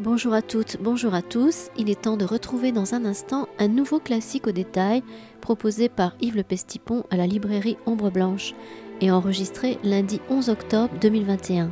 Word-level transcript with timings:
Bonjour 0.00 0.32
à 0.32 0.40
toutes, 0.40 0.78
bonjour 0.80 1.12
à 1.12 1.20
tous. 1.20 1.68
Il 1.76 1.90
est 1.90 2.00
temps 2.00 2.16
de 2.16 2.24
retrouver 2.24 2.72
dans 2.72 2.94
un 2.94 3.04
instant 3.04 3.50
un 3.58 3.68
nouveau 3.68 4.00
classique 4.00 4.46
au 4.46 4.50
détail 4.50 5.02
proposé 5.42 5.90
par 5.90 6.14
Yves 6.22 6.36
Le 6.36 6.42
Pestipon 6.42 7.04
à 7.10 7.18
la 7.18 7.26
librairie 7.26 7.76
Ombre 7.84 8.10
Blanche 8.10 8.54
et 9.02 9.10
enregistré 9.10 9.78
lundi 9.84 10.22
11 10.30 10.48
octobre 10.48 10.94
2021. 11.02 11.70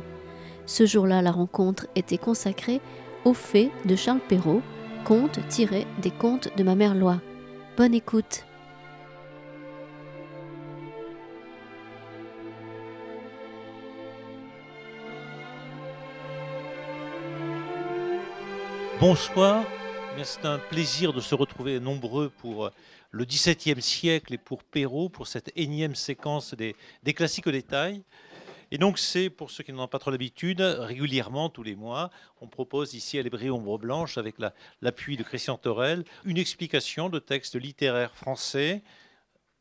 Ce 0.67 0.85
jour-là, 0.85 1.23
la 1.23 1.31
rencontre 1.31 1.87
était 1.95 2.19
consacrée 2.19 2.81
aux 3.25 3.33
faits 3.33 3.71
de 3.85 3.95
Charles 3.95 4.21
Perrault, 4.29 4.61
contes 5.05 5.39
tirés 5.47 5.87
des 6.03 6.11
contes 6.11 6.55
de 6.55 6.61
ma 6.61 6.75
mère 6.75 6.93
Loi. 6.93 7.19
Bonne 7.77 7.95
écoute. 7.95 8.45
Bonsoir, 18.99 19.65
c'est 20.23 20.43
un 20.45 20.59
plaisir 20.59 21.13
de 21.13 21.21
se 21.21 21.33
retrouver 21.33 21.79
nombreux 21.79 22.29
pour 22.29 22.65
euh, 22.65 22.69
le 23.11 23.23
XVIIe 23.23 23.81
siècle 23.81 24.33
et 24.33 24.37
pour 24.37 24.61
Perrault, 24.65 25.07
pour 25.07 25.25
cette 25.25 25.53
énième 25.55 25.95
séquence 25.95 26.53
des, 26.53 26.75
classiques 27.13 27.47
au 27.47 27.51
détail. 27.51 28.01
Et 28.71 28.77
donc 28.77 28.99
c'est, 28.99 29.29
pour 29.29 29.51
ceux 29.51 29.63
qui 29.63 29.71
n'en 29.71 29.83
ont 29.83 29.87
pas 29.87 29.99
trop 29.99 30.11
l'habitude, 30.11 30.59
régulièrement, 30.59 31.47
tous 31.49 31.63
les 31.63 31.77
mois, 31.77 32.09
on 32.41 32.47
propose 32.47 32.93
ici 32.93 33.17
à 33.17 33.21
l'Hébré 33.21 33.49
Ombre 33.49 33.77
Blanche, 33.77 34.17
avec 34.17 34.35
l'appui 34.81 35.15
de 35.15 35.23
Christian 35.23 35.57
Torel, 35.57 36.03
une 36.25 36.37
explication 36.37 37.07
de 37.07 37.19
textes 37.19 37.55
littéraires 37.55 38.17
français 38.17 38.83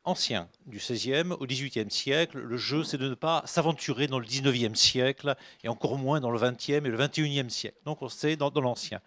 ancien, 0.08 0.48
du 0.66 0.78
XVIe 0.78 1.32
au 1.38 1.46
XVIIIe 1.46 1.90
siècle. 1.90 2.38
Le 2.38 2.56
jeu, 2.56 2.82
c'est 2.82 2.96
de 2.98 3.08
ne 3.08 3.14
pas 3.14 3.42
s'aventurer 3.44 4.06
dans 4.06 4.18
le 4.18 4.24
XIXe 4.24 4.78
siècle, 4.78 5.36
et 5.62 5.68
encore 5.68 5.98
moins 5.98 6.20
dans 6.20 6.30
le 6.30 6.38
XXe 6.38 6.70
et 6.70 6.80
le 6.80 6.96
XXIe 6.96 7.50
siècle. 7.50 7.76
Donc, 7.84 8.00
on 8.02 8.08
sait 8.08 8.36
dans, 8.36 8.50
dans 8.50 8.62
l'ancien. 8.62 9.00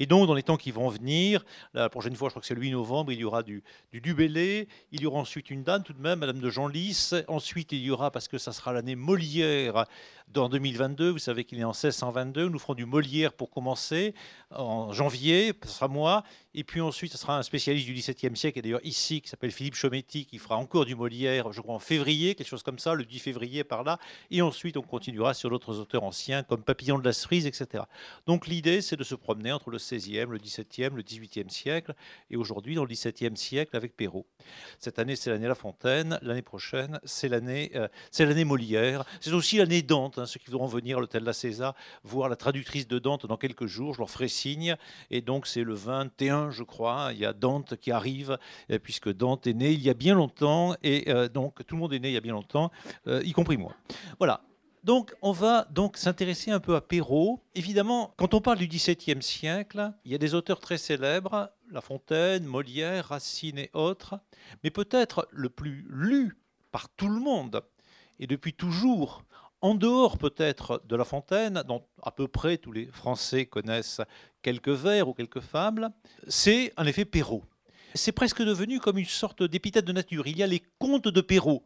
Et 0.00 0.06
donc, 0.06 0.26
dans 0.26 0.34
les 0.34 0.42
temps 0.42 0.56
qui 0.56 0.72
vont 0.72 0.88
venir, 0.88 1.44
la 1.74 1.88
prochaine 1.88 2.16
fois, 2.16 2.28
je 2.28 2.32
crois 2.32 2.40
que 2.40 2.46
c'est 2.46 2.54
le 2.54 2.62
8 2.62 2.72
novembre, 2.72 3.12
il 3.12 3.20
y 3.20 3.24
aura 3.24 3.44
du, 3.44 3.62
du 3.92 4.00
Dubélé, 4.00 4.66
il 4.90 5.02
y 5.02 5.06
aura 5.06 5.20
ensuite 5.20 5.50
une 5.50 5.62
dame 5.62 5.84
tout 5.84 5.92
de 5.92 6.00
même, 6.00 6.20
Madame 6.20 6.40
de 6.40 6.50
Genlis. 6.50 7.10
Ensuite, 7.28 7.70
il 7.72 7.80
y 7.80 7.90
aura, 7.90 8.10
parce 8.10 8.26
que 8.26 8.38
ça 8.38 8.52
sera 8.52 8.72
l'année 8.72 8.96
Molière 8.96 9.84
dans 10.32 10.48
2022, 10.48 11.10
vous 11.10 11.18
savez 11.18 11.44
qu'il 11.44 11.58
est 11.58 11.64
en 11.64 11.70
1622, 11.70 12.48
nous 12.48 12.58
ferons 12.58 12.74
du 12.74 12.86
Molière 12.86 13.32
pour 13.32 13.50
commencer 13.50 14.14
en 14.50 14.92
janvier, 14.92 15.52
ce 15.64 15.70
sera 15.70 15.88
moi. 15.88 16.22
Et 16.54 16.64
puis 16.64 16.80
ensuite, 16.80 17.12
ce 17.12 17.18
sera 17.18 17.38
un 17.38 17.42
spécialiste 17.42 17.86
du 17.86 17.94
XVIIe 17.94 18.36
siècle, 18.36 18.58
et 18.58 18.62
d'ailleurs 18.62 18.84
ici, 18.84 19.20
qui 19.20 19.28
s'appelle 19.28 19.50
Philippe 19.50 19.74
Chometti, 19.74 20.26
qui 20.26 20.38
fera 20.38 20.56
encore 20.56 20.84
du 20.84 20.94
Molière, 20.94 21.52
je 21.52 21.60
crois 21.60 21.74
en 21.74 21.80
février, 21.80 22.34
quelque 22.34 22.48
chose 22.48 22.62
comme 22.62 22.78
ça, 22.78 22.94
le 22.94 23.04
10 23.04 23.18
février 23.18 23.64
par 23.64 23.82
là. 23.82 23.98
Et 24.30 24.42
ensuite, 24.42 24.76
on 24.76 24.82
continuera 24.82 25.34
sur 25.34 25.50
d'autres 25.50 25.78
auteurs 25.78 26.04
anciens, 26.04 26.42
comme 26.42 26.62
Papillon 26.62 26.98
de 26.98 27.04
la 27.04 27.12
Cerise, 27.12 27.46
etc. 27.46 27.84
Donc 28.26 28.46
l'idée, 28.46 28.82
c'est 28.82 28.96
de 28.96 29.04
se 29.04 29.14
promener 29.14 29.52
entre 29.52 29.70
le 29.70 29.78
16e, 29.90 30.30
le 30.30 30.38
17e, 30.38 30.94
le 30.94 31.02
18e 31.02 31.48
siècle, 31.48 31.94
et 32.30 32.36
aujourd'hui 32.36 32.74
dans 32.74 32.84
le 32.84 32.90
17e 32.90 33.36
siècle 33.36 33.76
avec 33.76 33.96
Perrault. 33.96 34.26
Cette 34.78 34.98
année, 34.98 35.16
c'est 35.16 35.30
l'année 35.30 35.48
La 35.48 35.54
Fontaine, 35.54 36.18
l'année 36.22 36.42
prochaine, 36.42 37.00
c'est 37.04 37.28
l'année 37.28 37.70
euh, 37.74 37.88
c'est 38.10 38.24
l'année 38.24 38.44
Molière, 38.44 39.04
c'est 39.20 39.32
aussi 39.32 39.58
l'année 39.58 39.82
Dante, 39.82 40.18
hein, 40.18 40.26
ceux 40.26 40.38
qui 40.38 40.46
voudront 40.46 40.66
venir 40.66 40.98
à 40.98 41.00
l'hôtel 41.00 41.24
La 41.24 41.32
César 41.32 41.74
voir 42.04 42.28
la 42.28 42.36
traductrice 42.36 42.86
de 42.86 42.98
Dante 42.98 43.26
dans 43.26 43.36
quelques 43.36 43.66
jours, 43.66 43.94
je 43.94 43.98
leur 43.98 44.10
ferai 44.10 44.28
signe, 44.28 44.76
et 45.10 45.20
donc 45.20 45.46
c'est 45.46 45.64
le 45.64 45.74
21, 45.74 46.50
je 46.50 46.62
crois, 46.62 47.10
il 47.12 47.18
y 47.18 47.26
a 47.26 47.32
Dante 47.32 47.76
qui 47.76 47.90
arrive, 47.90 48.38
euh, 48.70 48.78
puisque 48.78 49.12
Dante 49.12 49.46
est 49.46 49.54
né 49.54 49.72
il 49.72 49.82
y 49.82 49.90
a 49.90 49.94
bien 49.94 50.14
longtemps, 50.14 50.74
et 50.82 51.10
euh, 51.10 51.28
donc 51.28 51.66
tout 51.66 51.74
le 51.74 51.80
monde 51.80 51.92
est 51.92 51.98
né 51.98 52.08
il 52.08 52.14
y 52.14 52.18
a 52.18 52.20
bien 52.20 52.32
longtemps, 52.32 52.70
y 53.06 53.32
compris 53.32 53.56
moi. 53.56 53.74
Voilà, 54.18 54.42
donc, 54.82 55.14
on 55.20 55.32
va 55.32 55.66
donc 55.70 55.96
s'intéresser 55.96 56.50
un 56.50 56.60
peu 56.60 56.74
à 56.74 56.80
Perrault. 56.80 57.40
Évidemment, 57.54 58.14
quand 58.16 58.34
on 58.34 58.40
parle 58.40 58.58
du 58.58 58.66
XVIIe 58.66 59.22
siècle, 59.22 59.92
il 60.04 60.12
y 60.12 60.14
a 60.14 60.18
des 60.18 60.34
auteurs 60.34 60.60
très 60.60 60.78
célèbres, 60.78 61.50
La 61.70 61.80
Fontaine, 61.80 62.44
Molière, 62.44 63.06
Racine 63.06 63.58
et 63.58 63.70
autres, 63.74 64.18
mais 64.64 64.70
peut-être 64.70 65.28
le 65.30 65.50
plus 65.50 65.86
lu 65.90 66.38
par 66.72 66.88
tout 66.90 67.08
le 67.08 67.20
monde, 67.20 67.62
et 68.18 68.26
depuis 68.26 68.54
toujours, 68.54 69.24
en 69.60 69.74
dehors 69.74 70.16
peut-être 70.16 70.82
de 70.86 70.96
La 70.96 71.04
Fontaine, 71.04 71.62
dont 71.68 71.84
à 72.02 72.10
peu 72.10 72.28
près 72.28 72.56
tous 72.56 72.72
les 72.72 72.86
Français 72.86 73.44
connaissent 73.46 74.00
quelques 74.42 74.68
vers 74.68 75.08
ou 75.08 75.14
quelques 75.14 75.40
fables, 75.40 75.90
c'est 76.28 76.72
en 76.78 76.86
effet 76.86 77.04
Perrault. 77.04 77.44
C'est 77.94 78.12
presque 78.12 78.42
devenu 78.42 78.78
comme 78.78 78.98
une 78.98 79.04
sorte 79.04 79.42
d'épithète 79.42 79.84
de 79.84 79.92
nature. 79.92 80.26
Il 80.26 80.38
y 80.38 80.42
a 80.42 80.46
les 80.46 80.62
contes 80.78 81.08
de 81.08 81.20
Perrault 81.20 81.64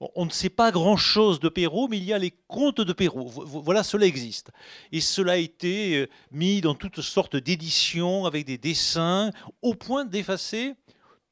on 0.00 0.26
ne 0.26 0.30
sait 0.30 0.50
pas 0.50 0.70
grand-chose 0.70 1.40
de 1.40 1.48
Perrault, 1.48 1.88
mais 1.88 1.98
il 1.98 2.04
y 2.04 2.12
a 2.12 2.18
les 2.18 2.32
contes 2.46 2.80
de 2.80 2.92
Perrault. 2.92 3.26
Voilà, 3.26 3.82
cela 3.82 4.06
existe. 4.06 4.50
Et 4.92 5.00
cela 5.00 5.32
a 5.32 5.36
été 5.36 5.96
euh, 5.96 6.08
mis 6.30 6.60
dans 6.60 6.74
toutes 6.74 7.00
sortes 7.00 7.36
d'éditions 7.36 8.24
avec 8.24 8.46
des 8.46 8.58
dessins, 8.58 9.32
au 9.62 9.74
point 9.74 10.04
d'effacer 10.04 10.74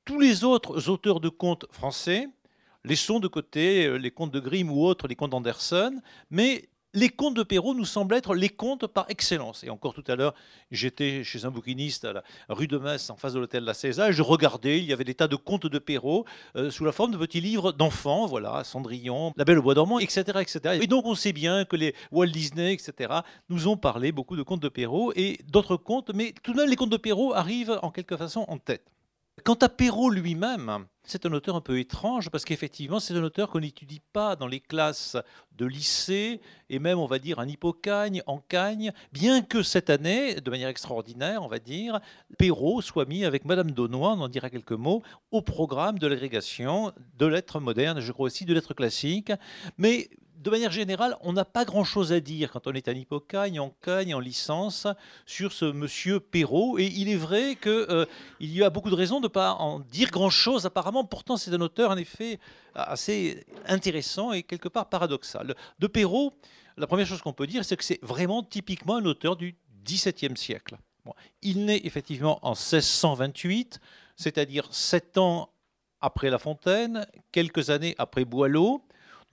tous 0.05 0.19
les 0.19 0.44
autres 0.44 0.88
auteurs 0.88 1.21
de 1.21 1.28
contes 1.28 1.66
français. 1.71 2.28
Laissons 2.84 3.21
de 3.21 3.28
côté 3.28 3.87
euh, 3.87 3.99
les 3.99 4.10
contes 4.10 4.32
de 4.32 4.41
Grimm 4.41 4.71
ou 4.71 4.84
autres, 4.84 5.06
les 5.06 5.16
contes 5.16 5.31
d'Anderson, 5.31 6.00
mais 6.31 6.69
les 6.97 7.11
contes 7.11 7.34
de 7.34 7.43
Perrault 7.43 7.75
nous 7.75 7.84
semblent 7.84 8.15
être 8.15 8.34
les 8.34 8.49
contes 8.49 8.87
par 8.87 9.05
excellence. 9.11 9.62
Et 9.62 9.69
encore 9.69 9.93
tout 9.93 10.03
à 10.09 10.17
l'heure, 10.17 10.34
j'étais 10.71 11.23
chez 11.25 11.45
un 11.45 11.51
bouquiniste 11.51 12.07
à 12.07 12.15
la 12.15 12.23
rue 12.49 12.67
de 12.67 12.79
Metz, 12.79 13.11
en 13.11 13.17
face 13.17 13.34
de 13.34 13.39
l'hôtel 13.39 13.65
La 13.65 13.75
César, 13.75 14.12
je 14.12 14.23
regardais, 14.23 14.79
il 14.79 14.87
y 14.87 14.95
avait 14.95 15.05
des 15.05 15.15
tas 15.15 15.29
de 15.29 15.37
contes 15.37 15.67
de 15.67 15.79
Perrault 15.79 16.25
euh, 16.56 16.71
sous 16.71 16.87
la 16.87 16.93
forme 16.93 17.12
de 17.12 17.19
petits 17.19 17.43
livres 17.43 17.73
d'enfants, 17.73 18.25
voilà, 18.27 18.65
Cendrillon, 18.65 19.35
La 19.37 19.45
Belle 19.45 19.59
au 19.59 19.62
Bois 19.62 19.75
dormant, 19.75 19.99
etc., 19.99 20.23
etc. 20.41 20.79
Et 20.81 20.87
donc 20.87 21.05
on 21.05 21.15
sait 21.15 21.35
bien 21.35 21.67
que 21.67 21.77
les 21.77 21.95
Walt 22.12 22.29
Disney, 22.29 22.73
etc., 22.73 23.21
nous 23.51 23.69
ont 23.69 23.77
parlé 23.77 24.11
beaucoup 24.11 24.37
de 24.37 24.43
contes 24.43 24.62
de 24.62 24.71
Perrault 24.71 25.12
et 25.17 25.39
d'autres 25.49 25.77
contes, 25.77 26.12
mais 26.15 26.33
tout 26.43 26.55
de 26.55 26.56
même 26.56 26.71
les 26.71 26.77
contes 26.77 26.91
de 26.91 26.97
Perrault 26.97 27.35
arrivent 27.35 27.79
en 27.83 27.91
quelque 27.91 28.17
façon 28.17 28.47
en 28.49 28.56
tête. 28.56 28.96
Quant 29.45 29.55
à 29.55 29.69
Perrault 29.69 30.11
lui-même, 30.11 30.87
c'est 31.05 31.27
un 31.27 31.33
auteur 31.33 31.57
un 31.57 31.61
peu 31.61 31.79
étrange 31.79 32.31
parce 32.31 32.45
qu'effectivement, 32.45 32.99
c'est 32.99 33.15
un 33.15 33.23
auteur 33.23 33.51
qu'on 33.51 33.61
n'étudie 33.61 34.01
pas 34.13 34.35
dans 34.35 34.47
les 34.47 34.61
classes 34.61 35.17
de 35.53 35.67
lycée 35.67 36.41
et 36.71 36.79
même, 36.79 36.99
on 36.99 37.07
va 37.07 37.19
dire, 37.19 37.39
en 37.39 37.47
hippocagne, 37.47 38.23
en 38.27 38.39
cagne, 38.39 38.93
bien 39.13 39.43
que 39.43 39.63
cette 39.63 39.91
année, 39.91 40.37
de 40.37 40.51
manière 40.51 40.71
extraordinaire, 40.71 41.43
on 41.43 41.49
va 41.49 41.59
dire, 41.59 42.01
Perrault 42.39 42.81
soit 42.81 43.05
mis 43.05 43.27
avec 43.27 43.45
Madame 43.45 43.73
Daunois, 43.73 44.15
on 44.15 44.23
en 44.23 44.29
dira 44.29 44.49
quelques 44.49 44.73
mots, 44.73 45.03
au 45.31 45.43
programme 45.43 45.99
de 45.99 46.07
l'agrégation 46.07 46.93
de 47.19 47.27
lettres 47.27 47.61
modernes, 47.61 48.01
je 48.01 48.13
crois 48.13 48.27
aussi 48.27 48.47
de 48.47 48.55
lettres 48.55 48.75
classiques. 48.75 49.33
Mais 49.77 50.09
de 50.47 50.51
manière 50.53 50.71
générale, 50.71 51.17
on 51.23 51.33
n'a 51.33 51.45
pas 51.45 51.65
grand-chose 51.65 52.12
à 52.12 52.21
dire 52.21 52.53
quand 52.53 52.69
on 52.69 52.73
est 52.73 52.87
en 52.87 52.93
hippocagne, 52.93 53.59
en 53.59 53.71
cagne, 53.83 54.15
en 54.15 54.21
licence, 54.21 54.87
sur 55.27 55.53
ce 55.53 55.65
monsieur 55.65 56.21
Perrault. 56.21 56.79
Et 56.79 56.87
il 56.87 57.09
est 57.09 57.17
vrai 57.17 57.57
qu'il 57.57 57.73
euh, 57.73 58.07
y 58.39 58.62
a 58.62 58.71
beaucoup 58.71 58.91
de 58.91 58.95
raisons 58.95 59.19
de 59.19 59.25
ne 59.25 59.29
pas 59.29 59.55
en 59.55 59.81
dire 59.81 60.12
grand-chose 60.12 60.65
apparemment. 60.65 61.03
Pourtant, 61.03 61.37
c'est 61.37 61.53
un 61.53 61.61
auteur, 61.61 61.91
en 61.91 61.97
effet, 61.97 62.39
assez 62.77 63.45
intéressant 63.67 64.33
et 64.33 64.45
quelque 64.45 64.69
part 64.69 64.89
paradoxal. 64.89 65.56
De 65.81 65.87
Perrault, 65.89 66.33
la 66.77 66.87
première 66.87 67.09
chose 67.09 67.23
qu'on 67.23 67.33
peut 67.33 67.49
dire, 67.49 67.65
c'est 67.65 67.77
que 67.77 67.83
c'est 67.83 67.99
vraiment 68.01 68.45
typiquement 68.45 68.99
un 68.99 69.05
auteur 69.05 69.35
du 69.35 69.56
XVIIe 69.85 70.37
siècle. 70.37 70.77
il 71.43 71.65
naît 71.65 71.81
effectivement 71.83 72.39
en 72.43 72.51
1628, 72.51 73.81
c'est-à-dire 74.15 74.69
sept 74.71 75.19
ans 75.19 75.51
après 76.01 76.31
La 76.31 76.39
Fontaine, 76.39 77.05
quelques 77.33 77.71
années 77.71 77.97
après 77.99 78.25
Boileau. 78.25 78.86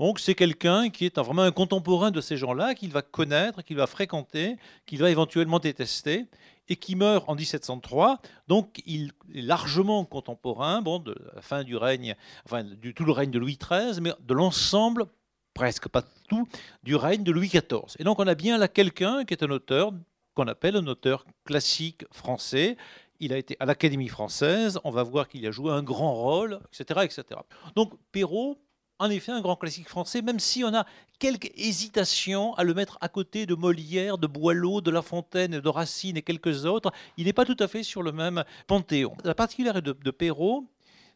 Donc 0.03 0.19
c'est 0.19 0.35
quelqu'un 0.35 0.89
qui 0.89 1.05
est 1.05 1.17
vraiment 1.17 1.43
un 1.43 1.53
contemporain 1.53 2.11
de 2.11 2.19
ces 2.19 2.35
gens-là, 2.35 2.75
qu'il 2.75 2.91
va 2.91 3.01
connaître, 3.01 3.61
qu'il 3.61 3.77
va 3.77 3.87
fréquenter, 3.87 4.57
qu'il 4.85 4.99
va 4.99 5.09
éventuellement 5.09 5.59
détester, 5.59 6.25
et 6.67 6.75
qui 6.75 6.97
meurt 6.97 7.23
en 7.29 7.35
1703. 7.35 8.19
Donc 8.49 8.81
il 8.85 9.13
est 9.33 9.39
largement 9.39 10.03
contemporain 10.03 10.81
bon, 10.81 10.99
de 10.99 11.15
la 11.33 11.41
fin 11.41 11.63
du 11.63 11.77
règne, 11.77 12.17
enfin 12.45 12.65
du 12.65 12.93
tout 12.93 13.05
le 13.05 13.13
règne 13.13 13.31
de 13.31 13.39
Louis 13.39 13.57
XIII, 13.57 14.01
mais 14.01 14.11
de 14.19 14.33
l'ensemble, 14.33 15.05
presque 15.53 15.87
pas 15.87 16.03
tout, 16.27 16.49
du 16.83 16.97
règne 16.97 17.23
de 17.23 17.31
Louis 17.31 17.47
XIV. 17.47 17.95
Et 17.97 18.03
donc 18.03 18.19
on 18.19 18.27
a 18.27 18.35
bien 18.35 18.57
là 18.57 18.67
quelqu'un 18.67 19.23
qui 19.23 19.33
est 19.33 19.41
un 19.41 19.51
auteur 19.51 19.93
qu'on 20.33 20.49
appelle 20.49 20.75
un 20.75 20.87
auteur 20.87 21.25
classique 21.45 22.03
français, 22.11 22.75
il 23.21 23.31
a 23.31 23.37
été 23.37 23.55
à 23.61 23.65
l'Académie 23.65 24.09
française, 24.09 24.81
on 24.83 24.91
va 24.91 25.03
voir 25.03 25.29
qu'il 25.29 25.47
a 25.47 25.51
joué 25.51 25.71
un 25.71 25.81
grand 25.81 26.13
rôle, 26.13 26.59
etc. 26.73 26.99
etc. 27.05 27.39
Donc 27.77 27.93
Perrault, 28.11 28.57
en 28.99 29.09
effet 29.09 29.31
un 29.31 29.41
grand 29.41 29.55
classique 29.55 29.89
français, 29.89 30.21
même 30.21 30.39
si 30.39 30.63
on 30.63 30.73
a 30.73 30.85
quelques 31.19 31.51
hésitations 31.55 32.53
à 32.55 32.63
le 32.63 32.73
mettre 32.73 32.97
à 33.01 33.09
côté 33.09 33.45
de 33.45 33.55
Molière, 33.55 34.17
de 34.17 34.27
Boileau, 34.27 34.81
de 34.81 34.91
La 34.91 35.01
Fontaine, 35.01 35.59
de 35.59 35.69
Racine 35.69 36.17
et 36.17 36.21
quelques 36.21 36.65
autres. 36.65 36.91
Il 37.17 37.25
n'est 37.25 37.33
pas 37.33 37.45
tout 37.45 37.57
à 37.59 37.67
fait 37.67 37.83
sur 37.83 38.03
le 38.03 38.11
même 38.11 38.43
panthéon. 38.67 39.15
La 39.23 39.35
particularité 39.35 39.81
de, 39.81 39.93
de 39.93 40.11
Perrault, 40.11 40.67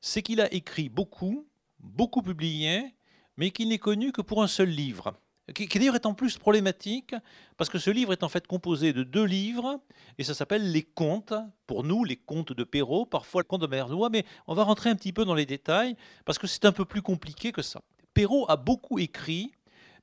c'est 0.01 0.21
qu'il 0.21 0.41
a 0.41 0.51
écrit 0.53 0.89
beaucoup, 0.89 1.47
beaucoup 1.79 2.21
publié, 2.21 2.95
mais 3.37 3.51
qu'il 3.51 3.69
n'est 3.69 3.77
connu 3.77 4.11
que 4.11 4.21
pour 4.21 4.41
un 4.43 4.47
seul 4.47 4.69
livre 4.69 5.13
qui, 5.53 5.67
d'ailleurs 5.67 5.95
est 5.95 6.05
en 6.05 6.13
plus 6.13 6.37
problématique, 6.37 7.15
parce 7.55 7.69
que 7.69 7.79
ce 7.79 7.89
livre 7.89 8.11
est 8.13 8.23
en 8.23 8.29
fait 8.29 8.47
composé 8.47 8.93
de 8.93 9.03
deux 9.03 9.23
livres, 9.23 9.79
et 10.17 10.23
ça 10.23 10.33
s'appelle 10.33 10.71
Les 10.71 10.83
Contes, 10.83 11.33
pour 11.65 11.83
nous, 11.83 12.03
les 12.03 12.17
Contes 12.17 12.53
de 12.53 12.63
Perrault, 12.63 13.05
parfois 13.05 13.41
le 13.41 13.47
Conte 13.47 13.61
de 13.61 13.67
Merlois, 13.67 14.09
mais 14.09 14.25
on 14.47 14.55
va 14.55 14.63
rentrer 14.63 14.89
un 14.89 14.95
petit 14.95 15.13
peu 15.13 15.25
dans 15.25 15.35
les 15.35 15.45
détails, 15.45 15.95
parce 16.25 16.37
que 16.37 16.47
c'est 16.47 16.65
un 16.65 16.71
peu 16.71 16.85
plus 16.85 17.01
compliqué 17.01 17.51
que 17.51 17.61
ça. 17.61 17.81
Perrault 18.13 18.45
a 18.49 18.57
beaucoup 18.57 18.99
écrit, 18.99 19.51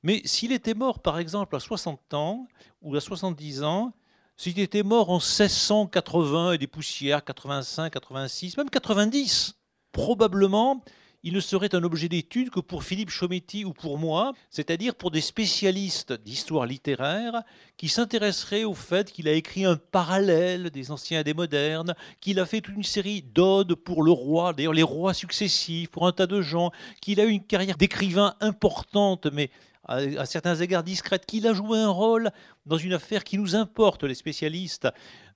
mais 0.03 0.21
s'il 0.25 0.51
était 0.51 0.73
mort, 0.73 0.99
par 0.99 1.19
exemple, 1.19 1.55
à 1.55 1.59
60 1.59 2.13
ans 2.13 2.47
ou 2.81 2.95
à 2.95 3.01
70 3.01 3.63
ans, 3.63 3.93
s'il 4.37 4.59
était 4.59 4.83
mort 4.83 5.09
en 5.09 5.19
1680 5.19 6.53
et 6.53 6.57
des 6.57 6.67
poussières, 6.67 7.23
85, 7.23 7.91
86, 7.91 8.57
même 8.57 8.69
90, 8.69 9.55
probablement 9.91 10.83
il 11.25 11.33
ne 11.33 11.39
serait 11.39 11.73
un 11.73 11.83
objet 11.83 12.07
d'étude 12.07 12.51
que 12.51 12.59
pour 12.59 12.83
Philippe 12.83 13.09
Chometti 13.09 13.65
ou 13.65 13.73
pour 13.73 13.97
moi, 13.97 14.33
c'est-à-dire 14.51 14.93
pour 14.93 15.09
des 15.09 15.21
spécialistes 15.21 16.13
d'histoire 16.13 16.67
littéraire 16.67 17.41
qui 17.77 17.89
s'intéresseraient 17.89 18.63
au 18.63 18.75
fait 18.75 19.11
qu'il 19.11 19.27
a 19.27 19.31
écrit 19.31 19.65
un 19.65 19.75
parallèle 19.75 20.69
des 20.69 20.91
anciens 20.91 21.21
et 21.21 21.23
des 21.23 21.33
modernes, 21.33 21.95
qu'il 22.21 22.39
a 22.39 22.45
fait 22.45 22.61
toute 22.61 22.75
une 22.75 22.83
série 22.83 23.23
d'odes 23.23 23.73
pour 23.73 24.03
le 24.03 24.11
roi, 24.11 24.53
d'ailleurs 24.53 24.71
les 24.71 24.83
rois 24.83 25.15
successifs, 25.15 25.89
pour 25.89 26.05
un 26.05 26.11
tas 26.11 26.27
de 26.27 26.41
gens, 26.41 26.69
qu'il 27.01 27.19
a 27.19 27.25
eu 27.25 27.31
une 27.31 27.43
carrière 27.43 27.77
d'écrivain 27.77 28.35
importante, 28.39 29.25
mais 29.33 29.49
à, 29.87 30.27
certains 30.27 30.55
égards 30.55 30.83
discrète, 30.83 31.25
qu'il 31.25 31.47
a 31.47 31.53
joué 31.53 31.79
un 31.79 31.89
rôle 31.89 32.29
dans 32.67 32.77
une 32.77 32.93
affaire 32.93 33.23
qui 33.23 33.39
nous 33.39 33.55
importe, 33.55 34.03
les 34.03 34.13
spécialistes, 34.13 34.87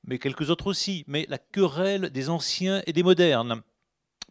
mais 0.03 0.19
quelques 0.19 0.51
autres 0.51 0.67
aussi, 0.67 1.03
mais 1.07 1.25
la 1.29 1.39
querelle 1.39 2.11
des 2.11 2.29
anciens 2.29 2.83
et 2.85 2.93
des 2.93 3.01
modernes. 3.01 3.63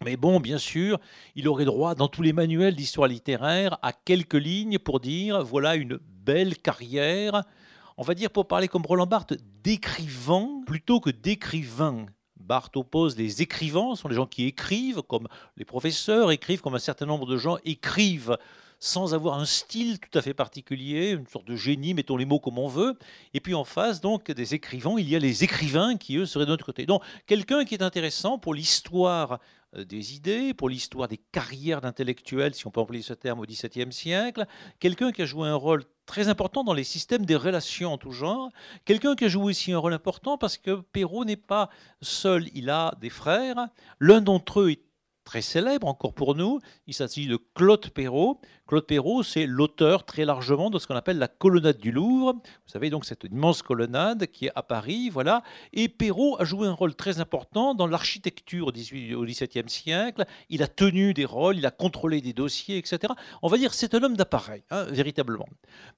Mais 0.04 0.16
bon, 0.16 0.38
bien 0.38 0.58
sûr, 0.58 0.98
il 1.34 1.48
aurait 1.48 1.64
droit 1.64 1.94
dans 1.94 2.08
tous 2.08 2.22
les 2.22 2.32
manuels 2.32 2.76
d'histoire 2.76 3.08
littéraire 3.08 3.78
à 3.82 3.92
quelques 3.92 4.34
lignes 4.34 4.78
pour 4.78 5.00
dire 5.00 5.42
voilà 5.42 5.74
une 5.74 5.98
belle 6.24 6.56
carrière. 6.56 7.42
On 7.96 8.02
va 8.02 8.14
dire, 8.14 8.30
pour 8.30 8.46
parler 8.46 8.68
comme 8.68 8.86
Roland 8.86 9.06
Barthes, 9.06 9.34
d'écrivant 9.64 10.62
plutôt 10.64 11.00
que 11.00 11.10
d'écrivain. 11.10 12.06
Barthes 12.36 12.76
oppose 12.76 13.16
les 13.16 13.42
écrivains, 13.42 13.96
ce 13.96 14.02
sont 14.02 14.08
les 14.08 14.14
gens 14.14 14.26
qui 14.26 14.44
écrivent, 14.44 15.02
comme 15.02 15.26
les 15.56 15.64
professeurs 15.64 16.30
écrivent, 16.30 16.60
comme 16.60 16.76
un 16.76 16.78
certain 16.78 17.06
nombre 17.06 17.26
de 17.26 17.36
gens 17.36 17.58
écrivent 17.64 18.38
sans 18.80 19.14
avoir 19.14 19.38
un 19.38 19.44
style 19.44 19.98
tout 19.98 20.16
à 20.16 20.22
fait 20.22 20.34
particulier, 20.34 21.10
une 21.10 21.26
sorte 21.26 21.46
de 21.46 21.56
génie, 21.56 21.94
mettons 21.94 22.16
les 22.16 22.24
mots 22.24 22.38
comme 22.38 22.58
on 22.58 22.68
veut. 22.68 22.96
Et 23.34 23.40
puis 23.40 23.54
en 23.54 23.64
face, 23.64 24.00
donc, 24.00 24.30
des 24.30 24.54
écrivains, 24.54 24.94
il 24.98 25.08
y 25.08 25.16
a 25.16 25.18
les 25.18 25.44
écrivains 25.44 25.96
qui, 25.96 26.16
eux, 26.16 26.26
seraient 26.26 26.44
de 26.44 26.50
notre 26.50 26.64
côté. 26.64 26.86
Donc, 26.86 27.02
quelqu'un 27.26 27.64
qui 27.64 27.74
est 27.74 27.82
intéressant 27.82 28.38
pour 28.38 28.54
l'histoire 28.54 29.40
des 29.84 30.14
idées, 30.14 30.54
pour 30.54 30.68
l'histoire 30.68 31.08
des 31.08 31.20
carrières 31.32 31.80
d'intellectuels, 31.80 32.54
si 32.54 32.66
on 32.66 32.70
peut 32.70 32.80
employer 32.80 33.02
ce 33.02 33.14
terme 33.14 33.40
au 33.40 33.44
XVIIe 33.44 33.92
siècle, 33.92 34.46
quelqu'un 34.80 35.12
qui 35.12 35.22
a 35.22 35.24
joué 35.26 35.48
un 35.48 35.54
rôle 35.54 35.84
très 36.06 36.28
important 36.28 36.64
dans 36.64 36.72
les 36.72 36.84
systèmes 36.84 37.26
des 37.26 37.36
relations 37.36 37.92
en 37.92 37.98
tout 37.98 38.12
genre, 38.12 38.50
quelqu'un 38.84 39.14
qui 39.14 39.26
a 39.26 39.28
joué 39.28 39.44
aussi 39.44 39.72
un 39.72 39.78
rôle 39.78 39.92
important 39.92 40.38
parce 40.38 40.56
que 40.56 40.80
Perrault 40.80 41.24
n'est 41.24 41.36
pas 41.36 41.68
seul, 42.00 42.48
il 42.54 42.70
a 42.70 42.94
des 43.00 43.10
frères, 43.10 43.68
l'un 44.00 44.20
d'entre 44.20 44.60
eux 44.60 44.70
est 44.70 44.87
très 45.28 45.42
célèbre 45.42 45.86
encore 45.86 46.14
pour 46.14 46.34
nous. 46.34 46.58
Il 46.86 46.94
s'agit 46.94 47.26
de 47.26 47.38
Claude 47.54 47.90
Perrault. 47.90 48.40
Claude 48.66 48.86
Perrault, 48.86 49.22
c'est 49.22 49.44
l'auteur 49.44 50.06
très 50.06 50.24
largement 50.24 50.70
de 50.70 50.78
ce 50.78 50.86
qu'on 50.86 50.94
appelle 50.96 51.18
la 51.18 51.28
colonnade 51.28 51.76
du 51.76 51.92
Louvre. 51.92 52.32
Vous 52.32 52.72
savez 52.72 52.88
donc 52.88 53.04
cette 53.04 53.24
immense 53.24 53.60
colonnade 53.60 54.26
qui 54.28 54.46
est 54.46 54.52
à 54.54 54.62
Paris, 54.62 55.10
voilà. 55.10 55.42
Et 55.74 55.90
Perrault 55.90 56.36
a 56.40 56.44
joué 56.44 56.66
un 56.66 56.72
rôle 56.72 56.94
très 56.94 57.20
important 57.20 57.74
dans 57.74 57.86
l'architecture 57.86 58.68
au 58.68 58.72
XVIIe 58.72 59.68
siècle. 59.68 60.24
Il 60.48 60.62
a 60.62 60.66
tenu 60.66 61.12
des 61.12 61.26
rôles, 61.26 61.58
il 61.58 61.66
a 61.66 61.70
contrôlé 61.70 62.22
des 62.22 62.32
dossiers, 62.32 62.78
etc. 62.78 63.12
On 63.42 63.48
va 63.48 63.58
dire 63.58 63.74
c'est 63.74 63.94
un 63.94 64.02
homme 64.02 64.16
d'appareil, 64.16 64.62
hein, 64.70 64.84
véritablement. 64.84 65.48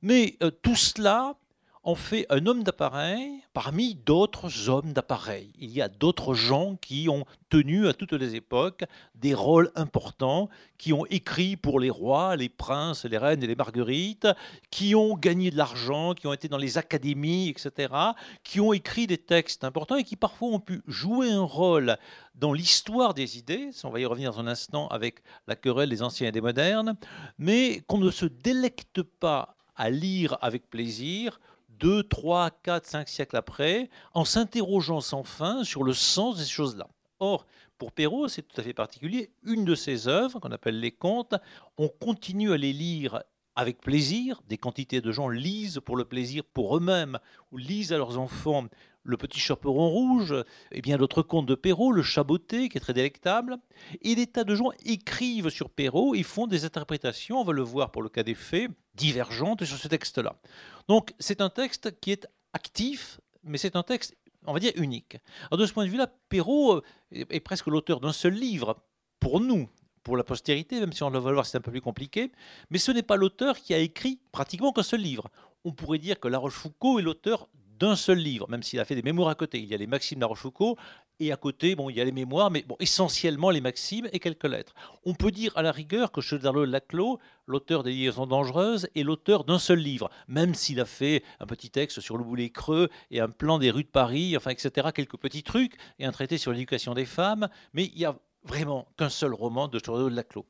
Mais 0.02 0.38
euh, 0.42 0.50
tout 0.50 0.74
cela 0.74 1.36
en 1.82 1.94
fait 1.94 2.26
un 2.28 2.44
homme 2.46 2.62
d'appareil 2.62 3.42
parmi 3.54 3.94
d'autres 3.94 4.68
hommes 4.68 4.92
d'appareil. 4.92 5.50
Il 5.58 5.70
y 5.70 5.80
a 5.80 5.88
d'autres 5.88 6.34
gens 6.34 6.76
qui 6.76 7.08
ont 7.08 7.24
tenu 7.48 7.88
à 7.88 7.94
toutes 7.94 8.12
les 8.12 8.36
époques 8.36 8.84
des 9.14 9.34
rôles 9.34 9.72
importants, 9.74 10.48
qui 10.76 10.92
ont 10.92 11.06
écrit 11.06 11.56
pour 11.56 11.80
les 11.80 11.90
rois, 11.90 12.36
les 12.36 12.48
princes, 12.48 13.04
les 13.06 13.18
reines 13.18 13.42
et 13.42 13.46
les 13.46 13.56
marguerites, 13.56 14.28
qui 14.70 14.94
ont 14.94 15.16
gagné 15.16 15.50
de 15.50 15.56
l'argent, 15.56 16.14
qui 16.14 16.26
ont 16.26 16.32
été 16.32 16.48
dans 16.48 16.58
les 16.58 16.78
académies, 16.78 17.48
etc., 17.48 17.92
qui 18.44 18.60
ont 18.60 18.72
écrit 18.72 19.06
des 19.06 19.18
textes 19.18 19.64
importants 19.64 19.96
et 19.96 20.04
qui 20.04 20.16
parfois 20.16 20.48
ont 20.48 20.60
pu 20.60 20.82
jouer 20.86 21.30
un 21.32 21.42
rôle 21.42 21.96
dans 22.34 22.52
l'histoire 22.52 23.14
des 23.14 23.38
idées, 23.38 23.70
on 23.84 23.90
va 23.90 24.00
y 24.00 24.06
revenir 24.06 24.32
dans 24.32 24.40
un 24.40 24.46
instant 24.46 24.88
avec 24.88 25.22
la 25.46 25.56
querelle 25.56 25.90
des 25.90 26.02
anciens 26.02 26.28
et 26.28 26.32
des 26.32 26.40
modernes, 26.40 26.96
mais 27.38 27.82
qu'on 27.86 27.98
ne 27.98 28.10
se 28.10 28.26
délecte 28.26 29.02
pas 29.02 29.56
à 29.76 29.90
lire 29.90 30.38
avec 30.40 30.68
plaisir 30.68 31.40
deux, 31.80 32.02
trois, 32.02 32.50
quatre, 32.50 32.86
cinq 32.86 33.08
siècles 33.08 33.36
après, 33.36 33.88
en 34.12 34.24
s'interrogeant 34.24 35.00
sans 35.00 35.24
fin 35.24 35.64
sur 35.64 35.82
le 35.82 35.94
sens 35.94 36.36
de 36.36 36.42
ces 36.42 36.50
choses-là. 36.50 36.88
Or, 37.18 37.46
pour 37.78 37.92
Perrault, 37.92 38.28
c'est 38.28 38.42
tout 38.42 38.60
à 38.60 38.62
fait 38.62 38.74
particulier. 38.74 39.32
Une 39.42 39.64
de 39.64 39.74
ses 39.74 40.06
œuvres, 40.06 40.38
qu'on 40.38 40.52
appelle 40.52 40.78
les 40.78 40.92
contes, 40.92 41.34
on 41.78 41.88
continue 41.88 42.52
à 42.52 42.58
les 42.58 42.74
lire 42.74 43.22
avec 43.56 43.80
plaisir. 43.80 44.42
Des 44.46 44.58
quantités 44.58 45.00
de 45.00 45.10
gens 45.10 45.28
lisent 45.28 45.80
pour 45.84 45.96
le 45.96 46.04
plaisir, 46.04 46.44
pour 46.44 46.76
eux-mêmes, 46.76 47.18
ou 47.50 47.56
lisent 47.56 47.92
à 47.92 47.96
leurs 47.96 48.18
enfants 48.18 48.66
le 49.02 49.16
Petit 49.16 49.40
Chaperon 49.40 49.88
Rouge, 49.88 50.34
et 50.72 50.82
bien 50.82 50.98
d'autres 50.98 51.22
contes 51.22 51.46
de 51.46 51.54
Perrault, 51.54 51.92
le 51.92 52.02
Chaboté, 52.02 52.68
qui 52.68 52.78
est 52.78 52.80
très 52.80 52.92
délectable. 52.92 53.58
Et 54.02 54.14
des 54.14 54.26
tas 54.26 54.44
de 54.44 54.54
gens 54.54 54.70
écrivent 54.84 55.50
sur 55.50 55.70
Perrault, 55.70 56.14
ils 56.14 56.24
font 56.24 56.46
des 56.46 56.64
interprétations, 56.64 57.40
on 57.40 57.44
va 57.44 57.52
le 57.52 57.62
voir 57.62 57.90
pour 57.90 58.02
le 58.02 58.08
cas 58.08 58.22
des 58.22 58.34
faits, 58.34 58.70
divergentes 58.94 59.64
sur 59.64 59.78
ce 59.78 59.88
texte-là. 59.88 60.36
Donc 60.88 61.14
c'est 61.18 61.40
un 61.40 61.50
texte 61.50 61.98
qui 62.00 62.12
est 62.12 62.26
actif, 62.52 63.20
mais 63.42 63.58
c'est 63.58 63.76
un 63.76 63.82
texte, 63.82 64.16
on 64.46 64.52
va 64.52 64.60
dire, 64.60 64.72
unique. 64.76 65.16
Alors 65.50 65.58
de 65.58 65.66
ce 65.66 65.72
point 65.72 65.84
de 65.84 65.90
vue-là, 65.90 66.12
Perrault 66.28 66.76
euh, 66.76 66.82
est 67.10 67.40
presque 67.40 67.66
l'auteur 67.66 68.00
d'un 68.00 68.12
seul 68.12 68.34
livre, 68.34 68.76
pour 69.20 69.40
nous, 69.40 69.68
pour 70.02 70.16
la 70.16 70.24
postérité, 70.24 70.80
même 70.80 70.92
si 70.92 71.02
on 71.02 71.10
va 71.10 71.18
voir 71.18 71.46
c'est 71.46 71.58
un 71.58 71.60
peu 71.60 71.70
plus 71.70 71.82
compliqué, 71.82 72.32
mais 72.70 72.78
ce 72.78 72.90
n'est 72.90 73.02
pas 73.02 73.16
l'auteur 73.16 73.58
qui 73.58 73.74
a 73.74 73.78
écrit 73.78 74.18
pratiquement 74.32 74.72
qu'un 74.72 74.82
seul 74.82 75.00
livre. 75.00 75.28
On 75.64 75.72
pourrait 75.72 75.98
dire 75.98 76.18
que 76.18 76.28
La 76.28 76.38
Rochefoucauld 76.38 77.00
est 77.00 77.02
l'auteur 77.02 77.48
d'un 77.80 77.96
seul 77.96 78.18
livre, 78.18 78.48
même 78.48 78.62
s'il 78.62 78.78
a 78.78 78.84
fait 78.84 78.94
des 78.94 79.02
mémoires 79.02 79.30
à 79.30 79.34
côté. 79.34 79.58
Il 79.58 79.64
y 79.64 79.74
a 79.74 79.78
les 79.78 79.86
Maximes 79.86 80.20
de 80.20 80.24
Rochefoucauld, 80.26 80.76
et 81.18 81.32
à 81.32 81.36
côté, 81.36 81.74
bon, 81.74 81.90
il 81.90 81.96
y 81.96 82.00
a 82.00 82.04
les 82.04 82.12
mémoires, 82.12 82.50
mais 82.50 82.62
bon, 82.62 82.76
essentiellement 82.78 83.50
les 83.50 83.60
Maximes 83.60 84.08
et 84.12 84.20
quelques 84.20 84.44
lettres. 84.44 84.74
On 85.04 85.14
peut 85.14 85.30
dire 85.30 85.52
à 85.56 85.62
la 85.62 85.72
rigueur 85.72 86.12
que 86.12 86.20
Cheddarlo 86.20 86.64
Laclos, 86.64 87.18
l'auteur 87.46 87.82
des 87.82 87.92
Liaisons 87.92 88.26
dangereuses, 88.26 88.88
est 88.94 89.02
l'auteur 89.02 89.44
d'un 89.44 89.58
seul 89.58 89.78
livre, 89.78 90.10
même 90.28 90.54
s'il 90.54 90.78
a 90.80 90.84
fait 90.84 91.24
un 91.40 91.46
petit 91.46 91.70
texte 91.70 92.00
sur 92.00 92.16
le 92.16 92.24
boulet 92.24 92.50
creux 92.50 92.88
et 93.10 93.20
un 93.20 93.28
plan 93.28 93.58
des 93.58 93.70
rues 93.70 93.84
de 93.84 93.88
Paris, 93.88 94.36
enfin, 94.36 94.50
etc., 94.50 94.88
quelques 94.94 95.16
petits 95.16 95.42
trucs, 95.42 95.76
et 95.98 96.04
un 96.04 96.12
traité 96.12 96.38
sur 96.38 96.52
l'éducation 96.52 96.94
des 96.94 97.06
femmes, 97.06 97.48
mais 97.72 97.86
il 97.86 97.98
n'y 97.98 98.04
a 98.04 98.16
vraiment 98.44 98.88
qu'un 98.96 99.10
seul 99.10 99.34
roman 99.34 99.68
de 99.68 99.78
Cheddarlo 99.78 100.08
Laclos. 100.08 100.46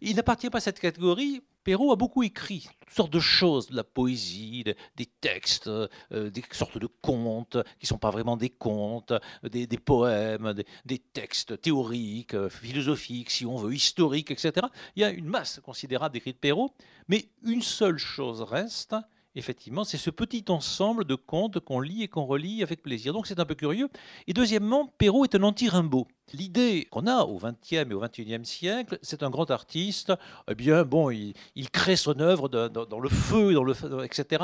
Il 0.00 0.16
n'appartient 0.16 0.50
pas 0.50 0.58
à 0.58 0.60
cette 0.62 0.80
catégorie 0.80 1.42
Perrault 1.64 1.92
a 1.92 1.96
beaucoup 1.96 2.22
écrit 2.22 2.68
toutes 2.80 2.94
sortes 2.94 3.12
de 3.12 3.20
choses, 3.20 3.68
de 3.68 3.76
la 3.76 3.84
poésie, 3.84 4.64
des 4.96 5.06
textes, 5.06 5.68
euh, 5.68 5.88
des 6.10 6.44
sortes 6.52 6.78
de 6.78 6.86
contes 6.86 7.56
qui 7.78 7.84
ne 7.84 7.88
sont 7.88 7.98
pas 7.98 8.10
vraiment 8.10 8.36
des 8.36 8.50
contes, 8.50 9.14
des, 9.42 9.66
poèmes, 9.66 10.54
des, 10.84 10.98
textes 10.98 11.60
théoriques, 11.60 12.34
euh, 12.34 12.50
philosophiques, 12.50 13.30
si 13.30 13.46
on 13.46 13.56
veut, 13.56 13.74
historiques, 13.74 14.30
etc. 14.30 14.66
Il 14.94 15.00
y 15.00 15.04
a 15.04 15.10
une 15.10 15.26
masse 15.26 15.60
considérable 15.64 16.12
d'écrits 16.12 16.34
de 16.34 16.38
Perrault, 16.38 16.74
mais 17.08 17.30
une 17.42 17.62
seule 17.62 17.98
chose 17.98 18.42
reste, 18.42 18.94
effectivement, 19.34 19.84
c'est 19.84 19.96
ce 19.98 20.10
petit 20.10 20.44
ensemble 20.48 21.04
de 21.04 21.14
contes 21.14 21.60
qu'on 21.60 21.80
lit 21.80 22.02
et 22.02 22.08
qu'on 22.08 22.24
relit 22.24 22.62
avec 22.62 22.82
plaisir. 22.82 23.12
Donc 23.12 23.26
c'est 23.26 23.40
un 23.40 23.44
peu 23.44 23.54
curieux. 23.54 23.88
Et 24.26 24.32
deuxièmement, 24.32 24.92
Perrault 24.98 25.24
est 25.24 25.34
un 25.34 25.42
anti-Rimbaud. 25.42 26.06
L'idée 26.32 26.88
qu'on 26.90 27.06
a 27.06 27.22
au 27.24 27.38
XXe 27.38 27.72
et 27.72 27.94
au 27.94 28.00
XXIe 28.00 28.44
siècle, 28.44 28.98
c'est 29.02 29.22
un 29.22 29.30
grand 29.30 29.50
artiste. 29.50 30.12
Eh 30.50 30.54
bien, 30.54 30.84
bon, 30.84 31.10
il, 31.10 31.34
crée 31.70 31.96
son 31.96 32.18
œuvre 32.20 32.48
dans, 32.48 33.00
le 33.00 33.08
feu, 33.08 33.52
dans 33.52 33.64
le, 33.64 33.74
etc., 34.04 34.42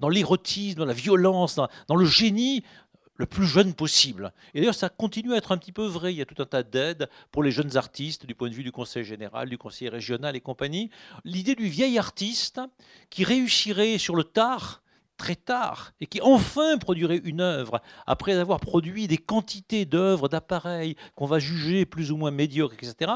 dans, 0.00 0.08
l'érotisme, 0.08 0.78
dans 0.78 0.86
la 0.86 0.94
violence, 0.94 1.60
dans 1.88 1.96
le 1.96 2.06
génie 2.06 2.64
le 3.18 3.26
plus 3.26 3.46
jeune 3.46 3.74
possible. 3.74 4.32
Et 4.54 4.60
d'ailleurs, 4.60 4.74
ça 4.74 4.88
continue 4.88 5.34
à 5.34 5.36
être 5.36 5.52
un 5.52 5.58
petit 5.58 5.72
peu 5.72 5.84
vrai. 5.84 6.14
Il 6.14 6.16
y 6.16 6.22
a 6.22 6.26
tout 6.26 6.40
un 6.40 6.46
tas 6.46 6.62
d'aides 6.62 7.10
pour 7.30 7.42
les 7.42 7.50
jeunes 7.50 7.76
artistes 7.76 8.24
du 8.24 8.34
point 8.34 8.48
de 8.48 8.54
vue 8.54 8.62
du 8.62 8.72
conseil 8.72 9.04
général, 9.04 9.50
du 9.50 9.58
conseil 9.58 9.88
régional 9.88 10.36
et 10.36 10.40
compagnie. 10.40 10.90
L'idée 11.24 11.56
du 11.56 11.66
vieil 11.66 11.98
artiste 11.98 12.60
qui 13.10 13.24
réussirait 13.24 13.98
sur 13.98 14.14
le 14.14 14.24
tard, 14.24 14.82
très 15.16 15.34
tard, 15.34 15.92
et 16.00 16.06
qui 16.06 16.20
enfin 16.22 16.78
produirait 16.78 17.20
une 17.24 17.40
œuvre, 17.40 17.82
après 18.06 18.34
avoir 18.34 18.60
produit 18.60 19.08
des 19.08 19.18
quantités 19.18 19.84
d'œuvres, 19.84 20.28
d'appareils 20.28 20.94
qu'on 21.16 21.26
va 21.26 21.40
juger 21.40 21.84
plus 21.84 22.12
ou 22.12 22.16
moins 22.16 22.30
médiocres, 22.30 22.74
etc., 22.74 23.12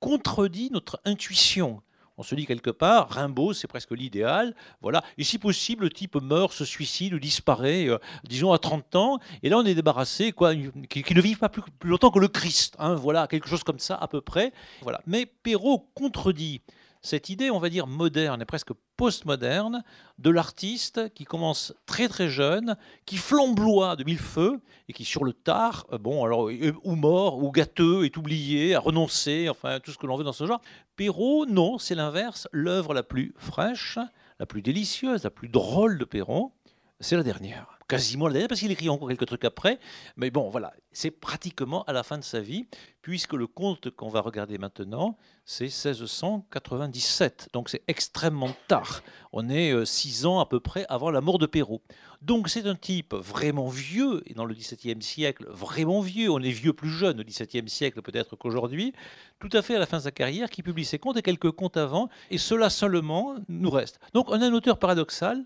contredit 0.00 0.70
notre 0.72 1.00
intuition 1.04 1.82
on 2.18 2.22
se 2.22 2.34
dit 2.34 2.46
quelque 2.46 2.70
part, 2.70 3.08
Rimbaud, 3.10 3.54
c'est 3.54 3.66
presque 3.66 3.92
l'idéal. 3.92 4.54
Voilà. 4.80 5.02
Et 5.18 5.24
si 5.24 5.38
possible, 5.38 5.84
le 5.84 5.90
type 5.90 6.16
meurt, 6.16 6.52
se 6.52 6.64
suicide 6.64 7.14
ou 7.14 7.18
disparaît, 7.18 7.88
euh, 7.88 7.98
disons, 8.24 8.52
à 8.52 8.58
30 8.58 8.96
ans. 8.96 9.18
Et 9.42 9.48
là, 9.48 9.58
on 9.58 9.64
est 9.64 9.74
débarrassé, 9.74 10.32
quoi, 10.32 10.54
qui, 10.54 11.14
ne 11.14 11.20
vivent 11.20 11.38
pas 11.38 11.48
plus, 11.48 11.62
longtemps 11.84 12.10
que 12.10 12.18
le 12.18 12.28
Christ. 12.28 12.76
Hein, 12.78 12.94
voilà, 12.94 13.26
quelque 13.26 13.48
chose 13.48 13.64
comme 13.64 13.78
ça, 13.78 13.96
à 13.96 14.08
peu 14.08 14.20
près. 14.20 14.52
Voilà. 14.82 15.00
Mais 15.06 15.26
Perrault 15.26 15.88
contredit 15.94 16.62
cette 17.02 17.28
idée, 17.28 17.50
on 17.50 17.58
va 17.58 17.68
dire, 17.68 17.88
moderne 17.88 18.40
et 18.40 18.44
presque 18.44 18.72
postmoderne 18.96 19.82
de 20.18 20.30
l'artiste 20.30 21.12
qui 21.14 21.24
commence 21.24 21.74
très 21.84 22.08
très 22.08 22.28
jeune, 22.28 22.76
qui 23.06 23.16
flamboie 23.16 23.96
de 23.96 24.04
mille 24.04 24.20
feux 24.20 24.60
et 24.88 24.92
qui 24.92 25.04
sur 25.04 25.24
le 25.24 25.32
tard, 25.32 25.86
euh, 25.92 25.98
bon 25.98 26.24
alors 26.24 26.48
ou 26.84 26.94
mort 26.94 27.42
ou 27.42 27.50
gâteux 27.50 28.04
est 28.04 28.16
oublié, 28.16 28.76
a 28.76 28.80
renoncé, 28.80 29.48
enfin 29.48 29.80
tout 29.80 29.90
ce 29.90 29.98
que 29.98 30.06
l'on 30.06 30.16
veut 30.16 30.24
dans 30.24 30.32
ce 30.32 30.46
genre. 30.46 30.60
Perrault, 30.94 31.46
non, 31.46 31.78
c'est 31.78 31.96
l'inverse. 31.96 32.46
L'œuvre 32.52 32.94
la 32.94 33.02
plus 33.02 33.34
fraîche, 33.36 33.98
la 34.38 34.46
plus 34.46 34.62
délicieuse, 34.62 35.24
la 35.24 35.30
plus 35.30 35.48
drôle 35.48 35.98
de 35.98 36.04
Perrault, 36.04 36.52
c'est 37.00 37.16
la 37.16 37.24
dernière. 37.24 37.78
Quasiment 37.88 38.26
la 38.26 38.32
dernière, 38.34 38.48
parce 38.48 38.60
qu'il 38.60 38.70
écrit 38.70 38.88
encore 38.88 39.08
quelques 39.08 39.26
trucs 39.26 39.44
après. 39.44 39.78
Mais 40.16 40.30
bon, 40.30 40.50
voilà, 40.50 40.72
c'est 40.92 41.10
pratiquement 41.10 41.84
à 41.84 41.92
la 41.92 42.02
fin 42.02 42.18
de 42.18 42.24
sa 42.24 42.40
vie, 42.40 42.66
puisque 43.02 43.32
le 43.32 43.46
conte 43.46 43.90
qu'on 43.90 44.08
va 44.08 44.20
regarder 44.20 44.58
maintenant, 44.58 45.16
c'est 45.44 45.64
1697. 45.64 47.48
Donc 47.52 47.68
c'est 47.68 47.82
extrêmement 47.88 48.54
tard. 48.68 49.02
On 49.32 49.48
est 49.48 49.72
euh, 49.72 49.84
six 49.84 50.24
ans 50.24 50.38
à 50.38 50.46
peu 50.46 50.60
près 50.60 50.86
avant 50.88 51.10
la 51.10 51.20
mort 51.20 51.38
de 51.38 51.46
Perrault. 51.46 51.82
Donc 52.20 52.48
c'est 52.48 52.66
un 52.66 52.76
type 52.76 53.14
vraiment 53.14 53.68
vieux, 53.68 54.22
et 54.26 54.34
dans 54.34 54.44
le 54.44 54.54
XVIIe 54.54 55.02
siècle, 55.02 55.46
vraiment 55.48 56.00
vieux. 56.00 56.30
On 56.30 56.38
est 56.38 56.50
vieux 56.50 56.72
plus 56.72 56.90
jeune 56.90 57.20
au 57.20 57.24
XVIIe 57.24 57.68
siècle 57.68 58.00
peut-être 58.02 58.36
qu'aujourd'hui, 58.36 58.92
tout 59.40 59.50
à 59.52 59.62
fait 59.62 59.74
à 59.74 59.80
la 59.80 59.86
fin 59.86 59.96
de 59.96 60.02
sa 60.02 60.12
carrière, 60.12 60.48
qui 60.48 60.62
publie 60.62 60.84
ses 60.84 61.00
contes 61.00 61.16
et 61.16 61.22
quelques 61.22 61.50
contes 61.50 61.76
avant, 61.76 62.08
et 62.30 62.38
cela 62.38 62.70
seulement 62.70 63.34
nous 63.48 63.70
reste. 63.70 63.98
Donc 64.14 64.28
on 64.28 64.40
a 64.40 64.46
un 64.46 64.52
auteur 64.52 64.78
paradoxal 64.78 65.44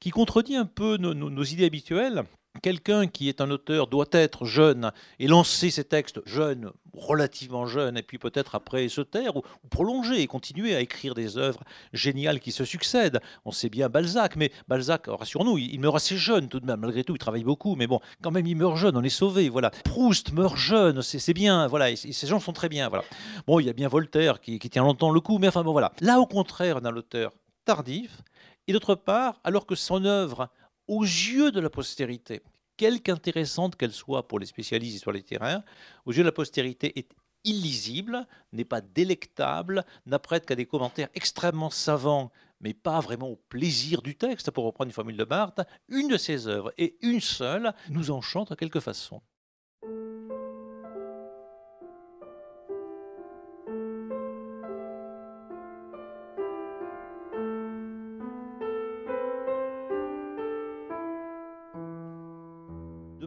qui 0.00 0.10
contredit 0.10 0.56
un 0.56 0.66
peu 0.66 0.96
nos 0.96 1.44
idées 1.44 1.64
quelqu'un 2.62 3.06
qui 3.06 3.28
est 3.28 3.40
un 3.40 3.50
auteur 3.50 3.86
doit 3.86 4.06
être 4.12 4.44
jeune 4.44 4.92
et 5.18 5.26
lancer 5.26 5.70
ses 5.70 5.84
textes 5.84 6.20
jeunes, 6.26 6.70
relativement 6.92 7.66
jeunes, 7.66 7.96
et 7.96 8.02
puis 8.02 8.18
peut-être 8.18 8.54
après 8.54 8.88
se 8.88 9.00
taire 9.00 9.36
ou, 9.36 9.42
prolonger 9.70 10.20
et 10.20 10.26
continuer 10.26 10.74
à 10.74 10.80
écrire 10.80 11.14
des 11.14 11.36
œuvres 11.36 11.62
géniales 11.92 12.40
qui 12.40 12.52
se 12.52 12.64
succèdent. 12.64 13.20
On 13.44 13.52
sait 13.52 13.68
bien 13.68 13.88
Balzac, 13.88 14.36
mais 14.36 14.50
Balzac, 14.68 15.06
rassure-nous, 15.06 15.58
il, 15.58 15.78
meurt 15.80 15.96
assez 15.96 16.16
jeune 16.16 16.48
tout 16.48 16.60
de 16.60 16.66
même. 16.66 16.80
Malgré 16.80 17.04
tout, 17.04 17.14
il 17.14 17.18
travaille 17.18 17.44
beaucoup, 17.44 17.76
mais 17.76 17.86
bon, 17.86 18.00
quand 18.22 18.30
même, 18.30 18.46
il 18.46 18.56
meurt 18.56 18.76
jeune, 18.76 18.96
on 18.96 19.02
est 19.02 19.08
sauvé. 19.08 19.48
Voilà. 19.48 19.70
Proust 19.84 20.32
meurt 20.32 20.56
jeune, 20.56 21.02
c'est 21.02 21.34
bien. 21.34 21.66
Voilà, 21.66 21.94
ces 21.96 22.26
gens 22.26 22.40
sont 22.40 22.52
très 22.52 22.68
bien. 22.68 22.88
Voilà. 22.88 23.04
Bon, 23.46 23.60
il 23.60 23.66
y 23.66 23.70
a 23.70 23.72
bien 23.72 23.88
Voltaire 23.88 24.40
qui, 24.40 24.58
qui 24.58 24.70
tient 24.70 24.82
longtemps 24.82 25.10
le 25.10 25.20
coup, 25.20 25.38
mais 25.38 25.48
enfin 25.48 25.62
bon, 25.62 25.72
voilà. 25.72 25.92
Là, 26.00 26.20
au 26.20 26.26
contraire, 26.26 26.80
d'un 26.80 26.96
auteur 26.96 27.32
tardif, 27.64 28.22
et 28.68 28.72
d'autre 28.72 28.94
part, 28.94 29.40
alors 29.44 29.66
que 29.66 29.74
son 29.74 30.04
œuvre 30.04 30.48
aux 30.88 31.02
yeux 31.02 31.50
de 31.50 31.60
la 31.60 31.70
postérité, 31.70 32.42
quelque 32.76 33.10
intéressante 33.10 33.76
qu'elle 33.76 33.92
soit 33.92 34.28
pour 34.28 34.38
les 34.38 34.46
spécialistes 34.46 34.92
d'histoire 34.92 35.14
littéraire, 35.14 35.62
aux 36.04 36.12
yeux 36.12 36.22
de 36.22 36.28
la 36.28 36.32
postérité 36.32 36.98
est 36.98 37.08
illisible, 37.44 38.26
n'est 38.52 38.64
pas 38.64 38.80
délectable, 38.80 39.84
n'apprête 40.04 40.46
qu'à 40.46 40.56
des 40.56 40.66
commentaires 40.66 41.08
extrêmement 41.14 41.70
savants, 41.70 42.32
mais 42.60 42.74
pas 42.74 43.00
vraiment 43.00 43.28
au 43.28 43.36
plaisir 43.36 44.02
du 44.02 44.16
texte, 44.16 44.50
pour 44.50 44.64
reprendre 44.64 44.88
une 44.88 44.94
formule 44.94 45.16
de 45.16 45.24
Barthes, 45.24 45.60
une 45.88 46.08
de 46.08 46.16
ses 46.16 46.48
œuvres, 46.48 46.72
et 46.76 46.96
une 47.02 47.20
seule, 47.20 47.72
nous 47.88 48.10
enchante 48.10 48.52
en 48.52 48.56
quelque 48.56 48.80
façon. 48.80 49.22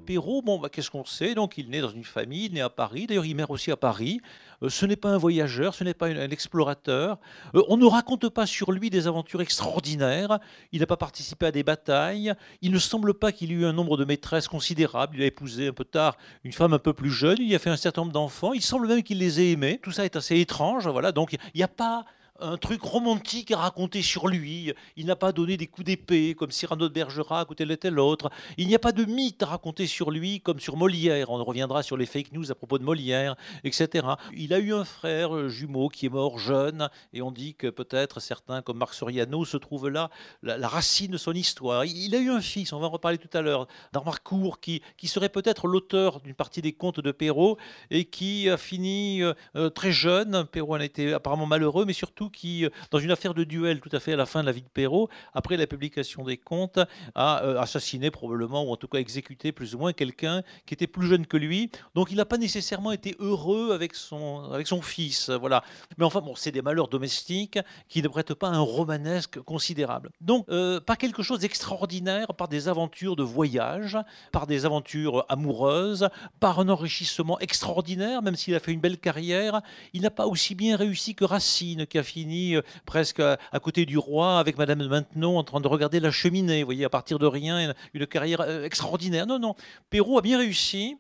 Perrault, 0.10 0.42
bon, 0.42 0.58
bah, 0.58 0.70
qu'est-ce 0.70 0.90
qu'on 0.90 1.06
sait? 1.06 1.36
Donc, 1.36 1.60
il 1.60 1.70
naît 1.70 1.82
dans 1.82 1.92
une 1.92 2.04
famille, 2.04 2.46
il 2.46 2.54
naît 2.54 2.62
à 2.62 2.70
Paris. 2.72 3.06
D'ailleurs, 3.06 3.28
il 3.28 3.36
meurt 3.36 3.52
aussi 3.52 3.70
à 3.70 3.78
Paris. 3.78 4.22
Euh, 4.64 4.70
ce 4.70 4.88
n'est 4.88 4.96
pas 4.96 5.10
un 5.10 5.20
voyageur, 5.20 5.76
ce 5.76 5.84
n'est 5.84 5.94
pas 5.94 6.08
un, 6.08 6.32
explorateur. 6.32 7.20
Euh, 7.54 7.62
on 7.68 7.78
ne 7.78 7.86
raconte 7.86 8.28
pas 8.30 8.48
sur 8.48 8.72
lui 8.72 8.90
des 8.90 9.06
aventures 9.06 9.40
extraordinaires. 9.40 10.40
Il 10.72 10.80
n'a 10.80 10.88
pas 10.88 10.98
participé 10.98 11.46
à 11.46 11.52
des 11.52 11.62
batailles. 11.62 12.34
Il 12.64 12.72
ne 12.72 12.80
semble 12.80 13.14
pas 13.14 13.32
qu'il 13.32 13.52
ait 13.52 13.54
eu 13.54 13.66
un 13.66 13.74
nombre 13.74 13.98
de 13.98 14.04
maîtresses 14.04 14.48
considérable. 14.48 15.18
Il 15.18 15.22
a 15.22 15.28
épousé 15.28 15.68
un 15.68 15.74
peu 15.74 15.86
tard 15.86 16.18
une 16.44 16.54
femme 16.54 16.74
un 16.74 16.80
peu 16.80 16.94
plus 16.94 17.12
jeune. 17.12 17.38
Il 17.40 17.54
a 17.54 17.60
fait 17.60 17.70
un 17.70 17.78
certain 17.78 18.02
nombre 18.02 18.14
d'enfants. 18.14 18.54
Il 18.54 18.64
semble 18.64 18.88
même 18.88 19.04
qu'il 19.04 19.20
les 19.20 19.40
ait 19.40 19.52
aimés. 19.52 19.80
Tout 19.84 19.92
ça 19.92 20.06
est 20.06 20.16
assez 20.16 20.40
étrange. 20.40 20.88
Voilà. 20.88 21.12
Donc, 21.12 21.34
il 21.34 21.58
n'y 21.58 21.62
a 21.62 21.68
pas 21.68 22.04
un 22.42 22.58
truc 22.58 22.82
romantique 22.82 23.52
à 23.52 23.58
raconter 23.58 24.02
sur 24.02 24.28
lui. 24.28 24.74
Il 24.96 25.06
n'a 25.06 25.16
pas 25.16 25.32
donné 25.32 25.58
des 25.58 25.68
coups 25.68 25.86
d'épée 25.86 26.36
comme 26.36 26.52
Cyrano 26.52 26.88
de 26.88 26.94
Bergerac 26.94 27.50
ou 27.50 27.56
tel 27.56 27.72
et 27.72 27.78
tel 27.78 28.00
autre. 28.00 28.30
Il 28.58 28.68
n'y 28.68 28.76
a 28.76 28.80
pas 28.80 28.92
de 28.92 29.06
mythe 29.06 29.44
à 29.44 29.48
raconter 29.48 29.88
sur 29.88 30.12
lui 30.12 30.42
comme 30.42 30.60
sur 30.60 30.78
Molière. 30.78 31.30
On 31.30 31.44
reviendra 31.44 31.84
sur 31.84 31.98
les 31.98 32.06
fake 32.06 32.32
news 32.34 32.52
à 32.52 32.56
propos 32.56 32.78
de 32.78 32.84
Molière, 32.84 33.36
etc. 33.64 34.08
Il 34.36 34.54
a 34.54 34.60
eu 34.60 34.74
un 34.74 34.86
frère 34.86 35.36
euh, 35.36 35.50
jumeau 35.50 35.90
qui 35.90 36.06
est 36.06 36.10
mort 36.10 36.40
jeune 36.40 36.90
et 37.14 37.22
on 37.22 37.32
dit 37.32 37.56
que 37.56 37.68
peut-être 37.68 38.20
certains 38.20 38.62
comme 38.62 38.78
Marc 38.78 38.94
Soriano 38.94 39.46
se 39.46 39.58
trouvent 39.58 39.90
là 39.90 40.10
la, 40.44 40.68
racine 40.68 41.12
de 41.12 41.18
son 41.18 41.34
histoire. 41.34 41.86
Il 41.86 42.16
a 42.16 42.20
eu 42.20 42.30
un 42.30 42.42
fils, 42.42 42.74
on 42.74 42.80
va 42.80 42.88
en 42.88 42.92
reparler 42.92 43.18
tout 43.18 43.36
à 43.38 43.42
l'heure, 43.42 43.68
d'Armarcourt, 43.94 44.60
qui, 44.60 44.82
qui 44.98 45.08
serait 45.08 45.30
peut-être 45.30 45.68
l'auteur 45.68 46.22
d'une 46.22 46.36
partie 46.36 46.62
des 46.62 46.74
contes 46.74 47.00
de 47.00 47.12
Perrault 47.12 47.58
et 47.90 48.06
qui 48.06 48.50
a 48.50 48.58
fini 48.58 49.24
euh, 49.24 49.34
euh, 49.56 49.70
très 49.70 49.92
jeune. 49.92 50.46
Perrault 50.46 50.76
en 50.76 50.80
a 50.80 50.86
été 50.86 51.14
apparemment 51.14 51.46
malheureux, 51.46 51.86
mais 51.86 51.94
surtout 51.94 52.29
qui, 52.30 52.66
euh, 52.66 52.70
dans 52.92 53.00
une 53.00 53.12
affaire 53.12 53.34
de 53.34 53.44
duel 53.44 53.80
tout 53.80 53.90
à 53.92 54.00
fait 54.00 54.14
à 54.14 54.16
la 54.16 54.26
fin 54.26 54.42
de 54.42 54.46
la 54.46 54.52
vie 54.52 54.62
de 54.62 54.70
Perrault, 54.70 55.10
après 55.34 55.58
la 55.58 55.68
publication 55.68 56.24
des 56.24 56.38
contes, 56.38 56.80
a 57.16 57.44
euh, 57.44 57.60
assassiné 57.60 58.12
probablement, 58.12 58.64
ou 58.64 58.72
en 58.72 58.76
tout 58.76 58.88
cas 58.88 59.00
exécuté 59.00 59.52
plus 59.52 59.76
ou 59.76 59.80
moins 59.80 59.94
quelqu'un 59.94 60.44
qui 60.66 60.74
était 60.74 60.88
plus 60.88 61.08
jeune 61.08 61.26
que 61.26 61.38
lui. 61.38 61.72
Donc 61.96 62.12
il 62.12 62.18
n'a 62.18 62.26
pas 62.26 62.38
nécessairement 62.38 62.92
été 62.92 63.16
heureux 63.20 63.72
avec 63.74 63.96
son, 63.96 64.52
avec 64.52 64.68
son 64.68 64.82
fils. 64.82 65.30
Voilà. 65.30 65.64
Mais 65.98 66.06
enfin, 66.06 66.22
bon, 66.22 66.36
c'est 66.36 66.52
des 66.52 66.62
malheurs 66.62 66.88
domestiques 66.88 67.60
qui 67.88 68.02
ne 68.02 68.08
prêtent 68.08 68.34
pas 68.34 68.50
un 68.50 68.60
romanesque 68.60 69.40
considérable. 69.42 70.12
Donc, 70.22 70.46
euh, 70.50 70.80
pas 70.80 70.96
quelque 70.96 71.24
chose 71.24 71.40
d'extraordinaire 71.40 72.34
par 72.34 72.48
des 72.48 72.68
aventures 72.68 73.16
de 73.16 73.24
voyage, 73.24 73.98
par 74.32 74.48
des 74.48 74.66
aventures 74.66 75.26
amoureuses, 75.30 76.10
par 76.40 76.60
un 76.60 76.70
enrichissement 76.70 77.40
extraordinaire, 77.40 78.22
même 78.22 78.36
s'il 78.36 78.56
a 78.56 78.60
fait 78.60 78.72
une 78.72 78.80
belle 78.80 78.98
carrière. 78.98 79.62
Il 79.94 80.02
n'a 80.02 80.12
pas 80.12 80.28
aussi 80.28 80.56
bien 80.56 80.76
réussi 80.76 81.16
que 81.16 81.26
Racine, 81.26 81.86
qui 81.86 81.98
a 81.98 82.04
fini 82.04 82.19
euh, 82.28 82.62
presque 82.86 83.20
à, 83.20 83.60
côté 83.62 83.86
du 83.86 83.98
roi 83.98 84.40
avec 84.40 84.58
Madame 84.58 84.80
de 84.80 84.88
Maintenon 84.88 85.38
en 85.38 85.44
train 85.44 85.62
de 85.62 85.68
regarder 85.68 86.00
la 86.00 86.12
cheminée. 86.12 86.62
Vous 86.64 86.68
voyez, 86.68 86.86
à 86.86 86.90
partir 86.90 87.20
de 87.20 87.26
rien, 87.26 87.74
une, 87.94 88.08
carrière 88.08 88.42
euh, 88.42 88.64
extraordinaire. 88.64 89.28
Non, 89.28 89.40
non. 89.40 89.56
Perrault 89.90 90.18
a 90.18 90.22
bien 90.22 90.38
réussi, 90.38 90.98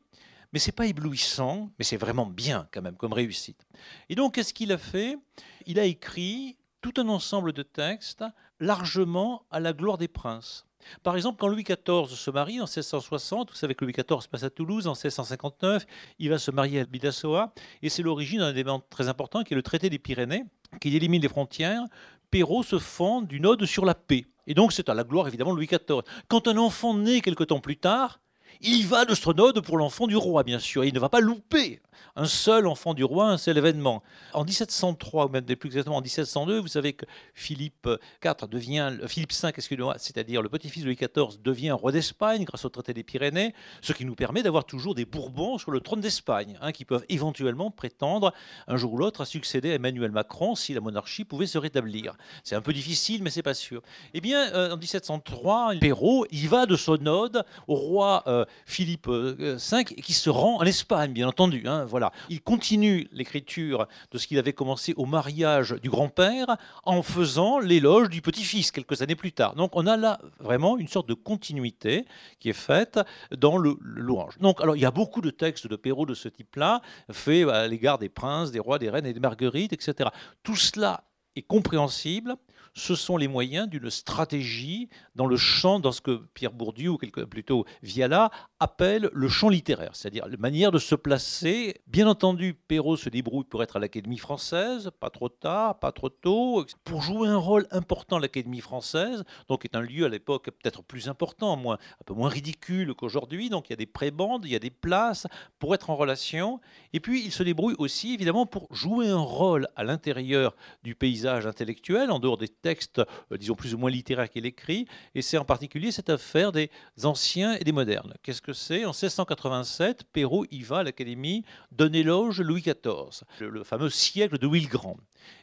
mais 0.54 0.60
c'est 0.60 0.72
pas 0.72 0.86
éblouissant, 0.86 1.70
mais 1.78 1.86
c'est 1.86 1.98
vraiment 1.98 2.26
bien 2.26 2.68
quand 2.72 2.82
même 2.82 2.96
comme 2.96 3.14
réussite. 3.14 3.66
Et 4.10 4.16
donc, 4.16 4.36
qu'est-ce 4.36 4.54
qu'il 4.54 4.72
a 4.72 4.78
fait? 4.78 5.18
Il 5.66 5.80
a 5.80 5.86
écrit 5.86 6.58
tout 6.82 6.94
un 6.98 7.10
ensemble 7.10 7.54
de 7.54 7.64
textes 7.64 8.24
largement 8.60 9.46
à 9.52 9.60
la 9.60 9.74
gloire 9.74 9.98
des 9.98 10.08
princes. 10.08 10.66
Par 11.04 11.16
exemple, 11.16 11.38
quand 11.40 11.48
Louis 11.48 11.64
XIV 11.64 12.08
se 12.08 12.32
marie 12.32 12.60
en 12.60 12.66
1660, 12.66 13.52
vous 13.52 13.56
savez 13.56 13.76
que 13.76 13.84
Louis 13.84 13.94
XIV 13.94 14.28
passe 14.30 14.44
à 14.44 14.50
Toulouse 14.50 14.88
en 14.88 14.94
1659, 14.94 15.86
il 16.20 16.30
va 16.30 16.38
se 16.38 16.52
marier 16.52 16.82
à 16.82 16.86
Bidassoa, 16.86 17.54
et 17.82 17.90
c'est 17.90 18.04
l'origine 18.04 18.40
d'un 18.40 18.52
événement 18.52 18.84
très 18.90 19.08
important 19.08 19.44
qui 19.44 19.54
est 19.54 19.56
le 19.56 19.64
traité 19.64 19.90
des 19.90 20.00
Pyrénées, 20.00 20.46
qui 20.82 20.96
élimine 20.96 21.22
les 21.22 21.30
frontières. 21.30 21.84
Perrault 22.32 22.64
se 22.64 22.80
fend 22.80 23.22
d'une 23.22 23.46
ode 23.46 23.66
sur 23.66 23.86
la 23.86 23.96
paix. 23.96 24.26
Et 24.48 24.54
donc 24.54 24.74
c'est 24.74 24.90
à 24.90 24.94
la 24.94 25.04
gloire 25.04 25.28
évidemment 25.28 25.52
de 25.52 25.58
Louis 25.58 25.68
XIV. 25.68 26.02
Quand 26.28 26.48
un 26.48 26.58
enfant 26.58 26.96
naît 26.96 27.22
quelque 27.22 27.44
temps 27.44 27.60
plus 27.60 27.78
tard, 27.78 28.20
il 28.62 28.86
va 28.88 29.06
de 29.06 29.16
Strenode 29.16 29.62
pour 29.62 29.78
l'enfant 29.78 30.08
du 30.08 30.18
roi, 30.18 30.44
bien 30.44 30.60
sûr. 30.60 30.84
il 30.84 30.94
ne 30.94 31.00
va 31.00 31.10
pas 31.10 31.22
louper 31.22 31.82
un 32.16 32.26
seul 32.26 32.68
enfant 32.68 32.94
du 32.94 33.04
roi, 33.04 33.30
un 33.30 33.38
seul 33.38 33.58
événement. 33.58 34.04
En 34.34 34.44
1703, 34.44 35.28
ou 35.28 35.30
même 35.30 35.46
plus 35.46 35.68
exactement 35.68 35.98
en 35.98 36.02
1702, 36.02 36.60
vous 36.60 36.68
savez 36.68 36.94
que 36.94 37.06
Philippe 37.34 37.88
IV 38.24 38.48
devient, 38.50 38.98
Philippe 39.08 39.32
V, 39.34 39.54
c'est-à-dire 39.98 40.42
le 40.42 40.50
petit-fils 40.50 40.84
de 40.84 40.88
Louis 40.88 40.96
XIV, 40.96 41.42
devient 41.42 41.72
roi 41.72 41.92
d'Espagne 41.92 42.44
grâce 42.44 42.66
au 42.66 42.70
traité 42.70 42.94
des 42.94 43.04
Pyrénées, 43.04 43.54
ce 43.82 43.94
qui 43.94 44.06
nous 44.06 44.16
permet 44.16 44.44
d'avoir 44.44 44.66
toujours 44.66 44.96
des 44.96 45.06
Bourbons 45.06 45.58
sur 45.58 45.72
le 45.72 45.80
trône 45.80 46.02
d'Espagne, 46.02 46.58
hein, 46.62 46.72
qui 46.72 46.86
peuvent 46.86 47.06
éventuellement 47.10 47.72
prétendre 47.72 48.34
un 48.68 48.78
jour 48.78 48.94
ou 48.94 48.98
l'autre 48.98 49.22
à 49.22 49.26
succéder 49.26 49.72
à 49.72 49.76
Emmanuel 49.76 50.12
Macron 50.12 50.56
si 50.56 50.74
la 50.74 50.82
monarchie 50.82 51.24
pouvait 51.24 51.48
se 51.48 51.58
rétablir. 51.58 52.16
C'est 52.44 52.56
un 52.56 52.62
peu 52.62 52.74
difficile, 52.74 53.24
mais 53.24 53.30
c'est 53.30 53.44
pas 53.44 53.54
sûr. 53.54 53.82
Eh 54.14 54.22
bien, 54.22 54.52
euh, 54.54 54.74
en 54.74 54.78
1703, 54.78 55.76
Perrault, 55.80 56.26
il 56.32 56.50
va 56.50 56.66
de 56.66 56.76
son 56.76 57.06
ode 57.06 57.44
au 57.68 57.76
roi 57.76 58.24
euh, 58.28 58.46
Philippe 58.66 59.08
V, 59.08 59.36
euh, 59.40 59.84
qui 59.84 60.14
se 60.14 60.30
rend 60.30 60.58
en 60.58 60.64
Espagne, 60.64 61.12
bien 61.12 61.28
entendu. 61.28 61.64
Hein, 61.66 61.86
voilà. 61.86 62.12
Il 62.30 62.42
continue 62.42 63.08
l'écriture 63.12 63.88
de 64.12 64.18
ce 64.18 64.28
qu'il 64.28 64.38
avait 64.38 64.54
commencé 64.54 64.94
au 64.98 65.06
mariage 65.06 65.76
du 65.82 65.90
grand-père 65.90 66.58
en 66.84 67.02
faisant 67.02 67.60
l'éloge 67.60 68.10
du 68.10 68.22
petit-fils 68.22 68.72
quelques 68.72 69.02
années 69.02 69.16
plus 69.16 69.32
tard. 69.32 69.56
Donc 69.56 69.72
on 69.74 69.88
a 69.88 69.98
là 69.98 70.20
vraiment 70.40 70.78
une 70.78 70.88
sorte 70.88 71.08
de 71.08 71.14
continuité 71.14 72.06
qui 72.40 72.50
est 72.50 72.54
faite 72.54 73.00
dans 73.36 73.58
le, 73.58 73.78
louange. 73.82 74.38
Donc 74.40 74.62
alors 74.62 74.76
il 74.76 74.82
y 74.82 74.86
a 74.86 74.92
beaucoup 74.92 75.22
de 75.22 75.30
textes 75.30 75.68
de 75.68 75.76
Perrault 75.76 76.06
de 76.06 76.14
ce 76.14 76.30
type-là, 76.30 76.82
faits 77.12 77.48
à 77.50 77.68
l'égard 77.68 77.98
des 77.98 78.10
princes, 78.10 78.52
des 78.52 78.60
rois, 78.60 78.80
des 78.80 78.90
reines 78.90 79.06
et 79.06 79.14
des 79.14 79.20
marguerites, 79.20 79.74
etc. 79.74 80.10
Tout 80.44 80.56
cela 80.56 81.04
est 81.36 81.44
compréhensible 81.44 82.36
ce 82.74 82.96
sont 82.96 83.18
les 83.18 83.28
moyens 83.28 83.68
d'une 83.68 83.90
stratégie 83.90 84.90
dans 85.16 85.26
le 85.26 85.38
champ, 85.38 85.80
dans 85.80 85.92
ce 85.92 86.02
que 86.02 86.22
Pierre 86.34 86.54
Bourdieu, 86.54 86.92
ou 86.92 86.98
plutôt 86.98 87.66
Viala, 87.84 88.32
appelle 88.60 89.10
le 89.14 89.30
champ 89.30 89.50
littéraire, 89.50 89.92
c'est-à-dire 89.94 90.28
la 90.28 90.38
manière 90.38 90.72
de 90.72 90.80
se 90.80 90.96
placer. 90.96 91.82
Bien 91.88 92.08
entendu, 92.08 92.54
Perrault 92.54 92.98
se 92.98 93.10
débrouille 93.10 93.46
pour 93.46 93.64
être 93.64 93.78
à 93.78 93.80
l'Académie 93.80 94.18
française, 94.18 94.92
pas 95.00 95.10
trop 95.10 95.30
tard, 95.30 95.80
pas 95.80 95.92
trop 95.92 96.10
tôt, 96.10 96.66
pour 96.84 97.02
jouer 97.02 97.30
un 97.30 97.38
rôle 97.38 97.68
important 97.72 98.18
à 98.18 98.20
l'Académie 98.20 98.62
française, 98.62 99.24
donc 99.48 99.66
est 99.66 99.76
un 99.76 99.82
lieu 99.82 100.06
à 100.06 100.10
l'époque 100.10 100.46
peut-être 100.46 100.84
plus 100.84 101.10
important, 101.10 101.56
moins, 101.58 101.76
un 101.76 102.04
peu 102.06 102.14
moins 102.14 102.30
ridicule 102.30 102.94
qu'aujourd'hui, 102.94 103.50
donc 103.50 103.70
il 103.70 103.72
y 103.72 103.74
a 103.74 103.78
des 103.78 103.86
prébandes, 103.86 104.46
il 104.46 104.52
y 104.52 104.56
a 104.56 104.60
des 104.60 104.70
places 104.70 105.28
pour 105.60 105.74
être 105.74 105.90
en 105.90 105.96
relation, 105.96 106.60
et 106.94 107.00
puis 107.00 107.24
il 107.24 107.32
se 107.32 107.44
débrouille 107.44 107.76
aussi 107.78 108.14
évidemment 108.14 108.46
pour 108.46 108.68
jouer 108.74 109.10
un 109.10 109.18
rôle 109.18 109.68
à 109.76 109.84
l'intérieur 109.84 110.56
du 110.84 110.96
paysage 110.96 111.46
intellectuel, 111.48 112.12
en 112.12 112.20
dehors 112.20 112.38
des 112.38 112.48
textes, 112.62 113.00
euh, 113.32 113.38
disons, 113.38 113.56
plus 113.56 113.74
ou 113.74 113.78
moins 113.78 113.90
littéraires 113.90 114.30
qu'il 114.30 114.46
écrit, 114.46 114.88
et 115.16 115.22
c'est 115.22 115.38
en 115.38 115.46
particulier 115.46 115.92
cette 115.92 116.10
affaire 116.10 116.52
des 116.52 116.70
anciens 117.04 117.56
et 117.56 117.64
des 117.64 117.72
modernes. 117.72 118.14
Qu'est-ce 118.24 118.42
que 118.42 118.54
c'est? 118.54 118.86
En 118.86 118.90
1687, 118.90 120.04
Perrault 120.12 120.46
y 120.52 120.62
va 120.62 120.80
à 120.80 120.84
l'Académie 120.84 121.44
d'un 121.72 121.92
éloge 121.94 122.42
Louis 122.42 122.62
XIV, 122.62 123.24
le, 123.40 123.64
fameux 123.64 123.90
siècle 123.90 124.38
de 124.38 124.46
Louis 124.46 124.62
le 124.62 124.68
Grand. 124.68 124.98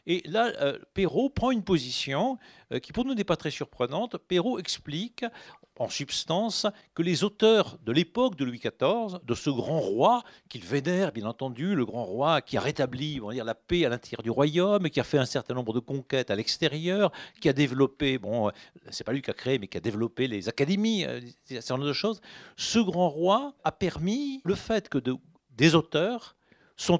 Et 0.05 0.21
là, 0.25 0.51
euh, 0.61 0.77
Perrault 0.93 1.29
prend 1.29 1.51
une 1.51 1.63
position 1.63 2.37
euh, 2.71 2.79
qui 2.79 2.91
pour 2.91 3.05
nous 3.05 3.13
n'est 3.13 3.23
pas 3.23 3.37
très 3.37 3.51
surprenante. 3.51 4.17
Perrault 4.17 4.59
explique 4.59 5.25
en 5.79 5.89
substance 5.89 6.65
que 6.95 7.01
les 7.01 7.23
auteurs 7.23 7.77
de 7.83 7.91
l'époque 7.91 8.35
de 8.35 8.45
Louis 8.45 8.59
XIV, 8.59 9.19
de 9.23 9.35
ce 9.35 9.49
grand 9.49 9.79
roi 9.79 10.23
qu'il 10.49 10.63
vénère 10.63 11.11
bien 11.11 11.25
entendu, 11.25 11.75
le 11.75 11.85
grand 11.85 12.05
roi 12.05 12.41
qui 12.41 12.57
a 12.57 12.61
rétabli 12.61 13.19
on 13.21 13.31
dire, 13.31 13.45
la 13.45 13.55
paix 13.55 13.85
à 13.85 13.89
l'intérieur 13.89 14.23
du 14.23 14.29
royaume, 14.29 14.89
qui 14.89 14.99
a 14.99 15.03
fait 15.03 15.17
un 15.17 15.25
certain 15.25 15.53
nombre 15.53 15.73
de 15.73 15.79
conquêtes 15.79 16.31
à 16.31 16.35
l'extérieur, 16.35 17.11
qui 17.41 17.49
a 17.49 17.53
développé, 17.53 18.17
bon, 18.17 18.51
c'est 18.89 19.03
pas 19.03 19.13
lui 19.13 19.21
qui 19.21 19.31
a 19.31 19.33
créé, 19.33 19.59
mais 19.59 19.67
qui 19.67 19.77
a 19.77 19.81
développé 19.81 20.27
les 20.27 20.49
académies, 20.49 21.05
euh, 21.05 21.19
un 21.51 21.61
certain 21.61 21.77
nombre 21.77 21.93
choses. 21.93 22.21
Ce 22.55 22.79
grand 22.79 23.09
roi 23.09 23.53
a 23.63 23.71
permis 23.71 24.41
le 24.43 24.55
fait 24.55 24.89
que 24.89 24.99
des 25.51 25.75
auteurs 25.75 26.35
sont 26.75 26.99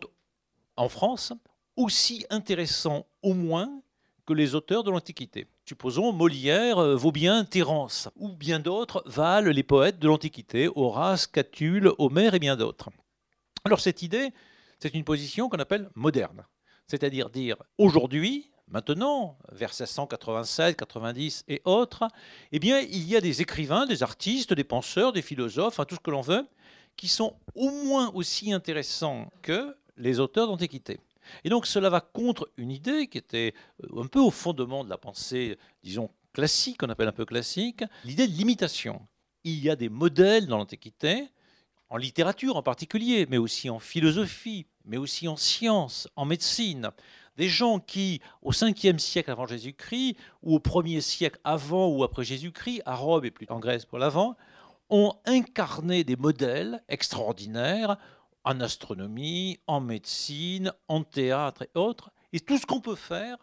en 0.75 0.89
France 0.89 1.33
aussi 1.75 2.25
intéressants 2.29 3.05
au 3.21 3.33
moins 3.33 3.81
que 4.25 4.33
les 4.33 4.55
auteurs 4.55 4.83
de 4.83 4.91
l'Antiquité. 4.91 5.47
Supposons 5.67 6.13
Molière 6.13 6.77
euh, 6.77 6.95
vaut 6.95 7.11
bien 7.11 7.43
Terence, 7.43 8.07
ou 8.15 8.29
bien 8.29 8.61
d'autres 8.61 9.03
valent 9.05 9.51
les 9.51 9.63
poètes 9.63 9.99
de 9.99 10.07
l'Antiquité, 10.07 10.69
Horace, 10.73 11.27
Catulle, 11.27 11.91
Homère 11.97 12.33
et 12.35 12.39
bien 12.39 12.55
d'autres. 12.55 12.89
Alors 13.65 13.81
cette 13.81 14.01
idée, 14.01 14.31
c'est 14.79 14.93
une 14.93 15.03
position 15.03 15.49
qu'on 15.49 15.59
appelle 15.59 15.89
moderne, 15.93 16.45
c'est-à-dire 16.87 17.29
dire 17.29 17.57
aujourd'hui, 17.77 18.49
maintenant, 18.69 19.37
vers 19.51 19.71
1687, 19.71 20.77
90 20.77 21.43
et 21.49 21.61
autres, 21.65 22.07
eh 22.53 22.59
bien, 22.59 22.79
il 22.79 23.05
y 23.05 23.17
a 23.17 23.21
des 23.21 23.41
écrivains, 23.41 23.85
des 23.85 24.03
artistes, 24.03 24.53
des 24.53 24.63
penseurs, 24.63 25.11
des 25.11 25.21
philosophes, 25.21 25.81
tout 25.85 25.95
ce 25.95 25.99
que 25.99 26.11
l'on 26.11 26.21
veut, 26.21 26.47
qui 26.95 27.09
sont 27.09 27.35
au 27.55 27.71
moins 27.71 28.09
aussi 28.13 28.53
intéressants 28.53 29.29
que 29.41 29.75
les 29.97 30.21
auteurs 30.21 30.47
d'Antiquité. 30.47 31.01
Et 31.43 31.49
donc 31.49 31.65
cela 31.65 31.89
va 31.89 32.01
contre 32.01 32.49
une 32.57 32.71
idée 32.71 33.07
qui 33.07 33.17
était 33.17 33.53
euh, 33.83 34.01
un 34.01 34.07
peu 34.07 34.19
au 34.19 34.31
fondement 34.31 34.83
de 34.83 34.89
la 34.89 34.97
pensée, 34.97 35.57
disons, 35.83 36.09
classique, 36.33 36.77
qu'on 36.79 36.89
appelle 36.89 37.07
un 37.07 37.13
peu 37.13 37.25
classique, 37.25 37.83
l'idée 38.03 38.27
de 38.27 38.33
l'imitation. 38.33 39.07
Il 39.43 39.59
y 39.59 39.69
a 39.69 39.75
des 39.75 39.89
modèles 39.89 40.47
dans 40.47 40.57
l'Antiquité, 40.57 41.29
en 41.89 41.97
littérature 41.97 42.57
en 42.57 42.63
particulier, 42.63 43.25
mais 43.29 43.37
aussi 43.37 43.69
en 43.69 43.79
philosophie, 43.79 44.67
mais 44.85 44.97
aussi 44.97 45.27
en 45.27 45.35
sciences, 45.35 46.07
en 46.15 46.25
médecine. 46.25 46.91
Des 47.37 47.49
gens 47.49 47.79
qui, 47.79 48.21
au 48.41 48.51
5e 48.51 48.97
siècle 48.97 49.31
avant 49.31 49.45
Jésus-Christ, 49.45 50.17
ou 50.41 50.55
au 50.55 50.59
1er 50.59 51.01
siècle 51.01 51.39
avant 51.43 51.87
ou 51.87 52.03
après 52.03 52.23
Jésus-Christ, 52.23 52.81
à 52.85 52.95
Rome 52.95 53.25
et 53.25 53.31
plus 53.31 53.47
en 53.49 53.59
Grèce 53.59 53.85
pour 53.85 53.99
l'avant, 53.99 54.35
ont 54.89 55.13
incarné 55.25 56.03
des 56.03 56.15
modèles 56.15 56.83
extraordinaires 56.87 57.97
en 58.47 58.61
astronomie, 58.61 59.59
en 59.67 59.81
médecine, 59.81 60.71
en 60.87 61.03
théâtre 61.03 61.63
et 61.63 61.77
autres. 61.77 62.11
Et 62.31 62.39
tout 62.39 62.57
ce 62.57 62.65
qu'on 62.65 62.79
peut 62.79 62.95
faire, 62.95 63.37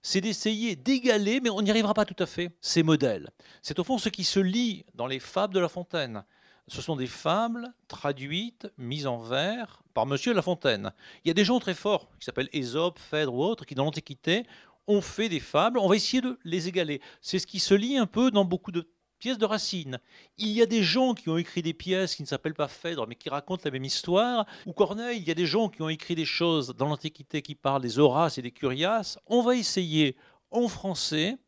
c'est 0.00 0.22
d'essayer 0.22 0.76
d'égaler, 0.76 1.40
mais 1.40 1.50
on 1.50 1.60
n'y 1.60 1.70
arrivera 1.70 1.92
pas 1.92 2.06
tout 2.06 2.22
à 2.22 2.26
fait, 2.26 2.50
ces 2.62 2.82
modèles. 2.82 3.28
C'est 3.60 3.78
au 3.78 3.84
fond 3.84 3.98
ce 3.98 4.08
qui 4.08 4.24
se 4.24 4.40
lit 4.40 4.86
dans 4.94 5.06
les 5.06 5.20
fables 5.20 5.52
de 5.52 5.60
La 5.60 5.68
Fontaine. 5.68 6.24
Ce 6.68 6.80
sont 6.80 6.96
des 6.96 7.06
fables 7.06 7.68
traduites, 7.86 8.66
mises 8.78 9.06
en 9.06 9.18
vers 9.18 9.82
par 9.92 10.06
Monsieur 10.06 10.32
La 10.32 10.42
Fontaine. 10.42 10.90
Il 11.24 11.28
y 11.28 11.30
a 11.30 11.34
des 11.34 11.44
gens 11.44 11.60
très 11.60 11.74
forts, 11.74 12.08
qui 12.18 12.24
s'appellent 12.24 12.48
Ésope, 12.54 12.98
Phèdre 12.98 13.34
ou 13.34 13.44
autres, 13.44 13.66
qui 13.66 13.74
dans 13.74 13.84
l'Antiquité 13.84 14.46
ont 14.86 15.02
fait 15.02 15.28
des 15.28 15.40
fables. 15.40 15.78
On 15.78 15.88
va 15.88 15.96
essayer 15.96 16.22
de 16.22 16.38
les 16.44 16.66
égaler. 16.66 17.02
C'est 17.20 17.38
ce 17.38 17.46
qui 17.46 17.60
se 17.60 17.74
lit 17.74 17.98
un 17.98 18.06
peu 18.06 18.30
dans 18.30 18.46
beaucoup 18.46 18.72
de 18.72 18.88
pièces 19.18 19.38
de 19.38 19.44
Racine. 19.44 19.98
Il 20.38 20.48
y 20.48 20.62
a 20.62 20.66
des 20.66 20.82
gens 20.82 21.14
qui 21.14 21.28
ont 21.28 21.36
écrit 21.36 21.62
des 21.62 21.74
pièces 21.74 22.14
qui 22.14 22.22
ne 22.22 22.26
s'appellent 22.26 22.54
pas 22.54 22.68
Phèdre, 22.68 23.06
mais 23.06 23.14
qui 23.14 23.28
racontent 23.28 23.62
la 23.64 23.70
même 23.70 23.84
histoire. 23.84 24.46
Ou 24.66 24.72
Corneille, 24.72 25.18
il 25.18 25.26
y 25.26 25.30
a 25.30 25.34
des 25.34 25.46
gens 25.46 25.68
qui 25.68 25.82
ont 25.82 25.88
écrit 25.88 26.14
des 26.14 26.24
choses 26.24 26.74
dans 26.76 26.86
l'Antiquité 26.86 27.42
qui 27.42 27.54
parlent 27.54 27.82
des 27.82 27.98
Horaces 27.98 28.38
et 28.38 28.42
des 28.42 28.50
Curias. 28.50 29.18
On 29.26 29.42
va 29.42 29.56
essayer 29.56 30.16
en 30.50 30.68
français 30.68 31.38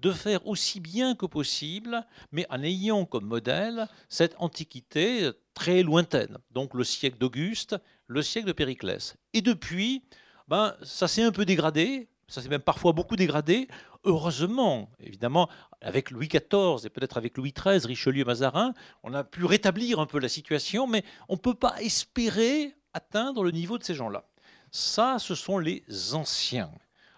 de 0.00 0.12
faire 0.12 0.46
aussi 0.46 0.80
bien 0.80 1.14
que 1.14 1.26
possible, 1.26 2.06
mais 2.30 2.46
en 2.50 2.62
ayant 2.62 3.04
comme 3.04 3.26
modèle 3.26 3.88
cette 4.08 4.34
Antiquité 4.38 5.30
très 5.54 5.82
lointaine. 5.82 6.38
Donc 6.52 6.74
le 6.74 6.84
siècle 6.84 7.18
d'Auguste, 7.18 7.76
le 8.06 8.22
siècle 8.22 8.46
de 8.46 8.52
Périclès. 8.52 9.16
Et 9.32 9.42
depuis, 9.42 10.04
ben, 10.46 10.74
ça 10.82 11.08
s'est 11.08 11.22
un 11.22 11.32
peu 11.32 11.44
dégradé, 11.44 12.08
ça 12.28 12.42
s'est 12.42 12.48
même 12.48 12.60
parfois 12.60 12.92
beaucoup 12.92 13.16
dégradé. 13.16 13.68
Heureusement, 14.04 14.90
évidemment, 15.00 15.48
avec 15.80 16.10
Louis 16.10 16.28
XIV 16.28 16.84
et 16.84 16.90
peut-être 16.90 17.16
avec 17.16 17.36
Louis 17.36 17.52
XIII, 17.52 17.86
Richelieu, 17.86 18.24
Mazarin, 18.24 18.74
on 19.02 19.14
a 19.14 19.24
pu 19.24 19.44
rétablir 19.44 19.98
un 19.98 20.06
peu 20.06 20.20
la 20.20 20.28
situation, 20.28 20.86
mais 20.86 21.04
on 21.28 21.34
ne 21.34 21.38
peut 21.38 21.54
pas 21.54 21.80
espérer 21.82 22.74
atteindre 22.92 23.42
le 23.42 23.50
niveau 23.50 23.78
de 23.78 23.84
ces 23.84 23.94
gens-là. 23.94 24.24
Ça, 24.70 25.18
ce 25.18 25.34
sont 25.34 25.58
les 25.58 25.82
anciens. 26.14 26.70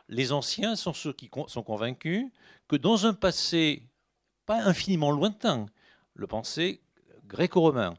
Les 0.09 0.33
anciens 0.33 0.77
sont 0.77 0.93
ceux 0.93 1.13
qui 1.13 1.29
sont 1.49 1.63
convaincus 1.63 2.27
que 2.69 2.77
dans 2.77 3.07
un 3.07 3.13
passé 3.13 3.89
pas 4.47 4.63
infiniment 4.63 5.11
lointain, 5.11 5.67
le 6.15 6.27
passé 6.27 6.81
gréco-romain, 7.27 7.95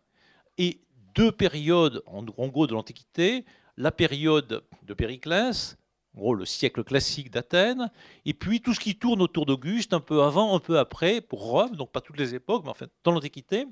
et 0.57 0.81
deux 1.15 1.31
périodes 1.31 2.03
en 2.07 2.23
gros 2.47 2.67
de 2.67 2.73
l'Antiquité, 2.73 3.45
la 3.77 3.91
période 3.91 4.63
de 4.83 4.93
Périclès 4.93 5.77
en 6.15 6.19
gros 6.19 6.35
le 6.35 6.45
siècle 6.45 6.83
classique 6.83 7.31
d'Athènes, 7.31 7.91
et 8.25 8.33
puis 8.33 8.61
tout 8.61 8.73
ce 8.73 8.79
qui 8.79 8.95
tourne 8.95 9.21
autour 9.21 9.45
d'Auguste, 9.45 9.93
un 9.93 9.99
peu 9.99 10.23
avant, 10.23 10.55
un 10.55 10.59
peu 10.59 10.79
après, 10.79 11.21
pour 11.21 11.41
Rome, 11.41 11.75
donc 11.75 11.91
pas 11.91 12.01
toutes 12.01 12.17
les 12.17 12.35
époques, 12.35 12.63
mais 12.63 12.71
en 12.71 12.75
fait 12.75 12.91
dans 13.03 13.11
l'Antiquité, 13.11 13.67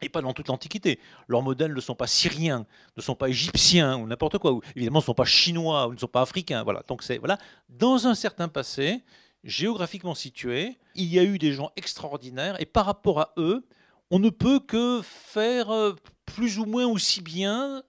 et 0.00 0.08
pas 0.08 0.20
dans 0.20 0.32
toute 0.32 0.48
l'Antiquité. 0.48 1.00
Leurs 1.26 1.42
modèles 1.42 1.74
ne 1.74 1.80
sont 1.80 1.94
pas 1.94 2.06
syriens, 2.06 2.66
ne 2.96 3.02
sont 3.02 3.14
pas 3.14 3.28
égyptiens, 3.28 3.96
ou 3.98 4.06
n'importe 4.06 4.38
quoi, 4.38 4.52
ou 4.52 4.62
évidemment 4.76 5.00
ne 5.00 5.04
sont 5.04 5.14
pas 5.14 5.24
chinois, 5.24 5.88
ou 5.88 5.94
ne 5.94 5.98
sont 5.98 6.06
pas 6.06 6.22
africains. 6.22 6.62
Voilà. 6.62 6.82
Donc 6.86 7.02
c'est 7.02 7.18
voilà, 7.18 7.38
dans 7.68 8.06
un 8.06 8.14
certain 8.14 8.48
passé, 8.48 9.02
géographiquement 9.44 10.14
situé, 10.14 10.78
il 10.94 11.06
y 11.06 11.18
a 11.18 11.24
eu 11.24 11.38
des 11.38 11.52
gens 11.52 11.72
extraordinaires, 11.76 12.60
et 12.60 12.66
par 12.66 12.86
rapport 12.86 13.20
à 13.20 13.32
eux, 13.36 13.66
on 14.10 14.18
ne 14.18 14.30
peut 14.30 14.60
que 14.60 15.00
faire 15.02 15.70
euh, 15.70 15.94
plus 16.24 16.58
ou 16.58 16.64
moins 16.64 16.86
aussi 16.86 17.20
bien 17.20 17.82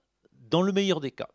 dans 0.50 0.62
le 0.62 0.72
meilleur 0.72 1.00
des 1.00 1.10
cas. 1.10 1.28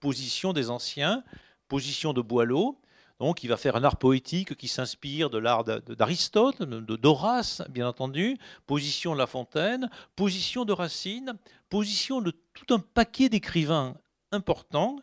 Position 0.00 0.52
des 0.52 0.70
anciens, 0.70 1.24
position 1.70 2.12
de 2.12 2.20
Boileau. 2.20 2.78
Donc, 3.20 3.44
il 3.44 3.48
va 3.48 3.56
faire 3.56 3.76
un 3.76 3.84
art 3.84 3.96
poétique 3.96 4.56
qui 4.56 4.66
s'inspire 4.66 5.30
de 5.30 5.38
l'art 5.38 5.62
d'Aristote, 5.64 6.62
de 6.62 6.96
d'Horace, 6.96 7.62
bien 7.70 7.86
entendu, 7.86 8.36
position 8.66 9.12
de 9.12 9.18
La 9.18 9.26
Fontaine, 9.26 9.88
position 10.16 10.64
de 10.64 10.72
Racine, 10.72 11.34
position 11.68 12.20
de 12.20 12.32
tout 12.54 12.74
un 12.74 12.80
paquet 12.80 13.28
d'écrivains 13.28 13.94
importants 14.32 14.96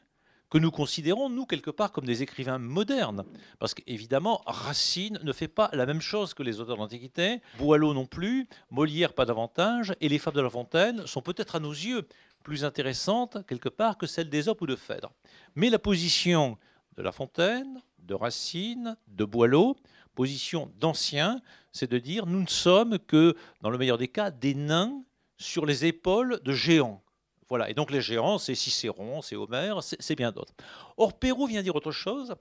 que 0.50 0.58
nous 0.58 0.72
considérons, 0.72 1.30
nous, 1.30 1.46
quelque 1.46 1.72
part, 1.72 1.92
comme 1.92 2.06
des 2.06 2.24
écrivains 2.24 2.58
modernes. 2.58 3.24
Parce 3.60 3.74
qu'évidemment, 3.74 4.42
Racine 4.46 5.20
ne 5.24 5.34
fait 5.34 5.48
pas 5.48 5.70
la 5.74 5.86
même 5.86 6.02
chose 6.02 6.34
que 6.34 6.44
les 6.44 6.60
auteurs 6.60 6.78
d'Antiquité, 6.78 7.42
Boileau 7.58 7.94
non 7.94 8.06
plus, 8.06 8.48
Molière 8.72 9.14
pas 9.14 9.26
davantage, 9.26 9.94
et 10.00 10.10
les 10.10 10.20
fables 10.20 10.38
de 10.38 10.42
La 10.42 10.50
Fontaine 10.50 11.06
sont 11.06 11.22
peut-être 11.22 11.56
à 11.56 11.60
nos 11.60 11.74
yeux 11.74 12.08
plus 12.48 12.64
intéressantes, 12.64 13.46
quelque 13.46 13.68
part, 13.68 13.98
que 13.98 14.08
celles 14.08 14.30
d'Ésope 14.30 14.62
ou 14.62 14.68
de 14.68 14.78
Phèdre. 14.78 15.12
Mais 15.56 15.70
la 15.70 15.80
position 15.80 16.58
de 16.96 17.02
La 17.02 17.12
Fontaine, 17.12 17.82
de 18.00 18.14
Racine, 18.14 18.96
de 19.08 19.26
Boileau, 19.26 19.76
position 20.16 20.72
d'anciens, 20.80 21.42
c'est 21.74 21.92
de 21.92 21.98
dire 21.98 22.26
nous 22.26 22.40
ne 22.40 22.48
sommes 22.48 23.00
que, 23.00 23.36
dans 23.60 23.70
le 23.70 23.78
meilleur 23.78 23.98
des 23.98 24.08
cas, 24.08 24.32
des 24.32 24.56
nains 24.56 25.04
sur 25.38 25.66
les 25.66 25.84
épaules 25.84 26.40
de 26.42 26.54
géants. 26.54 27.04
Voilà, 27.50 27.70
et 27.70 27.74
donc 27.74 27.92
les 27.92 28.00
géants, 28.00 28.38
c'est 28.38 28.56
Cicéron, 28.56 29.22
c'est 29.22 29.36
Homère, 29.36 29.84
c'est 29.84 30.16
bien 30.16 30.32
d'autres. 30.32 30.54
Or, 30.96 31.20
Perrault 31.20 31.48
vient 31.48 31.62
dire 31.62 31.76
autre 31.76 31.92
chose, 31.92 32.34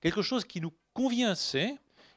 quelque 0.00 0.22
chose 0.22 0.44
qui 0.44 0.60
nous 0.60 0.72
convient 0.92 1.30
assez. 1.30 1.72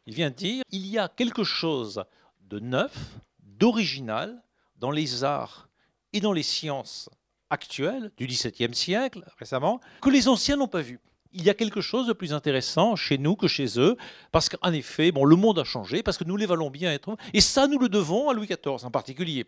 Il 0.07 0.15
vient 0.15 0.31
dire 0.31 0.63
il 0.71 0.87
y 0.87 0.97
a 0.97 1.09
quelque 1.09 1.43
chose 1.43 2.05
de 2.41 2.57
neuf, 2.57 2.97
d'original 3.43 4.41
dans 4.77 4.89
les 4.89 5.23
arts 5.23 5.69
et 6.11 6.19
dans 6.19 6.33
les 6.33 6.41
sciences 6.41 7.07
actuelle 7.49 8.11
du 8.17 8.27
XVIIe 8.27 8.73
siècle, 8.73 9.23
récemment, 9.37 9.79
que 10.01 10.09
les 10.09 10.27
anciens 10.27 10.57
n'ont 10.57 10.67
pas 10.67 10.81
vu. 10.81 10.99
Il 11.31 11.43
y 11.43 11.49
a 11.49 11.53
quelque 11.53 11.81
chose 11.81 12.07
de 12.07 12.13
plus 12.13 12.33
intéressant 12.33 12.95
chez 12.95 13.17
nous 13.17 13.35
que 13.35 13.47
chez 13.47 13.79
eux, 13.79 13.97
parce 14.31 14.47
qu'en 14.49 14.71
effet, 14.71 15.11
bon, 15.11 15.25
le 15.25 15.35
monde 15.35 15.59
a 15.59 15.63
changé, 15.63 16.01
parce 16.01 16.17
que 16.17 16.23
nous 16.23 16.37
les 16.37 16.45
valons 16.45 16.69
bien 16.69 16.91
être, 16.93 17.17
et 17.33 17.41
ça, 17.41 17.67
nous 17.67 17.77
le 17.77 17.89
devons 17.89 18.29
à 18.29 18.33
Louis 18.33 18.47
XIV 18.47 18.85
en 18.85 18.91
particulier, 18.91 19.45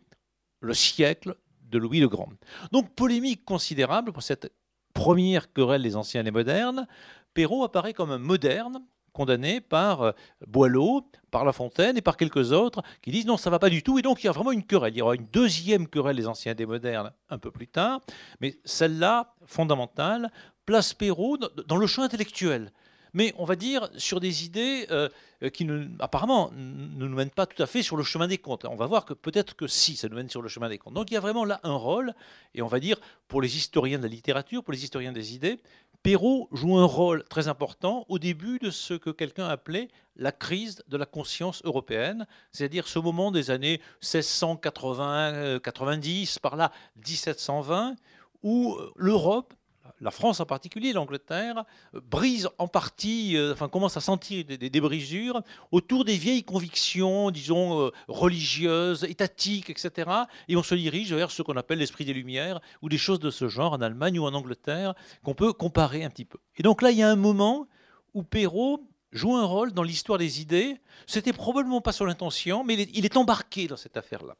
le 0.59 0.73
siècle 0.73 1.35
de 1.61 1.77
Louis 1.77 1.99
le 1.99 2.09
Grand. 2.09 2.29
Donc, 2.71 2.93
polémique 2.93 3.45
considérable 3.45 4.11
pour 4.11 4.23
cette 4.23 4.51
première 4.93 5.53
querelle 5.53 5.83
des 5.83 5.95
anciens 5.95 6.21
et 6.21 6.23
des 6.23 6.31
modernes. 6.31 6.87
Perrault 7.33 7.63
apparaît 7.63 7.93
comme 7.93 8.11
un 8.11 8.17
moderne, 8.17 8.81
condamné 9.17 9.61
par 9.61 10.03
euh, 10.03 10.11
Boileau, 10.45 11.01
par 11.31 11.43
La 11.43 11.51
Fontaine 11.51 11.97
et 11.97 12.01
par 12.03 12.17
quelques 12.17 12.51
autres 12.51 12.83
qui 13.01 13.09
disent 13.09 13.25
non, 13.25 13.35
ça 13.35 13.49
va 13.49 13.57
pas 13.57 13.71
du 13.71 13.81
tout. 13.81 13.97
Et 13.97 14.03
donc 14.03 14.23
il 14.23 14.27
y 14.27 14.29
a 14.29 14.31
vraiment 14.31 14.51
une 14.51 14.63
querelle. 14.63 14.93
Il 14.93 14.99
y 14.99 15.01
aura 15.01 15.15
une 15.15 15.25
deuxième 15.33 15.87
querelle 15.87 16.17
des 16.17 16.27
anciens 16.27 16.51
et 16.51 16.55
des 16.55 16.67
modernes 16.67 17.11
un 17.31 17.39
peu 17.39 17.49
plus 17.49 17.67
tard. 17.67 18.01
Mais 18.41 18.59
celle-là, 18.63 19.33
fondamentale, 19.45 20.31
place 20.67 20.93
Perrault 20.93 21.39
dans 21.65 21.77
le 21.77 21.87
champ 21.87 22.03
intellectuel. 22.03 22.71
mais 23.13 23.33
on 23.39 23.45
va 23.45 23.55
dire 23.55 23.89
sur 23.97 24.19
des 24.19 24.45
idées 24.45 24.85
euh, 24.91 25.09
qui 25.51 25.65
ne, 25.65 25.87
apparemment 25.97 26.51
ne 26.53 27.07
nous 27.07 27.15
mènent 27.15 27.31
pas 27.31 27.47
tout 27.47 27.61
à 27.63 27.65
fait 27.65 27.81
sur 27.81 27.97
le 27.97 28.03
chemin 28.03 28.27
des 28.27 28.37
contes. 28.37 28.65
On 28.65 28.75
va 28.75 28.85
voir 28.85 29.05
que 29.05 29.15
peut-être 29.15 29.55
que 29.55 29.65
si, 29.65 29.95
ça 29.95 30.07
nous 30.09 30.15
mène 30.15 30.29
sur 30.29 30.43
le 30.43 30.49
chemin 30.49 30.69
des 30.69 30.77
contes. 30.77 30.93
Donc 30.93 31.09
il 31.09 31.15
y 31.15 31.17
a 31.17 31.19
vraiment 31.19 31.45
là 31.45 31.59
un 31.63 31.75
rôle, 31.75 32.13
et 32.53 32.61
on 32.61 32.67
va 32.67 32.79
dire 32.79 32.97
pour 33.27 33.41
les 33.41 33.57
historiens 33.57 33.97
de 33.97 34.03
la 34.03 34.09
littérature, 34.09 34.63
pour 34.63 34.73
les 34.73 34.83
historiens 34.83 35.11
des 35.11 35.33
idées, 35.33 35.59
Perrault 36.03 36.49
joue 36.51 36.77
un 36.77 36.85
rôle 36.85 37.23
très 37.25 37.47
important 37.47 38.05
au 38.07 38.19
début 38.19 38.59
de 38.59 38.69
ce 38.71 38.93
que 38.93 39.09
quelqu'un 39.09 39.47
appelait 39.47 39.89
la 40.15 40.31
crise 40.31 40.83
de 40.87 40.97
la 40.97 41.05
conscience 41.05 41.61
européenne, 41.65 42.25
c'est-à-dire 42.51 42.87
ce 42.87 42.99
moment 42.99 43.31
des 43.31 43.51
années 43.51 43.81
1680-90, 44.01 46.39
par 46.39 46.55
là 46.55 46.71
1720, 46.95 47.95
où 48.43 48.75
euh, 48.75 48.93
l'Europe 48.95 49.53
la 50.01 50.11
France 50.11 50.39
en 50.39 50.45
particulier, 50.45 50.93
l'Angleterre, 50.93 51.63
euh, 51.95 52.01
brise 52.01 52.49
en 52.57 52.67
partie, 52.67 53.35
euh, 53.37 53.53
enfin 53.53 53.69
commence 53.69 53.97
à 53.97 54.01
sentir 54.01 54.45
des, 54.45 54.81
brisures 54.81 55.41
autour 55.71 56.05
des 56.05 56.17
vieilles 56.17 56.43
convictions, 56.43 57.31
disons, 57.31 57.91
religieuses, 58.07 59.03
étatiques, 59.05 59.69
etc. 59.69 60.09
Et 60.47 60.55
on 60.55 60.63
se 60.63 60.75
dirige 60.75 61.13
vers 61.13 61.31
ce 61.31 61.41
qu'on 61.41 61.57
appelle 61.57 61.79
l'esprit 61.79 62.05
des 62.05 62.13
Lumières, 62.13 62.59
ou 62.81 62.89
des 62.89 62.97
choses 62.97 63.19
de 63.19 63.31
ce 63.31 63.47
genre 63.47 63.73
en 63.73 63.81
Allemagne 63.81 64.19
ou 64.19 64.25
en 64.25 64.33
Angleterre, 64.33 64.93
qu'on 65.23 65.33
peut 65.33 65.53
comparer 65.53 66.03
un 66.03 66.09
petit 66.09 66.25
peu. 66.25 66.37
Et 66.57 66.63
donc 66.63 66.81
là, 66.81 66.91
il 66.91 66.97
y 66.97 67.03
a 67.03 67.09
un 67.09 67.15
moment 67.15 67.67
où 68.13 68.23
Perrault 68.23 68.83
joue 69.11 69.35
un 69.35 69.45
rôle 69.45 69.73
dans 69.73 69.83
l'histoire 69.83 70.19
des 70.19 70.41
idées. 70.41 70.77
C'était 71.05 71.33
probablement 71.33 71.81
pas 71.81 71.91
son 71.91 72.07
intention, 72.07 72.63
mais 72.63 72.75
il 72.75 73.05
est 73.05 73.17
embarqué 73.17 73.67
dans 73.67 73.77
cette 73.77 73.97
affaire-là. 73.97 74.35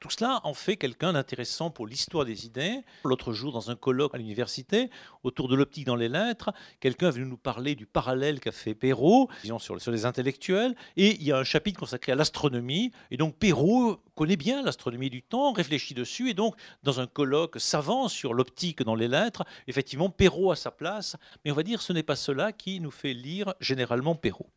Tout 0.00 0.08
cela 0.08 0.40
en 0.44 0.54
fait 0.54 0.78
quelqu'un 0.78 1.12
d'intéressant 1.12 1.68
pour 1.70 1.86
l'histoire 1.86 2.24
des 2.24 2.46
idées. 2.46 2.80
L'autre 3.04 3.34
jour, 3.34 3.52
dans 3.52 3.70
un 3.70 3.76
colloque 3.76 4.14
à 4.14 4.18
l'université, 4.18 4.88
autour 5.24 5.46
de 5.46 5.54
l'optique 5.54 5.84
dans 5.84 5.94
les 5.94 6.08
lettres, 6.08 6.54
quelqu'un 6.80 7.08
est 7.08 7.12
venu 7.12 7.26
nous 7.26 7.36
parler 7.36 7.74
du 7.74 7.84
parallèle 7.84 8.40
qu'a 8.40 8.50
fait 8.50 8.74
Perrault, 8.74 9.28
sur, 9.58 9.90
les 9.90 10.06
intellectuels, 10.06 10.74
et 10.96 11.16
il 11.16 11.22
y 11.22 11.32
a 11.32 11.38
un 11.38 11.44
chapitre 11.44 11.80
consacré 11.80 12.12
à 12.12 12.14
l'astronomie, 12.14 12.92
et 13.10 13.18
donc 13.18 13.36
Perrault 13.36 13.98
connaît 14.14 14.38
bien 14.38 14.62
l'astronomie 14.62 15.10
du 15.10 15.22
temps, 15.22 15.52
réfléchit 15.52 15.92
dessus, 15.92 16.30
et 16.30 16.34
donc 16.34 16.56
dans 16.82 16.98
un 17.00 17.06
colloque 17.06 17.60
savant 17.60 18.08
sur 18.08 18.32
l'optique 18.32 18.82
dans 18.82 18.94
les 18.94 19.08
lettres, 19.08 19.44
effectivement, 19.66 20.08
Perrault 20.08 20.50
a 20.50 20.56
sa 20.56 20.70
place, 20.70 21.16
mais 21.44 21.50
on 21.50 21.54
va 21.54 21.62
dire 21.62 21.82
ce 21.82 21.92
n'est 21.92 22.02
pas 22.02 22.16
cela 22.16 22.52
qui 22.52 22.80
nous 22.80 22.90
fait 22.90 23.12
lire 23.12 23.52
généralement 23.60 24.14
Perrault. 24.14 24.48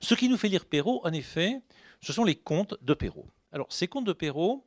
Ce 0.00 0.14
qui 0.14 0.30
nous 0.30 0.38
fait 0.38 0.48
lire 0.48 0.64
Perrault, 0.64 1.02
en 1.04 1.12
effet, 1.12 1.60
ce 2.00 2.14
sont 2.14 2.24
les 2.24 2.36
contes 2.36 2.76
de 2.80 2.94
Perrault. 2.94 3.28
Alors, 3.52 3.66
ces 3.70 3.88
contes 3.88 4.06
de 4.06 4.12
Perrault, 4.14 4.64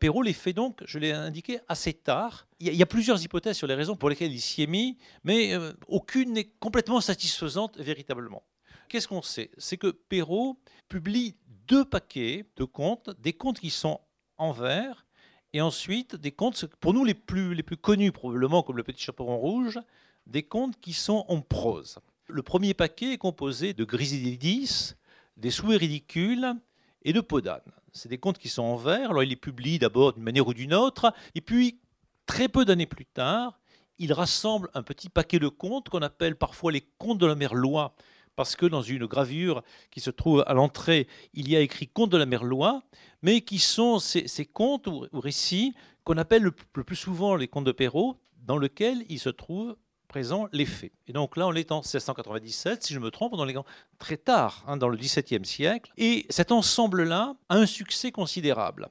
Perrault 0.00 0.22
les 0.22 0.32
fait 0.32 0.52
donc, 0.52 0.82
je 0.84 0.98
l'ai 0.98 1.12
indiqué, 1.12 1.60
assez 1.68 1.94
tard. 1.94 2.46
Il 2.58 2.74
y, 2.74 2.82
a, 2.82 2.86
plusieurs 2.86 3.22
hypothèses 3.22 3.56
sur 3.56 3.68
les 3.68 3.74
raisons 3.74 3.94
pour 3.94 4.10
lesquelles 4.10 4.32
il 4.32 4.40
s'y 4.40 4.62
est 4.62 4.66
mis, 4.66 4.98
mais 5.22 5.54
euh, 5.54 5.72
aucune 5.86 6.32
n'est 6.32 6.50
complètement 6.58 7.00
satisfaisante 7.00 7.78
véritablement. 7.78 8.42
Qu'est-ce 8.88 9.06
qu'on 9.06 9.22
sait? 9.22 9.50
C'est 9.56 9.76
que 9.76 9.88
Perrault 9.88 10.58
publie 10.88 11.36
deux 11.68 11.84
paquets 11.84 12.46
de 12.56 12.64
contes, 12.64 13.10
des 13.20 13.32
contes 13.32 13.60
qui 13.60 13.70
sont 13.70 14.00
en 14.36 14.52
vers, 14.52 15.06
et 15.52 15.60
ensuite 15.60 16.16
des 16.16 16.32
contes, 16.32 16.66
pour 16.80 16.92
nous 16.92 17.04
les 17.04 17.14
plus, 17.14 17.54
les 17.54 17.62
plus 17.62 17.76
connus 17.76 18.12
probablement, 18.12 18.62
comme 18.62 18.76
Le 18.76 18.82
Petit 18.82 19.02
Chaperon 19.02 19.36
Rouge, 19.36 19.78
des 20.26 20.42
contes 20.42 20.78
qui 20.80 20.92
sont 20.92 21.24
en 21.28 21.40
prose. 21.40 21.98
Le 22.26 22.42
premier 22.42 22.74
paquet 22.74 23.12
est 23.12 23.18
composé 23.18 23.72
de 23.72 23.84
Grisididis, 23.84 24.94
des 25.36 25.50
souhaits 25.50 25.80
ridicules 25.80 26.54
et 27.02 27.12
de 27.12 27.20
Podane. 27.20 27.62
C'est 27.92 28.08
des 28.08 28.18
contes 28.18 28.38
qui 28.38 28.48
sont 28.48 28.62
en 28.62 28.76
vers. 28.76 29.10
Alors 29.10 29.22
il 29.22 29.30
les 29.30 29.36
publie 29.36 29.78
d'abord 29.78 30.12
d'une 30.12 30.22
manière 30.22 30.46
ou 30.46 30.54
d'une 30.54 30.74
autre, 30.74 31.12
et 31.34 31.40
puis 31.40 31.80
très 32.26 32.48
peu 32.48 32.64
d'années 32.64 32.86
plus 32.86 33.06
tard, 33.06 33.58
il 33.98 34.12
rassemble 34.12 34.70
un 34.74 34.82
petit 34.82 35.08
paquet 35.08 35.38
de 35.38 35.48
contes 35.48 35.88
qu'on 35.88 36.02
appelle 36.02 36.36
parfois 36.36 36.72
les 36.72 36.86
contes 36.98 37.18
de 37.18 37.26
la 37.26 37.34
mer 37.34 37.54
Loire, 37.54 37.94
parce 38.36 38.54
que 38.54 38.66
dans 38.66 38.82
une 38.82 39.06
gravure 39.06 39.64
qui 39.90 40.00
se 40.00 40.10
trouve 40.10 40.44
à 40.46 40.54
l'entrée, 40.54 41.08
il 41.34 41.48
y 41.48 41.56
a 41.56 41.60
écrit 41.60 41.88
Contes 41.88 42.10
de 42.10 42.16
la 42.16 42.26
mer 42.26 42.44
Loire, 42.44 42.82
mais 43.20 43.40
qui 43.40 43.58
sont 43.58 43.98
ces, 43.98 44.46
contes 44.46 44.86
ou, 44.86 45.06
récits 45.12 45.74
qu'on 46.04 46.16
appelle 46.18 46.42
le, 46.42 46.52
plus 46.52 46.94
souvent 46.94 47.34
les 47.34 47.48
contes 47.48 47.64
de 47.64 47.72
Perrault, 47.72 48.16
dans 48.36 48.56
lesquels 48.56 49.04
il 49.08 49.18
se 49.18 49.28
trouve 49.28 49.76
présent 50.08 50.48
les 50.52 50.66
faits. 50.66 50.92
Et 51.06 51.12
donc 51.12 51.36
là, 51.36 51.46
on 51.46 51.54
est 51.54 51.70
en 51.70 51.76
1697, 51.76 52.82
si 52.82 52.94
je 52.94 52.98
me 52.98 53.10
trompe, 53.10 53.36
dans 53.36 53.44
les 53.44 53.54
très 53.98 54.16
tard, 54.16 54.64
hein, 54.66 54.76
dans 54.76 54.88
le 54.88 54.96
XVIIe 54.96 55.44
siècle. 55.44 55.92
Et 55.96 56.26
cet 56.30 56.50
ensemble-là 56.50 57.34
a 57.48 57.56
un 57.56 57.66
succès 57.66 58.10
considérable. 58.10 58.88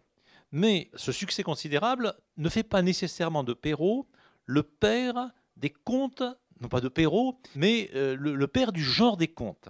Mais 0.52 0.90
ce 0.96 1.12
succès 1.12 1.44
considérable 1.44 2.14
ne 2.38 2.48
fait 2.48 2.64
pas 2.64 2.82
nécessairement 2.82 3.44
de 3.44 3.54
Perrault 3.54 4.08
le 4.46 4.64
père 4.64 5.32
des 5.58 5.70
contes, 5.70 6.24
non 6.62 6.70
pas 6.70 6.80
de 6.80 6.88
Perrault, 6.88 7.40
mais 7.56 7.90
euh, 7.96 8.16
le 8.18 8.48
père 8.48 8.72
du 8.72 8.82
genre 8.82 9.18
des 9.18 9.28
contes. 9.28 9.70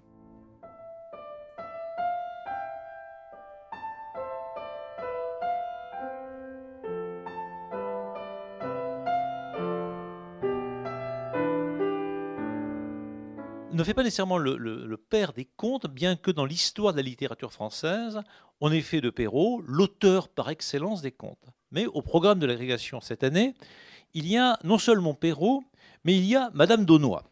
Ne 13.78 13.84
fait 13.84 13.94
pas 13.94 14.04
nécessairement 14.04 14.38
le, 14.38 14.98
père 14.98 15.34
des 15.34 15.46
contes, 15.46 15.88
bien 15.88 16.16
que 16.16 16.32
dans 16.32 16.46
l'histoire 16.46 16.94
de 16.94 16.98
la 16.98 17.04
littérature 17.04 17.54
française, 17.54 18.22
on 18.60 18.72
ait 18.72 18.82
fait 18.82 19.02
de 19.02 19.10
Perrault 19.10 19.62
l'auteur 19.66 20.28
par 20.30 20.50
excellence 20.50 21.02
des 21.02 21.12
contes. 21.12 21.46
Mais 21.72 21.86
au 21.86 22.02
programme 22.02 22.40
de 22.40 22.46
l'agrégation 22.46 23.02
cette 23.02 23.24
année, 23.24 23.54
il 24.13 24.28
y 24.28 24.38
a 24.38 24.58
non 24.63 24.78
seulement 24.78 25.13
Perrault, 25.13 25.63
mais 26.04 26.16
il 26.16 26.26
y 26.26 26.36
a 26.36 26.50
Madame 26.54 26.86
Daunois. 26.86 27.24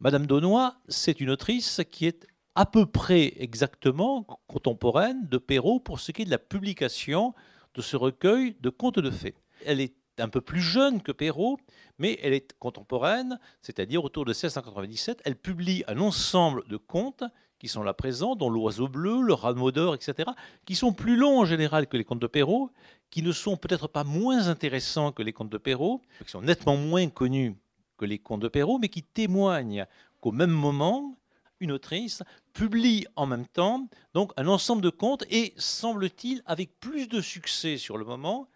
Madame 0.00 0.26
Daunois, 0.26 0.76
c'est 0.88 1.20
une 1.20 1.30
autrice 1.30 1.80
qui 1.90 2.06
est 2.06 2.26
à 2.54 2.66
peu 2.66 2.86
près 2.86 3.34
exactement 3.38 4.26
contemporaine 4.46 5.26
de 5.28 5.38
Perrault 5.38 5.80
pour 5.80 6.00
ce 6.00 6.12
qui 6.12 6.22
est 6.22 6.26
de 6.26 6.30
la 6.30 6.38
publication 6.38 7.34
de 7.74 7.82
ce 7.82 7.96
recueil 7.96 8.56
de 8.60 8.70
contes 8.70 8.98
de 8.98 9.10
fées. 9.10 9.34
Elle 9.64 9.80
est 9.80 9.94
un 10.22 10.28
peu 10.28 10.40
plus 10.40 10.60
jeune 10.60 11.02
que 11.02 11.12
Perrault, 11.12 11.58
mais 11.98 12.18
elle 12.22 12.32
est 12.32 12.56
contemporaine, 12.58 13.38
c'est-à-dire 13.60 14.04
autour 14.04 14.24
de 14.24 14.30
1697. 14.30 15.20
Elle 15.24 15.36
publie 15.36 15.84
un 15.88 15.98
ensemble 15.98 16.66
de 16.68 16.76
contes 16.76 17.24
qui 17.58 17.68
sont 17.68 17.82
là 17.82 17.94
présents, 17.94 18.34
dont 18.34 18.50
l'oiseau 18.50 18.88
bleu, 18.88 19.20
le 19.20 19.34
rameau 19.34 19.70
d'or, 19.70 19.94
etc., 19.94 20.30
qui 20.64 20.74
sont 20.74 20.92
plus 20.92 21.16
longs 21.16 21.40
en 21.40 21.44
général 21.44 21.86
que 21.86 21.96
les 21.96 22.04
contes 22.04 22.18
de 22.18 22.26
Perrault, 22.26 22.70
qui 23.10 23.22
ne 23.22 23.30
sont 23.30 23.56
peut-être 23.56 23.86
pas 23.88 24.04
moins 24.04 24.48
intéressants 24.48 25.12
que 25.12 25.22
les 25.22 25.32
contes 25.32 25.50
de 25.50 25.58
Perrault, 25.58 26.02
qui 26.24 26.30
sont 26.30 26.42
nettement 26.42 26.76
moins 26.76 27.08
connus 27.08 27.54
que 27.98 28.04
les 28.04 28.18
contes 28.18 28.40
de 28.40 28.48
Perrault, 28.48 28.78
mais 28.78 28.88
qui 28.88 29.02
témoignent 29.02 29.86
qu'au 30.20 30.32
même 30.32 30.50
moment, 30.50 31.16
une 31.60 31.72
autrice 31.72 32.22
publie 32.52 33.06
en 33.14 33.26
même 33.26 33.46
temps 33.46 33.88
donc 34.14 34.32
un 34.36 34.48
ensemble 34.48 34.82
de 34.82 34.90
contes 34.90 35.24
et 35.30 35.54
semble-t-il 35.56 36.42
avec 36.46 36.80
plus 36.80 37.06
de 37.06 37.20
succès 37.20 37.76
sur 37.76 37.96
le 37.96 38.04
moment 38.04 38.48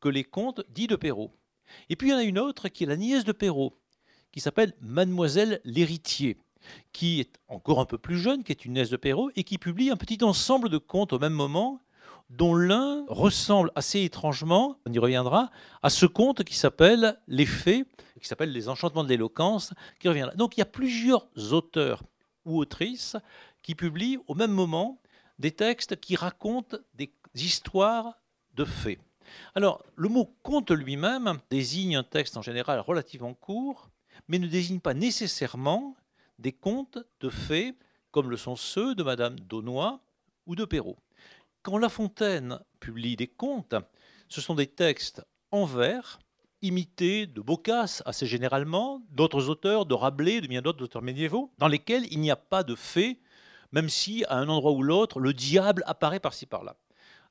que 0.00 0.08
les 0.08 0.24
contes 0.24 0.62
dits 0.70 0.86
de 0.86 0.96
Perrault. 0.96 1.32
Et 1.88 1.96
puis 1.96 2.08
il 2.08 2.10
y 2.12 2.14
en 2.14 2.18
a 2.18 2.22
une 2.22 2.38
autre 2.38 2.68
qui 2.68 2.84
est 2.84 2.86
la 2.86 2.96
nièce 2.96 3.24
de 3.24 3.32
Perrault, 3.32 3.74
qui 4.32 4.40
s'appelle 4.40 4.74
Mademoiselle 4.80 5.60
l'héritier, 5.64 6.36
qui 6.92 7.20
est 7.20 7.38
encore 7.48 7.80
un 7.80 7.84
peu 7.84 7.98
plus 7.98 8.18
jeune, 8.18 8.42
qui 8.42 8.52
est 8.52 8.64
une 8.64 8.74
nièce 8.74 8.90
de 8.90 8.96
Perrault, 8.96 9.30
et 9.36 9.44
qui 9.44 9.58
publie 9.58 9.90
un 9.90 9.96
petit 9.96 10.22
ensemble 10.24 10.68
de 10.68 10.78
contes 10.78 11.12
au 11.12 11.18
même 11.18 11.32
moment, 11.32 11.80
dont 12.30 12.54
l'un 12.54 13.04
ressemble 13.08 13.72
assez 13.74 14.02
étrangement, 14.02 14.78
on 14.86 14.92
y 14.92 14.98
reviendra, 14.98 15.50
à 15.82 15.90
ce 15.90 16.06
conte 16.06 16.44
qui 16.44 16.56
s'appelle 16.56 17.18
Les 17.26 17.46
Fées, 17.46 17.84
qui 18.20 18.28
s'appelle 18.28 18.52
Les 18.52 18.68
Enchantements 18.68 19.04
de 19.04 19.08
l'éloquence, 19.08 19.72
qui 19.98 20.08
revient 20.08 20.26
là. 20.26 20.34
Donc 20.34 20.56
il 20.56 20.60
y 20.60 20.62
a 20.62 20.66
plusieurs 20.66 21.26
auteurs 21.52 22.02
ou 22.44 22.58
autrices 22.58 23.16
qui 23.62 23.74
publient 23.74 24.18
au 24.26 24.34
même 24.34 24.50
moment 24.50 25.00
des 25.38 25.52
textes 25.52 26.00
qui 26.00 26.16
racontent 26.16 26.76
des 26.94 27.10
histoires 27.34 28.14
de 28.54 28.64
fées. 28.64 28.98
Alors, 29.54 29.84
le 29.96 30.08
mot 30.08 30.34
conte 30.42 30.70
lui-même 30.70 31.38
désigne 31.50 31.96
un 31.96 32.02
texte 32.02 32.36
en 32.36 32.42
général 32.42 32.80
relativement 32.80 33.34
court, 33.34 33.90
mais 34.28 34.38
ne 34.38 34.46
désigne 34.46 34.80
pas 34.80 34.94
nécessairement 34.94 35.96
des 36.38 36.52
contes 36.52 36.98
de 37.20 37.30
fées 37.30 37.74
comme 38.10 38.30
le 38.30 38.36
sont 38.36 38.56
ceux 38.56 38.94
de 38.94 39.02
Madame 39.02 39.38
Daunois 39.40 40.00
ou 40.46 40.56
de 40.56 40.64
Perrault. 40.64 40.98
Quand 41.62 41.78
La 41.78 41.88
Fontaine 41.88 42.58
publie 42.80 43.16
des 43.16 43.26
contes, 43.26 43.74
ce 44.28 44.40
sont 44.40 44.54
des 44.54 44.66
textes 44.66 45.24
en 45.50 45.64
vers, 45.64 46.18
imités 46.62 47.26
de 47.26 47.40
Boccace 47.40 48.02
assez 48.06 48.26
généralement, 48.26 49.02
d'autres 49.10 49.48
auteurs, 49.48 49.86
de 49.86 49.94
Rabelais, 49.94 50.40
de 50.40 50.46
bien 50.46 50.62
d'autres 50.62 50.82
auteurs 50.82 51.02
médiévaux, 51.02 51.52
dans 51.58 51.68
lesquels 51.68 52.06
il 52.10 52.20
n'y 52.20 52.30
a 52.30 52.36
pas 52.36 52.62
de 52.62 52.74
fées, 52.74 53.20
même 53.72 53.88
si 53.88 54.24
à 54.28 54.36
un 54.36 54.48
endroit 54.48 54.72
ou 54.72 54.82
l'autre, 54.82 55.20
le 55.20 55.32
diable 55.32 55.82
apparaît 55.86 56.20
par-ci 56.20 56.46
par-là. 56.46 56.76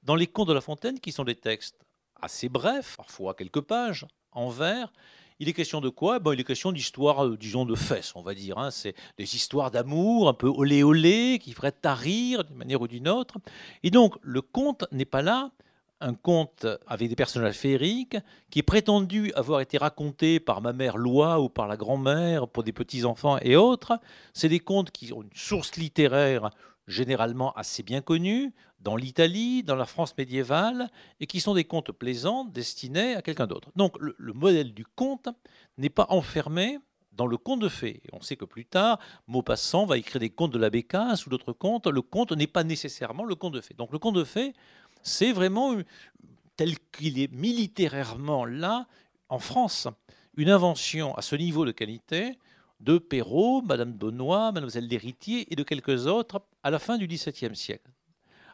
Dans 0.04 0.16
les 0.16 0.28
contes 0.28 0.48
de 0.48 0.54
La 0.54 0.62
Fontaine, 0.62 1.00
qui 1.00 1.12
sont 1.12 1.24
des 1.24 1.36
textes 1.36 1.87
assez 2.22 2.50
bref, 2.50 2.96
parfois 2.98 3.34
quelques 3.34 3.62
pages, 3.62 4.06
en 4.32 4.50
vers. 4.50 4.92
Il 5.40 5.48
est 5.48 5.54
question 5.54 5.82
de 5.82 5.90
quoi? 5.90 6.18
Bon, 6.20 6.32
Il 6.32 6.40
est 6.40 6.44
question 6.44 6.72
d'histoires, 6.72 7.26
euh, 7.26 7.38
disons, 7.38 7.66
de 7.66 7.76
fesses, 7.76 8.16
on 8.16 8.24
va 8.24 8.34
dire. 8.34 8.58
Hein. 8.58 8.72
C'est 8.72 8.96
des 9.18 9.36
histoires 9.36 9.70
d'amour, 9.70 10.30
un 10.30 10.34
peu 10.34 10.48
olé 10.48 10.82
olé, 10.82 11.40
qui 11.40 11.54
feraient 11.54 11.72
tarir 11.72 12.44
d'une 12.44 12.58
manière 12.58 12.82
ou 12.82 12.88
d'une 12.88 13.08
autre. 13.08 13.36
Et 13.84 13.92
donc, 13.92 14.16
le 14.22 14.42
conte 14.42 14.86
n'est 14.92 15.06
pas 15.06 15.22
là 15.22 15.52
un 16.00 16.14
conte 16.14 16.66
avec 16.86 17.10
des 17.10 17.16
personnages 17.16 17.56
féeriques 17.56 18.18
qui 18.50 18.60
est 18.60 18.64
prétendu 18.64 19.32
avoir 19.34 19.62
été 19.62 19.78
raconté 19.78 20.40
par 20.40 20.62
ma 20.62 20.74
mère 20.74 20.98
Loi 20.98 21.40
ou 21.40 21.50
par 21.50 21.68
la 21.68 21.78
grand-mère 21.78 22.48
pour 22.48 22.64
des 22.64 22.74
petits-enfants 22.74 23.38
et 23.42 23.56
autres. 23.56 24.00
C'est 24.34 24.50
des 24.50 24.60
contes 24.60 24.92
qui 24.92 25.12
ont 25.14 25.24
une 25.24 25.30
source 25.34 25.76
littéraire 25.76 26.50
généralement 26.88 27.52
assez 27.54 27.84
bien 27.84 28.02
connue 28.02 28.54
dans 28.80 28.96
l'Italie, 28.96 29.64
dans 29.64 29.76
la 29.76 29.86
France 29.86 30.16
médiévale, 30.18 30.90
et 31.20 31.28
qui 31.28 31.42
sont 31.42 31.56
des 31.56 31.66
contes 31.66 31.92
plaisants 31.92 32.46
destinés 32.46 33.16
à 33.16 33.22
quelqu'un 33.22 33.48
d'autre. 33.48 33.72
Donc 33.76 33.98
le, 34.00 34.16
le 34.18 34.34
modèle 34.34 34.74
du 34.74 34.86
conte 34.86 35.28
n'est 35.78 35.90
pas 35.90 36.06
enfermé 36.10 36.80
dans 37.18 37.28
le 37.28 37.38
conte 37.38 37.60
de 37.60 37.68
fées. 37.68 38.02
On 38.14 38.22
sait 38.22 38.38
que 38.38 38.46
plus 38.46 38.66
tard, 38.66 39.00
Maupassant 39.26 39.86
va 39.86 39.98
écrire 39.98 40.20
des 40.20 40.30
contes 40.30 40.54
de 40.54 40.60
la 40.60 40.70
Bécasse 40.70 41.26
ou 41.26 41.30
d'autres 41.30 41.52
contes. 41.52 41.88
Le 41.88 42.02
conte 42.02 42.32
n'est 42.32 42.48
pas 42.48 42.64
nécessairement 42.64 43.26
le 43.26 43.36
conte 43.36 43.56
de 43.56 43.62
fées. 43.62 43.74
Donc 43.74 43.92
le 43.92 44.00
conte 44.00 44.16
de 44.16 44.24
fées, 44.24 44.54
c'est 45.08 45.32
vraiment 45.32 45.76
tel 46.56 46.78
qu'il 46.92 47.20
est 47.20 47.32
militairement 47.32 48.46
là, 48.46 48.88
en 49.30 49.40
France, 49.40 49.88
une 50.36 50.50
invention 50.50 51.16
à 51.16 51.22
ce 51.22 51.36
niveau 51.36 51.66
de 51.66 51.72
qualité 51.72 52.38
de 52.80 52.98
Perrault, 52.98 53.62
Madame 53.62 53.94
Benoît, 53.94 54.52
Mademoiselle 54.52 54.88
d'Héritier 54.88 55.52
et 55.52 55.56
de 55.56 55.64
quelques 55.64 56.06
autres 56.06 56.42
à 56.62 56.70
la 56.70 56.78
fin 56.78 56.98
du 56.98 57.08
XVIIe 57.08 57.56
siècle. 57.56 57.90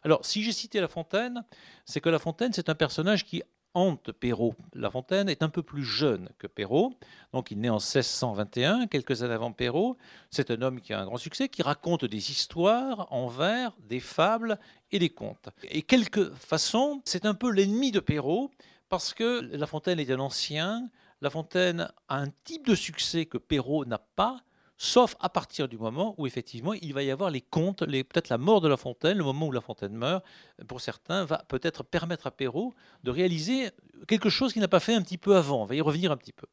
Alors, 0.02 0.24
si 0.24 0.42
j'ai 0.42 0.52
cité 0.52 0.80
La 0.80 0.88
Fontaine, 0.88 1.44
c'est 1.84 2.00
que 2.00 2.08
La 2.08 2.18
Fontaine, 2.18 2.52
c'est 2.52 2.68
un 2.68 2.74
personnage 2.74 3.24
qui 3.24 3.42
hante 3.74 4.12
Perrault. 4.12 4.54
La 4.72 4.90
Fontaine 4.90 5.28
est 5.28 5.42
un 5.42 5.48
peu 5.48 5.62
plus 5.62 5.84
jeune 5.84 6.30
que 6.38 6.46
Perrault, 6.46 6.94
donc 7.32 7.50
il 7.50 7.60
naît 7.60 7.68
en 7.68 7.74
1621, 7.74 8.86
quelques 8.86 9.22
années 9.22 9.34
avant 9.34 9.52
Perrault. 9.52 9.96
C'est 10.30 10.50
un 10.50 10.62
homme 10.62 10.80
qui 10.80 10.92
a 10.92 11.00
un 11.00 11.04
grand 11.04 11.16
succès, 11.16 11.48
qui 11.48 11.62
raconte 11.62 12.04
des 12.04 12.30
histoires 12.30 13.08
en 13.12 13.28
vers, 13.28 13.72
des 13.80 14.00
fables 14.00 14.58
et 14.92 14.98
des 14.98 15.10
contes. 15.10 15.48
Et 15.64 15.82
quelque 15.82 16.30
façon, 16.30 17.02
c'est 17.04 17.26
un 17.26 17.34
peu 17.34 17.50
l'ennemi 17.50 17.90
de 17.90 18.00
Perrault, 18.00 18.50
parce 18.88 19.12
que 19.12 19.40
La 19.56 19.66
Fontaine 19.66 19.98
est 19.98 20.10
un 20.10 20.20
ancien, 20.20 20.88
La 21.20 21.30
Fontaine 21.30 21.92
a 22.08 22.18
un 22.20 22.28
type 22.44 22.66
de 22.66 22.74
succès 22.74 23.26
que 23.26 23.38
Perrault 23.38 23.84
n'a 23.84 23.98
pas, 23.98 24.40
sauf 24.76 25.16
à 25.20 25.28
partir 25.28 25.68
du 25.68 25.78
moment 25.78 26.14
où 26.18 26.26
effectivement 26.26 26.72
il 26.74 26.92
va 26.94 27.02
y 27.02 27.10
avoir 27.10 27.30
les 27.30 27.40
contes, 27.40 27.84
peut-être 27.84 28.28
la 28.28 28.38
mort 28.38 28.60
de 28.60 28.68
La 28.68 28.76
Fontaine, 28.76 29.18
le 29.18 29.24
moment 29.24 29.46
où 29.46 29.52
La 29.52 29.60
Fontaine 29.60 29.94
meurt, 29.94 30.24
pour 30.66 30.80
certains, 30.80 31.24
va 31.24 31.44
peut-être 31.48 31.84
permettre 31.84 32.26
à 32.26 32.30
Perrault 32.30 32.74
de 33.02 33.10
réaliser 33.10 33.70
quelque 34.08 34.28
chose 34.28 34.52
qu'il 34.52 34.62
n'a 34.62 34.68
pas 34.68 34.80
fait 34.80 34.94
un 34.94 35.02
petit 35.02 35.18
peu 35.18 35.36
avant. 35.36 35.62
On 35.62 35.64
va 35.64 35.74
y 35.74 35.80
revenir 35.80 36.12
un 36.12 36.16
petit 36.16 36.32
peu. 36.32 36.46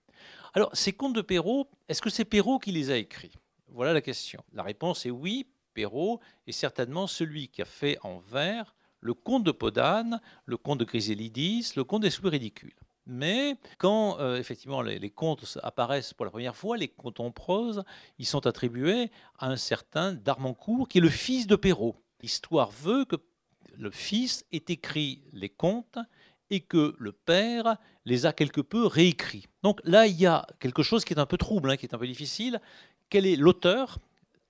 Alors, 0.54 0.70
ces 0.74 0.94
contes 0.94 1.16
de 1.16 1.22
Perrault, 1.22 1.68
est-ce 1.88 2.02
que 2.02 2.10
c'est 2.10 2.26
Perrault 2.26 2.60
qui 2.60 2.72
les 2.72 2.92
a 2.92 2.98
écrits? 2.98 3.32
Voilà 3.70 3.94
la 3.94 4.02
question. 4.02 4.44
La 4.54 4.64
réponse 4.64 5.06
est 5.06 5.12
oui, 5.12 5.48
Perrault 5.74 6.20
est 6.46 6.52
certainement 6.52 7.08
celui 7.08 7.48
qui 7.48 7.62
a 7.62 7.66
fait 7.66 7.98
en 8.04 8.20
vers 8.20 8.76
le 9.00 9.14
conte 9.14 9.44
de 9.44 9.52
Podane, 9.52 10.22
le 10.46 10.58
conte 10.58 10.80
de 10.80 10.86
Chrysélidis, 10.86 11.74
le 11.76 11.84
conte 11.84 12.04
des 12.04 12.10
sous 12.10 12.28
ridicules. 12.28 12.76
Mais 13.12 13.58
quand 13.78 14.22
euh, 14.22 14.38
effectivement 14.38 14.82
les, 14.82 15.10
contes 15.10 15.58
apparaissent 15.64 16.14
pour 16.14 16.24
la 16.24 16.32
première 16.32 16.56
fois, 16.56 16.78
les 16.78 16.88
contes 16.88 17.20
en 17.20 17.30
prose, 17.30 17.84
ils 18.20 18.26
sont 18.26 18.48
attribués 18.48 19.12
à 19.38 19.50
un 19.50 19.58
certain 19.58 20.14
Darmancourt 20.14 20.88
qui 20.88 21.00
est 21.00 21.02
le 21.02 21.10
fils 21.10 21.46
de 21.46 21.58
Perrault. 21.58 21.98
L'histoire 22.22 22.72
veut 22.72 23.04
que 23.04 23.18
le 23.78 23.92
fils 23.92 24.46
ait 24.54 24.64
écrit 24.70 25.24
les 25.34 25.50
contes 25.50 26.00
et 26.50 26.62
que 26.62 26.96
le 27.00 27.12
père 27.12 27.76
les 28.06 28.26
a 28.26 28.32
quelque 28.32 28.62
peu 28.62 28.86
réécrits. 28.86 29.48
Donc 29.62 29.82
là, 29.84 30.08
il 30.08 30.18
y 30.18 30.26
a 30.26 30.48
quelque 30.60 30.82
chose 30.82 31.04
qui 31.04 31.14
est 31.14 31.20
un 31.20 31.26
peu 31.26 31.38
trouble, 31.38 31.70
hein, 31.70 31.76
qui 31.76 31.86
est 31.86 31.94
un 31.94 31.98
peu 31.98 32.08
difficile. 32.08 32.62
Quel 33.10 33.26
est 33.26 33.36
l'auteur? 33.36 34.00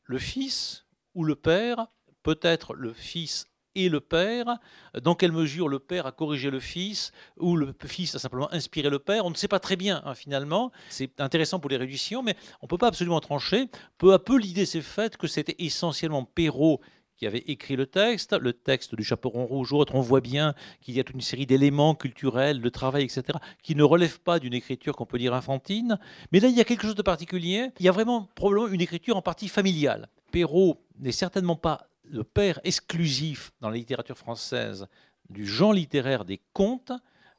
Le 0.03 0.19
fils 0.19 0.85
ou 1.15 1.23
le 1.23 1.35
père? 1.35 1.87
Peut-être 2.21 2.75
le 2.75 2.93
fils 2.93 3.47
et 3.75 3.89
le 3.89 3.99
père, 3.99 4.57
dans 5.01 5.15
quelle 5.15 5.31
mesure 5.31 5.67
le 5.67 5.79
père 5.79 6.05
a 6.05 6.11
corrigé 6.11 6.49
le 6.49 6.59
fils, 6.59 7.11
ou 7.37 7.55
le 7.55 7.73
fils 7.85 8.15
a 8.15 8.19
simplement 8.19 8.51
inspiré 8.53 8.89
le 8.89 8.99
père, 8.99 9.25
on 9.25 9.29
ne 9.29 9.35
sait 9.35 9.47
pas 9.47 9.59
très 9.59 9.75
bien 9.75 10.01
hein, 10.05 10.15
finalement. 10.15 10.71
C'est 10.89 11.19
intéressant 11.19 11.59
pour 11.59 11.69
les 11.69 11.77
réductions, 11.77 12.23
mais 12.23 12.35
on 12.61 12.65
ne 12.65 12.69
peut 12.69 12.77
pas 12.77 12.87
absolument 12.87 13.19
trancher. 13.19 13.67
Peu 13.97 14.13
à 14.13 14.19
peu, 14.19 14.37
l'idée 14.37 14.65
s'est 14.65 14.81
faite 14.81 15.17
que 15.17 15.27
c'était 15.27 15.55
essentiellement 15.59 16.23
Perrault 16.23 16.81
qui 17.21 17.27
avait 17.27 17.43
écrit 17.45 17.75
le 17.75 17.85
texte, 17.85 18.33
le 18.33 18.51
texte 18.51 18.95
du 18.95 19.03
Chaperon 19.03 19.45
Rouge 19.45 19.73
autre, 19.73 19.93
on 19.93 20.01
voit 20.01 20.21
bien 20.21 20.55
qu'il 20.81 20.95
y 20.95 20.99
a 20.99 21.03
toute 21.03 21.13
une 21.13 21.21
série 21.21 21.45
d'éléments 21.45 21.93
culturels, 21.93 22.61
de 22.61 22.69
travail, 22.69 23.03
etc., 23.03 23.37
qui 23.61 23.75
ne 23.75 23.83
relèvent 23.83 24.21
pas 24.21 24.39
d'une 24.39 24.55
écriture 24.55 24.95
qu'on 24.95 25.05
peut 25.05 25.19
dire 25.19 25.35
infantine. 25.35 25.99
Mais 26.31 26.39
là, 26.39 26.47
il 26.47 26.57
y 26.57 26.61
a 26.61 26.63
quelque 26.63 26.81
chose 26.81 26.95
de 26.95 27.03
particulier. 27.03 27.69
Il 27.79 27.85
y 27.85 27.89
a 27.89 27.91
vraiment 27.91 28.27
probablement 28.33 28.69
une 28.69 28.81
écriture 28.81 29.17
en 29.17 29.21
partie 29.21 29.49
familiale. 29.49 30.09
Perrault 30.31 30.81
n'est 30.97 31.11
certainement 31.11 31.55
pas 31.55 31.90
le 32.11 32.23
père 32.23 32.59
exclusif 32.63 33.51
dans 33.61 33.69
la 33.69 33.77
littérature 33.77 34.17
française 34.17 34.87
du 35.29 35.47
genre 35.47 35.73
littéraire 35.73 36.25
des 36.25 36.41
contes, 36.53 36.91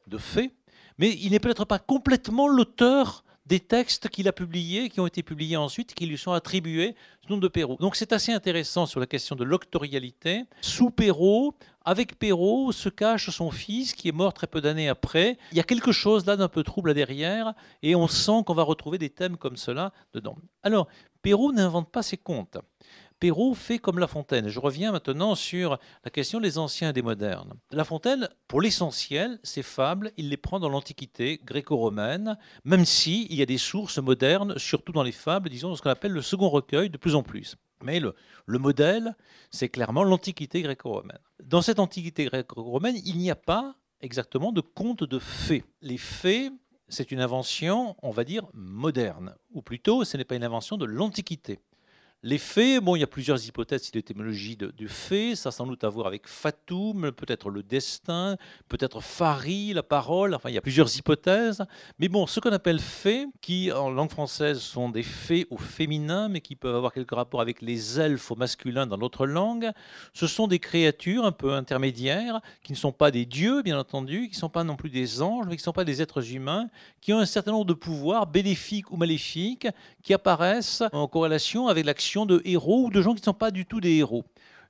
de 0.06 0.18
faits, 0.18 0.50
mais 0.98 1.11
il 1.11 1.30
n'est 1.30 1.40
peut-être 1.40 1.66
pas 1.66 1.78
complètement 1.78 2.48
l'auteur 2.48 3.24
des 3.46 3.61
textes 3.61 4.08
qu'il 4.08 4.28
a 4.28 4.32
publiés, 4.32 4.88
qui 4.88 5.00
ont 5.00 5.06
été 5.06 5.22
publiés 5.22 5.56
ensuite, 5.56 5.94
qui 5.94 6.06
lui 6.06 6.16
sont 6.16 6.32
attribués 6.32 6.94
sous 7.22 7.32
nom 7.32 7.38
de 7.38 7.48
Perrault. 7.48 7.76
Donc 7.80 7.96
c'est 7.96 8.12
assez 8.12 8.32
intéressant 8.32 8.87
sur 8.87 9.00
la 9.00 9.06
question 9.06 9.35
de 9.37 9.44
l'octorialité. 9.44 10.44
Sous 10.61 10.90
Perrault, 10.90 11.54
avec 11.85 12.18
Perrault, 12.18 12.72
se 12.72 12.88
cache 12.88 13.30
son 13.30 13.50
fils 13.50 13.94
qui 13.94 14.08
est 14.08 14.12
mort 14.12 14.32
très 14.32 14.46
peu 14.46 14.61
d'années 14.61 14.88
après. 14.88 15.37
Il 15.50 15.58
y 15.58 15.61
a 15.61 15.64
quelque 15.64 15.92
chose 15.92 16.24
là 16.24 16.37
d'un 16.37 16.48
peu 16.48 16.62
trouble 16.62 16.94
derrière, 16.94 17.52
et 17.82 17.94
on 17.96 18.06
sent 18.06 18.42
qu'on 18.46 18.54
va 18.54 18.62
retrouver 18.62 18.98
des 18.98 19.11
thèmes 19.11 19.37
comme 19.37 19.56
cela 19.56 19.92
dedans. 20.14 20.37
Alors, 20.62 20.87
Perrault 21.20 21.52
n'invente 21.52 21.90
pas 21.90 22.02
ses 22.02 22.16
contes. 22.16 22.58
Perrault 23.22 23.54
fait 23.54 23.78
comme 23.78 24.00
La 24.00 24.08
Fontaine. 24.08 24.48
Je 24.48 24.58
reviens 24.58 24.90
maintenant 24.90 25.37
sur 25.37 25.78
la 26.02 26.11
question 26.11 26.40
des 26.40 26.58
anciens 26.58 26.90
et 26.90 26.92
des 26.92 27.02
modernes. 27.02 27.54
La 27.70 27.85
Fontaine, 27.85 28.28
pour 28.48 28.61
l'essentiel, 28.61 29.38
ses 29.44 29.62
fables, 29.62 30.11
il 30.16 30.28
les 30.28 30.37
prend 30.37 30.58
dans 30.58 30.68
l'Antiquité 30.68 31.40
gréco-romaine, 31.44 32.37
même 32.64 32.85
s'il 32.85 33.30
il 33.30 33.38
y 33.38 33.42
a 33.42 33.46
des 33.46 33.58
sources 33.58 33.98
modernes, 33.98 34.58
surtout 34.58 34.90
dans 34.90 35.04
les 35.04 35.12
fables, 35.12 35.50
disons, 35.50 35.68
dans 35.68 35.76
ce 35.76 35.82
qu'on 35.82 35.90
appelle 35.90 36.11
le 36.11 36.20
second 36.20 36.48
recueil, 36.48 36.90
de 36.90 36.96
plus 36.96 37.14
en 37.14 37.22
plus. 37.22 37.54
Mais 37.80 38.00
le, 38.00 38.16
le 38.46 38.58
modèle, 38.58 39.14
c'est 39.52 39.68
clairement 39.68 40.02
l'Antiquité 40.02 40.61
gréco-romaine. 40.61 41.20
Dans 41.44 41.62
cette 41.62 41.78
Antiquité 41.78 42.24
gréco-romaine, 42.24 42.96
il 43.04 43.18
n'y 43.18 43.30
a 43.30 43.37
pas 43.37 43.76
exactement 44.00 44.50
de 44.50 44.62
contes 44.62 45.04
de 45.04 45.20
fées. 45.20 45.62
Les 45.80 45.96
fées, 45.96 46.50
c'est 46.88 47.12
une 47.12 47.20
invention, 47.20 47.94
on 48.02 48.11
va 48.11 48.24
dire, 48.24 48.48
moderne, 48.52 49.37
ou 49.52 49.62
plutôt, 49.62 50.02
ce 50.02 50.16
n'est 50.16 50.24
pas 50.24 50.35
une 50.35 50.42
invention 50.42 50.76
de 50.76 50.87
l'Antiquité. 50.87 51.61
Les 52.24 52.38
faits, 52.38 52.80
bon, 52.85 52.94
il 52.94 53.00
y 53.00 53.02
a 53.02 53.08
plusieurs 53.08 53.44
hypothèses 53.48 53.82
sur 53.82 53.90
l'étymologie 53.96 54.56
du 54.56 54.87
fait. 54.87 55.35
Ça 55.35 55.48
a 55.48 55.52
sans 55.52 55.66
doute 55.66 55.82
à 55.82 55.88
voir 55.88 56.06
avec 56.06 56.28
fatum, 56.28 57.11
peut-être 57.11 57.50
le 57.50 57.64
destin, 57.64 58.37
peut-être 58.68 59.00
fari, 59.00 59.72
la 59.72 59.82
parole. 59.82 60.32
Enfin, 60.32 60.48
il 60.48 60.54
y 60.54 60.58
a 60.58 60.61
plusieurs 60.61 60.96
hypothèses. 60.96 61.64
Mais 61.98 62.06
bon, 62.06 62.28
ce 62.28 62.38
qu'on 62.38 62.52
appelle 62.52 62.78
faits, 62.78 63.26
qui 63.40 63.72
en 63.72 63.90
langue 63.90 64.12
française 64.12 64.61
sont 64.61 64.88
des 64.88 65.02
faits 65.02 65.48
au 65.50 65.56
féminin, 65.56 66.28
mais 66.28 66.40
qui 66.40 66.54
peuvent 66.54 66.76
avoir 66.76 66.92
quelques 66.92 67.11
rapports 67.11 67.40
avec 67.40 67.61
les 67.61 67.98
elfes 67.98 68.30
au 68.30 68.37
masculin 68.37 68.87
dans 68.87 68.98
notre 68.98 69.26
langue, 69.26 69.72
ce 70.14 70.28
sont 70.28 70.46
des 70.46 70.61
créatures 70.61 71.24
un 71.24 71.32
peu 71.32 71.54
intermédiaires, 71.54 72.40
qui 72.62 72.70
ne 72.70 72.78
sont 72.78 72.92
pas 72.92 73.11
des 73.11 73.26
dieux, 73.26 73.62
bien 73.62 73.80
entendu, 73.80 74.28
qui 74.28 74.37
ne 74.37 74.40
sont 74.40 74.48
pas 74.48 74.62
non 74.62 74.76
plus 74.76 74.90
des 74.90 75.22
anges, 75.22 75.46
mais 75.46 75.56
qui 75.56 75.62
ne 75.62 75.64
sont 75.64 75.72
pas 75.72 75.85
des 75.85 76.00
êtres 76.00 76.32
humains, 76.32 76.68
qui 77.00 77.12
ont 77.12 77.18
un 77.18 77.26
certain 77.26 77.50
nombre 77.50 77.64
de 77.64 77.72
pouvoirs 77.72 78.28
bénéfiques 78.28 78.92
ou 78.92 78.96
maléfiques, 78.96 79.66
qui 80.04 80.14
apparaissent 80.14 80.85
en 80.92 81.08
corrélation 81.08 81.66
avec 81.66 81.85
l'action 81.85 82.12
de 82.27 82.42
héros 82.44 82.87
ou 82.87 82.90
de 82.90 83.03
gens 83.03 83.14
qui 83.14 83.20
ne 83.20 83.25
sont 83.25 83.35
pas 83.35 83.51
du 83.51 83.66
tout 83.66 83.81
des 83.81 83.96
héros. 83.96 84.25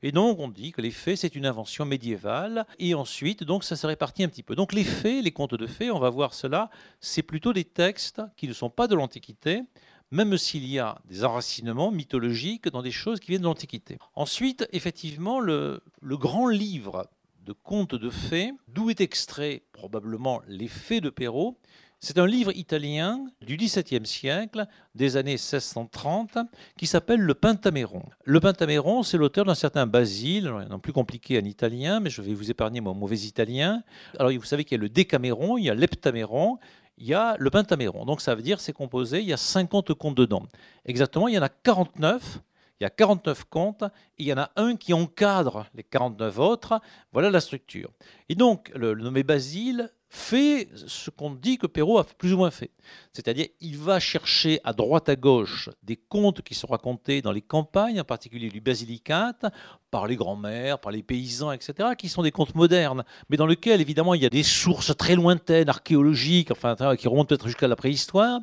Et 0.04 0.10
donc, 0.10 0.40
on 0.40 0.48
dit 0.48 0.72
que 0.72 0.80
les 0.80 0.90
fées, 0.90 1.14
c'est 1.14 1.36
une 1.36 1.46
invention 1.46 1.84
médiévale. 1.84 2.66
Et 2.78 2.94
ensuite, 2.94 3.44
donc, 3.44 3.62
ça 3.62 3.76
se 3.76 3.86
répartit 3.86 4.24
un 4.24 4.28
petit 4.28 4.42
peu. 4.42 4.56
Donc, 4.56 4.72
les 4.72 4.84
fées, 4.84 5.22
les 5.22 5.30
contes 5.30 5.54
de 5.54 5.66
fées, 5.66 5.90
on 5.90 6.00
va 6.00 6.10
voir 6.10 6.34
cela, 6.34 6.70
c'est 7.00 7.22
plutôt 7.22 7.52
des 7.52 7.64
textes 7.64 8.20
qui 8.36 8.48
ne 8.48 8.52
sont 8.52 8.70
pas 8.70 8.88
de 8.88 8.96
l'Antiquité, 8.96 9.62
même 10.10 10.36
s'il 10.36 10.66
y 10.66 10.78
a 10.78 10.98
des 11.06 11.24
enracinements 11.24 11.92
mythologiques 11.92 12.68
dans 12.68 12.82
des 12.82 12.90
choses 12.90 13.20
qui 13.20 13.28
viennent 13.28 13.42
de 13.42 13.46
l'Antiquité. 13.46 13.98
Ensuite, 14.14 14.66
effectivement, 14.72 15.38
le, 15.40 15.82
grand 16.02 16.48
livre 16.48 17.08
de 17.46 17.52
contes 17.52 17.94
de 17.94 18.10
fées, 18.10 18.52
d'où 18.68 18.90
est 18.90 19.00
extrait 19.00 19.62
probablement 19.72 20.42
les 20.48 20.68
fées 20.68 21.00
de 21.00 21.10
Perrault, 21.10 21.58
c'est 22.02 22.18
un 22.18 22.26
livre 22.26 22.50
italien 22.56 23.24
du 23.42 23.56
XVIIe 23.56 24.04
siècle, 24.04 24.66
des 24.96 25.16
années 25.16 25.34
1630, 25.34 26.36
qui 26.76 26.88
s'appelle 26.88 27.20
Le 27.20 27.32
Pentaméron. 27.32 28.02
Le 28.24 28.40
Pentaméron, 28.40 29.04
c'est 29.04 29.16
l'auteur 29.16 29.44
d'un 29.44 29.54
certain 29.54 29.86
Basile, 29.86 30.52
non 30.68 30.80
plus 30.80 30.92
compliqué 30.92 31.38
en 31.38 31.44
italien, 31.44 32.00
mais 32.00 32.10
je 32.10 32.20
vais 32.20 32.34
vous 32.34 32.50
épargner 32.50 32.80
mon 32.80 32.92
mauvais 32.92 33.18
italien. 33.18 33.84
Alors, 34.18 34.32
vous 34.32 34.42
savez 34.42 34.64
qu'il 34.64 34.78
y 34.78 34.80
a 34.80 34.82
le 34.82 34.88
Décaméron, 34.88 35.58
il 35.58 35.64
y 35.64 35.70
a 35.70 35.74
l'Heptaméron, 35.74 36.58
il 36.98 37.06
y 37.06 37.14
a 37.14 37.36
le 37.38 37.50
Pentaméron. 37.50 38.04
Donc, 38.04 38.20
ça 38.20 38.34
veut 38.34 38.42
dire 38.42 38.58
c'est 38.58 38.72
composé, 38.72 39.20
il 39.20 39.28
y 39.28 39.32
a 39.32 39.36
50 39.36 39.94
contes 39.94 40.16
dedans. 40.16 40.42
Exactement, 40.84 41.28
il 41.28 41.34
y 41.34 41.38
en 41.38 41.42
a 41.42 41.48
49 41.48 42.40
il 42.80 42.82
y 42.82 42.86
a 42.86 42.90
49 42.90 43.44
contes, 43.44 43.84
et 43.84 44.24
il 44.24 44.26
y 44.26 44.32
en 44.32 44.38
a 44.38 44.50
un 44.56 44.74
qui 44.74 44.92
encadre 44.92 45.66
les 45.72 45.84
49 45.84 46.40
autres. 46.40 46.80
Voilà 47.12 47.30
la 47.30 47.38
structure. 47.38 47.92
Et 48.28 48.34
donc, 48.34 48.72
le, 48.74 48.92
le 48.92 49.04
nommé 49.04 49.22
Basile 49.22 49.92
fait 50.14 50.68
ce 50.74 51.08
qu'on 51.08 51.30
dit 51.30 51.56
que 51.56 51.66
Perrault 51.66 51.96
a 51.96 52.04
plus 52.04 52.34
ou 52.34 52.36
moins 52.36 52.50
fait. 52.50 52.70
C'est-à-dire, 53.14 53.46
il 53.62 53.78
va 53.78 53.98
chercher 53.98 54.60
à 54.62 54.74
droite 54.74 55.08
à 55.08 55.16
gauche 55.16 55.70
des 55.82 55.96
contes 55.96 56.42
qui 56.42 56.54
sont 56.54 56.66
racontés 56.66 57.22
dans 57.22 57.32
les 57.32 57.40
campagnes, 57.40 57.98
en 57.98 58.04
particulier 58.04 58.50
du 58.50 58.60
Basilicate, 58.60 59.46
par 59.90 60.06
les 60.06 60.16
grands-mères, 60.16 60.78
par 60.80 60.92
les 60.92 61.02
paysans, 61.02 61.50
etc., 61.50 61.90
qui 61.96 62.10
sont 62.10 62.22
des 62.22 62.30
contes 62.30 62.54
modernes, 62.54 63.04
mais 63.30 63.38
dans 63.38 63.46
lesquels, 63.46 63.80
évidemment, 63.80 64.12
il 64.12 64.22
y 64.22 64.26
a 64.26 64.30
des 64.30 64.42
sources 64.42 64.94
très 64.98 65.14
lointaines, 65.14 65.70
archéologiques, 65.70 66.50
enfin, 66.50 66.76
qui 66.96 67.08
remontent 67.08 67.28
peut-être 67.28 67.46
jusqu'à 67.46 67.68
la 67.68 67.76
préhistoire, 67.76 68.40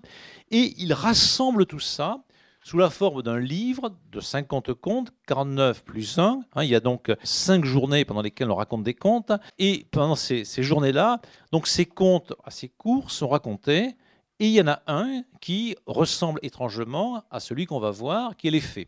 et 0.49 0.73
il 0.79 0.91
rassemble 0.91 1.67
tout 1.67 1.79
ça 1.79 2.23
sous 2.63 2.77
la 2.77 2.89
forme 2.89 3.23
d'un 3.23 3.39
livre 3.39 3.95
de 4.11 4.19
50 4.19 4.73
contes, 4.73 5.11
49 5.27 5.83
plus 5.83 6.19
1. 6.19 6.41
Hein, 6.55 6.63
il 6.63 6.69
y 6.69 6.75
a 6.75 6.79
donc 6.79 7.11
5 7.23 7.65
journées 7.65 8.05
pendant 8.05 8.21
lesquelles 8.21 8.51
on 8.51 8.55
raconte 8.55 8.83
des 8.83 8.93
contes. 8.93 9.31
Et 9.57 9.85
pendant 9.91 10.15
ces, 10.15 10.45
journées-là, 10.57 11.21
donc 11.51 11.67
ces 11.67 11.85
contes 11.85 12.33
assez 12.43 12.69
courts 12.69 13.11
sont 13.11 13.29
racontés. 13.29 13.95
Et 14.39 14.47
il 14.47 14.51
y 14.51 14.61
en 14.61 14.67
a 14.67 14.81
un 14.87 15.23
qui 15.41 15.75
ressemble 15.85 16.39
étrangement 16.43 17.23
à 17.29 17.39
celui 17.39 17.65
qu'on 17.65 17.79
va 17.79 17.91
voir, 17.91 18.37
qui 18.37 18.47
est 18.47 18.51
les 18.51 18.61
faits. 18.61 18.87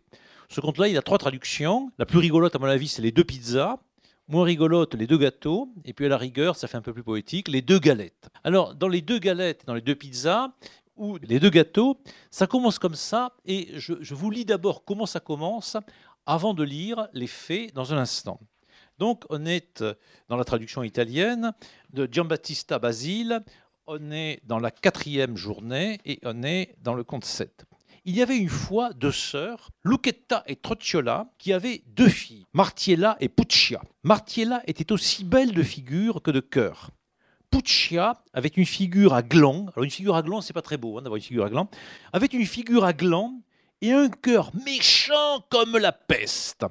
Ce 0.49 0.61
conte-là, 0.61 0.87
il 0.87 0.97
a 0.97 1.01
trois 1.01 1.17
traductions. 1.17 1.91
La 1.97 2.05
plus 2.05 2.19
rigolote, 2.19 2.55
à 2.55 2.59
mon 2.59 2.67
avis, 2.67 2.87
c'est 2.87 3.01
les 3.01 3.11
deux 3.11 3.23
pizzas. 3.23 3.77
Moins 4.27 4.45
rigolote, 4.45 4.95
les 4.95 5.07
deux 5.07 5.17
gâteaux. 5.17 5.69
Et 5.83 5.93
puis 5.93 6.05
à 6.05 6.09
la 6.09 6.17
rigueur, 6.17 6.55
ça 6.55 6.67
fait 6.67 6.77
un 6.77 6.81
peu 6.81 6.93
plus 6.93 7.03
poétique, 7.03 7.47
les 7.47 7.61
deux 7.61 7.79
galettes. 7.79 8.29
Alors, 8.43 8.75
dans 8.75 8.87
les 8.87 9.01
deux 9.01 9.19
galettes, 9.19 9.63
dans 9.65 9.73
les 9.73 9.81
deux 9.81 9.95
pizzas, 9.95 10.51
ou 10.95 11.17
les 11.21 11.39
deux 11.39 11.49
gâteaux, 11.49 11.97
ça 12.29 12.47
commence 12.47 12.79
comme 12.79 12.95
ça, 12.95 13.33
et 13.45 13.69
je, 13.79 14.13
vous 14.13 14.29
lis 14.29 14.45
d'abord 14.45 14.83
comment 14.83 15.05
ça 15.05 15.19
commence, 15.19 15.77
avant 16.25 16.53
de 16.53 16.63
lire 16.63 17.07
les 17.13 17.27
faits 17.27 17.73
dans 17.73 17.93
un 17.93 17.97
instant. 17.97 18.39
Donc 18.99 19.23
on 19.29 19.45
est 19.45 19.83
dans 20.29 20.37
la 20.37 20.43
traduction 20.43 20.83
italienne 20.83 21.53
de 21.91 22.07
Giambattista 22.11 22.77
Basile, 22.77 23.41
on 23.87 24.11
est 24.11 24.41
dans 24.43 24.59
la 24.59 24.69
quatrième 24.69 25.37
journée 25.37 25.99
et 26.05 26.19
on 26.23 26.43
est 26.43 26.75
dans 26.81 26.93
le 26.93 27.03
conte 27.03 27.25
7. 27.25 27.65
Il 28.05 28.15
y 28.15 28.21
avait 28.21 28.37
une 28.37 28.49
fois 28.49 28.93
deux 28.93 29.11
sœurs, 29.11 29.69
Lucetta 29.83 30.43
et 30.47 30.55
Trocciola, 30.55 31.31
qui 31.37 31.53
avaient 31.53 31.83
deux 31.87 32.09
filles, 32.09 32.45
Martiella 32.53 33.15
et 33.19 33.29
Puccia. 33.29 33.81
Martiella 34.03 34.63
était 34.65 34.91
aussi 34.91 35.23
belle 35.23 35.53
de 35.53 35.61
figure 35.61 36.21
que 36.23 36.31
de 36.31 36.39
cœur. 36.39 36.89
Puccia 37.51 38.23
avait 38.33 38.47
une 38.49 38.65
figure 38.65 39.13
à 39.13 39.21
gland. 39.21 39.67
Alors 39.75 39.83
une 39.83 39.91
figure 39.91 40.15
à 40.15 40.21
gland, 40.21 40.41
c'est 40.41 40.53
pas 40.53 40.61
très 40.61 40.77
beau 40.77 40.97
hein, 40.97 41.01
d'avoir 41.01 41.17
une 41.17 41.23
figure 41.23 41.45
à 41.45 41.49
gland. 41.49 41.67
Avait 42.13 42.27
une 42.27 42.45
figure 42.45 42.85
à 42.85 42.93
gland 42.93 43.41
et 43.81 43.91
un 43.91 44.09
cœur 44.09 44.51
méchant 44.65 45.45
comme 45.49 45.77
la 45.77 45.91
peste. 45.91 46.65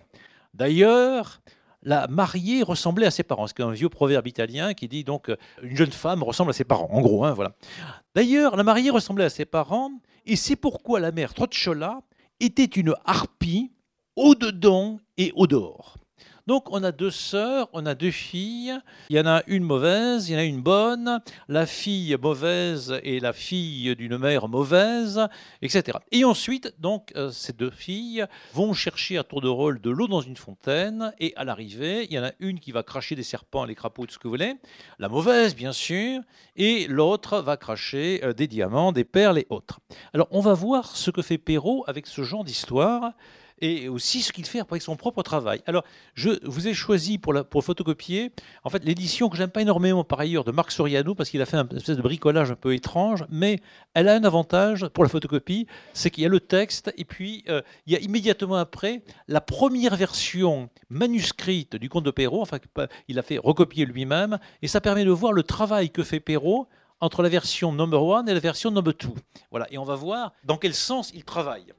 D'ailleurs, 0.54 1.40
la 1.82 2.06
mariée 2.08 2.62
ressemblait 2.62 3.06
à 3.06 3.10
ses 3.10 3.22
parents. 3.22 3.46
C'est 3.46 3.60
un 3.60 3.70
vieux 3.70 3.88
proverbe 3.88 4.26
italien 4.26 4.74
qui 4.74 4.88
dit 4.88 5.04
donc 5.04 5.30
une 5.62 5.76
jeune 5.76 5.92
femme 5.92 6.22
ressemble 6.22 6.50
à 6.50 6.54
ses 6.54 6.64
parents. 6.64 6.88
En 6.90 7.00
gros, 7.00 7.24
hein, 7.24 7.32
voilà. 7.32 7.52
D'ailleurs, 8.14 8.56
la 8.56 8.64
mariée 8.64 8.90
ressemblait 8.90 9.24
à 9.24 9.30
ses 9.30 9.44
parents 9.44 9.92
et 10.26 10.36
c'est 10.36 10.56
pourquoi 10.56 11.00
la 11.00 11.12
mère 11.12 11.34
Trocciola 11.34 12.00
était 12.40 12.64
une 12.64 12.94
harpie 13.04 13.70
au 14.16 14.34
dedans 14.34 14.98
et 15.16 15.32
au 15.36 15.46
dehors. 15.46 15.96
Donc 16.46 16.70
on 16.70 16.82
a 16.82 16.92
deux 16.92 17.10
sœurs, 17.10 17.68
on 17.72 17.86
a 17.86 17.94
deux 17.94 18.10
filles. 18.10 18.78
Il 19.08 19.16
y 19.16 19.20
en 19.20 19.26
a 19.26 19.42
une 19.46 19.64
mauvaise, 19.64 20.28
il 20.28 20.32
y 20.32 20.36
en 20.36 20.40
a 20.40 20.44
une 20.44 20.62
bonne. 20.62 21.20
La 21.48 21.66
fille 21.66 22.16
mauvaise 22.20 22.98
et 23.02 23.20
la 23.20 23.32
fille 23.32 23.94
d'une 23.96 24.18
mère 24.18 24.48
mauvaise, 24.48 25.20
etc. 25.62 25.98
Et 26.12 26.24
ensuite, 26.24 26.74
donc, 26.78 27.12
euh, 27.16 27.30
ces 27.30 27.52
deux 27.52 27.70
filles 27.70 28.26
vont 28.54 28.72
chercher 28.72 29.18
à 29.18 29.24
tour 29.24 29.40
de 29.40 29.48
rôle 29.48 29.80
de 29.80 29.90
l'eau 29.90 30.08
dans 30.08 30.20
une 30.20 30.36
fontaine. 30.36 31.12
Et 31.18 31.32
à 31.36 31.44
l'arrivée, 31.44 32.06
il 32.08 32.14
y 32.14 32.18
en 32.18 32.24
a 32.24 32.32
une 32.40 32.60
qui 32.60 32.72
va 32.72 32.82
cracher 32.82 33.14
des 33.14 33.22
serpents, 33.22 33.64
les 33.64 33.74
crapauds, 33.74 34.06
tout 34.06 34.14
ce 34.14 34.18
que 34.18 34.28
vous 34.28 34.34
voulez. 34.34 34.54
La 34.98 35.08
mauvaise, 35.08 35.54
bien 35.54 35.72
sûr. 35.72 36.20
Et 36.56 36.86
l'autre 36.86 37.40
va 37.40 37.56
cracher 37.56 38.20
euh, 38.24 38.32
des 38.32 38.46
diamants, 38.46 38.92
des 38.92 39.04
perles 39.04 39.38
et 39.38 39.46
autres. 39.50 39.80
Alors 40.12 40.28
on 40.30 40.40
va 40.40 40.54
voir 40.54 40.96
ce 40.96 41.10
que 41.10 41.22
fait 41.22 41.38
Perrault 41.38 41.84
avec 41.86 42.06
ce 42.06 42.22
genre 42.22 42.44
d'histoire 42.44 43.12
et 43.60 43.88
aussi 43.88 44.22
ce 44.22 44.32
qu'il 44.32 44.46
fait 44.46 44.60
avec 44.60 44.82
son 44.82 44.96
propre 44.96 45.22
travail. 45.22 45.62
Alors, 45.66 45.84
je 46.14 46.30
vous 46.44 46.68
ai 46.68 46.74
choisi 46.74 47.18
pour, 47.18 47.34
pour 47.44 47.64
photocopier, 47.64 48.32
en 48.64 48.70
fait, 48.70 48.84
l'édition 48.84 49.28
que 49.28 49.36
j'aime 49.36 49.50
pas 49.50 49.62
énormément 49.62 50.04
par 50.04 50.20
ailleurs 50.20 50.44
de 50.44 50.52
Marc 50.52 50.72
Soriano, 50.72 51.14
parce 51.14 51.30
qu'il 51.30 51.42
a 51.42 51.46
fait 51.46 51.56
un 51.56 51.68
espèce 51.68 51.96
de 51.96 52.02
bricolage 52.02 52.50
un 52.50 52.56
peu 52.56 52.74
étrange, 52.74 53.24
mais 53.28 53.60
elle 53.94 54.08
a 54.08 54.14
un 54.14 54.24
avantage 54.24 54.88
pour 54.88 55.04
la 55.04 55.10
photocopie, 55.10 55.66
c'est 55.92 56.10
qu'il 56.10 56.22
y 56.22 56.26
a 56.26 56.30
le 56.30 56.40
texte, 56.40 56.92
et 56.96 57.04
puis 57.04 57.44
euh, 57.48 57.62
il 57.86 57.92
y 57.92 57.96
a 57.96 58.00
immédiatement 58.00 58.56
après 58.56 59.02
la 59.28 59.40
première 59.40 59.96
version 59.96 60.70
manuscrite 60.88 61.76
du 61.76 61.88
conte 61.88 62.04
de 62.04 62.10
Perrault, 62.10 62.42
enfin, 62.42 62.58
il 63.08 63.18
a 63.18 63.22
fait 63.22 63.38
recopier 63.38 63.84
lui-même, 63.84 64.38
et 64.62 64.68
ça 64.68 64.80
permet 64.80 65.04
de 65.04 65.10
voir 65.10 65.32
le 65.32 65.42
travail 65.42 65.90
que 65.90 66.02
fait 66.02 66.20
Perrault 66.20 66.68
entre 67.00 67.22
la 67.22 67.28
version 67.28 67.72
number 67.72 68.02
one 68.02 68.28
et 68.28 68.34
la 68.34 68.40
version 68.40 68.70
number 68.70 68.94
two. 68.94 69.14
Voilà, 69.50 69.66
et 69.70 69.78
on 69.78 69.84
va 69.84 69.94
voir 69.94 70.32
dans 70.44 70.58
quel 70.58 70.74
sens 70.74 71.10
il 71.14 71.24
travaille. 71.24 71.72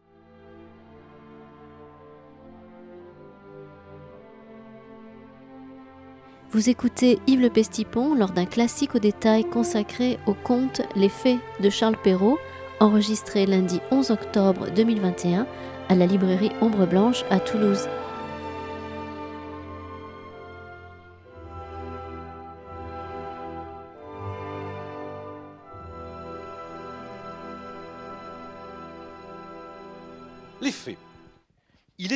Vous 6.53 6.69
écoutez 6.69 7.19
Yves 7.27 7.39
Le 7.39 7.49
Pestipon 7.49 8.13
lors 8.13 8.31
d'un 8.31 8.43
classique 8.43 8.93
au 8.95 8.99
détail 8.99 9.45
consacré 9.45 10.19
au 10.25 10.33
conte 10.33 10.81
Les 10.97 11.07
Faits 11.07 11.39
de 11.61 11.69
Charles 11.69 11.95
Perrault, 12.03 12.39
enregistré 12.81 13.45
lundi 13.45 13.79
11 13.89 14.11
octobre 14.11 14.67
2021 14.75 15.47
à 15.87 15.95
la 15.95 16.05
librairie 16.05 16.51
Ombre 16.59 16.85
Blanche 16.85 17.23
à 17.29 17.39
Toulouse. 17.39 17.87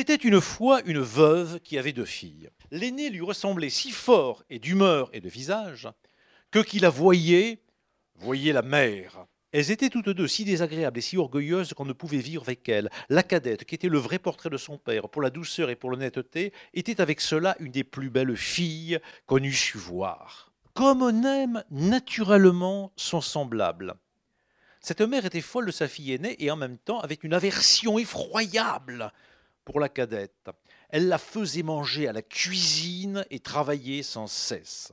Était 0.06 0.28
une 0.28 0.40
fois 0.40 0.82
une 0.84 1.00
veuve 1.00 1.58
qui 1.58 1.78
avait 1.78 1.92
deux 1.92 2.04
filles. 2.04 2.48
L'aînée 2.70 3.10
lui 3.10 3.22
ressemblait 3.22 3.70
si 3.70 3.90
fort 3.90 4.44
et 4.48 4.60
d'humeur 4.60 5.10
et 5.12 5.20
de 5.20 5.28
visage 5.28 5.88
que 6.52 6.60
qui 6.60 6.78
la 6.78 6.90
voyait, 6.90 7.60
voyait 8.14 8.52
la 8.52 8.62
mère. 8.62 9.26
Elles 9.50 9.72
étaient 9.72 9.90
toutes 9.90 10.10
deux 10.10 10.28
si 10.28 10.44
désagréables 10.44 11.00
et 11.00 11.02
si 11.02 11.16
orgueilleuses 11.16 11.74
qu'on 11.74 11.86
ne 11.86 11.92
pouvait 11.92 12.18
vivre 12.18 12.44
avec 12.44 12.68
elles. 12.68 12.88
La 13.08 13.24
cadette, 13.24 13.64
qui 13.64 13.74
était 13.74 13.88
le 13.88 13.98
vrai 13.98 14.20
portrait 14.20 14.48
de 14.48 14.56
son 14.56 14.78
père, 14.78 15.08
pour 15.08 15.22
la 15.22 15.30
douceur 15.30 15.70
et 15.70 15.76
pour 15.76 15.90
l'honnêteté, 15.90 16.52
était 16.72 17.00
avec 17.00 17.20
cela 17.20 17.56
une 17.58 17.72
des 17.72 17.82
plus 17.82 18.08
belles 18.08 18.36
filles 18.36 19.00
qu'on 19.26 19.42
eût 19.42 19.52
su 19.52 19.76
voir. 19.76 20.52
Comme 20.72 21.02
on 21.02 21.24
aime 21.24 21.64
naturellement 21.72 22.92
son 22.94 23.20
semblable. 23.20 23.96
Cette 24.80 25.00
mère 25.00 25.24
était 25.24 25.40
folle 25.40 25.66
de 25.66 25.72
sa 25.72 25.88
fille 25.88 26.12
aînée 26.12 26.36
et 26.38 26.52
en 26.52 26.56
même 26.56 26.78
temps 26.78 27.00
avec 27.00 27.24
une 27.24 27.34
aversion 27.34 27.98
effroyable 27.98 29.12
pour 29.66 29.80
la 29.80 29.90
cadette. 29.90 30.48
Elle 30.88 31.08
la 31.08 31.18
faisait 31.18 31.64
manger 31.64 32.08
à 32.08 32.12
la 32.14 32.22
cuisine 32.22 33.26
et 33.30 33.40
travailler 33.40 34.02
sans 34.02 34.28
cesse. 34.28 34.92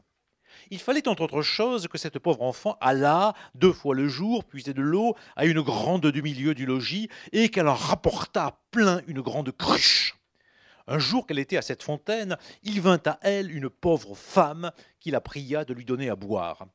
Il 0.70 0.80
fallait 0.80 1.08
entre 1.08 1.22
autres 1.22 1.42
choses 1.42 1.88
que 1.88 1.98
cette 1.98 2.20
pauvre 2.20 2.42
enfant 2.42 2.78
allât 2.82 3.34
deux 3.56 3.72
fois 3.72 3.96
le 3.96 4.08
jour 4.08 4.44
puiser 4.44 4.74
de 4.74 4.82
l'eau 4.82 5.16
à 5.36 5.46
une 5.46 5.62
grande 5.62 6.08
du 6.08 6.22
milieu 6.22 6.54
du 6.56 6.66
logis 6.66 7.10
et 7.32 7.50
qu'elle 7.50 7.68
en 7.68 7.76
rapportât 7.76 8.60
plein 8.72 9.02
une 9.08 9.22
grande 9.22 9.52
cruche. 9.52 10.18
Un 10.88 11.00
jour 11.00 11.26
qu'elle 11.26 11.40
était 11.40 11.58
à 11.58 11.62
cette 11.62 11.84
fontaine, 11.84 12.38
il 12.64 12.82
vint 12.82 13.02
à 13.06 13.20
elle 13.22 13.56
une 13.56 13.70
pauvre 13.70 14.16
femme 14.16 14.72
qui 15.00 15.12
la 15.12 15.22
pria 15.22 15.64
de 15.64 15.74
lui 15.74 15.86
donner 15.86 16.10
à 16.10 16.16
boire. 16.16 16.66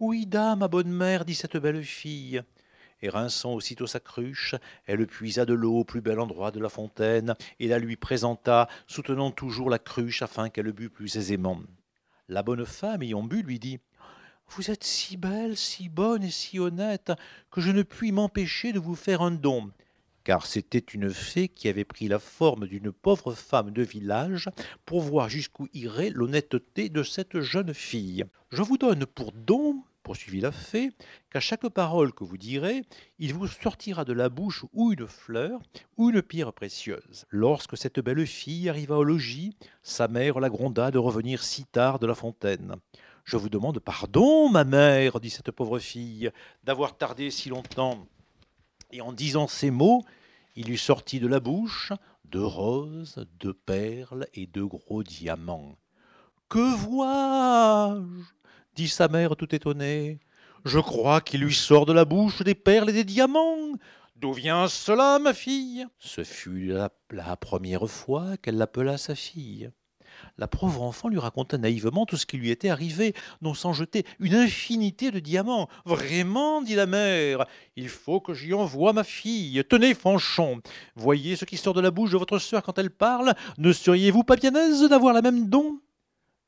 Oui, 0.00 0.26
dame, 0.26 0.58
ma 0.58 0.68
bonne 0.68 0.90
mère, 0.90 1.24
dit 1.24 1.34
cette 1.34 1.56
belle 1.56 1.84
fille 1.84 2.42
et 3.04 3.10
rinçant 3.10 3.52
aussitôt 3.52 3.86
sa 3.86 4.00
cruche, 4.00 4.54
elle 4.86 5.06
puisa 5.06 5.44
de 5.44 5.52
l'eau 5.52 5.80
au 5.80 5.84
plus 5.84 6.00
bel 6.00 6.18
endroit 6.18 6.50
de 6.50 6.58
la 6.58 6.70
fontaine, 6.70 7.34
et 7.60 7.68
la 7.68 7.78
lui 7.78 7.96
présenta, 7.96 8.66
soutenant 8.86 9.30
toujours 9.30 9.68
la 9.68 9.78
cruche 9.78 10.22
afin 10.22 10.48
qu'elle 10.48 10.72
bût 10.72 10.88
plus 10.88 11.16
aisément. 11.16 11.60
La 12.30 12.42
bonne 12.42 12.64
femme, 12.64 13.02
ayant 13.02 13.22
bu, 13.22 13.42
lui 13.42 13.58
dit 13.58 13.78
Vous 14.48 14.70
êtes 14.70 14.84
si 14.84 15.18
belle, 15.18 15.58
si 15.58 15.90
bonne 15.90 16.22
et 16.22 16.30
si 16.30 16.58
honnête, 16.58 17.12
que 17.50 17.60
je 17.60 17.70
ne 17.70 17.82
puis 17.82 18.10
m'empêcher 18.10 18.72
de 18.72 18.78
vous 18.78 18.96
faire 18.96 19.20
un 19.20 19.32
don 19.32 19.70
car 20.24 20.46
c'était 20.46 20.78
une 20.78 21.10
fée 21.10 21.48
qui 21.48 21.68
avait 21.68 21.84
pris 21.84 22.08
la 22.08 22.18
forme 22.18 22.66
d'une 22.66 22.90
pauvre 22.90 23.34
femme 23.34 23.70
de 23.70 23.82
village 23.82 24.48
pour 24.86 25.02
voir 25.02 25.28
jusqu'où 25.28 25.68
irait 25.74 26.08
l'honnêteté 26.08 26.88
de 26.88 27.02
cette 27.02 27.40
jeune 27.40 27.74
fille. 27.74 28.24
Je 28.50 28.62
vous 28.62 28.78
donne 28.78 29.04
pour 29.04 29.32
don 29.32 29.84
poursuivit 30.04 30.40
la 30.40 30.52
fée, 30.52 30.92
qu'à 31.30 31.40
chaque 31.40 31.68
parole 31.68 32.12
que 32.12 32.22
vous 32.22 32.38
direz, 32.38 32.82
il 33.18 33.34
vous 33.34 33.48
sortira 33.48 34.04
de 34.04 34.12
la 34.12 34.28
bouche 34.28 34.64
ou 34.72 34.92
une 34.92 35.08
fleur 35.08 35.60
ou 35.96 36.10
une 36.10 36.22
pierre 36.22 36.52
précieuse. 36.52 37.26
Lorsque 37.30 37.76
cette 37.76 37.98
belle 37.98 38.24
fille 38.26 38.68
arriva 38.68 38.96
au 38.96 39.02
logis, 39.02 39.56
sa 39.82 40.06
mère 40.06 40.38
la 40.38 40.50
gronda 40.50 40.92
de 40.92 40.98
revenir 40.98 41.42
si 41.42 41.64
tard 41.64 41.98
de 41.98 42.06
la 42.06 42.14
fontaine. 42.14 42.76
Je 43.24 43.36
vous 43.36 43.48
demande 43.48 43.80
pardon, 43.80 44.48
ma 44.48 44.62
mère, 44.64 45.18
dit 45.18 45.30
cette 45.30 45.50
pauvre 45.50 45.80
fille, 45.80 46.30
d'avoir 46.62 46.96
tardé 46.96 47.30
si 47.30 47.48
longtemps. 47.48 48.06
Et 48.92 49.00
en 49.00 49.12
disant 49.12 49.48
ces 49.48 49.72
mots, 49.72 50.04
il 50.54 50.66
lui 50.66 50.78
sortit 50.78 51.18
de 51.18 51.26
la 51.26 51.40
bouche 51.40 51.92
de 52.34 52.40
roses, 52.40 53.26
de 53.38 53.52
perles 53.52 54.26
et 54.34 54.46
de 54.46 54.62
gros 54.62 55.02
diamants. 55.02 55.76
Que 56.48 56.74
vois-je? 56.74 58.34
Dit 58.74 58.88
sa 58.88 59.08
mère 59.08 59.36
tout 59.36 59.54
étonnée. 59.54 60.18
Je 60.64 60.78
crois 60.78 61.20
qu'il 61.20 61.42
lui 61.42 61.54
sort 61.54 61.86
de 61.86 61.92
la 61.92 62.04
bouche 62.04 62.42
des 62.42 62.54
perles 62.54 62.90
et 62.90 62.94
des 62.94 63.04
diamants. 63.04 63.74
D'où 64.16 64.32
vient 64.32 64.68
cela, 64.68 65.18
ma 65.18 65.34
fille? 65.34 65.86
Ce 65.98 66.24
fut 66.24 66.72
la, 67.10 67.36
première 67.36 67.88
fois 67.88 68.36
qu'elle 68.38 68.56
l'appela 68.56 68.96
sa 68.96 69.14
fille. 69.14 69.70
La 70.38 70.46
pauvre 70.46 70.82
enfant 70.82 71.08
lui 71.08 71.18
raconta 71.18 71.58
naïvement 71.58 72.06
tout 72.06 72.16
ce 72.16 72.24
qui 72.24 72.36
lui 72.36 72.50
était 72.50 72.68
arrivé, 72.68 73.14
non 73.42 73.52
sans 73.52 73.72
jeter 73.72 74.06
une 74.20 74.34
infinité 74.34 75.10
de 75.10 75.18
diamants. 75.18 75.68
Vraiment, 75.84 76.62
dit 76.62 76.76
la 76.76 76.86
mère, 76.86 77.46
il 77.76 77.88
faut 77.88 78.20
que 78.20 78.32
j'y 78.32 78.54
envoie 78.54 78.92
ma 78.92 79.04
fille. 79.04 79.62
Tenez, 79.68 79.94
Fanchon, 79.94 80.60
voyez 80.94 81.36
ce 81.36 81.44
qui 81.44 81.56
sort 81.56 81.74
de 81.74 81.80
la 81.80 81.90
bouche 81.90 82.12
de 82.12 82.18
votre 82.18 82.38
sœur 82.38 82.62
quand 82.62 82.78
elle 82.78 82.90
parle. 82.90 83.34
Ne 83.58 83.72
seriez-vous 83.72 84.22
pas 84.22 84.36
bien 84.36 84.54
aise 84.54 84.88
d'avoir 84.88 85.12
la 85.12 85.22
même 85.22 85.48
don? 85.48 85.80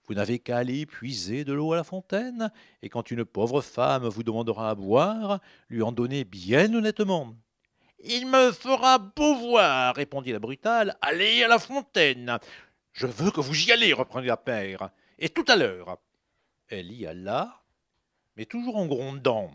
Vous 0.06 0.14
n'avez 0.14 0.38
qu'à 0.38 0.58
aller 0.58 0.86
puiser 0.86 1.44
de 1.44 1.52
l'eau 1.52 1.72
à 1.72 1.76
la 1.76 1.84
fontaine, 1.84 2.50
et 2.82 2.88
quand 2.88 3.10
une 3.10 3.24
pauvre 3.24 3.60
femme 3.60 4.06
vous 4.06 4.22
demandera 4.22 4.70
à 4.70 4.74
boire, 4.74 5.40
lui 5.68 5.82
en 5.82 5.92
donner 5.92 6.24
bien 6.24 6.72
honnêtement. 6.72 7.34
Il 8.04 8.26
me 8.26 8.52
fera 8.52 8.98
beau 8.98 9.34
voir, 9.34 9.96
répondit 9.96 10.32
la 10.32 10.38
brutale. 10.38 10.96
Allez 11.00 11.42
à 11.42 11.48
la 11.48 11.58
fontaine. 11.58 12.38
Je 12.92 13.06
veux 13.06 13.30
que 13.30 13.40
vous 13.40 13.68
y 13.68 13.72
allez, 13.72 13.92
reprit 13.92 14.26
la 14.26 14.36
père. 14.36 14.90
Et 15.18 15.28
tout 15.28 15.44
à 15.48 15.56
l'heure. 15.56 15.98
Elle 16.68 16.92
y 16.92 17.06
alla, 17.06 17.62
mais 18.36 18.44
toujours 18.44 18.76
en 18.76 18.86
grondant. 18.86 19.50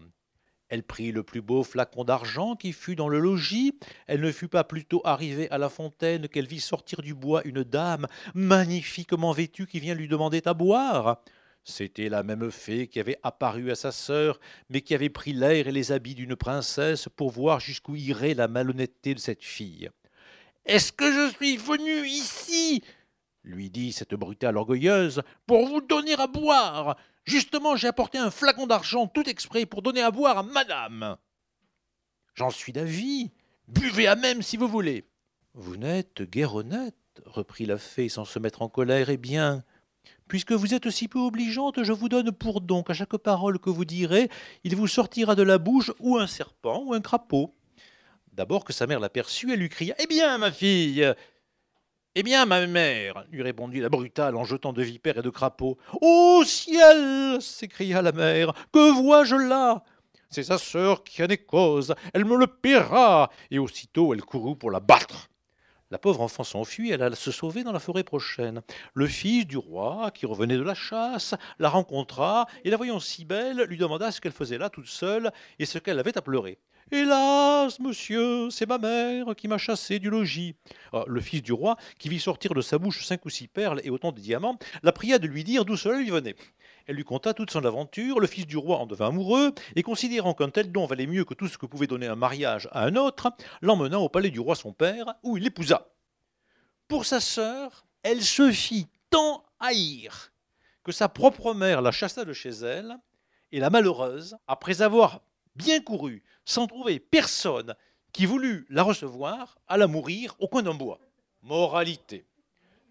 Elle 0.71 0.83
prit 0.83 1.11
le 1.11 1.21
plus 1.21 1.41
beau 1.41 1.63
flacon 1.63 2.05
d'argent 2.05 2.55
qui 2.55 2.71
fut 2.71 2.95
dans 2.95 3.09
le 3.09 3.19
logis. 3.19 3.77
Elle 4.07 4.21
ne 4.21 4.31
fut 4.31 4.47
pas 4.47 4.63
plutôt 4.63 5.01
arrivée 5.03 5.51
à 5.51 5.57
la 5.57 5.67
fontaine 5.67 6.29
qu'elle 6.29 6.47
vit 6.47 6.61
sortir 6.61 7.01
du 7.01 7.13
bois 7.13 7.41
une 7.43 7.63
dame 7.63 8.07
magnifiquement 8.33 9.33
vêtue 9.33 9.67
qui 9.67 9.81
vient 9.81 9.95
lui 9.95 10.07
demander 10.07 10.41
à 10.45 10.53
boire. 10.53 11.21
C'était 11.65 12.07
la 12.07 12.23
même 12.23 12.49
fée 12.51 12.87
qui 12.87 13.01
avait 13.01 13.19
apparu 13.21 13.69
à 13.69 13.75
sa 13.75 13.91
sœur, 13.91 14.39
mais 14.69 14.79
qui 14.79 14.95
avait 14.95 15.09
pris 15.09 15.33
l'air 15.33 15.67
et 15.67 15.73
les 15.73 15.91
habits 15.91 16.15
d'une 16.15 16.37
princesse 16.37 17.09
pour 17.17 17.31
voir 17.31 17.59
jusqu'où 17.59 17.97
irait 17.97 18.33
la 18.33 18.47
malhonnêteté 18.47 19.13
de 19.13 19.19
cette 19.19 19.43
fille. 19.43 19.89
Est-ce 20.65 20.93
que 20.93 21.11
je 21.11 21.35
suis 21.35 21.57
venue 21.57 22.07
ici? 22.07 22.81
lui 23.43 23.69
dit 23.69 23.91
cette 23.91 24.13
brutale 24.13 24.55
orgueilleuse, 24.55 25.21
pour 25.47 25.67
vous 25.67 25.81
donner 25.81 26.13
à 26.13 26.27
boire? 26.27 26.95
Justement, 27.25 27.75
j'ai 27.75 27.87
apporté 27.87 28.17
un 28.17 28.31
flacon 28.31 28.67
d'argent 28.67 29.07
tout 29.07 29.27
exprès 29.29 29.65
pour 29.65 29.81
donner 29.81 30.01
à 30.01 30.11
boire 30.11 30.37
à 30.39 30.43
madame. 30.43 31.17
J'en 32.33 32.49
suis 32.49 32.73
d'avis. 32.73 33.31
Buvez 33.67 34.07
à 34.07 34.15
même 34.15 34.41
si 34.41 34.57
vous 34.57 34.67
voulez. 34.67 35.05
Vous 35.53 35.77
n'êtes 35.77 36.23
guère 36.23 36.55
honnête, 36.55 36.95
reprit 37.25 37.65
la 37.65 37.77
fée 37.77 38.09
sans 38.09 38.25
se 38.25 38.39
mettre 38.39 38.61
en 38.61 38.69
colère. 38.69 39.09
Eh 39.09 39.17
bien, 39.17 39.63
puisque 40.27 40.53
vous 40.53 40.73
êtes 40.73 40.89
si 40.89 41.07
peu 41.07 41.19
obligeante, 41.19 41.83
je 41.83 41.93
vous 41.93 42.09
donne 42.09 42.31
pour 42.31 42.61
donc 42.61 42.89
à 42.89 42.93
chaque 42.93 43.17
parole 43.17 43.59
que 43.59 43.69
vous 43.69 43.85
direz, 43.85 44.29
il 44.63 44.75
vous 44.75 44.87
sortira 44.87 45.35
de 45.35 45.43
la 45.43 45.57
bouche 45.57 45.91
ou 45.99 46.17
un 46.17 46.27
serpent 46.27 46.83
ou 46.85 46.93
un 46.93 47.01
crapaud. 47.01 47.53
D'abord 48.33 48.63
que 48.63 48.71
sa 48.73 48.87
mère 48.87 49.01
l'aperçut, 49.01 49.51
elle 49.51 49.59
lui 49.59 49.69
cria 49.69 49.93
Eh 49.99 50.07
bien, 50.07 50.37
ma 50.37 50.51
fille, 50.51 51.05
eh 52.15 52.23
bien, 52.23 52.45
ma 52.45 52.65
mère, 52.67 53.23
lui 53.31 53.41
répondit 53.41 53.79
la 53.79 53.87
brutale 53.87 54.35
en 54.35 54.43
jetant 54.43 54.73
de 54.73 54.83
vipères 54.83 55.17
et 55.17 55.21
de 55.21 55.29
crapauds. 55.29 55.77
Ô 56.01 56.43
ciel 56.45 57.41
s'écria 57.41 58.01
la 58.01 58.11
mère, 58.11 58.53
que 58.73 58.91
vois-je 58.91 59.35
là? 59.35 59.83
C'est 60.29 60.43
sa 60.43 60.57
sœur 60.57 61.03
qui 61.03 61.23
en 61.23 61.27
est 61.27 61.45
cause, 61.45 61.95
elle 62.13 62.25
me 62.25 62.37
le 62.37 62.47
paiera 62.47 63.29
Et 63.49 63.59
aussitôt 63.59 64.13
elle 64.13 64.23
courut 64.23 64.57
pour 64.57 64.71
la 64.71 64.79
battre. 64.79 65.29
La 65.89 65.97
pauvre 65.97 66.21
enfant 66.21 66.45
s'enfuit, 66.45 66.91
elle 66.91 67.03
alla 67.03 67.17
se 67.17 67.31
sauver 67.31 67.63
dans 67.63 67.73
la 67.73 67.79
forêt 67.79 68.05
prochaine. 68.05 68.61
Le 68.93 69.07
fils 69.07 69.45
du 69.45 69.57
roi, 69.57 70.09
qui 70.13 70.25
revenait 70.25 70.55
de 70.55 70.63
la 70.63 70.73
chasse, 70.73 71.35
la 71.59 71.67
rencontra, 71.67 72.47
et 72.63 72.69
la 72.69 72.77
voyant 72.77 73.01
si 73.01 73.25
belle, 73.25 73.63
lui 73.63 73.77
demanda 73.77 74.09
ce 74.09 74.21
qu'elle 74.21 74.31
faisait 74.31 74.57
là 74.57 74.69
toute 74.69 74.87
seule 74.87 75.31
et 75.59 75.65
ce 75.65 75.79
qu'elle 75.79 75.99
avait 75.99 76.17
à 76.17 76.21
pleurer. 76.21 76.59
Hélas, 76.93 77.79
monsieur, 77.79 78.49
c'est 78.49 78.67
ma 78.67 78.77
mère 78.77 79.33
qui 79.37 79.47
m'a 79.47 79.57
chassé 79.57 79.97
du 79.97 80.09
logis. 80.09 80.55
Ah, 80.91 81.05
le 81.07 81.21
fils 81.21 81.41
du 81.41 81.53
roi, 81.53 81.77
qui 81.97 82.09
vit 82.09 82.19
sortir 82.19 82.53
de 82.53 82.59
sa 82.59 82.79
bouche 82.79 83.05
cinq 83.05 83.25
ou 83.25 83.29
six 83.29 83.47
perles 83.47 83.79
et 83.85 83.89
autant 83.89 84.11
de 84.11 84.19
diamants, 84.19 84.59
la 84.83 84.91
pria 84.91 85.17
de 85.17 85.25
lui 85.25 85.45
dire 85.45 85.63
d'où 85.63 85.77
cela 85.77 85.99
lui 85.99 86.09
venait. 86.09 86.35
Elle 86.87 86.97
lui 86.97 87.05
conta 87.05 87.33
toute 87.33 87.49
son 87.49 87.63
aventure, 87.63 88.19
le 88.19 88.27
fils 88.27 88.45
du 88.45 88.57
roi 88.57 88.77
en 88.77 88.87
devint 88.87 89.07
amoureux, 89.07 89.53
et 89.77 89.83
considérant 89.83 90.33
qu'un 90.33 90.49
tel 90.49 90.69
don 90.69 90.85
valait 90.85 91.07
mieux 91.07 91.23
que 91.23 91.33
tout 91.33 91.47
ce 91.47 91.57
que 91.57 91.65
pouvait 91.65 91.87
donner 91.87 92.07
un 92.07 92.17
mariage 92.17 92.67
à 92.73 92.83
un 92.83 92.97
autre, 92.97 93.31
l'emmena 93.61 93.97
au 93.97 94.09
palais 94.09 94.29
du 94.29 94.41
roi 94.41 94.55
son 94.55 94.73
père, 94.73 95.15
où 95.23 95.37
il 95.37 95.43
l'épousa. 95.43 95.87
Pour 96.89 97.05
sa 97.05 97.21
sœur, 97.21 97.85
elle 98.03 98.21
se 98.21 98.51
fit 98.51 98.87
tant 99.09 99.45
haïr 99.61 100.33
que 100.83 100.91
sa 100.91 101.07
propre 101.07 101.53
mère 101.53 101.81
la 101.81 101.91
chassa 101.91 102.25
de 102.25 102.33
chez 102.33 102.49
elle, 102.49 102.97
et 103.53 103.61
la 103.61 103.69
malheureuse, 103.69 104.35
après 104.45 104.81
avoir 104.81 105.21
bien 105.55 105.79
couru, 105.79 106.23
sans 106.45 106.67
trouver 106.67 106.99
personne 106.99 107.75
qui 108.11 108.25
voulut 108.25 108.65
la 108.69 108.83
recevoir, 108.83 109.57
alla 109.67 109.87
mourir 109.87 110.35
au 110.39 110.47
coin 110.47 110.63
d'un 110.63 110.73
bois. 110.73 110.99
Moralité. 111.41 112.25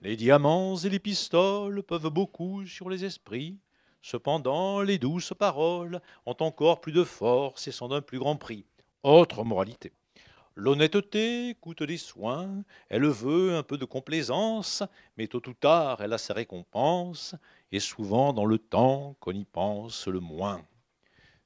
Les 0.02 0.16
diamants 0.16 0.76
et 0.76 0.88
les 0.88 0.98
pistoles 0.98 1.82
peuvent 1.82 2.08
beaucoup 2.08 2.66
sur 2.66 2.88
les 2.88 3.04
esprits. 3.04 3.58
Cependant, 4.00 4.80
les 4.80 4.98
douces 4.98 5.34
paroles 5.38 6.00
ont 6.24 6.36
encore 6.40 6.80
plus 6.80 6.92
de 6.92 7.04
force 7.04 7.68
et 7.68 7.72
sont 7.72 7.88
d'un 7.88 8.00
plus 8.00 8.18
grand 8.18 8.36
prix. 8.36 8.64
Autre 9.02 9.44
moralité. 9.44 9.92
L'honnêteté 10.56 11.54
coûte 11.60 11.82
des 11.82 11.96
soins, 11.96 12.64
elle 12.88 13.06
veut 13.06 13.56
un 13.56 13.62
peu 13.62 13.78
de 13.78 13.84
complaisance, 13.84 14.82
mais 15.16 15.26
tôt 15.26 15.42
ou 15.46 15.54
tard 15.54 16.00
elle 16.00 16.12
a 16.12 16.18
sa 16.18 16.34
récompense, 16.34 17.34
et 17.72 17.80
souvent 17.80 18.32
dans 18.32 18.44
le 18.44 18.58
temps 18.58 19.16
qu'on 19.20 19.32
y 19.32 19.44
pense 19.44 20.06
le 20.08 20.20
moins. 20.20 20.62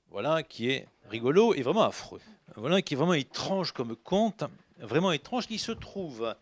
Voilà 0.08 0.42
qui 0.42 0.70
est 0.70 0.88
rigolo 1.08 1.54
et 1.54 1.62
vraiment 1.62 1.82
affreux. 1.82 2.20
Voilà 2.56 2.82
qui 2.82 2.94
est 2.94 2.96
vraiment 2.96 3.14
étrange 3.14 3.72
comme 3.72 3.96
conte, 3.96 4.44
vraiment 4.78 5.12
étrange, 5.12 5.46
qui 5.46 5.58
se 5.58 5.72
trouve 5.72 6.34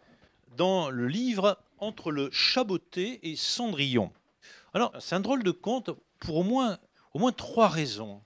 dans 0.57 0.91
le 0.91 1.07
livre 1.09 1.59
Entre 1.79 2.11
le 2.11 2.31
Chaboté 2.31 3.21
et 3.23 3.37
Cendrillon. 3.37 4.13
Alors, 4.75 4.93
c'est 5.01 5.15
un 5.15 5.21
drôle 5.21 5.43
de 5.43 5.51
conte 5.51 5.91
pour 6.19 6.37
au 6.37 6.45
moins, 6.45 6.79
trois 7.37 7.69
raisons. 7.69 8.23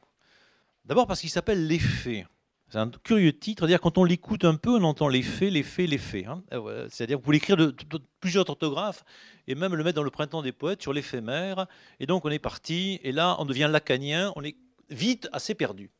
D'abord 0.84 1.06
parce 1.06 1.20
qu'il 1.20 1.30
s'appelle 1.30 1.66
Les 1.66 1.78
Fées. 1.78 2.26
C'est 2.68 2.78
un 2.78 2.90
curieux 2.90 3.32
titre, 3.32 3.60
c'est-à-dire 3.60 3.80
quand 3.80 3.96
on 3.96 4.04
l'écoute 4.04 4.44
un 4.44 4.56
peu, 4.56 4.70
on 4.70 4.82
entend 4.82 5.08
faits, 5.08 5.52
les 5.52 5.62
faits. 5.62 6.26
Hein. 6.26 6.42
Euh, 6.52 6.88
c'est-à-dire 6.90 7.18
vous 7.18 7.22
pouvez 7.22 7.36
l'écrire 7.36 7.56
de, 7.56 7.74
plusieurs 8.18 8.48
orthographes 8.50 9.04
et 9.46 9.54
même 9.54 9.74
le 9.76 9.84
mettre 9.84 9.96
dans 9.96 10.02
le 10.02 10.10
printemps 10.10 10.42
des 10.42 10.50
poètes 10.50 10.82
sur 10.82 10.92
l'éphémère. 10.92 11.66
Et 12.00 12.06
donc 12.06 12.24
on 12.24 12.30
est 12.30 12.40
parti, 12.40 12.98
et 13.04 13.12
là 13.12 13.36
on 13.38 13.44
devient 13.44 13.68
lacanien, 13.70 14.32
on 14.34 14.42
est 14.42 14.56
vite 14.90 15.28
assez 15.32 15.54
perdu. 15.54 15.90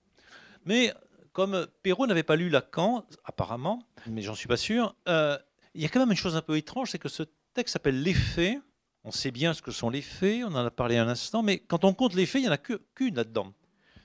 Mais 0.67 0.93
comme 1.33 1.67
Perrault 1.83 2.07
n'avait 2.07 2.23
pas 2.23 2.37
lu 2.37 2.49
Lacan, 2.49 3.07
apparemment, 3.25 3.83
mais 4.07 4.23
j'en 4.23 4.35
suis 4.35 4.49
pas 4.49 4.57
sûr, 4.57 4.95
euh, 5.09 5.39
il 5.75 5.83
y 5.83 5.85
a 5.85 5.89
quand 5.89 6.01
même 6.01 6.11
une 6.11 6.17
chose 6.17 6.37
un 6.37 6.43
peu 6.43 6.57
étrange, 6.57 6.91
c'est 6.91 6.99
que 6.99 7.09
ce 7.09 7.23
texte 7.55 7.75
s'appelle 7.75 8.03
Les 8.03 8.15
faits. 8.15 8.61
On 9.05 9.13
sait 9.13 9.31
bien 9.31 9.55
ce 9.55 9.63
que 9.63 9.71
sont 9.71 9.89
les 9.89 10.03
faits, 10.03 10.43
on 10.45 10.55
en 10.55 10.67
a 10.67 10.71
parlé 10.71 10.97
un 10.97 11.09
instant, 11.09 11.43
mais 11.43 11.59
quand 11.59 11.85
on 11.85 11.95
compte 11.95 12.15
les 12.15 12.27
faits, 12.27 12.41
il 12.41 12.45
n'y 12.45 12.49
en 12.49 12.53
a 12.53 12.59
qu'une 12.59 13.15
là-dedans. 13.15 13.53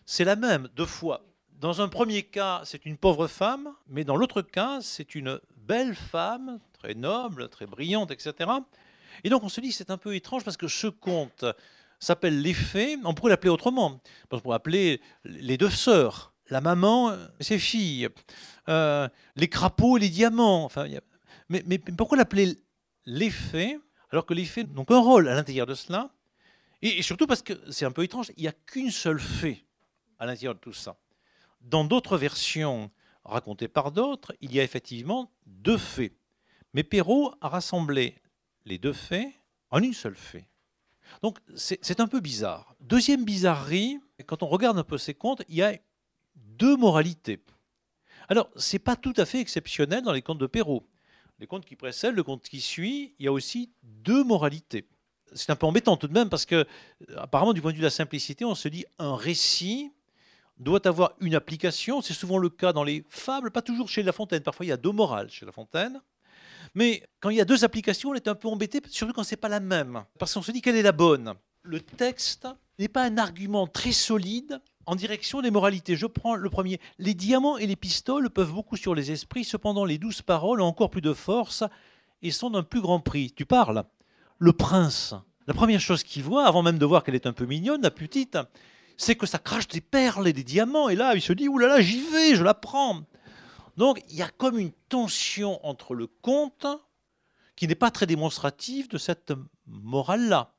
C'est 0.05 0.23
la 0.23 0.35
même 0.35 0.69
deux 0.75 0.85
fois. 0.85 1.25
Dans 1.59 1.81
un 1.81 1.87
premier 1.87 2.23
cas, 2.23 2.61
c'est 2.65 2.85
une 2.85 2.97
pauvre 2.97 3.27
femme, 3.27 3.73
mais 3.87 4.03
dans 4.03 4.15
l'autre 4.15 4.41
cas, 4.41 4.79
c'est 4.81 5.15
une 5.15 5.39
belle 5.55 5.95
femme, 5.95 6.59
très 6.73 6.93
noble, 6.93 7.49
très 7.49 7.65
brillante, 7.65 8.11
etc. 8.11 8.49
Et 9.23 9.29
donc 9.29 9.43
on 9.43 9.49
se 9.49 9.61
dit, 9.61 9.71
c'est 9.71 9.89
un 9.89 9.97
peu 9.97 10.15
étrange 10.15 10.43
parce 10.43 10.57
que 10.57 10.67
ce 10.67 10.87
conte 10.87 11.45
s'appelle 11.99 12.41
l'effet, 12.41 12.97
on 13.05 13.13
pourrait 13.13 13.29
l'appeler 13.29 13.51
autrement. 13.51 14.01
On 14.31 14.39
pourrait 14.39 14.55
appeler 14.55 15.01
les 15.23 15.57
deux 15.57 15.69
sœurs, 15.69 16.30
la 16.51 16.61
maman 16.61 17.13
et 17.39 17.43
ses 17.43 17.57
filles, 17.57 18.09
euh, 18.69 19.09
les 19.35 19.47
crapauds 19.47 19.97
et 19.97 20.01
les 20.01 20.09
diamants. 20.09 20.65
Enfin, 20.65 20.85
mais, 21.49 21.79
pourquoi 21.79 22.17
l'appeler 22.17 22.57
l'effet 23.05 23.79
alors 24.11 24.25
que 24.25 24.33
les 24.33 24.45
fées 24.45 24.65
n'ont 24.65 24.85
qu'un 24.85 24.99
rôle 24.99 25.27
à 25.29 25.33
l'intérieur 25.33 25.65
de 25.65 25.73
cela? 25.73 26.11
Et, 26.81 27.01
surtout 27.01 27.25
parce 27.25 27.41
que 27.41 27.53
c'est 27.71 27.85
un 27.85 27.91
peu 27.91 28.03
étrange, 28.03 28.31
il 28.37 28.43
n'y 28.43 28.47
a 28.49 28.53
qu'une 28.53 28.91
seule 28.91 29.19
fée 29.19 29.65
à 30.19 30.25
l'intérieur 30.25 30.53
de 30.53 30.59
tout 30.59 30.73
ça. 30.73 30.97
Dans 31.61 31.85
d'autres 31.85 32.17
versions 32.17 32.91
racontées 33.23 33.67
par 33.67 33.91
d'autres, 33.91 34.33
il 34.41 34.53
y 34.53 34.59
a 34.59 34.63
effectivement 34.63 35.31
deux 35.45 35.77
fées. 35.77 36.17
Mais 36.73 36.83
Perrault 36.83 37.33
a 37.39 37.49
rassemblé 37.49 38.15
les 38.65 38.77
deux 38.77 38.93
fées 38.93 39.35
en 39.69 39.81
une 39.81 39.93
seule 39.93 40.15
fée. 40.15 40.47
Donc 41.21 41.37
c'est 41.55 41.99
un 41.99 42.07
peu 42.07 42.19
bizarre. 42.19 42.75
Deuxième 42.79 43.23
bizarrerie, 43.23 43.99
quand 44.25 44.43
on 44.43 44.47
regarde 44.47 44.77
un 44.77 44.83
peu 44.83 44.97
ces 44.97 45.13
contes, 45.13 45.43
il 45.47 45.55
y 45.55 45.63
a 45.63 45.77
deux 46.35 46.77
moralités. 46.77 47.39
Alors, 48.29 48.49
ce 48.55 48.75
n'est 48.75 48.79
pas 48.79 48.95
tout 48.95 49.13
à 49.17 49.25
fait 49.25 49.39
exceptionnel 49.39 50.03
dans 50.03 50.13
les 50.13 50.21
contes 50.21 50.37
de 50.37 50.47
Perrault. 50.47 50.87
Les 51.39 51.47
contes 51.47 51.65
qui 51.65 51.75
précèdent, 51.75 52.15
le 52.15 52.23
conte 52.23 52.43
qui 52.43 52.61
suit, 52.61 53.15
il 53.19 53.25
y 53.25 53.27
a 53.27 53.31
aussi 53.31 53.71
deux 53.83 54.23
moralités. 54.23 54.87
C'est 55.33 55.49
un 55.49 55.55
peu 55.55 55.65
embêtant 55.65 55.97
tout 55.97 56.07
de 56.07 56.13
même 56.13 56.29
parce 56.29 56.45
que, 56.45 56.65
apparemment, 57.17 57.53
du 57.53 57.61
point 57.61 57.71
de 57.71 57.75
vue 57.75 57.81
de 57.81 57.87
la 57.87 57.91
simplicité, 57.91 58.45
on 58.45 58.55
se 58.55 58.67
dit 58.67 58.85
un 58.99 59.15
récit 59.15 59.91
doit 60.57 60.85
avoir 60.87 61.13
une 61.19 61.35
application. 61.35 62.01
C'est 62.01 62.13
souvent 62.13 62.37
le 62.37 62.49
cas 62.49 62.73
dans 62.73 62.83
les 62.83 63.03
fables, 63.09 63.51
pas 63.51 63.61
toujours 63.61 63.89
chez 63.89 64.03
La 64.03 64.11
Fontaine. 64.11 64.43
Parfois, 64.43 64.65
il 64.65 64.69
y 64.69 64.73
a 64.73 64.77
deux 64.77 64.91
morales 64.91 65.29
chez 65.29 65.45
La 65.45 65.51
Fontaine. 65.51 66.01
Mais 66.75 67.03
quand 67.19 67.29
il 67.29 67.37
y 67.37 67.41
a 67.41 67.45
deux 67.45 67.63
applications, 67.63 68.11
on 68.11 68.13
est 68.13 68.27
un 68.27 68.35
peu 68.35 68.47
embêté, 68.47 68.79
surtout 68.89 69.13
quand 69.13 69.23
ce 69.23 69.31
n'est 69.31 69.37
pas 69.37 69.49
la 69.49 69.59
même. 69.59 70.03
Parce 70.19 70.33
qu'on 70.33 70.41
se 70.41 70.51
dit 70.51 70.61
quelle 70.61 70.75
est 70.75 70.83
la 70.83 70.91
bonne. 70.91 71.33
Le 71.63 71.79
texte 71.79 72.47
n'est 72.79 72.87
pas 72.87 73.03
un 73.03 73.17
argument 73.17 73.67
très 73.67 73.91
solide 73.91 74.59
en 74.87 74.95
direction 74.95 75.41
des 75.41 75.51
moralités. 75.51 75.95
Je 75.95 76.07
prends 76.07 76.35
le 76.35 76.49
premier. 76.49 76.79
Les 76.97 77.13
diamants 77.13 77.57
et 77.57 77.67
les 77.67 77.75
pistoles 77.75 78.31
peuvent 78.31 78.51
beaucoup 78.51 78.77
sur 78.77 78.95
les 78.95 79.11
esprits, 79.11 79.43
cependant 79.43 79.85
les 79.85 79.99
douces 79.99 80.23
paroles 80.23 80.61
ont 80.61 80.65
encore 80.65 80.89
plus 80.89 81.01
de 81.01 81.13
force 81.13 81.63
et 82.23 82.31
sont 82.31 82.49
d'un 82.49 82.63
plus 82.63 82.81
grand 82.81 82.99
prix. 82.99 83.31
Tu 83.35 83.45
parles 83.45 83.83
Le 84.39 84.53
prince, 84.53 85.13
la 85.45 85.53
première 85.53 85.79
chose 85.79 86.03
qu'il 86.03 86.23
voit, 86.23 86.47
avant 86.47 86.63
même 86.63 86.79
de 86.79 86.85
voir 86.85 87.03
qu'elle 87.03 87.15
est 87.15 87.27
un 87.27 87.33
peu 87.33 87.45
mignonne, 87.45 87.83
la 87.83 87.91
petite, 87.91 88.39
c'est 88.97 89.15
que 89.15 89.27
ça 89.27 89.37
crache 89.37 89.67
des 89.67 89.81
perles 89.81 90.27
et 90.27 90.33
des 90.33 90.43
diamants. 90.43 90.89
Et 90.89 90.95
là, 90.95 91.13
il 91.13 91.21
se 91.21 91.33
dit, 91.33 91.47
oulala, 91.47 91.79
j'y 91.79 92.01
vais, 92.01 92.35
je 92.35 92.43
la 92.43 92.55
prends. 92.55 93.01
Donc, 93.77 94.03
il 94.09 94.15
y 94.15 94.23
a 94.23 94.29
comme 94.29 94.57
une 94.57 94.71
tension 94.89 95.63
entre 95.65 95.93
le 95.93 96.07
conte, 96.07 96.65
qui 97.55 97.67
n'est 97.67 97.75
pas 97.75 97.91
très 97.91 98.07
démonstratif 98.07 98.89
de 98.89 98.97
cette 98.97 99.33
morale-là. 99.67 100.55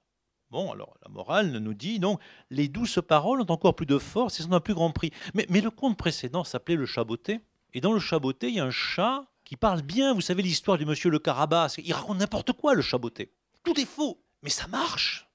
Bon, 0.53 0.71
alors 0.71 0.99
la 1.03 1.09
morale 1.09 1.51
nous 1.51 1.73
dit 1.73 1.99
non, 1.99 2.19
les 2.51 2.69
douces 2.69 2.99
paroles 3.09 3.41
ont 3.41 3.51
encore 3.51 3.75
plus 3.75 3.87
de 3.87 3.97
force 3.97 4.39
et 4.39 4.43
sont 4.43 4.53
un 4.53 4.61
plus 4.61 4.75
grand 4.75 4.91
prix. 4.91 5.11
Mais, 5.33 5.47
le 5.63 5.71
conte 5.71 5.97
précédent 5.97 6.45
s'appelait 6.45 6.77
le 6.77 6.85
chaboté. 6.85 7.41
Et 7.73 7.81
dans 7.81 7.95
le 7.95 7.99
chaboté, 7.99 8.49
il 8.49 8.57
y 8.57 8.61
a 8.61 8.65
un 8.67 8.71
chat 8.71 9.25
qui 9.45 9.57
parle 9.57 9.81
bien. 9.81 10.13
Vous 10.13 10.21
savez 10.21 10.43
l'histoire 10.43 10.77
du 10.77 10.85
monsieur 10.85 11.09
le 11.09 11.19
Carabas. 11.19 11.77
Il 11.79 11.91
raconte 11.95 12.19
n'importe 12.19 12.53
quoi, 12.53 12.75
le 12.75 12.83
chaboté. 12.83 13.33
Tout 13.65 13.81
est 13.81 13.87
faux, 13.87 14.23
mais 14.43 14.51
ça 14.51 14.67
marche. 14.67 15.27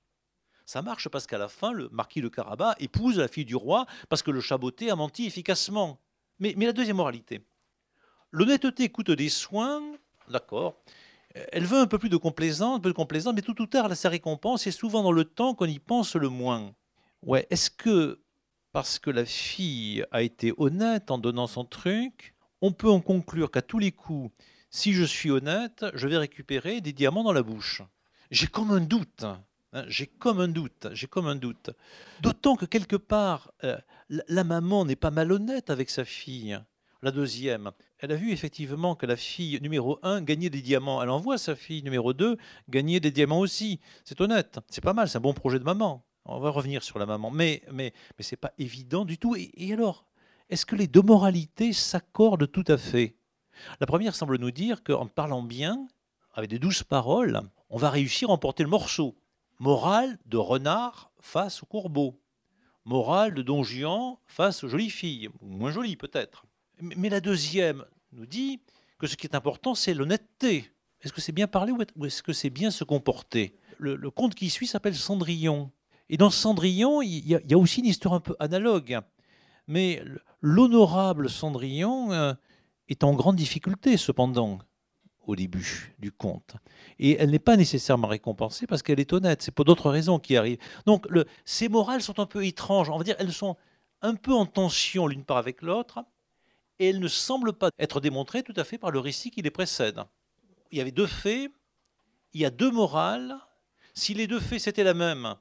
Ça 0.68 0.84
marche 0.84 1.10
parce 1.10 1.26
qu'à 1.26 1.40
la 1.40 1.48
fin, 1.48 1.72
le 1.72 1.90
marquis 1.90 2.22
le 2.22 2.30
Carabas 2.30 2.76
épouse 2.78 3.18
la 3.18 3.28
fille 3.28 3.46
du 3.46 3.56
roi 3.56 3.88
parce 4.10 4.22
que 4.22 4.30
le 4.30 4.40
chaboté 4.40 4.92
a 4.92 4.96
menti 4.96 5.26
efficacement. 5.26 6.00
Mais 6.38 6.54
la 6.54 6.74
deuxième 6.74 6.98
moralité. 6.98 7.42
L'honnêteté 8.30 8.90
coûte 8.90 9.10
des 9.10 9.30
soins, 9.30 9.82
d'accord, 10.30 10.76
elle 11.52 11.66
veut 11.66 11.80
un 11.80 11.88
peu 11.88 11.98
plus 11.98 12.10
de 12.10 12.18
complaisance, 12.18 12.78
un 12.78 12.80
peu 12.80 12.90
de 12.90 12.96
complaisance, 12.96 13.34
mais 13.36 13.42
tout 13.42 13.62
ou 13.62 13.66
tard, 13.66 13.96
sa 13.96 14.10
récompense 14.10 14.68
est 14.68 14.72
souvent 14.72 15.04
dans 15.04 15.12
le 15.12 15.26
temps 15.26 15.54
qu'on 15.54 15.66
y 15.66 15.80
pense 15.80 16.16
le 16.16 16.30
moins. 16.30 16.74
Ouais, 17.24 17.48
est-ce 17.50 17.70
que 17.70 18.20
parce 18.72 19.00
que 19.00 19.10
la 19.10 19.26
fille 19.26 20.06
a 20.12 20.22
été 20.22 20.54
honnête 20.58 21.10
en 21.10 21.18
donnant 21.18 21.48
son 21.48 21.66
truc, 21.66 22.36
on 22.62 22.72
peut 22.72 22.90
en 22.90 23.02
conclure 23.02 23.50
qu'à 23.50 23.62
tous 23.62 23.80
les 23.80 23.92
coups, 23.92 24.32
si 24.70 24.94
je 24.94 25.04
suis 25.04 25.32
honnête, 25.32 25.86
je 25.94 26.08
vais 26.08 26.18
récupérer 26.18 26.82
des 26.82 26.94
diamants 26.94 27.24
dans 27.24 27.34
la 27.34 27.44
bouche? 27.44 27.82
J'ai 28.30 28.48
comme 28.48 28.72
un 28.72 28.82
doute. 28.82 29.26
Hein, 29.74 29.86
j'ai 29.88 30.08
comme 30.08 30.40
un 30.40 30.48
doute, 30.48 30.88
j'ai 30.94 31.08
comme 31.08 31.28
un 31.28 31.36
doute. 31.36 31.72
D'autant 32.22 32.56
que 32.56 32.66
quelque 32.66 32.96
part, 32.96 33.52
euh, 33.64 33.78
la 34.10 34.44
maman 34.44 34.86
n'est 34.86 34.96
pas 34.96 35.12
malhonnête 35.12 35.70
avec 35.70 35.90
sa 35.90 36.06
fille. 36.06 36.60
La 37.02 37.12
deuxième, 37.12 37.72
elle 38.00 38.12
a 38.12 38.16
vu 38.16 38.32
effectivement 38.32 38.96
que 38.96 39.06
la 39.06 39.16
fille 39.16 39.60
numéro 39.62 40.00
1 40.04 40.22
gagnait 40.22 40.52
des 40.52 40.62
diamants. 40.62 41.02
Elle 41.02 41.10
envoie 41.10 41.38
sa 41.38 41.56
fille 41.56 41.82
numéro 41.82 42.14
2 42.14 42.38
gagner 42.70 43.00
des 43.00 43.12
diamants 43.12 43.40
aussi. 43.40 43.80
C'est 44.04 44.22
honnête, 44.22 44.60
c'est 44.70 44.84
pas 44.84 44.94
mal, 44.94 45.10
c'est 45.10 45.18
un 45.18 45.22
bon 45.22 45.34
projet 45.34 45.58
de 45.58 45.64
maman. 45.64 46.06
On 46.26 46.40
va 46.40 46.50
revenir 46.50 46.84
sur 46.84 47.00
la 47.00 47.06
maman. 47.06 47.32
Mais, 47.32 47.64
mais, 47.72 47.94
mais 48.18 48.24
ce 48.24 48.34
n'est 48.34 48.40
pas 48.40 48.52
évident 48.60 49.06
du 49.06 49.18
tout. 49.18 49.36
Et, 49.36 49.74
alors, 49.74 50.06
est-ce 50.50 50.66
que 50.66 50.76
les 50.76 50.88
deux 50.88 51.02
moralités 51.02 51.74
s'accordent 51.74 52.52
tout 52.52 52.66
à 52.68 52.78
fait? 52.78 53.16
La 53.80 53.88
première 53.88 54.14
semble 54.14 54.38
nous 54.38 54.52
dire 54.52 54.84
qu'en 54.84 55.08
parlant 55.08 55.42
bien, 55.42 55.88
avec 56.34 56.50
des 56.50 56.60
douces 56.60 56.84
paroles, 56.84 57.42
on 57.70 57.78
va 57.78 57.90
réussir 57.90 58.30
à 58.30 58.34
emporter 58.34 58.62
le 58.62 58.70
morceau. 58.70 59.16
Morale 59.60 60.20
de 60.28 60.38
renard 60.38 61.12
face 61.20 61.64
au 61.64 61.66
courbeau. 61.66 62.22
Morale 62.86 63.34
de 63.34 63.42
don 63.42 63.64
Juan 63.64 64.18
face 64.28 64.64
aux 64.64 64.68
jolies 64.68 64.92
filles, 64.92 65.30
moins 65.42 65.72
jolies 65.72 65.98
peut-être. 65.98 66.47
Mais 66.82 67.10
la 67.10 67.20
deuxième 67.20 67.86
nous 68.12 68.26
dit 68.26 68.60
que 69.00 69.08
ce 69.08 69.16
qui 69.16 69.28
est 69.28 69.36
important, 69.36 69.76
c'est 69.76 69.94
l'honnêteté. 69.94 70.72
Est-ce 71.02 71.14
que 71.14 71.22
c'est 71.22 71.32
bien 71.32 71.48
parler 71.48 71.72
ou 71.96 72.06
est-ce 72.06 72.24
que 72.24 72.34
c'est 72.34 72.50
bien 72.50 72.72
se 72.72 72.84
comporter? 72.84 73.56
Le, 73.80 74.10
conte 74.10 74.34
qui 74.34 74.50
suit 74.50 74.68
s'appelle 74.68 74.96
Cendrillon. 74.96 75.72
Et 76.10 76.18
dans 76.18 76.32
Cendrillon, 76.32 77.02
il 77.02 77.28
y, 77.28 77.54
a, 77.54 77.58
aussi 77.58 77.82
une 77.82 77.86
histoire 77.86 78.16
un 78.16 78.20
peu 78.20 78.36
analogue. 78.40 79.00
Mais 79.68 80.04
l'honorable 80.42 81.30
Cendrillon 81.30 82.12
euh, 82.12 82.34
est 82.88 83.04
en 83.04 83.14
grande 83.14 83.36
difficulté, 83.36 83.98
cependant, 83.98 84.60
au 85.28 85.36
début 85.36 85.94
du 86.00 86.12
conte. 86.12 86.56
Et 86.98 87.18
elle 87.20 87.30
n'est 87.30 87.40
pas 87.40 87.58
nécessairement 87.58 88.08
récompensée 88.08 88.66
parce 88.66 88.82
qu'elle 88.82 89.00
est 89.00 89.14
honnête. 89.14 89.42
C'est 89.42 89.52
pour 89.52 89.66
d'autres 89.66 89.92
raisons 89.92 90.18
qui 90.18 90.38
arrivent. 90.38 90.60
Donc, 90.86 91.08
ces 91.46 91.70
morales 91.70 92.02
sont 92.02 92.20
un 92.20 92.26
peu 92.26 92.46
étranges. 92.46 92.90
On 92.90 92.98
va 92.98 93.04
dire, 93.04 93.18
elles 93.20 93.34
sont 93.34 93.58
un 94.02 94.16
peu 94.16 94.34
en 94.34 94.46
tension 94.46 95.06
l'une 95.08 95.26
par 95.26 95.38
avec 95.38 95.62
l'autre 95.62 96.00
et 96.80 96.90
elle 96.90 97.00
ne 97.00 97.08
semble 97.08 97.54
pas 97.54 97.72
être 97.80 98.00
démontrée 98.00 98.44
tout 98.44 98.54
à 98.56 98.64
fait 98.64 98.78
par 98.78 98.92
le 98.92 99.00
récit 99.00 99.32
qui 99.32 99.42
les 99.42 99.52
précède. 99.52 100.02
Il 100.72 100.78
y 100.78 100.82
avait 100.82 100.92
deux 100.92 101.08
faits, 101.08 101.52
il 102.34 102.42
y 102.42 102.46
a 102.46 102.50
deux 102.50 102.72
morales. 102.72 103.36
Si 103.94 104.14
les 104.14 104.28
deux 104.28 104.40
faits 104.40 104.60
c'était 104.62 104.84
la 104.84 104.94
même, 104.94 105.36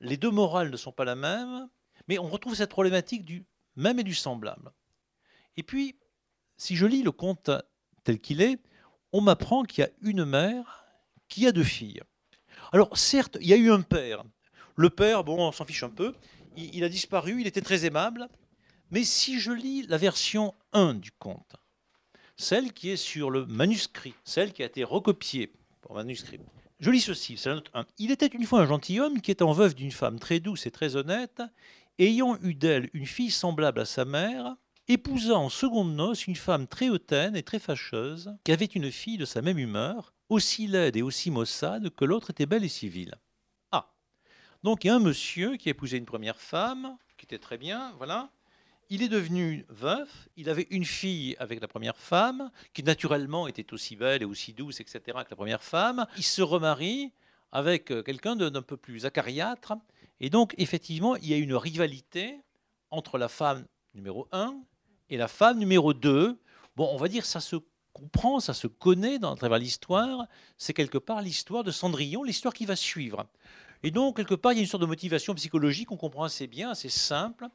les 0.00 0.16
deux 0.16 0.30
morales 0.30 0.70
ne 0.70 0.76
sont 0.76 0.92
pas 0.92 1.04
la 1.04 1.14
même, 1.14 1.68
mais 2.08 2.18
on 2.18 2.28
retrouve 2.28 2.54
cette 2.54 2.70
problématique 2.70 3.24
du 3.24 3.44
même 3.76 3.98
et 3.98 4.04
du 4.04 4.14
semblable. 4.14 4.72
Et 5.56 5.62
puis, 5.62 5.96
si 6.56 6.76
je 6.76 6.86
lis 6.86 7.02
le 7.02 7.12
conte 7.12 7.50
tel 8.02 8.20
qu'il 8.20 8.42
est, 8.42 8.58
on 9.12 9.20
m'apprend 9.20 9.62
qu'il 9.62 9.82
y 9.82 9.86
a 9.86 9.90
une 10.02 10.24
mère 10.24 10.84
qui 11.28 11.46
a 11.46 11.52
deux 11.52 11.64
filles. 11.64 12.02
Alors 12.72 12.96
certes, 12.98 13.38
il 13.40 13.46
y 13.46 13.52
a 13.52 13.56
eu 13.56 13.70
un 13.70 13.82
père. 13.82 14.24
Le 14.76 14.90
père, 14.90 15.22
bon, 15.22 15.38
on 15.38 15.52
s'en 15.52 15.64
fiche 15.64 15.84
un 15.84 15.90
peu, 15.90 16.14
il, 16.56 16.74
il 16.74 16.84
a 16.84 16.88
disparu, 16.88 17.40
il 17.40 17.46
était 17.46 17.60
très 17.60 17.84
aimable, 17.84 18.28
mais 18.90 19.04
si 19.04 19.40
je 19.40 19.52
lis 19.52 19.86
la 19.86 19.96
version 19.96 20.54
1 20.72 20.94
du 20.94 21.10
conte, 21.12 21.56
celle 22.36 22.72
qui 22.72 22.90
est 22.90 22.96
sur 22.96 23.30
le 23.30 23.46
manuscrit, 23.46 24.14
celle 24.24 24.52
qui 24.52 24.62
a 24.62 24.66
été 24.66 24.84
recopiée 24.84 25.52
pour 25.80 25.94
manuscrit, 25.94 26.40
je 26.80 26.90
lis 26.90 27.00
ceci, 27.00 27.36
c'est 27.36 27.48
la 27.48 27.54
note 27.56 27.70
1. 27.72 27.86
Il 27.98 28.10
était 28.10 28.26
une 28.26 28.44
fois 28.44 28.60
un 28.60 28.66
gentilhomme 28.66 29.20
qui 29.20 29.30
étant 29.30 29.52
veuve 29.52 29.74
d'une 29.74 29.92
femme 29.92 30.18
très 30.18 30.40
douce 30.40 30.66
et 30.66 30.70
très 30.70 30.96
honnête, 30.96 31.40
ayant 31.98 32.36
eu 32.42 32.54
d'elle 32.54 32.90
une 32.92 33.06
fille 33.06 33.30
semblable 33.30 33.80
à 33.80 33.84
sa 33.84 34.04
mère, 34.04 34.56
épousa 34.88 35.34
en 35.34 35.48
seconde 35.48 35.94
noce 35.94 36.26
une 36.26 36.36
femme 36.36 36.66
très 36.66 36.88
hautaine 36.88 37.36
et 37.36 37.42
très 37.42 37.58
fâcheuse, 37.58 38.34
qui 38.44 38.52
avait 38.52 38.64
une 38.66 38.90
fille 38.90 39.16
de 39.16 39.24
sa 39.24 39.40
même 39.40 39.58
humeur, 39.58 40.12
aussi 40.28 40.66
laide 40.66 40.96
et 40.96 41.02
aussi 41.02 41.30
maussade 41.30 41.90
que 41.90 42.04
l'autre 42.04 42.30
était 42.30 42.46
belle 42.46 42.64
et 42.64 42.68
civile. 42.68 43.14
Ah 43.72 43.92
Donc 44.62 44.84
il 44.84 44.88
y 44.88 44.90
a 44.90 44.96
un 44.96 45.00
monsieur 45.00 45.56
qui 45.56 45.68
a 45.68 45.70
épousé 45.70 45.96
une 45.96 46.06
première 46.06 46.40
femme, 46.40 46.98
qui 47.16 47.24
était 47.24 47.38
très 47.38 47.56
bien, 47.56 47.92
voilà, 47.96 48.30
il 48.94 49.02
est 49.02 49.08
devenu 49.08 49.66
veuf, 49.70 50.28
il 50.36 50.48
avait 50.48 50.68
une 50.70 50.84
fille 50.84 51.34
avec 51.40 51.60
la 51.60 51.66
première 51.66 51.96
femme, 51.96 52.52
qui 52.72 52.84
naturellement 52.84 53.48
était 53.48 53.72
aussi 53.72 53.96
belle 53.96 54.22
et 54.22 54.24
aussi 54.24 54.52
douce, 54.52 54.78
etc., 54.78 55.00
que 55.06 55.30
la 55.30 55.36
première 55.36 55.64
femme. 55.64 56.06
Il 56.16 56.22
se 56.22 56.42
remarie 56.42 57.12
avec 57.50 57.90
euh, 57.90 58.04
quelqu'un 58.04 58.36
d'un 58.36 58.62
peu 58.62 58.76
plus 58.76 59.04
acariâtre. 59.04 59.74
Et 60.20 60.30
donc, 60.30 60.54
effectivement, 60.58 61.16
il 61.16 61.26
y 61.26 61.34
a 61.34 61.38
une 61.38 61.56
rivalité 61.56 62.38
entre 62.90 63.18
la 63.18 63.26
femme 63.26 63.66
numéro 63.94 64.28
1 64.30 64.54
et 65.10 65.16
la 65.16 65.26
femme 65.26 65.58
numéro 65.58 65.92
2. 65.92 66.38
Bon, 66.76 66.88
on 66.92 66.96
va 66.96 67.08
dire, 67.08 67.26
ça 67.26 67.40
se 67.40 67.56
comprend, 67.92 68.38
ça 68.38 68.54
se 68.54 68.68
connaît 68.68 69.18
dans, 69.18 69.32
à 69.32 69.36
travers 69.36 69.58
l'histoire. 69.58 70.28
C'est 70.56 70.72
quelque 70.72 70.98
part 70.98 71.20
l'histoire 71.20 71.64
de 71.64 71.72
Cendrillon, 71.72 72.22
l'histoire 72.22 72.54
qui 72.54 72.64
va 72.64 72.76
suivre. 72.76 73.26
Et 73.82 73.90
donc, 73.90 74.16
quelque 74.16 74.36
part, 74.36 74.52
il 74.52 74.56
y 74.56 74.58
a 74.60 74.62
une 74.62 74.68
sorte 74.68 74.82
de 74.82 74.86
motivation 74.86 75.34
psychologique, 75.34 75.90
on 75.90 75.96
comprend 75.96 76.22
assez 76.22 76.46
bien, 76.46 76.70
assez 76.70 76.88
simple 76.88 77.48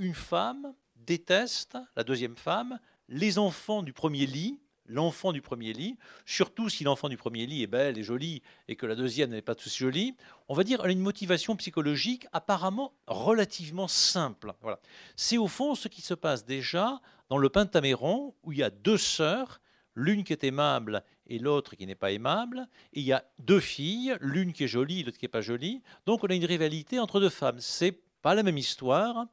une 0.00 0.14
femme 0.14 0.74
déteste, 0.96 1.76
la 1.94 2.04
deuxième 2.04 2.36
femme, 2.36 2.80
les 3.08 3.38
enfants 3.38 3.82
du 3.82 3.92
premier 3.92 4.26
lit, 4.26 4.58
l'enfant 4.86 5.32
du 5.32 5.42
premier 5.42 5.72
lit, 5.72 5.96
surtout 6.24 6.68
si 6.68 6.84
l'enfant 6.84 7.08
du 7.08 7.16
premier 7.16 7.46
lit 7.46 7.62
est 7.62 7.68
belle 7.68 7.98
et 7.98 8.02
jolie 8.02 8.42
et 8.66 8.76
que 8.76 8.86
la 8.86 8.96
deuxième 8.96 9.30
n'est 9.30 9.42
pas 9.42 9.54
tout 9.54 9.68
jolie, 9.68 10.16
on 10.48 10.54
va 10.54 10.64
dire 10.64 10.80
elle 10.82 10.90
a 10.90 10.92
une 10.92 11.00
motivation 11.00 11.54
psychologique 11.56 12.26
apparemment 12.32 12.92
relativement 13.06 13.88
simple. 13.88 14.54
Voilà. 14.62 14.80
C'est 15.16 15.38
au 15.38 15.46
fond 15.46 15.74
ce 15.74 15.88
qui 15.88 16.02
se 16.02 16.14
passe 16.14 16.44
déjà 16.44 17.00
dans 17.28 17.38
le 17.38 17.48
Pentaméron 17.48 18.34
où 18.42 18.52
il 18.52 18.58
y 18.58 18.62
a 18.62 18.70
deux 18.70 18.98
sœurs, 18.98 19.60
l'une 19.94 20.24
qui 20.24 20.32
est 20.32 20.44
aimable 20.44 21.04
et 21.26 21.38
l'autre 21.38 21.76
qui 21.76 21.86
n'est 21.86 21.94
pas 21.94 22.10
aimable, 22.10 22.66
et 22.92 23.00
il 23.00 23.06
y 23.06 23.12
a 23.12 23.24
deux 23.38 23.60
filles, 23.60 24.16
l'une 24.20 24.52
qui 24.52 24.64
est 24.64 24.68
jolie 24.68 25.00
et 25.00 25.02
l'autre 25.04 25.18
qui 25.18 25.26
n'est 25.26 25.28
pas 25.28 25.40
jolie. 25.42 25.82
Donc 26.06 26.24
on 26.24 26.28
a 26.28 26.34
une 26.34 26.44
rivalité 26.44 26.98
entre 26.98 27.20
deux 27.20 27.28
femmes. 27.28 27.60
C'est 27.60 28.00
pas 28.22 28.34
la 28.34 28.42
même 28.42 28.58
histoire, 28.58 29.26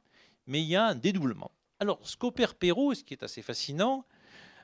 mais 0.48 0.60
il 0.60 0.66
y 0.66 0.74
a 0.74 0.86
un 0.86 0.94
dédoublement. 0.96 1.52
Alors, 1.78 2.00
ce 2.02 2.16
qu'opère 2.16 2.54
Perrault, 2.56 2.94
ce 2.94 3.04
qui 3.04 3.14
est 3.14 3.22
assez 3.22 3.42
fascinant, 3.42 4.04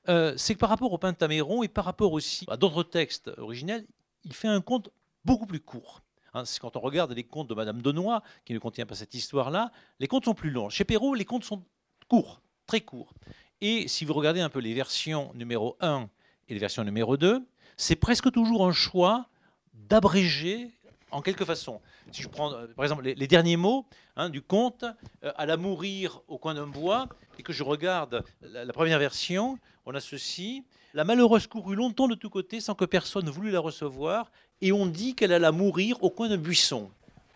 euh, 0.08 0.34
c'est 0.36 0.54
que 0.54 0.58
par 0.58 0.68
rapport 0.68 0.92
au 0.92 0.98
Pentaméron 0.98 1.62
et 1.62 1.68
par 1.68 1.84
rapport 1.84 2.12
aussi 2.12 2.44
à 2.48 2.56
d'autres 2.56 2.82
textes 2.82 3.30
originels, 3.38 3.86
il 4.24 4.32
fait 4.32 4.48
un 4.48 4.60
conte 4.60 4.90
beaucoup 5.24 5.46
plus 5.46 5.60
court. 5.60 6.02
Hein, 6.32 6.42
quand 6.60 6.76
on 6.76 6.80
regarde 6.80 7.12
les 7.12 7.22
contes 7.22 7.48
de 7.48 7.54
Madame 7.54 7.80
Denoy, 7.80 8.20
qui 8.44 8.54
ne 8.54 8.58
contient 8.58 8.86
pas 8.86 8.96
cette 8.96 9.14
histoire-là, 9.14 9.70
les 10.00 10.08
contes 10.08 10.24
sont 10.24 10.34
plus 10.34 10.50
longs. 10.50 10.68
Chez 10.68 10.84
Perrault, 10.84 11.14
les 11.14 11.24
contes 11.24 11.44
sont 11.44 11.62
courts, 12.08 12.42
très 12.66 12.80
courts. 12.80 13.14
Et 13.60 13.86
si 13.86 14.04
vous 14.04 14.14
regardez 14.14 14.40
un 14.40 14.48
peu 14.48 14.58
les 14.58 14.74
versions 14.74 15.32
numéro 15.34 15.76
1 15.80 16.08
et 16.48 16.54
les 16.54 16.60
versions 16.60 16.82
numéro 16.82 17.16
2, 17.16 17.46
c'est 17.76 17.96
presque 17.96 18.32
toujours 18.32 18.66
un 18.66 18.72
choix 18.72 19.28
d'abréger 19.74 20.72
en 21.14 21.22
quelque 21.22 21.44
façon. 21.44 21.80
Si 22.12 22.22
je 22.22 22.28
prends, 22.28 22.52
euh, 22.52 22.66
par 22.76 22.84
exemple, 22.84 23.04
les, 23.04 23.26
derniers 23.26 23.56
mots 23.56 23.86
hein, 24.16 24.28
du 24.28 24.42
conte, 24.42 24.84
euh, 25.22 25.32
à 25.36 25.46
la 25.46 25.56
mourir 25.56 26.20
au 26.28 26.38
coin 26.38 26.54
d'un 26.54 26.66
bois, 26.66 27.08
et 27.38 27.42
que 27.42 27.52
je 27.52 27.62
regarde 27.62 28.24
la, 28.42 28.72
première 28.72 28.98
version, 28.98 29.58
on 29.86 29.94
a 29.94 30.00
ceci. 30.00 30.64
La 30.92 31.04
malheureuse 31.04 31.46
courut 31.46 31.76
longtemps 31.76 32.08
de 32.08 32.14
tous 32.14 32.30
côtés 32.30 32.60
sans 32.60 32.74
que 32.74 32.84
personne 32.84 33.24
ne 33.24 33.30
voulût 33.30 33.50
la 33.50 33.60
recevoir, 33.60 34.30
et 34.60 34.72
on 34.72 34.86
dit 34.86 35.14
qu'elle 35.14 35.32
alla 35.32 35.52
mourir 35.52 36.02
au 36.02 36.10
coin 36.10 36.28
d'un 36.28 36.36
buisson. 36.36 36.90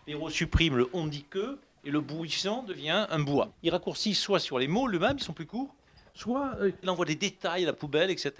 Perrault 0.05 0.29
supprime 0.29 0.77
le 0.77 0.89
on 0.93 1.07
dit 1.07 1.25
que 1.29 1.57
et 1.85 1.91
le 1.91 2.01
bouillissant 2.01 2.63
devient 2.63 3.07
un 3.09 3.19
bois. 3.19 3.53
Il 3.63 3.71
raccourcit 3.71 4.13
soit 4.13 4.39
sur 4.39 4.59
les 4.59 4.67
mots 4.67 4.89
eux-mêmes, 4.89 5.15
ils 5.17 5.23
sont 5.23 5.33
plus 5.33 5.45
courts, 5.45 5.73
soit 6.13 6.55
euh, 6.59 6.71
il 6.83 6.89
envoie 6.89 7.05
des 7.05 7.15
détails 7.15 7.63
à 7.63 7.67
la 7.67 7.73
poubelle, 7.73 8.11
etc. 8.11 8.33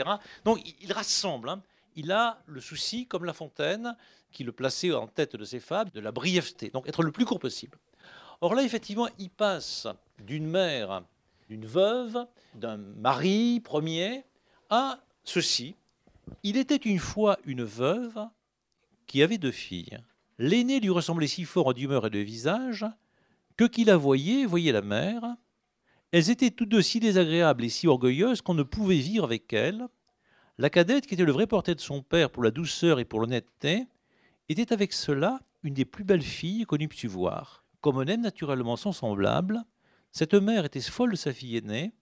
Donc 0.44 0.60
il, 0.82 0.92
rassemble. 0.92 1.48
Hein. 1.48 1.62
Il 2.00 2.14
a 2.14 2.42
le 2.46 2.62
souci, 2.62 3.08
comme 3.08 3.26
La 3.26 3.34
Fontaine, 3.34 3.94
qui 4.32 4.46
le 4.46 4.54
plaçait 4.54 4.94
en 4.94 5.06
tête 5.06 5.36
de 5.36 5.44
ses 5.44 5.60
fables, 5.60 5.92
de 5.92 6.00
la 6.00 6.14
brièveté, 6.14 6.70
donc 6.70 6.88
être 6.88 7.04
le 7.04 7.12
plus 7.12 7.26
court 7.26 7.40
possible. 7.40 7.78
Or 8.40 8.56
là, 8.56 8.64
effectivement, 8.64 9.10
il 9.18 9.30
passe 9.30 9.86
d'une 10.18 10.48
mère, 10.48 11.04
d'une 11.50 11.66
veuve, 11.66 12.26
d'un 12.56 12.78
mari 12.78 13.60
premier, 13.60 14.24
à 14.70 15.02
ceci. 15.26 15.76
Il 16.42 16.56
était 16.56 16.78
une 16.78 17.00
fois 17.00 17.38
une 17.44 17.66
veuve 17.66 18.18
qui 19.06 19.22
avait 19.22 19.38
deux 19.38 19.52
filles. 19.52 19.98
L'aînée 20.38 20.80
lui 20.80 20.92
ressemblait 20.92 21.28
si 21.28 21.44
fort 21.44 21.68
en 21.68 21.74
d'humeur 21.74 22.08
et 22.08 22.10
de 22.10 22.20
visage 22.20 22.86
que 23.58 23.66
qui 23.66 23.84
la 23.84 23.98
voyait 23.98 24.46
voyait 24.46 24.72
la 24.72 24.82
mère. 24.82 25.36
Elles 26.14 26.30
étaient 26.30 26.52
toutes 26.52 26.70
deux 26.70 26.82
si 26.82 27.02
désagréables 27.02 27.66
et 27.66 27.70
si 27.70 27.88
orgueilleuses 27.88 28.42
qu'on 28.42 28.54
ne 28.54 28.64
pouvait 28.64 29.00
vivre 29.00 29.26
avec 29.26 29.52
elles. 29.52 29.86
La 30.60 30.70
cadette, 30.70 31.08
qui 31.08 31.14
était 31.14 31.24
le 31.24 31.32
vrai 31.32 31.48
portrait 31.48 31.74
de 31.74 31.80
son 31.80 32.02
père 32.02 32.30
pour 32.30 32.44
la 32.44 32.52
douceur 32.52 33.00
et 33.00 33.06
pour 33.06 33.22
l'honnêteté, 33.22 33.88
était 34.50 34.74
avec 34.74 34.92
cela 34.92 35.40
une 35.64 35.74
des 35.74 35.86
plus 35.86 36.04
belles 36.04 36.22
filles 36.22 36.66
qu'on 36.66 36.76
eût 36.76 36.90
pu 36.90 37.08
voir. 37.08 37.64
Comme 37.80 37.96
on 37.96 38.06
aime 38.06 38.20
naturellement 38.20 38.76
son 38.76 38.92
semblable, 38.92 39.64
cette 40.12 40.34
mère 40.34 40.66
était 40.66 40.82
folle 40.82 41.12
de 41.12 41.16
sa 41.16 41.32
fille 41.32 41.56
aînée 41.56 41.94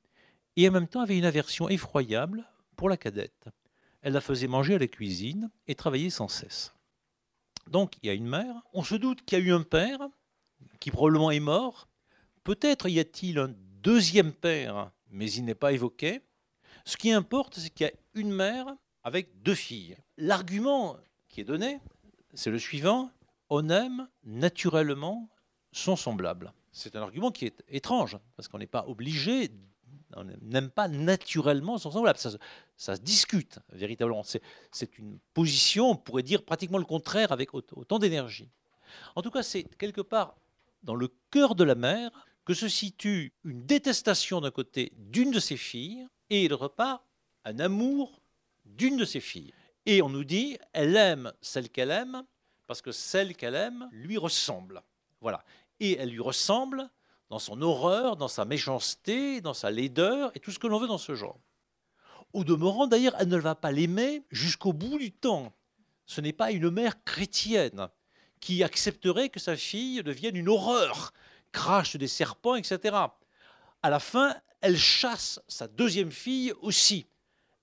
et 0.55 0.67
en 0.67 0.71
même 0.71 0.87
temps 0.87 1.01
avait 1.01 1.19
une 1.19 1.25
aversion 1.25 1.69
effroyable 1.69 2.45
pour 2.75 2.89
la 2.89 2.97
cadette. 2.97 3.45
Elle 4.01 4.13
la 4.13 4.21
faisait 4.21 4.47
manger 4.47 4.73
à 4.73 4.79
la 4.79 4.87
cuisine 4.87 5.51
et 5.67 5.75
travailler 5.75 6.09
sans 6.09 6.27
cesse. 6.27 6.73
Donc 7.69 7.97
il 8.01 8.07
y 8.07 8.09
a 8.09 8.15
une 8.15 8.25
mère, 8.25 8.55
on 8.73 8.83
se 8.83 8.95
doute 8.95 9.23
qu'il 9.23 9.37
y 9.37 9.41
a 9.43 9.45
eu 9.45 9.53
un 9.53 9.61
père 9.61 9.99
qui 10.79 10.89
probablement 10.89 11.29
est 11.29 11.39
mort. 11.39 11.87
Peut-être 12.43 12.89
y 12.89 12.99
a-t-il 12.99 13.37
un 13.37 13.53
deuxième 13.83 14.33
père, 14.33 14.89
mais 15.11 15.31
il 15.31 15.45
n'est 15.45 15.53
pas 15.53 15.73
évoqué. 15.73 16.21
Ce 16.85 16.97
qui 16.97 17.11
importe, 17.11 17.59
c'est 17.59 17.69
qu'il 17.69 17.85
y 17.85 17.89
a 17.89 17.93
une 18.17 18.31
mère 18.31 18.75
avec 19.03 19.41
deux 19.41 19.55
filles. 19.55 19.97
L'argument 20.17 20.97
qui 21.29 21.41
est 21.41 21.45
donné, 21.45 21.79
c'est 22.33 22.51
le 22.51 22.59
suivant 22.59 23.11
on 23.49 23.69
aime 23.69 24.07
naturellement 24.23 25.29
son 25.71 25.95
semblable. 25.95 26.53
C'est 26.71 26.95
un 26.95 27.01
argument 27.01 27.31
qui 27.31 27.45
est 27.45 27.63
étrange, 27.69 28.17
parce 28.35 28.47
qu'on 28.47 28.57
n'est 28.57 28.67
pas 28.67 28.85
obligé, 28.87 29.51
on 30.15 30.25
n'aime 30.41 30.69
pas 30.69 30.87
naturellement 30.87 31.77
son 31.77 31.91
semblable. 31.91 32.19
Ça, 32.19 32.95
se 32.95 33.01
discute 33.01 33.59
véritablement. 33.69 34.23
C'est 34.71 34.97
une 34.97 35.19
position, 35.33 35.91
on 35.91 35.95
pourrait 35.95 36.23
dire 36.23 36.43
pratiquement 36.43 36.77
le 36.77 36.85
contraire 36.85 37.31
avec 37.31 37.53
autant 37.53 37.99
d'énergie. 37.99 38.49
En 39.15 39.21
tout 39.21 39.31
cas, 39.31 39.43
c'est 39.43 39.63
quelque 39.77 40.01
part 40.01 40.35
dans 40.83 40.95
le 40.95 41.09
cœur 41.31 41.55
de 41.55 41.63
la 41.63 41.75
mère 41.75 42.11
que 42.45 42.53
se 42.53 42.67
situe 42.67 43.33
une 43.43 43.65
détestation 43.65 44.39
d'un 44.39 44.51
côté 44.51 44.93
d'une 44.97 45.31
de 45.31 45.39
ses 45.39 45.57
filles 45.57 46.07
et 46.29 46.47
d'autre 46.47 46.69
part 46.69 47.03
un 47.47 47.59
amour 47.59 48.21
d'une 48.65 48.97
de 48.97 49.05
ses 49.05 49.21
filles. 49.21 49.53
Et 49.85 50.01
on 50.01 50.09
nous 50.09 50.25
dit, 50.25 50.57
elle 50.73 50.97
aime 50.97 51.31
celle 51.41 51.69
qu'elle 51.69 51.91
aime 51.91 52.23
parce 52.67 52.81
que 52.81 52.91
celle 52.91 53.35
qu'elle 53.35 53.55
aime 53.55 53.87
lui 53.91 54.17
ressemble. 54.17 54.83
Voilà. 55.21 55.43
Et 55.79 55.97
elle 55.97 56.09
lui 56.09 56.19
ressemble 56.19 56.89
dans 57.29 57.39
son 57.39 57.61
horreur, 57.61 58.17
dans 58.17 58.27
sa 58.27 58.43
méchanceté, 58.43 59.39
dans 59.39 59.53
sa 59.53 59.71
laideur 59.71 60.31
et 60.35 60.39
tout 60.39 60.51
ce 60.51 60.59
que 60.59 60.67
l'on 60.67 60.79
veut 60.79 60.87
dans 60.87 60.97
ce 60.97 61.15
genre. 61.15 61.39
Au 62.33 62.43
demeurant, 62.43 62.87
d'ailleurs, 62.87 63.15
elle 63.17 63.29
ne 63.29 63.37
va 63.37 63.55
pas 63.55 63.71
l'aimer 63.71 64.23
jusqu'au 64.29 64.73
bout 64.73 64.97
du 64.97 65.13
temps. 65.13 65.53
Ce 66.05 66.19
n'est 66.19 66.33
pas 66.33 66.51
une 66.51 66.69
mère 66.69 67.01
chrétienne 67.05 67.87
qui 68.41 68.63
accepterait 68.63 69.29
que 69.29 69.39
sa 69.39 69.55
fille 69.55 70.03
devienne 70.03 70.35
une 70.35 70.49
horreur, 70.49 71.13
crache 71.53 71.95
des 71.95 72.09
serpents, 72.09 72.55
etc. 72.55 72.97
À 73.81 73.89
la 73.89 73.99
fin, 73.99 74.35
elle 74.59 74.77
chasse 74.77 75.39
sa 75.47 75.67
deuxième 75.67 76.11
fille 76.11 76.51
aussi. 76.61 77.07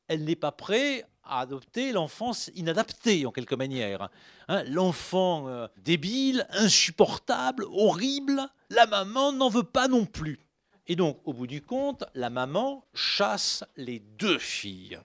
Elle 0.08 0.24
n'est 0.24 0.36
pas 0.36 0.52
prête 0.52 1.06
à 1.24 1.40
adopter 1.40 1.92
l'enfance 1.92 2.50
inadaptée 2.54 3.26
en 3.26 3.32
quelque 3.32 3.54
manière. 3.54 4.10
Hein, 4.48 4.62
l'enfant 4.64 5.48
euh, 5.48 5.66
débile, 5.78 6.46
insupportable, 6.50 7.64
horrible, 7.70 8.42
la 8.70 8.86
maman 8.86 9.32
n'en 9.32 9.48
veut 9.48 9.62
pas 9.62 9.88
non 9.88 10.04
plus. 10.04 10.40
Et 10.86 10.96
donc, 10.96 11.18
au 11.24 11.32
bout 11.32 11.46
du 11.46 11.62
compte, 11.62 12.04
la 12.14 12.28
maman 12.28 12.84
chasse 12.92 13.64
les 13.76 14.00
deux 14.00 14.38
filles. 14.38 14.98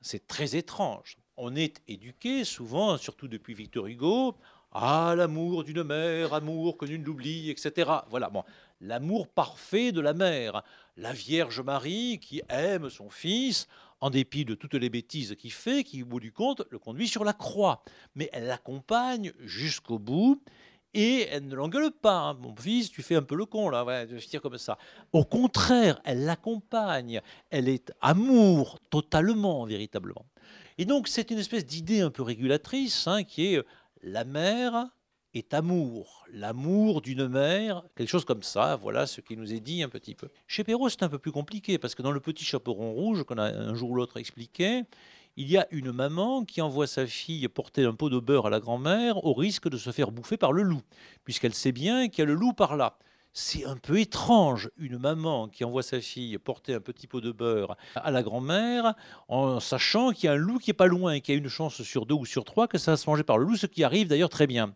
C'est 0.00 0.28
très 0.28 0.54
étrange. 0.54 1.16
On 1.36 1.56
est 1.56 1.82
éduqué 1.88 2.44
souvent, 2.44 2.96
surtout 2.96 3.26
depuis 3.26 3.54
Victor 3.54 3.88
Hugo, 3.88 4.36
ah, 4.72 5.14
l'amour 5.16 5.64
d'une 5.64 5.82
mère, 5.82 6.34
amour 6.34 6.76
que 6.76 6.84
nul 6.84 7.02
n'oublie, 7.02 7.50
etc. 7.50 7.90
Voilà, 8.10 8.28
bon, 8.28 8.44
l'amour 8.80 9.26
parfait 9.26 9.90
de 9.90 10.00
la 10.00 10.12
mère, 10.12 10.62
la 10.96 11.12
Vierge 11.12 11.60
Marie 11.60 12.20
qui 12.20 12.42
aime 12.48 12.90
son 12.90 13.10
fils 13.10 13.68
en 14.00 14.10
dépit 14.10 14.44
de 14.44 14.54
toutes 14.54 14.74
les 14.74 14.90
bêtises 14.90 15.34
qu'il 15.36 15.52
fait, 15.52 15.84
qui, 15.84 16.02
au 16.02 16.06
bout 16.06 16.20
du 16.20 16.32
compte, 16.32 16.62
le 16.70 16.78
conduit 16.78 17.08
sur 17.08 17.24
la 17.24 17.32
croix. 17.32 17.82
Mais 18.14 18.28
elle 18.32 18.46
l'accompagne 18.46 19.32
jusqu'au 19.40 19.98
bout 19.98 20.42
et 20.94 21.28
elle 21.30 21.46
ne 21.46 21.54
l'engueule 21.54 21.92
pas. 21.92 22.18
Hein. 22.18 22.34
Mon 22.40 22.54
fils, 22.56 22.90
tu 22.90 23.02
fais 23.02 23.16
un 23.16 23.22
peu 23.22 23.36
le 23.36 23.46
con, 23.46 23.68
là, 23.68 23.84
ouais, 23.84 24.06
je 24.08 24.38
comme 24.38 24.58
ça. 24.58 24.78
Au 25.12 25.24
contraire, 25.24 26.00
elle 26.04 26.24
l'accompagne. 26.24 27.20
Elle 27.50 27.68
est 27.68 27.92
amour, 28.00 28.78
totalement, 28.90 29.64
véritablement. 29.64 30.24
Et 30.78 30.84
donc, 30.84 31.08
c'est 31.08 31.30
une 31.30 31.38
espèce 31.38 31.64
d'idée 31.64 32.00
un 32.00 32.10
peu 32.10 32.22
régulatrice 32.22 33.06
hein, 33.06 33.24
qui 33.24 33.54
est 33.54 33.62
la 34.02 34.24
mère 34.24 34.86
est 35.38 35.54
amour, 35.54 36.24
l'amour 36.32 37.00
d'une 37.02 37.28
mère, 37.28 37.82
quelque 37.94 38.08
chose 38.08 38.24
comme 38.24 38.42
ça, 38.42 38.76
voilà 38.76 39.06
ce 39.06 39.20
qui 39.20 39.36
nous 39.36 39.52
est 39.52 39.60
dit 39.60 39.82
un 39.82 39.88
petit 39.88 40.14
peu. 40.14 40.28
Chez 40.46 40.64
Perrault, 40.64 40.88
c'est 40.88 41.02
un 41.02 41.08
peu 41.08 41.18
plus 41.18 41.32
compliqué, 41.32 41.78
parce 41.78 41.94
que 41.94 42.02
dans 42.02 42.12
le 42.12 42.20
petit 42.20 42.44
chaperon 42.44 42.92
rouge, 42.92 43.24
qu'on 43.24 43.38
a 43.38 43.44
un 43.44 43.74
jour 43.74 43.90
ou 43.90 43.94
l'autre 43.96 44.18
expliqué, 44.18 44.82
il 45.36 45.50
y 45.50 45.58
a 45.58 45.66
une 45.70 45.92
maman 45.92 46.44
qui 46.44 46.62
envoie 46.62 46.86
sa 46.86 47.06
fille 47.06 47.46
porter 47.48 47.84
un 47.84 47.92
pot 47.92 48.08
de 48.08 48.18
beurre 48.18 48.46
à 48.46 48.50
la 48.50 48.60
grand-mère 48.60 49.22
au 49.24 49.34
risque 49.34 49.68
de 49.68 49.76
se 49.76 49.90
faire 49.90 50.10
bouffer 50.10 50.38
par 50.38 50.52
le 50.52 50.62
loup, 50.62 50.80
puisqu'elle 51.24 51.54
sait 51.54 51.72
bien 51.72 52.08
qu'il 52.08 52.20
y 52.20 52.22
a 52.22 52.26
le 52.26 52.34
loup 52.34 52.54
par 52.54 52.76
là. 52.76 52.96
C'est 53.38 53.66
un 53.66 53.76
peu 53.76 54.00
étrange, 54.00 54.70
une 54.78 54.96
maman 54.96 55.46
qui 55.48 55.62
envoie 55.62 55.82
sa 55.82 56.00
fille 56.00 56.38
porter 56.38 56.72
un 56.72 56.80
petit 56.80 57.06
pot 57.06 57.20
de 57.20 57.32
beurre 57.32 57.76
à 57.94 58.10
la 58.10 58.22
grand-mère, 58.22 58.94
en 59.28 59.60
sachant 59.60 60.12
qu'il 60.12 60.24
y 60.24 60.28
a 60.28 60.32
un 60.32 60.36
loup 60.36 60.56
qui 60.56 60.70
est 60.70 60.72
pas 60.72 60.86
loin 60.86 61.12
et 61.12 61.20
qu'il 61.20 61.34
y 61.34 61.36
a 61.36 61.38
une 61.38 61.50
chance 61.50 61.82
sur 61.82 62.06
deux 62.06 62.14
ou 62.14 62.24
sur 62.24 62.46
trois 62.46 62.66
que 62.66 62.78
ça 62.78 62.92
va 62.92 62.96
se 62.96 63.10
manger 63.10 63.24
par 63.24 63.36
le 63.36 63.44
loup, 63.44 63.56
ce 63.56 63.66
qui 63.66 63.84
arrive 63.84 64.08
d'ailleurs 64.08 64.30
très 64.30 64.46
bien. 64.46 64.74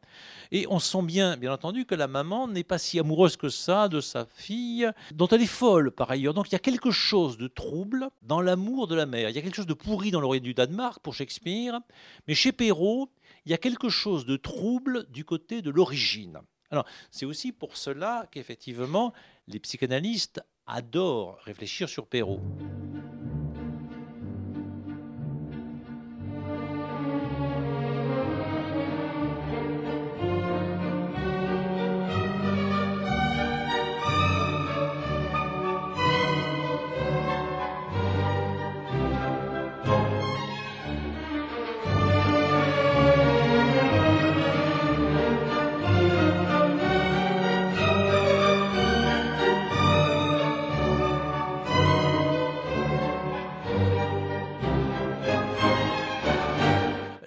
Et 0.53 0.67
on 0.69 0.79
sent 0.79 1.01
bien, 1.05 1.39
bien 1.39 1.55
entendu, 1.55 1.87
que 1.87 1.95
la 1.95 2.07
maman 2.07 2.49
n'est 2.49 2.63
pas 2.63 2.77
si 2.77 2.99
amoureuse 2.99 3.39
que 3.39 3.49
ça 3.49 3.89
de 3.89 4.03
sa 4.03 4.27
fille, 4.27 4.91
dont 5.15 5.29
elle 5.29 5.41
est 5.41 5.47
folle 5.47 5.91
par 5.91 6.11
ailleurs. 6.11 6.35
Donc 6.35 6.51
il 6.51 6.53
y 6.53 6.57
a 6.57 6.59
quelque 6.59 6.91
chose 6.91 7.39
de 7.39 7.49
trouble 7.49 8.11
dans 8.21 8.43
l'amour 8.43 8.89
de 8.89 8.95
la 8.95 9.07
mère. 9.07 9.31
Il 9.31 9.37
y 9.37 9.39
a 9.39 9.43
quelque 9.43 9.57
chose 9.57 9.67
de 9.67 9.73
pourri 9.73 10.11
dans 10.11 10.21
l'Orient 10.21 10.43
du 10.43 10.53
Danemark 10.53 11.01
pour 11.03 11.15
Shakespeare, 11.15 11.81
mais 12.29 12.35
chez 12.35 12.53
Perrault, 12.53 13.09
il 13.47 13.53
y 13.53 13.55
a 13.55 13.59
quelque 13.59 13.89
chose 13.89 14.27
de 14.27 14.37
trouble 14.37 15.07
du 15.09 15.25
côté 15.25 15.63
de 15.63 15.71
l'origine. 15.71 16.43
Alors, 16.71 16.87
c'est 17.11 17.27
aussi 17.27 17.53
pour 17.53 17.77
cela 17.77 18.27
qu'effectivement, 18.31 19.13
les 19.49 19.59
psychanalystes 19.59 20.41
adorent 20.67 21.39
réfléchir 21.45 21.89
sur 21.89 22.07
Perrault. 22.07 22.41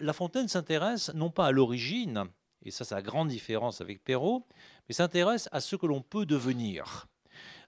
La 0.03 0.11
Fontaine 0.11 0.49
s'intéresse 0.49 1.13
non 1.13 1.29
pas 1.29 1.45
à 1.45 1.51
l'origine, 1.51 2.25
et 2.61 2.71
ça 2.71 2.83
c'est 2.83 2.93
la 2.93 3.01
grande 3.01 3.29
différence 3.29 3.79
avec 3.79 4.03
Perrault, 4.03 4.45
mais 4.87 4.93
s'intéresse 4.93 5.47
à 5.53 5.61
ce 5.61 5.77
que 5.77 5.85
l'on 5.85 6.01
peut 6.01 6.25
devenir, 6.25 7.07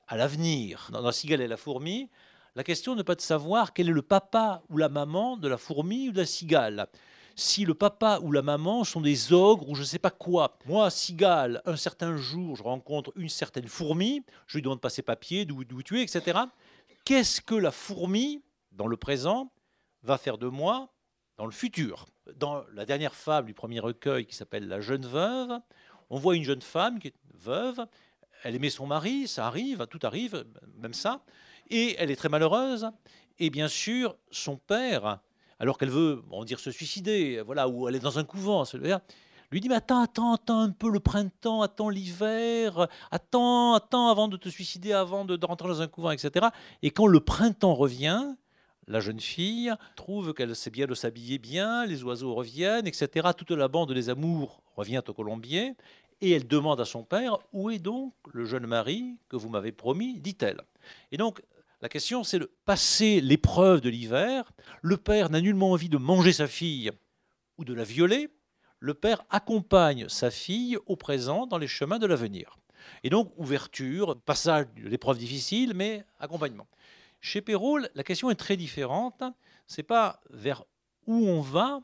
à 0.10 0.18
l'avenir. 0.18 0.90
Dans 0.92 1.00
La 1.00 1.14
cigale 1.14 1.40
et 1.40 1.48
la 1.48 1.56
fourmi, 1.56 2.10
la 2.56 2.66
question 2.66 2.94
n'est 2.94 3.06
pas 3.06 3.16
de 3.16 3.22
savoir 3.22 3.72
quel 3.72 3.88
est 3.88 3.94
le 3.94 4.02
papa 4.02 4.64
ou 4.70 4.78
la 4.78 4.90
maman 4.90 5.38
de 5.38 5.48
la 5.48 5.58
fourmi 5.58 6.10
ou 6.10 6.12
de 6.12 6.18
la 6.18 6.26
cigale. 6.26 6.90
Si 7.38 7.64
le 7.64 7.74
papa 7.74 8.20
ou 8.22 8.34
la 8.34 8.42
maman 8.42 8.84
sont 8.84 9.00
des 9.00 9.32
ogres 9.32 9.70
ou 9.70 9.76
je 9.76 9.82
ne 9.82 9.86
sais 9.86 10.00
pas 10.00 10.12
quoi. 10.12 10.58
Moi, 10.66 10.90
cigale, 10.90 11.62
un 11.66 11.78
certain 11.78 12.18
jour, 12.18 12.58
je 12.58 12.64
rencontre 12.64 13.14
une 13.16 13.30
certaine 13.30 13.70
fourmi, 13.70 14.26
je 14.46 14.58
lui 14.58 14.62
demande 14.62 14.82
pas 14.82 14.90
ses 14.90 15.04
papiers, 15.04 15.46
d'où 15.46 15.64
tu 15.84 16.02
etc. 16.02 16.38
Qu'est-ce 17.06 17.40
que 17.40 17.56
la 17.56 17.72
fourmi, 17.72 18.44
dans 18.74 18.88
le 18.88 18.98
présent, 18.98 19.54
va 20.04 20.18
faire 20.18 20.38
de 20.38 20.48
moi 20.48 20.90
dans 21.38 21.46
le 21.46 21.52
futur? 21.54 22.08
Dans 22.36 22.64
la 22.74 22.86
dernière 22.86 23.14
fable 23.14 23.48
du 23.48 23.54
premier 23.54 23.80
recueil 23.80 24.26
qui 24.26 24.36
s'appelle 24.36 24.68
La 24.68 24.82
jeune 24.82 25.06
veuve, 25.06 25.60
on 26.10 26.18
voit 26.18 26.36
une 26.36 26.44
jeune 26.44 26.62
femme 26.62 27.00
qui 27.00 27.10
est 27.10 27.16
veuve, 27.34 27.86
elle 28.44 28.56
aimait 28.56 28.70
son 28.70 28.88
mari, 28.88 29.28
ça 29.28 29.48
arrive, 29.48 29.86
tout 29.88 30.00
arrive, 30.04 30.46
même 30.78 30.94
ça, 30.94 31.22
et 31.70 31.96
elle 32.00 32.12
est 32.12 32.16
très 32.16 32.30
malheureuse. 32.30 32.90
Et 33.40 33.50
bien 33.50 33.68
sûr, 33.68 34.16
son 34.32 34.58
père, 34.58 35.20
alors 35.60 35.78
qu'elle 35.78 35.90
veut, 35.90 36.24
on 36.32 36.44
dire, 36.44 36.60
se 36.60 36.72
suicider, 36.72 37.42
voilà, 37.42 37.68
ou 37.68 37.88
elle 37.88 37.96
est 37.96 38.00
dans 38.00 38.18
un 38.20 38.24
couvent, 38.24 38.64
lui 39.52 39.62
dit, 39.62 39.70
mais 39.70 39.76
attends, 39.76 40.02
attends, 40.02 40.34
attends 40.34 40.62
un 40.62 40.72
peu 40.72 40.90
le 40.90 41.00
printemps, 41.00 41.62
attends 41.62 41.90
l'hiver, 41.90 42.88
attends, 43.12 43.74
attends 43.74 44.10
avant 44.10 44.28
de 44.28 44.38
te 44.38 44.50
suicider, 44.50 44.94
avant 44.94 45.26
de, 45.26 45.38
rentrer 45.46 45.68
dans 45.68 45.82
un 45.82 45.88
couvent, 45.88 46.12
etc. 46.12 46.48
Et 46.82 46.92
quand 46.92 47.08
le 47.08 47.20
printemps 47.20 47.76
revient, 47.76 48.36
la 48.88 49.00
jeune 49.00 49.20
fille 49.20 49.74
trouve 49.96 50.34
qu'elle 50.34 50.56
sait 50.56 50.70
bien 50.70 50.86
de 50.86 50.94
s'habiller 50.94 51.40
bien, 51.40 51.86
les 51.86 52.04
oiseaux 52.04 52.34
reviennent, 52.34 52.88
etc. 52.88 53.30
Toute 53.36 53.52
la 53.52 53.68
bande 53.68 53.94
des 53.94 54.10
amours 54.10 54.62
revient 54.76 55.02
au 55.08 55.14
colombier, 55.14 55.74
et 56.22 56.32
elle 56.32 56.48
demande 56.48 56.80
à 56.80 56.86
son 56.86 57.04
père 57.04 57.40
Où 57.52 57.70
est 57.70 57.80
donc 57.80 58.14
le 58.32 58.46
jeune 58.46 58.68
mari 58.68 59.18
que 59.30 59.36
vous 59.36 59.50
m'avez 59.50 59.72
promis? 59.72 60.20
dit-elle. 60.20 60.62
Et 61.12 61.18
donc, 61.18 61.42
la 61.82 61.90
question, 61.90 62.24
c'est 62.24 62.40
de 62.40 62.52
passer 62.66 63.22
l'épreuve 63.22 63.82
de 63.82 63.90
l'hiver. 63.90 64.52
Le 64.82 64.98
père 64.98 65.30
n'a 65.30 65.42
nullement 65.42 65.72
envie 65.72 65.90
de 65.90 65.98
manger 65.98 66.34
sa 66.34 66.48
fille 66.48 66.92
ou 67.58 67.66
de 67.66 67.74
la 67.74 67.84
violer. 67.84 68.30
Le 68.80 68.94
père 68.94 69.24
accompagne 69.30 70.08
sa 70.10 70.32
fille 70.32 70.78
au 70.86 70.96
présent 70.96 71.48
dans 71.48 71.58
les 71.58 71.68
chemins 71.68 72.00
de 72.00 72.06
l'avenir. 72.06 72.58
Et 73.04 73.10
donc, 73.10 73.32
ouverture, 73.38 74.16
passage 74.22 74.68
de 74.76 74.88
l'épreuve 74.88 75.18
difficile, 75.18 75.74
mais 75.74 76.06
accompagnement. 76.20 76.68
Chez 77.26 77.42
Perrault, 77.42 77.80
la 77.96 78.04
question 78.04 78.30
est 78.30 78.36
très 78.36 78.56
différente. 78.56 79.24
C'est 79.66 79.82
pas 79.82 80.22
vers 80.30 80.64
où 81.08 81.28
on 81.28 81.42
va, 81.42 81.82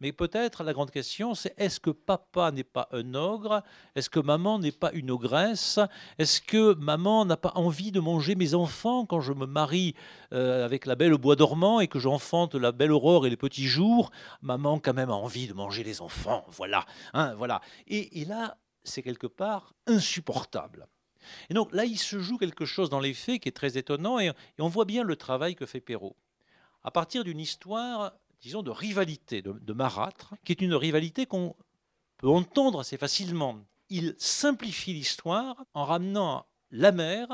mais 0.00 0.10
peut-être 0.10 0.64
la 0.64 0.72
grande 0.72 0.90
question, 0.90 1.36
c'est 1.36 1.54
est-ce 1.56 1.78
que 1.78 1.90
papa 1.90 2.50
n'est 2.50 2.64
pas 2.64 2.88
un 2.90 3.14
ogre? 3.14 3.62
Est-ce 3.94 4.10
que 4.10 4.18
maman 4.18 4.58
n'est 4.58 4.72
pas 4.72 4.90
une 4.90 5.12
ogresse? 5.12 5.78
Est-ce 6.18 6.40
que 6.40 6.74
maman 6.74 7.24
n'a 7.24 7.36
pas 7.36 7.52
envie 7.54 7.92
de 7.92 8.00
manger 8.00 8.34
mes 8.34 8.54
enfants 8.54 9.06
quand 9.06 9.20
je 9.20 9.32
me 9.32 9.46
marie 9.46 9.94
euh, 10.32 10.64
avec 10.64 10.86
la 10.86 10.96
belle 10.96 11.14
au 11.14 11.18
bois 11.18 11.36
dormant 11.36 11.78
et 11.78 11.86
que 11.86 12.00
j'enfante 12.00 12.56
la 12.56 12.72
belle 12.72 12.90
aurore 12.90 13.24
et 13.24 13.30
les 13.30 13.36
petits 13.36 13.68
jours? 13.68 14.10
Maman 14.40 14.80
quand 14.80 14.94
même 14.94 15.10
a 15.10 15.14
envie 15.14 15.46
de 15.46 15.54
manger 15.54 15.84
les 15.84 16.02
enfants, 16.02 16.44
voilà. 16.48 16.86
Hein, 17.14 17.34
voilà. 17.34 17.60
Et, 17.86 18.24
là, 18.24 18.58
c'est 18.82 19.04
quelque 19.04 19.28
part 19.28 19.74
insupportable. 19.86 20.88
Et 21.50 21.54
donc 21.54 21.72
là, 21.72 21.84
il 21.84 21.98
se 21.98 22.18
joue 22.18 22.38
quelque 22.38 22.64
chose 22.64 22.90
dans 22.90 23.00
les 23.00 23.14
faits 23.14 23.42
qui 23.42 23.48
est 23.48 23.52
très 23.52 23.78
étonnant 23.78 24.18
et, 24.18 24.32
on 24.58 24.68
voit 24.68 24.84
bien 24.84 25.02
le 25.02 25.16
travail 25.16 25.54
que 25.54 25.66
fait 25.66 25.80
Perrault. 25.80 26.16
À 26.84 26.90
partir 26.90 27.24
d'une 27.24 27.40
histoire 27.40 28.12
disons, 28.42 28.62
de 28.62 28.70
rivalité, 28.70 29.40
de, 29.40 29.72
marâtre, 29.72 30.34
qui 30.44 30.52
est 30.52 30.60
une 30.60 30.74
rivalité 30.74 31.26
qu'on 31.26 31.54
peut 32.18 32.28
entendre 32.28 32.80
assez 32.80 32.98
facilement. 32.98 33.58
Il 33.88 34.14
simplifie 34.18 34.92
l'histoire 34.92 35.64
en 35.74 35.84
ramenant 35.84 36.46
la 36.70 36.90
mère, 36.90 37.28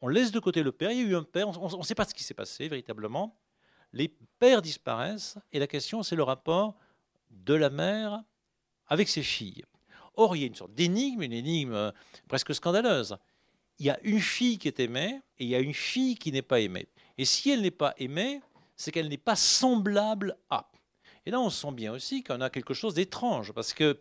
on 0.00 0.08
laisse 0.08 0.30
de 0.30 0.38
côté 0.38 0.62
le 0.62 0.72
père, 0.72 0.92
il 0.92 0.98
y 0.98 1.00
a 1.00 1.08
eu 1.08 1.16
un 1.16 1.24
père, 1.24 1.48
on 1.60 1.78
ne 1.78 1.82
sait 1.82 1.94
pas 1.94 2.04
ce 2.04 2.14
qui 2.14 2.22
s'est 2.22 2.34
passé 2.34 2.68
véritablement, 2.68 3.36
les 3.92 4.08
pères 4.38 4.62
disparaissent, 4.62 5.36
et 5.52 5.58
la 5.58 5.66
question 5.66 6.02
c'est 6.02 6.16
le 6.16 6.22
rapport 6.22 6.76
de 7.30 7.54
la 7.54 7.70
mère 7.70 8.22
avec 8.86 9.08
ses 9.08 9.22
filles. 9.22 9.64
Or, 10.20 10.36
il 10.36 10.40
y 10.40 10.44
a 10.44 10.48
une 10.48 10.54
sorte 10.54 10.74
d'énigme, 10.74 11.22
une 11.22 11.32
énigme 11.32 11.72
euh, 11.72 11.92
presque 12.28 12.54
scandaleuse. 12.54 13.16
Il 13.78 13.86
y 13.86 13.90
a 13.90 13.98
une 14.02 14.20
fille 14.20 14.58
qui 14.58 14.68
est 14.68 14.78
aimée 14.78 15.18
et 15.38 15.44
il 15.44 15.48
y 15.48 15.54
a 15.54 15.60
une 15.60 15.72
fille 15.72 16.14
qui 16.16 16.30
n'est 16.30 16.42
pas 16.42 16.60
aimée. 16.60 16.88
Et 17.16 17.24
si 17.24 17.48
elle 17.48 17.62
n'est 17.62 17.70
pas 17.70 17.94
aimée, 17.96 18.42
c'est 18.76 18.92
qu'elle 18.92 19.08
n'est 19.08 19.16
pas 19.16 19.34
semblable 19.34 20.36
à. 20.50 20.70
Et 21.24 21.30
là, 21.30 21.40
on 21.40 21.48
sent 21.48 21.72
bien 21.72 21.90
aussi 21.90 22.22
qu'on 22.22 22.42
a 22.42 22.50
quelque 22.50 22.74
chose 22.74 22.92
d'étrange, 22.92 23.52
parce 23.52 23.72
que 23.72 23.98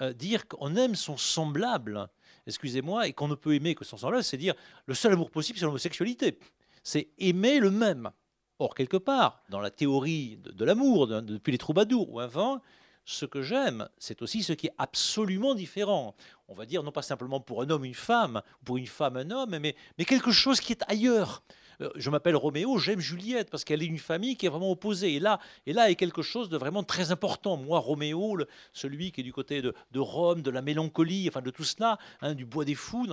euh, 0.00 0.14
dire 0.14 0.48
qu'on 0.48 0.76
aime 0.76 0.94
son 0.94 1.18
semblable, 1.18 2.08
excusez-moi, 2.46 3.06
et 3.06 3.12
qu'on 3.12 3.28
ne 3.28 3.34
peut 3.34 3.54
aimer 3.54 3.74
que 3.74 3.84
son 3.84 3.98
semblable, 3.98 4.24
c'est 4.24 4.38
dire 4.38 4.54
le 4.86 4.94
seul 4.94 5.12
amour 5.12 5.30
possible, 5.30 5.58
c'est 5.58 5.66
l'homosexualité. 5.66 6.38
C'est 6.82 7.10
aimer 7.18 7.58
le 7.58 7.70
même. 7.70 8.10
Or, 8.58 8.74
quelque 8.74 8.96
part, 8.96 9.42
dans 9.50 9.60
la 9.60 9.70
théorie 9.70 10.38
de, 10.38 10.64
l'amour, 10.64 11.06
depuis 11.06 11.52
les 11.52 11.58
troubadours 11.58 12.10
ou 12.10 12.18
avant, 12.18 12.62
ce 13.10 13.26
que 13.26 13.42
j'aime, 13.42 13.88
c'est 13.98 14.22
aussi 14.22 14.42
ce 14.42 14.52
qui 14.52 14.68
est 14.68 14.74
absolument 14.78 15.54
différent. 15.54 16.14
On 16.48 16.54
va 16.54 16.64
dire 16.64 16.82
non 16.82 16.92
pas 16.92 17.02
simplement 17.02 17.40
pour 17.40 17.62
un 17.62 17.70
homme 17.70 17.84
une 17.84 17.94
femme, 17.94 18.42
pour 18.64 18.76
une 18.76 18.86
femme 18.86 19.16
un 19.16 19.30
homme, 19.30 19.58
mais, 19.58 19.74
quelque 20.04 20.30
chose 20.30 20.60
qui 20.60 20.72
est 20.72 20.82
ailleurs. 20.88 21.42
Euh, 21.80 21.88
je 21.96 22.10
m'appelle 22.10 22.36
Roméo, 22.36 22.78
j'aime 22.78 23.00
Juliette 23.00 23.50
parce 23.50 23.64
qu'elle 23.64 23.82
est 23.82 23.86
une 23.86 23.98
famille 23.98 24.36
qui 24.36 24.46
est 24.46 24.48
vraiment 24.48 24.70
opposée. 24.70 25.14
Et 25.14 25.20
là, 25.20 25.40
et 25.66 25.72
là 25.72 25.90
est 25.90 25.94
quelque 25.94 26.22
chose 26.22 26.48
de 26.48 26.56
vraiment 26.56 26.82
très 26.82 27.10
important. 27.10 27.56
Moi, 27.56 27.78
Roméo, 27.78 28.38
celui 28.72 29.12
qui 29.12 29.22
est 29.22 29.24
du 29.24 29.32
côté 29.32 29.62
de, 29.62 29.74
Rome, 29.96 30.42
de 30.42 30.50
la 30.50 30.62
mélancolie, 30.62 31.26
enfin 31.28 31.40
de 31.40 31.50
tout 31.50 31.64
cela, 31.64 31.98
hein, 32.20 32.34
du 32.34 32.44
bois 32.44 32.64
des 32.64 32.74
fous, 32.74 33.06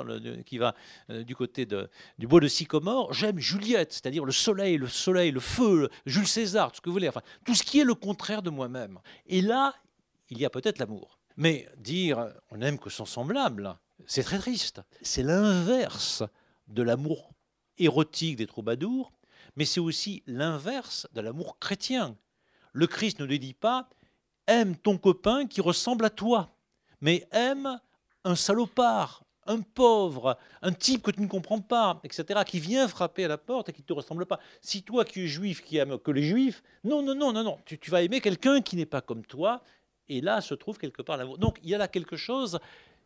qui 0.45 0.57
va 0.57 0.75
euh, 1.09 1.23
du 1.23 1.35
côté 1.35 1.65
du 1.65 2.27
bois 2.27 2.39
de 2.39 2.47
Sycomore, 2.47 3.13
j'aime 3.13 3.39
Juliette, 3.39 3.93
c'est-à-dire 3.93 4.25
le 4.25 4.31
soleil, 4.31 4.77
le 4.77 4.87
soleil, 4.87 5.31
le 5.31 5.39
feu, 5.39 5.89
Jules 6.05 6.27
César, 6.27 6.71
tout 6.71 6.77
ce 6.77 6.81
que 6.81 6.89
vous 6.89 6.93
voulez, 6.93 7.09
enfin 7.09 7.21
tout 7.45 7.55
ce 7.55 7.63
qui 7.63 7.79
est 7.79 7.85
le 7.85 7.95
contraire 7.95 8.41
de 8.41 8.49
moi-même. 8.49 8.99
Et 9.27 9.41
là, 9.41 9.73
il 10.29 10.39
y 10.39 10.45
a 10.45 10.49
peut-être 10.49 10.79
l'amour. 10.79 11.19
Mais 11.35 11.67
dire 11.77 12.33
on 12.49 12.57
n'aime 12.57 12.79
que 12.79 12.89
son 12.89 13.05
semblable, 13.05 13.77
c'est 14.05 14.23
très 14.23 14.39
triste. 14.39 14.81
C'est 15.01 15.23
l'inverse 15.23 16.23
de 16.67 16.83
l'amour 16.83 17.31
érotique 17.77 18.37
des 18.37 18.47
troubadours, 18.47 19.11
mais 19.55 19.65
c'est 19.65 19.79
aussi 19.79 20.23
l'inverse 20.25 21.07
de 21.13 21.21
l'amour 21.21 21.59
chrétien. 21.59 22.17
Le 22.73 22.87
Christ 22.87 23.19
ne 23.19 23.25
lui 23.25 23.39
dit 23.39 23.53
pas 23.53 23.89
aime 24.47 24.77
ton 24.77 24.97
copain 24.97 25.45
qui 25.45 25.61
ressemble 25.61 26.05
à 26.05 26.09
toi, 26.09 26.55
mais 27.01 27.27
aime 27.31 27.79
un 28.23 28.35
salopard, 28.35 29.23
un 29.45 29.61
pauvre, 29.61 30.37
un 30.61 30.71
type 30.71 31.03
que 31.03 31.11
tu 31.11 31.21
ne 31.21 31.27
comprends 31.27 31.61
pas, 31.61 31.99
etc., 32.03 32.41
qui 32.45 32.59
vient 32.59 32.87
frapper 32.87 33.25
à 33.25 33.27
la 33.27 33.37
porte 33.37 33.69
et 33.69 33.73
qui 33.73 33.81
ne 33.81 33.85
te 33.87 33.93
ressemble 33.93 34.25
pas. 34.25 34.39
Si 34.61 34.83
toi 34.83 35.05
qui 35.05 35.21
es 35.21 35.27
juif, 35.27 35.63
qui 35.63 35.77
aime 35.77 35.97
que 35.97 36.11
les 36.11 36.23
juifs, 36.23 36.63
non, 36.83 37.01
non, 37.01 37.15
non, 37.15 37.33
non, 37.33 37.43
non, 37.43 37.59
tu 37.65 37.91
vas 37.91 38.01
aimer 38.01 38.21
quelqu'un 38.21 38.61
qui 38.61 38.75
n'est 38.75 38.85
pas 38.85 39.01
comme 39.01 39.25
toi, 39.25 39.61
et 40.09 40.21
là 40.21 40.41
se 40.41 40.53
trouve 40.53 40.77
quelque 40.77 41.01
part 41.01 41.17
l'amour. 41.17 41.37
Donc 41.37 41.59
il 41.63 41.69
y 41.69 41.75
a 41.75 41.77
là 41.77 41.87
quelque 41.87 42.15
chose 42.15 42.59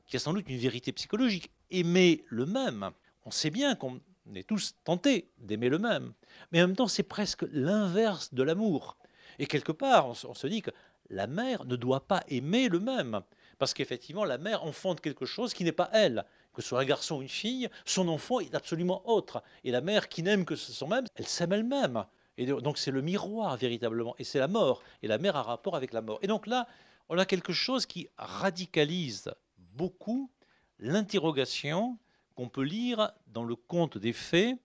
qui 0.07 0.15
a 0.17 0.19
sans 0.19 0.33
doute 0.33 0.49
une 0.49 0.57
vérité 0.57 0.91
psychologique. 0.91 1.51
Aimer 1.69 2.23
le 2.27 2.45
même, 2.45 2.91
on 3.25 3.31
sait 3.31 3.49
bien 3.49 3.75
qu'on 3.75 3.99
on 4.29 4.35
est 4.35 4.47
tous 4.47 4.75
tentés 4.83 5.29
d'aimer 5.39 5.69
le 5.69 5.79
même. 5.79 6.13
Mais 6.51 6.61
en 6.61 6.67
même 6.67 6.75
temps, 6.75 6.87
c'est 6.87 7.03
presque 7.03 7.43
l'inverse 7.51 8.33
de 8.33 8.43
l'amour. 8.43 8.97
Et 9.39 9.47
quelque 9.47 9.71
part, 9.71 10.07
on 10.07 10.33
se 10.33 10.47
dit 10.47 10.61
que 10.61 10.71
la 11.09 11.27
mère 11.27 11.65
ne 11.65 11.75
doit 11.75 12.07
pas 12.07 12.23
aimer 12.27 12.69
le 12.69 12.79
même. 12.79 13.21
Parce 13.57 13.73
qu'effectivement, 13.73 14.25
la 14.25 14.37
mère 14.37 14.63
enfante 14.63 15.01
quelque 15.01 15.25
chose 15.25 15.53
qui 15.53 15.63
n'est 15.63 15.71
pas 15.71 15.89
elle. 15.93 16.25
Que 16.53 16.61
ce 16.61 16.69
soit 16.69 16.81
un 16.81 16.85
garçon 16.85 17.17
ou 17.17 17.21
une 17.21 17.29
fille, 17.29 17.69
son 17.85 18.07
enfant 18.09 18.39
est 18.39 18.55
absolument 18.55 19.07
autre. 19.09 19.41
Et 19.63 19.71
la 19.71 19.81
mère 19.81 20.09
qui 20.09 20.21
n'aime 20.23 20.45
que 20.45 20.55
son 20.55 20.87
même, 20.87 21.05
elle 21.15 21.27
s'aime 21.27 21.53
elle-même. 21.53 22.05
Et 22.37 22.45
donc 22.45 22.77
c'est 22.77 22.91
le 22.91 23.01
miroir 23.01 23.55
véritablement. 23.57 24.15
Et 24.19 24.23
c'est 24.23 24.39
la 24.39 24.47
mort. 24.47 24.81
Et 25.01 25.07
la 25.07 25.17
mère 25.17 25.35
a 25.35 25.43
rapport 25.43 25.75
avec 25.75 25.93
la 25.93 26.01
mort. 26.01 26.19
Et 26.21 26.27
donc 26.27 26.47
là, 26.47 26.67
on 27.11 27.17
a 27.17 27.25
quelque 27.25 27.51
chose 27.51 27.85
qui 27.85 28.07
radicalise 28.17 29.33
beaucoup 29.57 30.31
l'interrogation 30.79 31.97
qu'on 32.35 32.47
peut 32.47 32.63
lire 32.63 33.11
dans 33.27 33.43
le 33.43 33.57
conte 33.57 33.97
des 33.97 34.13
fées, 34.13 34.55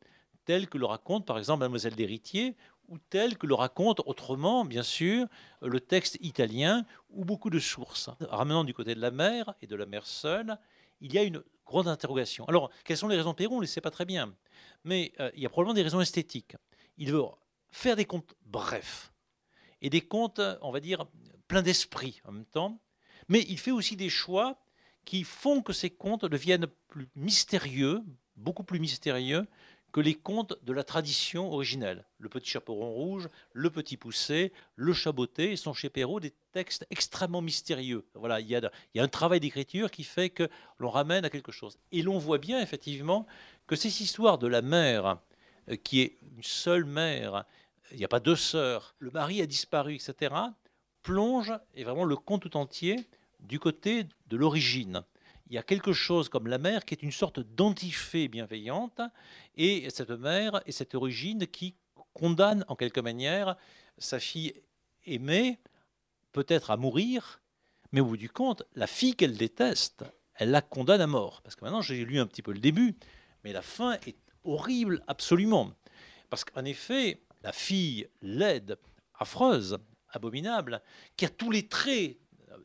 tel 0.44 0.68
que 0.68 0.78
le 0.78 0.86
raconte 0.86 1.26
par 1.26 1.38
exemple 1.38 1.60
Mademoiselle 1.60 1.96
d'Héritier, 1.96 2.54
ou 2.86 2.98
tel 2.98 3.36
que 3.36 3.48
le 3.48 3.54
raconte 3.56 4.00
autrement, 4.06 4.64
bien 4.64 4.84
sûr, 4.84 5.26
le 5.60 5.80
texte 5.80 6.18
italien, 6.20 6.86
ou 7.10 7.24
beaucoup 7.24 7.50
de 7.50 7.58
sources. 7.58 8.10
Ramenant 8.20 8.62
du 8.62 8.72
côté 8.72 8.94
de 8.94 9.00
la 9.00 9.10
mère 9.10 9.54
et 9.60 9.66
de 9.66 9.74
la 9.74 9.86
mère 9.86 10.06
seule, 10.06 10.56
il 11.00 11.12
y 11.12 11.18
a 11.18 11.24
une 11.24 11.42
grande 11.66 11.88
interrogation. 11.88 12.44
Alors, 12.44 12.70
quelles 12.84 12.96
sont 12.96 13.08
les 13.08 13.16
raisons 13.16 13.32
de 13.32 13.36
Perron 13.36 13.56
On 13.56 13.58
ne 13.58 13.62
les 13.62 13.66
sait 13.66 13.80
pas 13.80 13.90
très 13.90 14.04
bien. 14.04 14.32
Mais 14.84 15.12
euh, 15.18 15.32
il 15.34 15.42
y 15.42 15.46
a 15.46 15.48
probablement 15.48 15.74
des 15.74 15.82
raisons 15.82 16.00
esthétiques. 16.00 16.54
Il 16.96 17.10
veut 17.10 17.24
faire 17.72 17.96
des 17.96 18.04
contes 18.04 18.36
brefs 18.44 19.12
et 19.82 19.90
des 19.90 20.00
contes, 20.00 20.40
on 20.62 20.70
va 20.70 20.78
dire, 20.78 21.06
pleins 21.48 21.62
d'esprit 21.62 22.20
en 22.24 22.32
même 22.32 22.44
temps. 22.46 22.80
Mais 23.28 23.44
il 23.48 23.58
fait 23.58 23.70
aussi 23.70 23.96
des 23.96 24.10
choix 24.10 24.58
qui 25.04 25.24
font 25.24 25.62
que 25.62 25.72
ces 25.72 25.90
contes 25.90 26.24
deviennent 26.24 26.66
plus 26.88 27.08
mystérieux, 27.14 28.02
beaucoup 28.36 28.64
plus 28.64 28.80
mystérieux 28.80 29.46
que 29.92 30.00
les 30.00 30.14
contes 30.14 30.62
de 30.62 30.74
la 30.74 30.84
tradition 30.84 31.50
originelle. 31.50 32.04
Le 32.18 32.28
petit 32.28 32.50
chaperon 32.50 32.92
rouge, 32.92 33.30
le 33.54 33.70
petit 33.70 33.96
poussé, 33.96 34.52
le 34.74 34.92
chaboté 34.92 35.56
sont 35.56 35.72
chez 35.72 35.88
Perrault 35.88 36.20
des 36.20 36.34
textes 36.52 36.86
extrêmement 36.90 37.40
mystérieux. 37.40 38.04
Voilà, 38.12 38.40
il 38.40 38.46
y 38.46 38.54
a, 38.56 38.58
il 38.58 38.98
y 38.98 39.00
a 39.00 39.04
un 39.04 39.08
travail 39.08 39.40
d'écriture 39.40 39.90
qui 39.90 40.04
fait 40.04 40.28
que 40.28 40.50
l'on 40.78 40.90
ramène 40.90 41.24
à 41.24 41.30
quelque 41.30 41.50
chose. 41.50 41.78
Et 41.92 42.02
l'on 42.02 42.18
voit 42.18 42.36
bien 42.36 42.60
effectivement 42.60 43.26
que 43.66 43.74
ces 43.74 44.02
histoires 44.02 44.36
de 44.36 44.46
la 44.46 44.60
mère, 44.60 45.18
euh, 45.70 45.76
qui 45.76 46.02
est 46.02 46.18
une 46.36 46.42
seule 46.42 46.84
mère, 46.84 47.46
il 47.90 47.96
n'y 47.96 48.04
a 48.04 48.08
pas 48.08 48.20
deux 48.20 48.36
sœurs, 48.36 48.94
le 48.98 49.10
mari 49.10 49.40
a 49.40 49.46
disparu, 49.46 49.94
etc., 49.94 50.34
plonge, 51.06 51.52
et 51.76 51.84
vraiment 51.84 52.04
le 52.04 52.16
conte 52.16 52.42
tout 52.42 52.56
entier, 52.56 53.08
du 53.38 53.60
côté 53.60 54.06
de 54.26 54.36
l'origine. 54.36 55.04
Il 55.48 55.54
y 55.54 55.58
a 55.58 55.62
quelque 55.62 55.92
chose 55.92 56.28
comme 56.28 56.48
la 56.48 56.58
mère 56.58 56.84
qui 56.84 56.94
est 56.94 57.02
une 57.04 57.12
sorte 57.12 57.38
d'antifée 57.38 58.26
bienveillante, 58.26 59.00
et 59.56 59.88
cette 59.90 60.10
mère 60.10 60.60
et 60.66 60.72
cette 60.72 60.96
origine 60.96 61.46
qui 61.46 61.76
condamne 62.12 62.64
en 62.66 62.74
quelque 62.74 62.98
manière 62.98 63.56
sa 63.98 64.18
fille 64.18 64.52
aimée, 65.04 65.60
peut-être 66.32 66.72
à 66.72 66.76
mourir, 66.76 67.40
Mais 67.92 68.00
au 68.00 68.06
bout 68.06 68.16
du 68.16 68.28
compte, 68.28 68.64
la 68.74 68.88
fille 68.88 69.14
qu'elle 69.14 69.36
déteste, 69.36 70.04
elle 70.34 70.50
la 70.50 70.60
condamne 70.60 71.00
à 71.00 71.06
mort. 71.06 71.40
Parce 71.42 71.54
que 71.54 71.64
maintenant, 71.64 71.82
j'ai 71.82 72.04
lu 72.04 72.18
un 72.18 72.26
petit 72.26 72.42
peu 72.42 72.52
le 72.52 72.58
début, 72.58 72.96
mais 73.44 73.52
la 73.52 73.62
fin 73.62 73.92
est 74.06 74.16
horrible 74.42 75.04
absolument. 75.06 75.70
Parce 76.28 76.44
qu'en 76.44 76.64
effet, 76.64 77.22
la 77.44 77.52
fille 77.52 78.08
laide, 78.22 78.76
affreuse, 79.14 79.78
abominable, 80.10 80.82
qui 81.16 81.24
a 81.24 81.28
tous 81.28 81.50
les 81.50 81.68
traits 81.68 82.18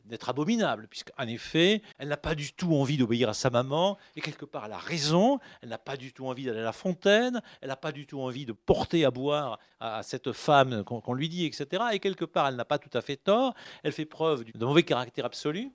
d'être 0.04 0.28
abominable, 0.28 0.88
puisqu'en 0.88 1.26
effet, 1.26 1.82
elle 1.98 2.08
n'a 2.08 2.16
pas 2.16 2.34
du 2.34 2.52
tout 2.52 2.74
envie 2.74 2.96
d'obéir 2.96 3.28
à 3.28 3.34
sa 3.34 3.50
maman, 3.50 3.98
et 4.16 4.20
quelque 4.20 4.44
part, 4.44 4.66
elle 4.66 4.72
a 4.72 4.78
raison, 4.78 5.38
elle 5.60 5.68
n'a 5.68 5.78
pas 5.78 5.96
du 5.96 6.12
tout 6.12 6.26
envie 6.26 6.44
d'aller 6.44 6.60
à 6.60 6.64
la 6.64 6.72
fontaine, 6.72 7.40
elle 7.60 7.68
n'a 7.68 7.76
pas 7.76 7.92
du 7.92 8.06
tout 8.06 8.20
envie 8.20 8.46
de 8.46 8.52
porter 8.52 9.04
à 9.04 9.10
boire 9.10 9.58
à 9.80 10.02
cette 10.02 10.32
femme 10.32 10.84
qu'on 10.84 11.14
lui 11.14 11.28
dit, 11.28 11.44
etc. 11.44 11.84
Et 11.92 11.98
quelque 11.98 12.24
part, 12.24 12.48
elle 12.48 12.56
n'a 12.56 12.64
pas 12.64 12.78
tout 12.78 12.96
à 12.96 13.00
fait 13.00 13.16
tort, 13.16 13.54
elle 13.82 13.92
fait 13.92 14.06
preuve 14.06 14.44
d'un 14.54 14.66
mauvais 14.66 14.82
caractère 14.82 15.24
absolu, 15.24 15.72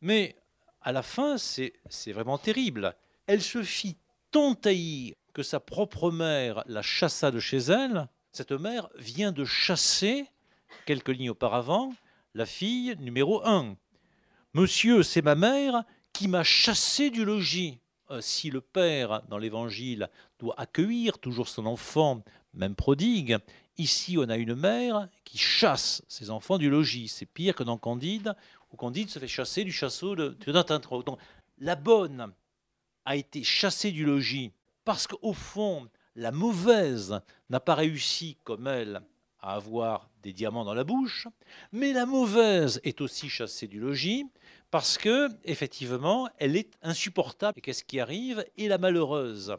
mais 0.00 0.36
à 0.80 0.92
la 0.92 1.02
fin, 1.02 1.36
c'est 1.38 1.72
vraiment 2.12 2.38
terrible. 2.38 2.94
Elle 3.26 3.42
se 3.42 3.62
fit 3.62 3.96
tant 4.30 4.54
haïr 4.64 5.14
que 5.32 5.42
sa 5.42 5.60
propre 5.60 6.10
mère 6.10 6.62
la 6.66 6.82
chassa 6.82 7.30
de 7.30 7.40
chez 7.40 7.58
elle. 7.58 8.08
Cette 8.32 8.52
mère 8.52 8.88
vient 8.96 9.32
de 9.32 9.44
chasser, 9.44 10.26
quelques 10.84 11.08
lignes 11.08 11.30
auparavant, 11.30 11.92
la 12.34 12.46
fille 12.46 12.96
numéro 12.98 13.46
1. 13.46 13.76
Monsieur, 14.54 15.02
c'est 15.02 15.22
ma 15.22 15.34
mère 15.34 15.84
qui 16.12 16.28
m'a 16.28 16.44
chassé 16.44 17.10
du 17.10 17.24
logis. 17.24 17.78
Euh, 18.10 18.20
si 18.20 18.50
le 18.50 18.60
père, 18.60 19.22
dans 19.28 19.38
l'évangile, 19.38 20.08
doit 20.38 20.54
accueillir 20.58 21.18
toujours 21.18 21.48
son 21.48 21.66
enfant, 21.66 22.22
même 22.54 22.74
prodigue, 22.74 23.38
ici 23.78 24.16
on 24.18 24.28
a 24.28 24.36
une 24.36 24.54
mère 24.54 25.08
qui 25.24 25.38
chasse 25.38 26.02
ses 26.08 26.30
enfants 26.30 26.58
du 26.58 26.70
logis. 26.70 27.08
C'est 27.08 27.26
pire 27.26 27.54
que 27.54 27.64
dans 27.64 27.78
Candide, 27.78 28.34
où 28.72 28.76
Candide 28.76 29.10
se 29.10 29.18
fait 29.18 29.28
chasser 29.28 29.64
du 29.64 29.72
chasseau 29.72 30.14
de, 30.14 30.36
Donc, 31.02 31.18
la 31.58 31.74
bonne 31.74 32.32
a 33.04 33.16
été 33.16 33.42
chassée 33.42 33.92
du 33.92 34.04
logis 34.04 34.52
parce 34.84 35.06
qu'au 35.06 35.32
fond, 35.32 35.88
la 36.14 36.30
mauvaise 36.30 37.20
n'a 37.50 37.60
pas 37.60 37.74
réussi 37.74 38.36
comme 38.44 38.66
elle 38.66 39.02
à 39.46 39.54
avoir 39.54 40.10
des 40.24 40.32
diamants 40.32 40.64
dans 40.64 40.74
la 40.74 40.82
bouche, 40.82 41.28
mais 41.70 41.92
la 41.92 42.04
mauvaise 42.04 42.80
est 42.82 43.00
aussi 43.00 43.28
chassée 43.28 43.68
du 43.68 43.78
logis 43.78 44.24
parce 44.72 44.98
que 44.98 45.28
effectivement, 45.44 46.28
elle 46.38 46.56
est 46.56 46.72
insupportable. 46.82 47.56
Et 47.56 47.60
qu'est-ce 47.60 47.84
qui 47.84 48.00
arrive? 48.00 48.44
Et 48.56 48.66
la 48.66 48.78
malheureuse. 48.78 49.56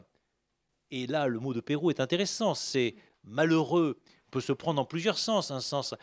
Et 0.90 1.06
là, 1.06 1.26
le 1.26 1.40
mot 1.40 1.54
de 1.54 1.60
Perrault 1.60 1.90
est 1.90 2.00
intéressant. 2.00 2.54
C'est 2.54 2.96
malheureux 3.24 3.98
peut 4.30 4.40
se 4.40 4.52
prendre 4.52 4.76
dans 4.76 4.84
plusieurs 4.84 5.18
sens. 5.18 5.50
Un 5.50 5.60
sens 5.60 5.94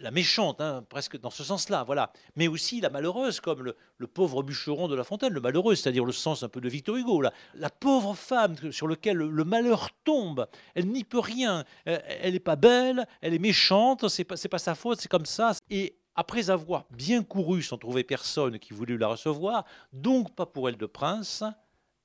la 0.00 0.10
méchante, 0.10 0.60
hein, 0.60 0.84
presque 0.88 1.18
dans 1.18 1.30
ce 1.30 1.44
sens-là, 1.44 1.84
voilà. 1.84 2.12
Mais 2.36 2.48
aussi 2.48 2.80
la 2.80 2.90
malheureuse, 2.90 3.40
comme 3.40 3.62
le, 3.62 4.06
pauvre 4.06 4.42
bûcheron 4.42 4.88
de 4.88 4.94
La 4.94 5.04
Fontaine, 5.04 5.32
le 5.32 5.40
malheureux, 5.40 5.74
c'est-à-dire 5.74 6.04
le 6.04 6.12
sens 6.12 6.42
un 6.42 6.48
peu 6.48 6.60
de 6.60 6.68
Victor 6.68 6.96
Hugo. 6.96 7.22
La 7.54 7.70
pauvre 7.70 8.14
femme 8.14 8.56
sur 8.72 8.88
laquelle 8.88 9.16
le, 9.16 9.44
malheur 9.44 9.90
tombe, 10.04 10.46
elle 10.74 10.88
n'y 10.88 11.04
peut 11.04 11.20
rien. 11.20 11.64
Elle 11.84 12.32
n'est 12.32 12.40
pas 12.40 12.56
belle, 12.56 13.06
elle 13.20 13.34
est 13.34 13.38
méchante, 13.38 14.08
c'est 14.08 14.24
pas, 14.24 14.36
pas 14.36 14.58
sa 14.58 14.74
faute, 14.74 15.00
c'est 15.00 15.10
comme 15.10 15.26
ça. 15.26 15.52
Et 15.70 15.96
après 16.14 16.50
avoir 16.50 16.84
bien 16.90 17.22
couru 17.22 17.62
sans 17.62 17.78
trouver 17.78 18.04
personne 18.04 18.58
qui 18.58 18.72
voulut 18.72 18.98
la 18.98 19.08
recevoir, 19.08 19.64
donc 19.92 20.34
pas 20.34 20.46
pour 20.46 20.68
elle 20.68 20.76
de 20.76 20.86
prince, 20.86 21.44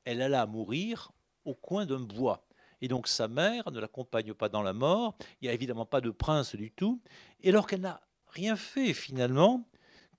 elle 0.05 0.21
alla 0.21 0.45
mourir 0.45 1.11
au 1.45 1.53
coin 1.53 1.85
d'un 1.85 1.99
bois. 1.99 2.48
Et 2.81 2.87
donc 2.87 3.07
sa 3.07 3.27
mère 3.27 3.71
ne 3.71 3.79
l'accompagne 3.79 4.33
pas 4.33 4.49
dans 4.49 4.61
la 4.61 4.73
mort. 4.73 5.15
Il 5.41 5.45
n'y 5.45 5.49
a 5.49 5.53
évidemment 5.53 5.85
pas 5.85 6.01
de 6.01 6.09
prince 6.09 6.55
du 6.55 6.71
tout. 6.71 7.01
Et 7.41 7.49
alors 7.49 7.67
qu'elle 7.67 7.81
n'a 7.81 8.01
rien 8.27 8.55
fait 8.55 8.93
finalement 8.93 9.67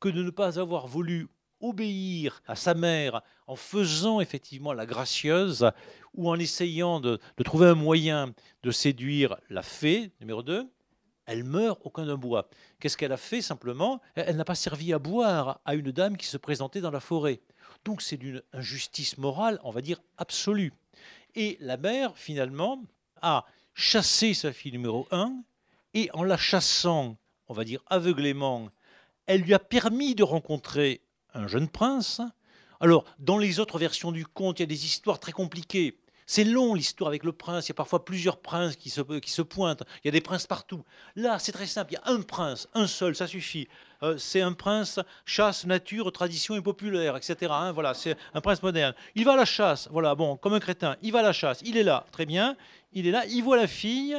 que 0.01 0.09
de 0.09 0.23
ne 0.23 0.31
pas 0.31 0.59
avoir 0.59 0.87
voulu 0.87 1.29
obéir 1.61 2.43
à 2.47 2.57
sa 2.57 2.75
mère 2.75 3.23
en 3.47 3.57
faisant 3.57 4.21
effectivement 4.21 4.73
la 4.73 4.87
gracieuse 4.87 5.71
ou 6.15 6.29
en 6.29 6.39
essayant 6.39 7.01
de, 7.01 7.21
trouver 7.45 7.69
un 7.69 7.75
moyen 7.75 8.33
de 8.63 8.71
séduire 8.71 9.37
la 9.51 9.63
fée, 9.63 10.11
numéro 10.21 10.43
2, 10.43 10.69
elle 11.27 11.45
meurt 11.45 11.81
au 11.85 11.91
coin 11.91 12.07
d'un 12.07 12.17
bois. 12.17 12.49
Qu'est-ce 12.81 12.97
qu'elle 12.97 13.13
a 13.13 13.17
fait 13.17 13.43
simplement? 13.43 14.01
Elle 14.15 14.37
n'a 14.37 14.45
pas 14.45 14.55
servi 14.55 14.93
à 14.93 14.99
boire 14.99 15.61
à 15.65 15.75
une 15.75 15.93
dame 15.93 16.17
qui 16.17 16.27
se 16.27 16.37
présentait 16.37 16.81
dans 16.81 16.91
la 16.91 17.01
forêt. 17.01 17.41
Donc 17.85 18.03
c'est 18.03 18.17
d'une 18.17 18.43
injustice 18.53 19.17
morale, 19.19 19.61
on 19.63 19.71
va 19.71 19.81
dire, 19.81 20.01
absolue. 20.19 20.73
Et 21.35 21.57
la 21.61 21.77
mère, 21.77 22.17
finalement, 22.17 22.83
a 23.23 23.45
chassé 23.75 24.35
sa 24.35 24.53
fille 24.53 24.73
numéro 24.73 25.07
un, 25.11 25.43
et 25.95 26.11
en 26.13 26.25
la 26.25 26.37
chassant, 26.37 27.17
on 27.49 27.55
va 27.55 27.65
dire 27.65 27.83
aveuglément, 27.87 28.69
elle 29.27 29.43
lui 29.43 29.55
a 29.55 29.59
permis 29.59 30.15
de 30.15 30.23
rencontrer 30.23 31.03
un 31.35 31.47
jeune 31.47 31.69
prince. 31.69 32.21
Alors, 32.81 33.05
dans 33.19 33.39
les 33.39 33.61
autres 33.61 33.79
versions 33.79 34.13
du 34.13 34.27
conte, 34.27 34.59
il 34.59 34.63
y 34.63 34.65
a 34.65 34.67
des 34.67 34.87
histoires 34.87 35.21
très 35.21 35.33
compliquées. 35.33 36.00
C'est 36.33 36.45
long 36.45 36.75
l'histoire 36.75 37.09
avec 37.09 37.25
le 37.25 37.33
prince, 37.33 37.67
il 37.67 37.71
y 37.71 37.73
a 37.73 37.75
parfois 37.75 38.05
plusieurs 38.05 38.37
princes 38.37 38.77
qui 38.77 38.89
se, 38.89 39.01
qui 39.19 39.33
se 39.33 39.43
pointent, 39.43 39.83
il 40.05 40.07
y 40.07 40.09
a 40.11 40.13
des 40.13 40.21
princes 40.21 40.47
partout. 40.47 40.85
Là, 41.17 41.41
c'est 41.41 41.51
très 41.51 41.67
simple, 41.67 41.91
il 41.91 41.95
y 41.95 41.97
a 41.97 42.15
un 42.15 42.23
prince, 42.23 42.69
un 42.73 42.87
seul, 42.87 43.17
ça 43.17 43.27
suffit. 43.27 43.67
Euh, 44.05 44.17
c'est 44.17 44.41
un 44.41 44.53
prince 44.53 45.01
chasse, 45.25 45.67
nature, 45.67 46.13
tradition 46.13 46.55
et 46.55 46.61
populaire, 46.61 47.17
etc. 47.17 47.51
Hein, 47.51 47.73
voilà, 47.73 47.95
c'est 47.95 48.17
un 48.33 48.41
prince 48.41 48.63
moderne. 48.63 48.95
Il 49.17 49.25
va 49.25 49.33
à 49.33 49.37
la 49.39 49.45
chasse, 49.45 49.89
voilà, 49.91 50.15
bon, 50.15 50.37
comme 50.37 50.53
un 50.53 50.61
crétin, 50.61 50.97
il 51.03 51.11
va 51.11 51.19
à 51.19 51.23
la 51.23 51.33
chasse, 51.33 51.63
il 51.65 51.77
est 51.77 51.83
là, 51.83 52.07
très 52.13 52.27
bien, 52.27 52.57
il 52.93 53.09
est 53.09 53.11
là, 53.11 53.27
il 53.27 53.43
voit 53.43 53.57
la 53.57 53.67
fille, 53.67 54.17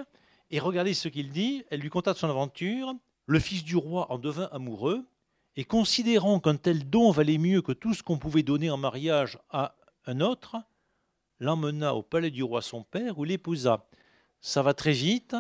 et 0.49 0.59
regardez 0.59 0.93
ce 0.93 1.07
qu'il 1.07 1.29
dit, 1.29 1.63
elle 1.71 1.79
lui 1.79 1.89
contate 1.89 2.17
son 2.17 2.29
aventure, 2.29 2.93
le 3.25 3.39
fils 3.39 3.63
du 3.63 3.77
roi 3.77 4.11
en 4.11 4.17
devint 4.17 4.49
amoureux, 4.51 5.05
et 5.55 5.63
considérant 5.63 6.41
qu'un 6.41 6.57
tel 6.57 6.89
don 6.89 7.11
valait 7.11 7.37
mieux 7.37 7.61
que 7.61 7.71
tout 7.71 7.93
ce 7.93 8.03
qu'on 8.03 8.17
pouvait 8.17 8.43
donner 8.43 8.69
en 8.69 8.75
mariage 8.75 9.39
à 9.49 9.75
un 10.07 10.19
autre, 10.19 10.57
l'emmena 11.41 11.95
au 11.95 12.03
palais 12.03 12.31
du 12.31 12.43
roi 12.43 12.61
son 12.61 12.83
père, 12.83 13.19
où 13.19 13.25
l'épousa. 13.25 13.89
Ça 14.39 14.61
va 14.61 14.73
très 14.73 14.93
vite, 14.93 15.35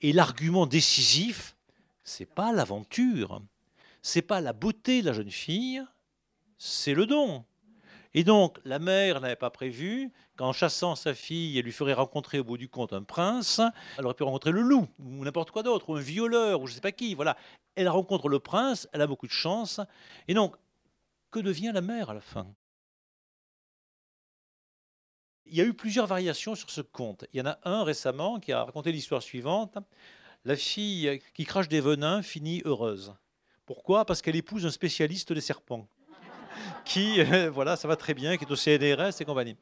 et 0.00 0.12
l'argument 0.12 0.66
décisif, 0.66 1.56
c'est 2.04 2.32
pas 2.32 2.52
l'aventure, 2.52 3.42
c'est 4.02 4.22
pas 4.22 4.40
la 4.40 4.52
beauté 4.52 5.00
de 5.00 5.06
la 5.06 5.12
jeune 5.12 5.30
fille, 5.30 5.82
c'est 6.58 6.94
le 6.94 7.06
don. 7.06 7.44
Et 8.14 8.24
donc, 8.24 8.58
la 8.64 8.78
mère 8.78 9.20
n'avait 9.20 9.36
pas 9.36 9.50
prévu 9.50 10.10
qu'en 10.36 10.52
chassant 10.52 10.94
sa 10.94 11.14
fille, 11.14 11.58
elle 11.58 11.64
lui 11.64 11.72
ferait 11.72 11.92
rencontrer 11.92 12.38
au 12.38 12.44
bout 12.44 12.56
du 12.56 12.68
compte 12.68 12.92
un 12.92 13.02
prince. 13.02 13.60
Elle 13.98 14.06
aurait 14.06 14.14
pu 14.14 14.22
rencontrer 14.22 14.52
le 14.52 14.62
loup, 14.62 14.86
ou 14.98 15.24
n'importe 15.24 15.50
quoi 15.50 15.62
d'autre, 15.62 15.90
ou 15.90 15.96
un 15.96 16.00
violeur, 16.00 16.60
ou 16.60 16.66
je 16.66 16.72
ne 16.72 16.74
sais 16.76 16.80
pas 16.80 16.92
qui. 16.92 17.14
Voilà. 17.14 17.36
Elle 17.74 17.88
rencontre 17.88 18.28
le 18.28 18.38
prince, 18.38 18.88
elle 18.92 19.02
a 19.02 19.06
beaucoup 19.06 19.26
de 19.26 19.32
chance. 19.32 19.80
Et 20.26 20.34
donc, 20.34 20.56
que 21.30 21.38
devient 21.38 21.72
la 21.74 21.80
mère 21.82 22.10
à 22.10 22.14
la 22.14 22.20
fin? 22.20 22.46
Il 25.50 25.56
y 25.56 25.60
a 25.60 25.64
eu 25.64 25.74
plusieurs 25.74 26.06
variations 26.06 26.54
sur 26.54 26.70
ce 26.70 26.80
conte. 26.80 27.24
Il 27.32 27.38
y 27.38 27.42
en 27.42 27.46
a 27.46 27.58
un 27.64 27.84
récemment 27.84 28.38
qui 28.38 28.52
a 28.52 28.64
raconté 28.64 28.92
l'histoire 28.92 29.22
suivante. 29.22 29.78
La 30.44 30.56
fille 30.56 31.20
qui 31.34 31.44
crache 31.44 31.68
des 31.68 31.80
venins 31.80 32.22
finit 32.22 32.62
heureuse. 32.64 33.14
Pourquoi? 33.66 34.04
Parce 34.04 34.22
qu'elle 34.22 34.36
épouse 34.36 34.64
un 34.66 34.70
spécialiste 34.70 35.32
des 35.32 35.40
serpents. 35.40 35.86
Qui, 36.84 37.22
voilà, 37.52 37.76
ça 37.76 37.88
va 37.88 37.96
très 37.96 38.14
bien, 38.14 38.36
qui 38.36 38.44
est 38.44 38.50
au 38.50 38.56
CNRS 38.56 39.20
et 39.20 39.24
compagnie. 39.24 39.56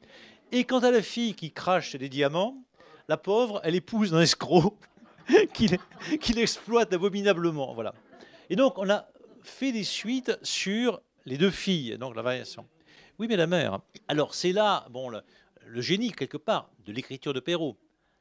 Et 0.51 0.63
quant 0.63 0.79
à 0.79 0.91
la 0.91 1.01
fille 1.01 1.33
qui 1.33 1.51
crache 1.51 1.95
des 1.95 2.09
diamants, 2.09 2.63
la 3.07 3.17
pauvre, 3.17 3.59
elle 3.63 3.75
épouse 3.75 4.13
un 4.13 4.21
escroc 4.21 4.77
qui, 5.53 5.69
qui 6.19 6.33
l'exploite 6.33 6.93
abominablement. 6.93 7.73
Voilà. 7.73 7.93
Et 8.49 8.55
donc, 8.55 8.77
on 8.77 8.89
a 8.89 9.07
fait 9.43 9.71
des 9.71 9.83
suites 9.83 10.37
sur 10.41 11.01
les 11.25 11.37
deux 11.37 11.51
filles, 11.51 11.97
donc 11.97 12.15
la 12.15 12.21
variation. 12.21 12.65
Oui, 13.19 13.27
mais 13.27 13.35
la 13.35 13.47
mère. 13.47 13.79
Alors, 14.07 14.35
c'est 14.35 14.51
là, 14.51 14.85
bon, 14.89 15.09
le 15.09 15.21
génie, 15.75 16.11
quelque 16.11 16.37
part, 16.37 16.69
de 16.85 16.91
l'écriture 16.91 17.33
de 17.33 17.39
Perrault. 17.39 17.77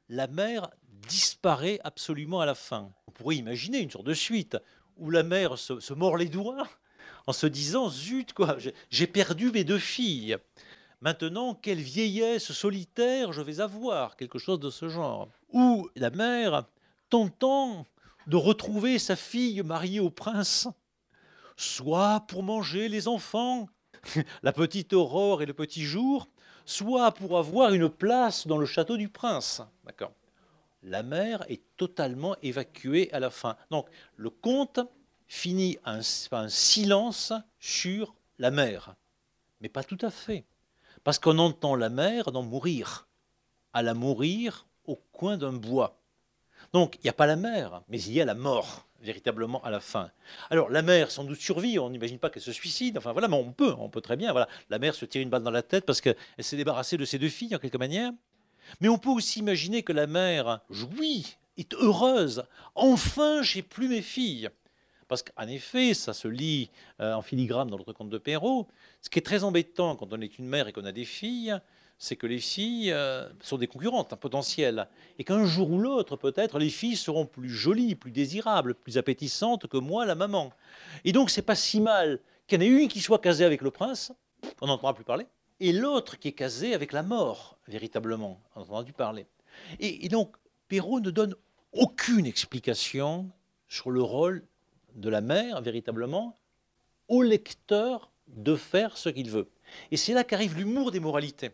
La 0.09 0.27
mère 0.27 0.71
disparaît 1.09 1.81
absolument 1.85 2.41
à 2.41 2.47
la 2.47 2.55
fin. 2.55 2.93
On 3.07 3.11
pourrait 3.13 3.37
imaginer 3.37 3.79
une 3.79 3.91
sorte 3.91 4.07
de 4.07 4.15
suite 4.15 4.57
où 4.97 5.11
la 5.11 5.23
mère 5.23 5.59
se, 5.59 5.93
mord 5.93 6.17
les 6.17 6.29
doigts 6.29 6.69
en 7.27 7.33
se 7.33 7.47
disant 7.47 7.89
Zut, 7.89 8.33
quoi, 8.33 8.57
j'ai 8.91 9.07
perdu 9.07 9.51
mes 9.51 9.65
deux 9.65 9.79
filles. 9.79 10.37
Maintenant, 11.01 11.55
quelle 11.55 11.81
vieillesse 11.81 12.53
solitaire 12.53 13.33
je 13.33 13.43
vais 13.43 13.61
avoir, 13.61 14.17
quelque 14.17 14.39
chose 14.39 14.61
de 14.61 14.71
ce 14.71 14.89
genre. 14.89 15.29
Ou 15.53 15.89
la 15.97 16.11
mère 16.11 16.65
tentant 17.11 17.87
de 18.27 18.37
retrouver 18.37 18.99
sa 18.99 19.17
fille 19.17 19.63
mariée 19.63 20.01
au 20.01 20.11
prince, 20.11 20.69
soit 21.57 22.25
pour 22.29 22.43
manger 22.43 22.89
les 22.89 23.09
enfants, 23.09 23.69
la 24.43 24.53
petite 24.53 24.93
aurore 24.93 25.43
et 25.43 25.47
le 25.47 25.55
petit 25.55 25.85
jour, 25.85 26.29
soit 26.67 27.12
pour 27.12 27.39
avoir 27.39 27.73
une 27.73 27.89
place 27.89 28.47
dans 28.47 28.59
le 28.59 28.67
château 28.67 28.99
du 28.99 29.09
prince. 29.09 29.62
La 30.83 31.03
mer 31.03 31.45
est 31.49 31.62
totalement 31.77 32.37
évacuée 32.43 33.11
à 33.12 33.19
la 33.19 33.31
fin. 33.31 33.57
Donc 33.71 33.89
le 34.17 34.31
conte 34.31 34.81
finit 35.27 35.79
un, 35.85 36.01
un 36.33 36.49
silence 36.49 37.33
sur 37.59 38.14
la 38.39 38.51
mer, 38.51 38.95
mais 39.61 39.69
pas 39.69 39.83
tout 39.83 39.99
à 40.03 40.11
fait, 40.11 40.45
parce 41.03 41.19
qu'on 41.19 41.39
entend 41.39 41.75
la 41.75 41.89
mer 41.89 42.31
dans 42.31 42.43
mourir, 42.43 43.09
à 43.73 43.83
la 43.83 43.95
mourir 43.95 44.67
au 44.85 44.97
coin 45.12 45.37
d'un 45.37 45.55
bois. 45.55 45.99
Donc 46.73 46.97
il 46.97 47.05
n'y 47.05 47.11
a 47.11 47.14
pas 47.14 47.27
la 47.27 47.37
mer, 47.37 47.83
mais 47.89 48.01
il 48.01 48.12
y 48.12 48.21
a 48.21 48.25
la 48.25 48.35
mort. 48.35 48.86
Véritablement 49.01 49.63
à 49.63 49.71
la 49.71 49.81
fin. 49.81 50.11
Alors 50.51 50.71
la 50.71 50.83
mère 50.83 51.11
sans 51.11 51.25
doute 51.25 51.41
survit, 51.41 51.79
on 51.79 51.91
n'imagine 51.91 52.19
pas 52.19 52.31
qu'elle 52.31 52.43
se 52.43 52.53
suicide, 52.53 52.99
enfin 52.99 53.13
voilà, 53.13 53.29
mais 53.29 53.37
on 53.37 53.53
peut, 53.53 53.75
on 53.79 53.89
peut 53.89 54.01
très 54.01 54.17
bien, 54.17 54.33
voilà, 54.33 54.49
la 54.71 54.79
mère 54.79 54.95
se 54.95 55.05
tire 55.05 55.23
une 55.23 55.31
balle 55.31 55.43
dans 55.43 55.51
la 55.51 55.63
tête 55.63 55.85
parce 55.85 56.01
qu'elle 56.01 56.17
s'est 56.39 56.57
débarrassée 56.57 56.97
de 56.97 57.05
ses 57.05 57.19
deux 57.19 57.29
filles 57.29 57.55
en 57.55 57.59
quelque 57.59 57.79
manière. 57.79 58.13
Mais 58.81 58.89
on 58.89 58.99
peut 58.99 59.11
aussi 59.11 59.41
imaginer 59.41 59.83
que 59.83 59.93
la 59.93 60.07
mère 60.07 60.61
jouit, 60.71 61.37
est 61.57 61.73
heureuse, 61.75 62.45
enfin 62.75 63.43
j'ai 63.43 63.63
plus 63.63 63.89
mes 63.89 64.03
filles. 64.03 64.51
Parce 65.09 65.23
qu'en 65.23 65.47
effet, 65.47 65.95
ça 65.95 66.13
se 66.13 66.27
lit 66.27 66.69
euh, 67.01 67.15
en 67.15 67.23
filigrane 67.23 67.69
dans 67.69 67.77
l'autre 67.77 67.93
conte 67.93 68.11
de 68.11 68.19
Perrault. 68.19 68.67
Ce 69.03 69.09
qui 69.09 69.21
est 69.21 69.23
très 69.23 69.45
embêtant 69.45 69.95
quand 69.95 70.13
on 70.13 70.21
est 70.21 70.39
une 70.39 70.47
mère 70.47 70.67
et 70.67 70.73
qu'on 70.73 70.85
a 70.85 70.91
des 70.91 71.05
filles, 71.05 71.57
c'est 71.99 72.17
que 72.17 72.27
les 72.27 72.39
filles 72.39 72.93
euh, 72.93 73.29
sont 73.41 73.59
des 73.59 73.67
concurrentes 73.67 74.13
un 74.13 74.17
potentiel. 74.17 74.89
Et 75.19 75.25
qu'un 75.25 75.45
jour 75.45 75.71
ou 75.71 75.79
l'autre, 75.79 76.17
peut-être, 76.17 76.59
les 76.59 76.69
filles 76.69 76.97
seront 76.97 77.27
plus 77.27 77.49
jolies, 77.49 77.95
plus 77.95 78.11
désirables, 78.11 78.75
plus 78.75 78.99
appétissantes 78.99 79.67
que 79.67 79.79
moi, 79.79 80.05
la 80.05 80.15
maman. 80.15 80.53
Et 81.05 81.13
donc, 81.13 81.31
c'est 81.31 81.43
pas 81.43 81.55
si 81.55 81.81
mal 81.81 82.21
qu'il 82.47 82.63
y 82.63 82.67
en 82.67 82.67
ait 82.67 82.83
une 82.83 82.89
qui 82.89 83.01
soit 83.01 83.19
casée 83.19 83.45
avec 83.45 83.63
le 83.63 83.71
prince, 83.71 84.13
on 84.61 84.67
n'entendra 84.67 84.95
plus 84.95 85.05
parler, 85.05 85.27
et 85.59 85.73
l'autre 85.73 86.19
qui 86.19 86.29
est 86.29 86.33
casée 86.33 86.75
avec 86.75 86.93
la 86.93 87.03
mort, 87.03 87.59
véritablement, 87.67 88.41
on 88.55 88.61
entendra 88.61 88.85
plus 88.85 88.93
parler. 88.93 89.27
Et 89.81 90.09
donc, 90.09 90.37
Perrault 90.69 91.01
ne 91.01 91.11
donne 91.11 91.35
aucune 91.73 92.27
explication 92.27 93.31
sur 93.69 93.91
le 93.91 94.03
rôle 94.03 94.45
de 94.95 95.09
la 95.09 95.21
mère, 95.21 95.63
véritablement, 95.63 96.39
au 97.09 97.23
lecteur 97.23 98.11
de 98.29 98.55
faire 98.55 98.97
ce 98.97 99.09
qu'il 99.09 99.31
veut. 99.31 99.49
Et 99.91 99.97
c'est 99.97 100.13
là 100.13 100.25
qu'arrive 100.25 100.57
l'humour 100.57 100.91
des 100.91 101.01
moralités. 101.01 101.51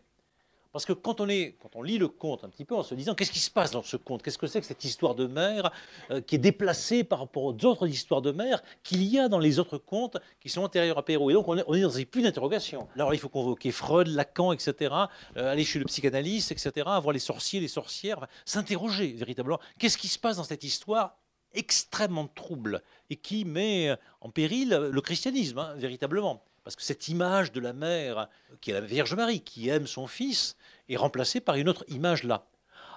Parce 0.73 0.85
que 0.85 0.93
quand 0.93 1.21
on, 1.21 1.25
lit 1.25 1.97
le 1.99 2.07
conte 2.07 2.43
un 2.43 2.49
petit 2.49 2.65
peu 2.65 2.75
en 2.75 2.81
se 2.81 2.95
disant 2.95 3.13
qu'est-ce 3.13 3.31
qui 3.31 3.39
se 3.39 3.51
passe 3.51 3.69
dans 3.69 3.83
ce 3.83 3.95
conte? 3.95 4.23
Qu'est-ce 4.23 4.39
que 4.39 4.47
c'est 4.47 4.59
que 4.59 4.65
cette 4.65 4.83
histoire 4.83 5.13
de 5.13 5.27
mère 5.27 5.71
euh, 6.09 6.19
qui 6.19 6.33
est 6.33 6.39
déplacée 6.39 7.03
par 7.03 7.19
rapport 7.19 7.43
aux 7.43 7.65
autres 7.65 7.87
histoires 7.87 8.23
de 8.23 8.31
mère 8.31 8.63
qu'il 8.81 9.03
y 9.03 9.19
a 9.19 9.29
dans 9.29 9.37
les 9.37 9.59
autres 9.59 9.77
contes 9.77 10.17
qui 10.39 10.49
sont 10.49 10.63
antérieurs 10.63 10.97
à 10.97 11.05
Perrault 11.05 11.29
Et 11.29 11.33
donc 11.33 11.47
on 11.47 11.57
est, 11.57 11.63
on 11.67 11.79
dans 11.79 11.89
une 11.91 12.07
plus 12.07 12.23
d'interrogation. 12.23 12.87
Alors 12.95 13.13
il 13.13 13.19
faut 13.19 13.29
convoquer 13.29 13.71
Freud, 13.71 14.07
Lacan, 14.07 14.51
etc., 14.51 14.95
euh, 15.37 15.51
aller 15.51 15.63
chez 15.63 15.77
le 15.77 15.85
psychanalyste, 15.85 16.51
etc., 16.51 16.71
voir 17.01 17.11
les 17.11 17.19
sorciers, 17.19 17.59
les 17.59 17.67
sorcières, 17.67 18.25
s'interroger 18.43 19.13
véritablement 19.13 19.59
qu'est-ce 19.77 19.97
qui 19.99 20.07
se 20.07 20.17
passe 20.17 20.37
dans 20.37 20.43
cette 20.43 20.63
histoire 20.63 21.19
extrêmement 21.53 22.27
trouble 22.27 22.81
et 23.11 23.15
qui 23.15 23.45
met 23.45 23.95
en 24.21 24.31
péril 24.31 24.69
le 24.69 25.01
christianisme, 25.01 25.59
hein, 25.59 25.75
véritablement? 25.77 26.43
Parce 26.63 26.75
que 26.75 26.83
cette 26.83 27.07
image 27.07 27.51
de 27.51 27.59
la 27.59 27.73
mère, 27.73 28.29
qui 28.61 28.71
est 28.71 28.73
la 28.73 28.81
Vierge 28.81 29.13
Marie, 29.15 29.41
qui 29.41 29.69
aime 29.69 29.87
son 29.87 30.07
fils, 30.07 30.55
est 30.89 30.95
remplacée 30.95 31.41
par 31.41 31.55
une 31.55 31.69
autre 31.69 31.85
image 31.89 32.23
là. 32.23 32.45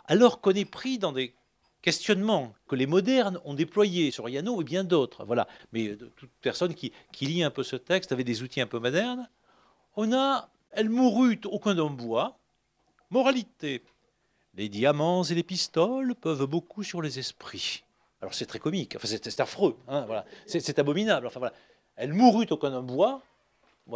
Alors 0.06 0.40
qu'on 0.40 0.52
est 0.52 0.64
pris 0.64 0.98
dans 0.98 1.12
des 1.12 1.34
questionnements 1.82 2.52
que 2.66 2.76
les 2.76 2.86
modernes 2.86 3.40
ont 3.44 3.54
déployés 3.54 4.10
sur 4.10 4.28
Yano 4.28 4.60
et 4.60 4.64
bien 4.64 4.84
d'autres. 4.84 5.24
Voilà. 5.24 5.46
Mais 5.72 5.96
toute 6.16 6.30
personne 6.40 6.74
qui, 6.74 6.92
lit 7.20 7.42
un 7.42 7.50
peu 7.50 7.62
ce 7.62 7.76
texte 7.76 8.12
avec 8.12 8.26
des 8.26 8.42
outils 8.42 8.60
un 8.60 8.66
peu 8.66 8.78
modernes, 8.78 9.28
on 9.96 10.12
a 10.12 10.48
Elle 10.72 10.90
mourut 10.90 11.40
au 11.44 11.58
coin 11.58 11.74
d'un 11.74 11.90
bois. 11.90 12.38
Moralité. 13.10 13.82
Les 14.54 14.68
diamants 14.68 15.22
et 15.22 15.34
les 15.34 15.42
pistoles 15.42 16.14
peuvent 16.14 16.46
beaucoup 16.46 16.82
sur 16.82 17.02
les 17.02 17.18
esprits. 17.18 17.84
Alors 18.20 18.34
c'est 18.34 18.46
très 18.46 18.58
comique, 18.58 18.96
enfin, 18.96 19.06
c'est 19.06 19.40
affreux, 19.40 19.76
hein, 19.86 20.06
voilà. 20.06 20.24
c'est 20.46 20.78
abominable. 20.78 21.26
Enfin, 21.26 21.38
voilà. 21.38 21.54
Elle 21.96 22.14
mourut 22.14 22.46
au 22.50 22.56
coin 22.56 22.70
d'un 22.70 22.82
bois. 22.82 23.22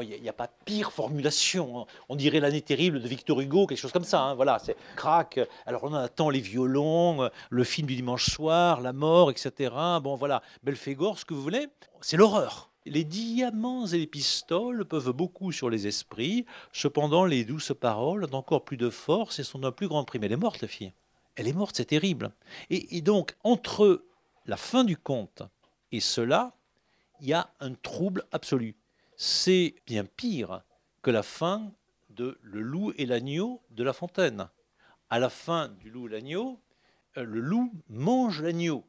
Il 0.00 0.22
n'y 0.22 0.28
a, 0.28 0.32
pas 0.32 0.48
pire 0.64 0.92
formulation. 0.92 1.80
Hein. 1.80 1.86
On 2.08 2.14
dirait 2.14 2.38
l'année 2.38 2.62
terrible 2.62 3.00
de 3.00 3.08
Victor 3.08 3.40
Hugo, 3.40 3.66
quelque 3.66 3.78
chose 3.78 3.90
comme 3.90 4.04
ça. 4.04 4.22
Hein. 4.22 4.34
Voilà, 4.34 4.60
c'est 4.60 4.76
crac. 4.94 5.40
Alors 5.66 5.82
on 5.82 5.92
attend 5.94 6.30
les 6.30 6.40
violons, 6.40 7.28
le 7.50 7.64
film 7.64 7.88
du 7.88 7.96
dimanche 7.96 8.30
soir, 8.30 8.80
la 8.80 8.92
mort, 8.92 9.32
etc. 9.32 9.74
Bon 10.00 10.14
voilà, 10.14 10.42
Belphégor, 10.62 11.18
ce 11.18 11.24
que 11.24 11.34
vous 11.34 11.42
voulez, 11.42 11.66
c'est 12.00 12.16
l'horreur. 12.16 12.70
Les 12.86 13.04
diamants 13.04 13.86
et 13.86 13.98
les 13.98 14.06
pistoles 14.06 14.84
peuvent 14.84 15.10
beaucoup 15.10 15.50
sur 15.50 15.68
les 15.68 15.86
esprits. 15.88 16.46
Cependant, 16.72 17.24
les 17.24 17.44
douces 17.44 17.72
paroles 17.78 18.24
ont 18.32 18.36
encore 18.36 18.64
plus 18.64 18.76
de 18.76 18.90
force 18.90 19.40
et 19.40 19.44
sont 19.44 19.58
d'un 19.58 19.72
plus 19.72 19.88
grand 19.88 20.04
prix. 20.04 20.18
Mais 20.20 20.26
elle 20.26 20.32
est 20.32 20.36
morte, 20.36 20.62
la 20.62 20.68
fille. 20.68 20.92
Elle 21.34 21.48
est 21.48 21.52
morte, 21.52 21.76
c'est 21.76 21.84
terrible. 21.84 22.30
Et 22.70 23.00
donc, 23.02 23.36
entre 23.44 24.04
la 24.46 24.56
fin 24.56 24.84
du 24.84 24.96
conte 24.96 25.42
et 25.92 26.00
cela, 26.00 26.52
il 27.20 27.28
y 27.28 27.32
a 27.32 27.50
un 27.60 27.74
trouble 27.74 28.24
absolu. 28.32 28.76
C'est 29.22 29.74
bien 29.84 30.06
pire 30.06 30.62
que 31.02 31.10
la 31.10 31.22
fin 31.22 31.74
de 32.08 32.38
Le 32.40 32.62
loup 32.62 32.94
et 32.96 33.04
l'agneau 33.04 33.60
de 33.70 33.84
La 33.84 33.92
Fontaine. 33.92 34.48
À 35.10 35.18
la 35.18 35.28
fin 35.28 35.68
du 35.68 35.90
loup 35.90 36.08
et 36.08 36.12
l'agneau, 36.12 36.58
euh, 37.18 37.24
le 37.24 37.40
loup 37.40 37.70
mange 37.90 38.40
l'agneau, 38.40 38.82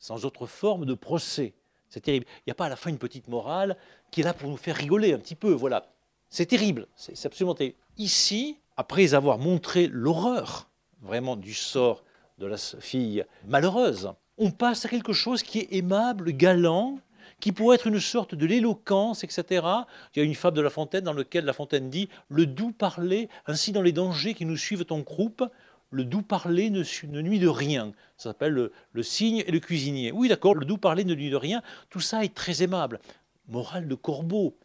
sans 0.00 0.24
autre 0.24 0.46
forme 0.46 0.84
de 0.84 0.94
procès. 0.94 1.54
C'est 1.90 2.00
terrible. 2.00 2.26
Il 2.38 2.48
n'y 2.48 2.50
a 2.50 2.56
pas 2.56 2.66
à 2.66 2.68
la 2.68 2.74
fin 2.74 2.90
une 2.90 2.98
petite 2.98 3.28
morale 3.28 3.76
qui 4.10 4.22
est 4.22 4.24
là 4.24 4.34
pour 4.34 4.50
nous 4.50 4.56
faire 4.56 4.74
rigoler 4.74 5.12
un 5.12 5.18
petit 5.20 5.36
peu. 5.36 5.52
Voilà. 5.52 5.86
C'est 6.28 6.46
terrible. 6.46 6.88
C'est 6.96 7.24
absolument 7.24 7.54
terrible. 7.54 7.76
Ici, 7.98 8.58
après 8.76 9.14
avoir 9.14 9.38
montré 9.38 9.86
l'horreur 9.86 10.68
vraiment 11.02 11.36
du 11.36 11.54
sort 11.54 12.02
de 12.38 12.46
la 12.46 12.56
fille 12.56 13.24
malheureuse, 13.46 14.12
on 14.38 14.50
passe 14.50 14.86
à 14.86 14.88
quelque 14.88 15.12
chose 15.12 15.44
qui 15.44 15.60
est 15.60 15.76
aimable, 15.76 16.32
galant, 16.32 16.98
qui 17.40 17.52
pourrait 17.52 17.76
être 17.76 17.86
une 17.86 18.00
sorte 18.00 18.34
de 18.34 18.46
l'éloquence, 18.46 19.24
etc. 19.24 19.66
Il 20.14 20.18
y 20.18 20.20
a 20.20 20.24
une 20.24 20.34
fable 20.34 20.56
de 20.56 20.62
La 20.62 20.70
Fontaine 20.70 21.04
dans 21.04 21.12
laquelle 21.12 21.44
La 21.44 21.52
Fontaine 21.52 21.90
dit 21.90 22.08
Le 22.28 22.46
doux 22.46 22.72
parler, 22.72 23.28
ainsi 23.46 23.72
dans 23.72 23.82
les 23.82 23.92
dangers 23.92 24.34
qui 24.34 24.44
nous 24.44 24.56
suivent 24.56 24.84
ton 24.84 25.02
croupe, 25.02 25.44
le 25.90 26.04
doux 26.04 26.22
parler 26.22 26.70
ne, 26.70 26.82
nuit 27.20 27.38
de 27.38 27.48
rien. 27.48 27.92
Ça 28.16 28.30
s'appelle 28.30 28.52
le, 28.52 28.72
le, 28.92 29.02
cygne 29.02 29.42
et 29.46 29.50
le 29.50 29.60
cuisinier. 29.60 30.12
Oui, 30.12 30.28
d'accord, 30.28 30.54
le 30.54 30.66
doux 30.66 30.78
parler 30.78 31.04
ne 31.04 31.14
nuit 31.14 31.30
de 31.30 31.36
rien. 31.36 31.62
Tout 31.90 32.00
ça 32.00 32.24
est 32.24 32.34
très 32.34 32.62
aimable. 32.62 33.00
Morale 33.46 33.88
de 33.88 33.94
corbeau, 33.94 34.58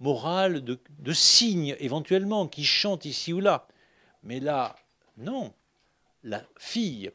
morale 0.00 0.62
de, 0.62 0.78
de 0.98 1.12
cygne, 1.12 1.76
éventuellement, 1.78 2.46
qui 2.46 2.64
chante 2.64 3.04
ici 3.04 3.32
ou 3.32 3.40
là. 3.40 3.66
Mais 4.22 4.40
là, 4.40 4.76
non. 5.16 5.52
La 6.24 6.42
fille 6.58 7.10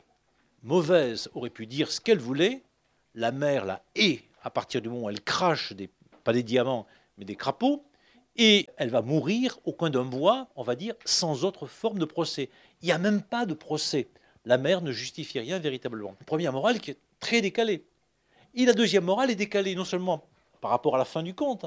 mauvaise 0.64 1.30
aurait 1.34 1.49
pu 1.49 1.68
dire 1.68 1.91
ce 1.91 2.01
qu'elle 2.01 2.20
voulait, 2.20 2.64
la 3.14 3.32
mère 3.32 3.66
la 3.66 3.84
hait 3.95 4.24
à 4.42 4.50
partir 4.50 4.82
du 4.82 4.89
moment 4.89 5.06
où 5.06 5.10
elle 5.10 5.22
crache, 5.22 5.74
des, 5.74 5.89
pas 6.24 6.34
des 6.34 6.44
diamants, 6.44 6.86
mais 7.18 7.26
des 7.26 7.36
crapauds, 7.36 7.84
et 8.38 8.68
elle 8.78 8.89
va 8.89 9.02
mourir 9.02 9.60
au 9.66 9.74
coin 9.74 9.89
d'un 9.89 10.06
bois, 10.06 10.48
on 10.56 10.64
va 10.64 10.76
dire, 10.76 10.96
sans 11.06 11.44
autre 11.44 11.68
forme 11.68 12.00
de 12.00 12.06
procès. 12.06 12.50
Il 12.82 12.86
n'y 12.86 12.92
a 12.92 12.98
même 12.98 13.22
pas 13.22 13.46
de 13.46 13.54
procès. 13.54 14.08
La 14.46 14.58
mère 14.58 14.82
ne 14.82 14.92
justifie 14.92 15.39
rien 15.39 15.60
véritablement. 15.60 16.16
Première 16.26 16.54
morale 16.54 16.80
qui 16.80 16.92
est 16.92 16.98
très 17.20 17.42
décalée. 17.42 17.86
Et 18.54 18.66
la 18.66 18.74
deuxième 18.74 19.06
morale 19.06 19.32
est 19.32 19.36
décalée 19.36 19.76
non 19.76 19.86
seulement 19.86 20.24
par 20.62 20.72
rapport 20.72 20.96
à 20.96 20.98
la 20.98 21.06
fin 21.06 21.24
du 21.24 21.34
conte, 21.34 21.66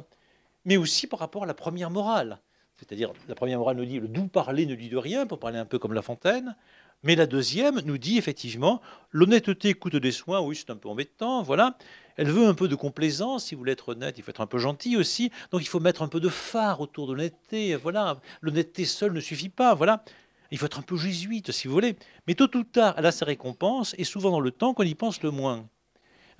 mais 0.64 0.76
aussi 0.76 1.06
par 1.06 1.18
rapport 1.18 1.44
à 1.44 1.46
la 1.46 1.54
première 1.54 1.90
morale. 1.90 2.40
C'est-à-dire, 2.76 3.12
la 3.28 3.34
première 3.34 3.58
morale 3.58 3.76
nous 3.76 3.84
dit 3.84 4.00
le 4.00 4.08
doux 4.08 4.26
parler 4.26 4.66
ne 4.66 4.74
dit 4.74 4.88
de 4.88 4.96
rien, 4.96 5.26
pour 5.26 5.38
parler 5.38 5.58
un 5.58 5.64
peu 5.64 5.78
comme 5.78 5.92
La 5.92 6.02
Fontaine. 6.02 6.56
Mais 7.04 7.16
la 7.16 7.26
deuxième 7.26 7.80
nous 7.84 7.98
dit 7.98 8.16
effectivement, 8.18 8.80
l'honnêteté 9.10 9.74
coûte 9.74 9.96
des 9.96 10.10
soins, 10.10 10.40
oui, 10.40 10.56
c'est 10.56 10.70
un 10.70 10.76
peu 10.76 10.88
embêtant, 10.88 11.42
voilà. 11.42 11.76
Elle 12.16 12.30
veut 12.30 12.46
un 12.46 12.54
peu 12.54 12.66
de 12.66 12.74
complaisance, 12.74 13.44
si 13.44 13.54
vous 13.54 13.60
voulez 13.60 13.72
être 13.72 13.90
honnête, 13.90 14.16
il 14.16 14.24
faut 14.24 14.30
être 14.30 14.40
un 14.40 14.46
peu 14.46 14.58
gentil 14.58 14.96
aussi. 14.96 15.30
Donc 15.50 15.60
il 15.60 15.68
faut 15.68 15.80
mettre 15.80 16.00
un 16.00 16.08
peu 16.08 16.18
de 16.18 16.30
phare 16.30 16.80
autour 16.80 17.06
de 17.06 17.12
l'honnêteté, 17.12 17.76
voilà. 17.76 18.20
L'honnêteté 18.40 18.86
seule 18.86 19.12
ne 19.12 19.20
suffit 19.20 19.50
pas, 19.50 19.74
voilà. 19.74 20.02
Il 20.50 20.56
faut 20.56 20.66
être 20.66 20.78
un 20.78 20.82
peu 20.82 20.96
jésuite, 20.96 21.52
si 21.52 21.68
vous 21.68 21.74
voulez. 21.74 21.96
Mais 22.26 22.34
tôt 22.34 22.48
ou 22.56 22.64
tard, 22.64 22.94
elle 22.96 23.06
a 23.06 23.12
sa 23.12 23.26
récompense, 23.26 23.94
et 23.98 24.04
souvent 24.04 24.30
dans 24.30 24.40
le 24.40 24.50
temps 24.50 24.72
qu'on 24.72 24.84
y 24.84 24.94
pense 24.94 25.22
le 25.22 25.30
moins. 25.30 25.68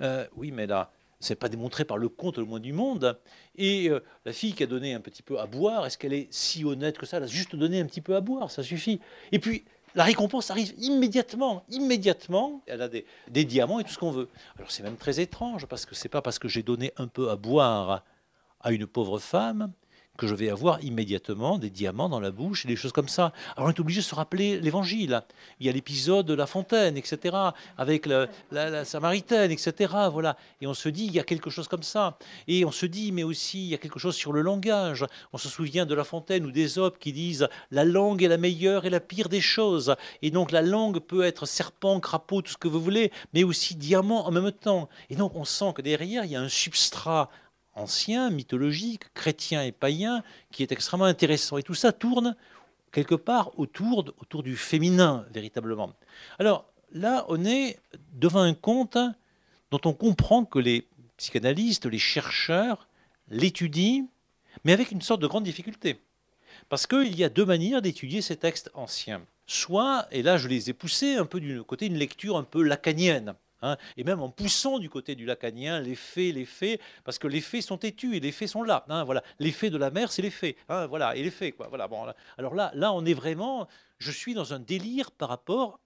Euh, 0.01 0.25
oui, 0.35 0.51
mais 0.51 0.65
là, 0.65 0.91
c'est 1.19 1.35
pas 1.35 1.49
démontré 1.49 1.85
par 1.85 1.97
le 1.97 2.09
conte 2.09 2.37
le 2.37 2.45
moins 2.45 2.59
du 2.59 2.73
monde. 2.73 3.19
Et 3.55 3.89
euh, 3.89 3.99
la 4.25 4.33
fille 4.33 4.53
qui 4.53 4.63
a 4.63 4.67
donné 4.67 4.93
un 4.93 4.99
petit 4.99 5.21
peu 5.21 5.39
à 5.39 5.45
boire, 5.45 5.85
est-ce 5.85 5.97
qu'elle 5.97 6.13
est 6.13 6.27
si 6.31 6.63
honnête 6.65 6.97
que 6.97 7.05
ça? 7.05 7.17
Elle 7.17 7.23
a 7.23 7.27
juste 7.27 7.55
donné 7.55 7.79
un 7.79 7.85
petit 7.85 8.01
peu 8.01 8.15
à 8.15 8.21
boire, 8.21 8.49
ça 8.51 8.63
suffit. 8.63 8.99
Et 9.31 9.39
puis, 9.39 9.65
la 9.95 10.03
récompense 10.03 10.51
arrive 10.51 10.73
immédiatement, 10.77 11.63
immédiatement. 11.69 12.61
Elle 12.67 12.81
a 12.81 12.89
des, 12.89 13.05
diamants 13.45 13.79
et 13.79 13.83
tout 13.83 13.91
ce 13.91 13.97
qu'on 13.97 14.11
veut. 14.11 14.29
Alors 14.57 14.69
c'est 14.69 14.83
même 14.83 14.97
très 14.97 15.19
étrange 15.19 15.65
parce 15.65 15.85
que 15.85 15.95
c'est 15.95 16.09
pas 16.09 16.21
parce 16.21 16.37
que 16.37 16.47
j'ai 16.47 16.63
donné 16.63 16.91
un 16.97 17.07
peu 17.07 17.29
à 17.29 17.35
boire 17.35 18.03
à 18.59 18.71
une 18.71 18.85
pauvre 18.85 19.19
femme 19.19 19.71
que 20.17 20.27
je 20.27 20.35
vais 20.35 20.49
avoir 20.49 20.83
immédiatement 20.83 21.57
des 21.57 21.69
diamants 21.69 22.09
dans 22.09 22.19
la 22.19 22.31
bouche 22.31 22.65
et 22.65 22.67
des 22.67 22.75
choses 22.75 22.91
comme 22.91 23.07
ça. 23.07 23.33
Alors 23.55 23.67
on 23.67 23.71
est 23.71 23.79
obligé 23.79 24.01
de 24.01 24.05
se 24.05 24.15
rappeler 24.15 24.59
l'évangile. 24.59 25.21
Il 25.59 25.65
y 25.65 25.69
a 25.69 25.71
l'épisode 25.71 26.25
de 26.25 26.33
la 26.33 26.47
fontaine, 26.47 26.97
etc., 26.97 27.35
avec 27.77 28.05
la, 28.05 28.85
samaritaine, 28.85 29.51
etc. 29.51 29.93
Voilà. 30.11 30.37
Et 30.61 30.67
on 30.67 30.73
se 30.73 30.89
dit, 30.89 31.05
il 31.05 31.13
y 31.13 31.19
a 31.19 31.23
quelque 31.23 31.49
chose 31.49 31.67
comme 31.67 31.83
ça. 31.83 32.17
Et 32.47 32.65
on 32.65 32.71
se 32.71 32.85
dit, 32.85 33.11
mais 33.11 33.23
aussi, 33.23 33.63
il 33.65 33.69
y 33.69 33.73
a 33.73 33.77
quelque 33.77 33.99
chose 33.99 34.15
sur 34.15 34.33
le 34.33 34.41
langage. 34.41 35.05
On 35.33 35.37
se 35.37 35.49
souvient 35.49 35.85
de 35.85 35.95
la 35.95 36.03
fontaine 36.03 36.45
ou 36.45 36.51
Aubes 36.79 36.97
qui 36.97 37.13
disent, 37.13 37.47
la 37.71 37.85
langue 37.85 38.23
est 38.23 38.27
la 38.27 38.37
meilleure 38.37 38.85
et 38.85 38.89
la 38.89 38.99
pire 38.99 39.29
des 39.29 39.41
choses. 39.41 39.95
Et 40.21 40.31
donc 40.31 40.51
la 40.51 40.61
langue 40.61 40.99
peut 40.99 41.23
être 41.23 41.45
serpent, 41.45 41.99
crapaud, 41.99 42.41
tout 42.41 42.53
ce 42.53 42.57
que 42.57 42.67
vous 42.67 42.81
voulez, 42.81 43.11
mais 43.33 43.43
aussi 43.43 43.75
diamant 43.75 44.25
en 44.25 44.31
même 44.31 44.51
temps. 44.51 44.89
Et 45.09 45.15
donc 45.15 45.35
on 45.35 45.45
sent 45.45 45.73
que 45.75 45.81
derrière, 45.81 46.25
il 46.25 46.31
y 46.31 46.35
a 46.35 46.41
un 46.41 46.49
substrat 46.49 47.29
ancien, 47.75 48.29
mythologique, 48.29 49.13
chrétien 49.13 49.63
et 49.63 49.71
païen, 49.71 50.23
qui 50.51 50.63
est 50.63 50.71
extrêmement 50.71 51.05
intéressant. 51.05 51.57
Et 51.57 51.63
tout 51.63 51.73
ça 51.73 51.91
tourne 51.91 52.35
quelque 52.91 53.15
part 53.15 53.51
autour, 53.59 54.03
du 54.43 54.55
féminin, 54.55 55.25
véritablement. 55.31 55.91
Alors 56.39 56.65
là, 56.93 57.25
on 57.27 57.43
est 57.45 57.77
devant 58.13 58.41
un 58.41 58.53
conte 58.53 58.97
dont 59.69 59.81
on 59.83 59.93
comprend 59.93 60.45
que 60.45 60.59
les 60.59 60.87
psychanalystes, 61.17 61.85
les 61.85 61.99
chercheurs 61.99 62.87
l'étudient, 63.29 64.07
mais 64.63 64.73
avec 64.73 64.91
une 64.91 65.01
sorte 65.01 65.21
de 65.21 65.27
grande 65.27 65.43
difficulté. 65.43 65.99
Parce 66.69 66.87
qu'il 66.87 67.15
y 67.15 67.23
a 67.23 67.29
deux 67.29 67.45
manières 67.45 67.81
d'étudier 67.81 68.21
ces 68.21 68.37
textes 68.37 68.71
anciens. 68.73 69.21
Soit, 69.47 70.07
et 70.11 70.23
là 70.23 70.37
je 70.37 70.47
les 70.47 70.69
ai 70.69 70.73
poussés 70.73 71.15
un 71.15 71.25
peu 71.25 71.39
du 71.39 71.61
côté 71.63 71.89
d'une 71.89 71.97
lecture 71.97 72.37
un 72.37 72.43
peu 72.43 72.63
lacanienne, 72.63 73.35
hein, 73.61 73.77
et 73.97 74.03
même 74.03 74.21
en 74.21 74.29
poussant 74.29 74.79
du 74.79 74.89
côté 74.89 75.15
du 75.15 75.25
lacanien 75.25 75.79
les 75.79 75.95
faits, 75.95 76.33
les 76.33 76.45
faits, 76.45 76.79
parce 77.03 77.17
que 77.17 77.27
les 77.27 77.41
faits 77.41 77.63
sont 77.63 77.77
têtus 77.77 78.15
et 78.15 78.19
les 78.19 78.31
faits 78.31 78.49
sont 78.49 78.63
là. 78.63 78.85
Hein, 78.89 79.03
voilà, 79.03 79.23
les 79.39 79.51
faits 79.51 79.71
de 79.71 79.77
la 79.77 79.91
mer, 79.91 80.11
c'est 80.11 80.21
les 80.21 80.29
faits, 80.29 80.55
hein, 80.69 80.87
voilà, 80.87 81.15
et 81.15 81.23
les 81.23 81.31
faits, 81.31 81.55
quoi. 81.55 81.67
Voilà, 81.67 81.87
bon, 81.87 82.05
alors 82.37 82.55
là, 82.55 82.71
là, 82.73 82.93
on 82.93 83.05
est 83.05 83.13
vraiment, 83.13 83.67
je 83.97 84.11
suis 84.11 84.33
dans 84.33 84.53
un 84.53 84.59
délire 84.59 85.11
par 85.11 85.29
rapport 85.29 85.79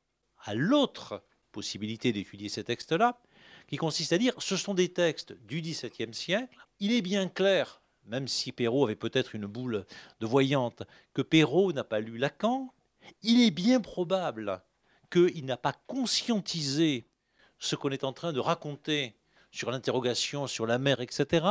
à 0.44 0.56
l'autre 0.56 1.24
possibilité 1.52 2.14
d'étudier 2.14 2.50
ces 2.50 2.64
textes-là, 2.64 3.20
qui 3.68 3.78
consiste 3.78 4.14
à 4.14 4.18
dire 4.18 4.34
ce 4.40 4.58
sont 4.58 4.74
des 4.74 4.90
textes 4.90 5.34
du 5.46 5.62
XVIIe 5.62 6.14
siècle. 6.14 6.58
Il 6.80 6.92
est 6.92 7.02
bien 7.02 7.28
clair 7.28 7.82
même 8.10 8.28
si 8.28 8.52
Perrault 8.52 8.86
avait 8.86 8.96
peut-être 8.96 9.36
une 9.36 9.46
boule 9.46 9.86
de 10.20 10.26
voyante, 10.26 10.84
que 11.14 11.22
Perrault 11.22 11.72
n'a 11.72 11.84
pas 11.84 12.00
lu 12.00 12.18
Lacan, 12.18 12.74
il 13.22 13.42
est 13.42 13.52
bien 13.52 13.80
probable 13.80 14.62
qu'il 15.12 15.46
n'a 15.46 15.58
pas 15.58 15.74
conscientisé 15.88 17.08
ce 17.60 17.76
qu'on 17.76 17.90
est 17.90 18.04
en 18.04 18.14
train 18.14 18.34
de 18.34 18.40
raconter 18.40 19.16
sur 19.52 19.72
l'interrogation 19.72 20.48
sur 20.48 20.66
la 20.66 20.78
mer, 20.78 21.02
etc. 21.02 21.46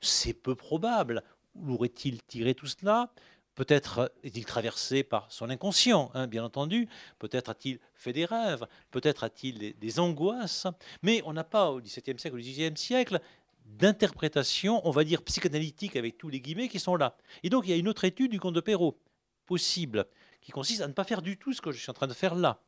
C'est 0.00 0.34
peu 0.34 0.54
probable. 0.54 1.22
Où 1.54 1.74
aurait-il 1.74 2.22
tiré 2.22 2.54
tout 2.54 2.66
cela? 2.66 3.12
Peut-être 3.54 4.12
est-il 4.24 4.44
traversé 4.44 5.04
par 5.04 5.30
son 5.30 5.48
inconscient, 5.48 6.10
hein, 6.14 6.26
bien 6.26 6.42
entendu. 6.42 6.88
Peut-être 7.20 7.50
a-t-il 7.50 7.78
fait 7.94 8.12
des 8.12 8.24
rêves. 8.24 8.66
Peut-être 8.90 9.22
a-t-il 9.22 9.78
des, 9.78 10.00
angoisses. 10.00 10.66
Mais 11.02 11.22
on 11.24 11.32
n'a 11.32 11.44
pas 11.44 11.70
au 11.70 11.80
XVIIe 11.80 12.18
siècle, 12.18 12.34
au 12.34 12.40
XVIIIe 12.40 12.76
siècle, 12.76 13.20
d'interprétation, 13.64 14.86
on 14.86 14.90
va 14.90 15.04
dire 15.04 15.22
psychanalytique 15.22 15.94
avec 15.94 16.18
tous 16.18 16.28
les 16.28 16.40
guillemets 16.40 16.68
qui 16.68 16.80
sont 16.80 16.96
là. 16.96 17.16
Et 17.44 17.50
donc 17.50 17.64
il 17.66 17.70
y 17.70 17.72
a 17.72 17.76
une 17.76 17.88
autre 17.88 18.04
étude 18.04 18.32
du 18.32 18.40
conte 18.40 18.54
de 18.54 18.60
Perrault, 18.60 18.98
possible, 19.46 20.06
qui 20.40 20.50
consiste 20.52 20.80
à 20.80 20.88
ne 20.88 20.92
pas 20.92 21.04
faire 21.04 21.22
du 21.22 21.38
tout 21.38 21.52
ce 21.52 21.62
que 21.62 21.70
je 21.70 21.78
suis 21.78 21.90
en 21.90 21.94
train 21.94 22.06
de 22.08 22.12
faire 22.12 22.34
là, 22.34 22.60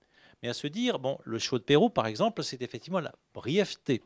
mais 0.46 0.50
à 0.50 0.54
se 0.54 0.68
dire, 0.68 1.00
bon, 1.00 1.18
le 1.24 1.40
choix 1.40 1.58
de 1.58 1.64
Perrault, 1.64 1.90
par 1.90 2.06
exemple, 2.06 2.44
c'est 2.44 2.62
effectivement 2.62 3.00
la 3.00 3.12
brièveté. 3.34 4.00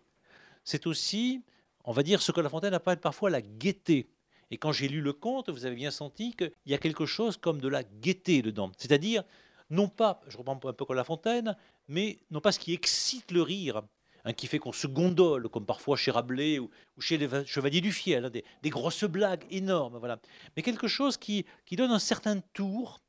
C'est 0.64 0.86
aussi, 0.86 1.43
on 1.84 1.93
va 1.93 2.03
dire, 2.03 2.22
ce 2.22 2.32
que 2.32 2.41
La 2.41 2.49
Fontaine 2.49 2.72
appelle 2.72 2.97
parfois 2.97 3.28
la 3.28 3.43
gaieté. 3.43 4.09
Et 4.51 4.57
quand 4.57 4.72
j'ai 4.72 4.88
lu 4.88 5.03
le 5.03 5.12
conte, 5.12 5.51
vous 5.51 5.66
avez 5.66 5.76
bien 5.76 5.91
senti 5.91 6.34
qu'il 6.34 6.51
y 6.64 6.72
a 6.72 6.78
quelque 6.78 7.05
chose 7.05 7.36
comme 7.36 7.61
de 7.61 7.68
la 7.68 7.82
gaieté 7.82 8.41
dedans. 8.41 8.72
C'est-à-dire, 8.78 9.22
non 9.68 9.88
pas, 9.88 10.22
je 10.28 10.38
reprends 10.38 10.55
un 10.55 10.72
peu 10.72 10.86
comme 10.86 10.97
La 10.97 11.05
Fontaine, 11.05 11.59
mais 11.88 12.20
non 12.30 12.41
pas 12.41 12.53
ce 12.53 12.59
qui 12.59 12.72
excite 12.72 13.32
le 13.32 13.43
rire, 13.43 13.82
Hein, 14.24 14.34
qui 14.34 14.47
fait 14.47 14.59
qu'on 14.59 14.72
se 14.72 14.86
gondole, 14.86 15.49
comme 15.49 15.64
parfois 15.64 15.97
chez 15.97 16.11
Rabelais 16.11 16.59
ou, 16.59 16.70
chez 16.99 17.16
les 17.16 17.47
Chevaliers 17.47 17.80
du 17.80 17.91
Fiel, 17.91 18.26
hein, 18.26 18.30
des, 18.30 18.70
grosses 18.70 19.05
blagues 19.05 19.45
énormes, 19.51 19.97
voilà. 19.97 20.18
Mais 20.55 20.62
quelque 20.62 20.88
chose 20.88 21.16
qui 21.16 21.47
donne 21.72 21.91
un 21.91 21.99
certain 21.99 22.41
tour, 22.53 23.01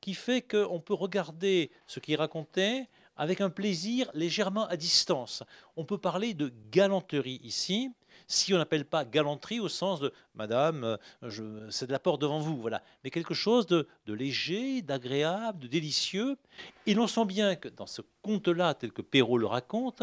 qui 0.00 0.14
fait 0.14 0.42
qu'on 0.42 0.80
peut 0.80 0.94
regarder 0.94 1.70
ce 1.86 2.00
qui 2.00 2.12
est 2.12 2.16
raconté 2.16 2.88
avec 3.16 3.40
un 3.40 3.50
plaisir 3.50 4.10
légèrement 4.14 4.66
à 4.68 4.76
distance. 4.76 5.42
On 5.76 5.84
peut 5.84 5.98
parler 5.98 6.34
de 6.34 6.52
galanterie 6.70 7.40
ici, 7.42 7.90
si 8.28 8.52
on 8.52 8.58
n'appelle 8.58 8.84
pas 8.84 9.04
galanterie 9.04 9.58
au 9.58 9.68
sens 9.68 10.00
de 10.00 10.12
Madame, 10.34 10.98
c'est 11.70 11.86
de 11.86 11.92
la 11.92 11.98
porte 11.98 12.20
devant 12.20 12.40
vous, 12.40 12.58
voilà, 12.60 12.82
mais 13.02 13.10
quelque 13.10 13.34
chose 13.34 13.66
de, 13.66 13.88
de 14.06 14.12
léger, 14.12 14.82
d'agréable, 14.82 15.60
de 15.60 15.66
délicieux. 15.66 16.36
Et 16.86 16.94
l'on 16.94 17.06
sent 17.06 17.24
bien 17.24 17.56
que 17.56 17.68
dans 17.68 17.86
ce 17.86 18.02
conte-là, 18.22 18.74
tel 18.74 18.92
que 18.92 19.02
Perrault 19.02 19.38
le 19.38 19.46
raconte, 19.46 20.02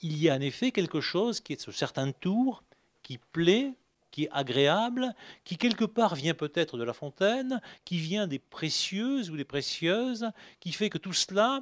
il 0.00 0.16
y 0.18 0.30
a 0.30 0.34
en 0.34 0.40
effet 0.40 0.72
quelque 0.72 1.00
chose 1.00 1.40
qui 1.40 1.52
est 1.52 1.60
ce 1.60 1.70
certain 1.70 2.10
tour, 2.12 2.64
qui 3.02 3.18
plaît, 3.18 3.74
qui 4.18 4.24
est 4.24 4.30
agréable, 4.32 5.14
qui 5.44 5.56
quelque 5.56 5.84
part 5.84 6.16
vient 6.16 6.34
peut-être 6.34 6.76
de 6.76 6.82
la 6.82 6.92
fontaine, 6.92 7.60
qui 7.84 7.98
vient 7.98 8.26
des 8.26 8.40
précieuses 8.40 9.30
ou 9.30 9.36
des 9.36 9.44
précieuses, 9.44 10.28
qui 10.58 10.72
fait 10.72 10.90
que 10.90 10.98
tout 10.98 11.12
cela 11.12 11.60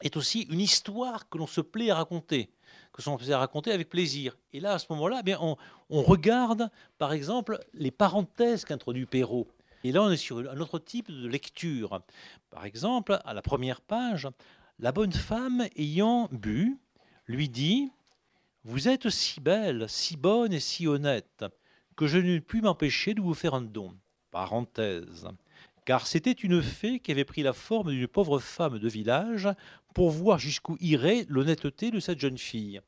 est 0.00 0.16
aussi 0.16 0.42
une 0.42 0.60
histoire 0.60 1.28
que 1.28 1.38
l'on 1.38 1.48
se 1.48 1.60
plaît 1.60 1.90
à 1.90 1.96
raconter, 1.96 2.52
que 2.92 3.02
l'on 3.04 3.18
se 3.18 3.24
plaît 3.24 3.32
à 3.32 3.40
raconter 3.40 3.72
avec 3.72 3.88
plaisir. 3.88 4.38
Et 4.52 4.60
là, 4.60 4.74
à 4.74 4.78
ce 4.78 4.86
moment-là, 4.90 5.22
eh 5.26 5.34
on, 5.40 5.56
on, 5.90 6.02
regarde, 6.02 6.70
par 6.98 7.12
exemple, 7.12 7.58
les 7.74 7.90
parenthèses 7.90 8.64
qu'introduit 8.64 9.06
Perrault. 9.06 9.48
Et 9.82 9.90
là, 9.90 10.04
on 10.04 10.10
est 10.12 10.16
sur 10.16 10.38
un 10.38 10.60
autre 10.60 10.78
type 10.78 11.10
de 11.10 11.26
lecture. 11.26 12.00
Par 12.48 12.64
exemple, 12.64 13.18
à 13.24 13.34
la 13.34 13.42
première 13.42 13.80
page, 13.80 14.28
la 14.78 14.92
bonne 14.92 15.12
femme 15.12 15.66
ayant 15.74 16.28
bu, 16.30 16.78
lui 17.26 17.48
dit 17.48 17.90
Vous 18.68 18.88
êtes 18.88 19.10
si 19.10 19.40
belle, 19.40 19.88
si 19.88 20.16
bonne 20.16 20.52
et 20.52 20.58
si 20.58 20.88
honnête, 20.88 21.44
que 21.94 22.08
je 22.08 22.18
ne 22.18 22.40
puis 22.40 22.60
m'empêcher 22.60 23.14
de 23.14 23.20
vous 23.20 23.32
faire 23.32 23.54
un 23.54 23.62
don. 23.62 23.94
Parenthèse. 24.32 25.28
Car 25.84 26.08
c'était 26.08 26.32
une 26.32 26.60
fée 26.60 26.98
qui 26.98 27.12
avait 27.12 27.24
pris 27.24 27.44
la 27.44 27.52
forme 27.52 27.92
d'une 27.92 28.08
pauvre 28.08 28.40
femme 28.40 28.80
de 28.80 28.88
village 28.88 29.48
pour 29.94 30.10
voir 30.10 30.40
jusqu'où 30.40 30.76
irait 30.80 31.26
l'honnêteté 31.28 31.92
de 31.92 32.00
cette 32.00 32.18
jeune 32.18 32.38
fille. 32.38 32.80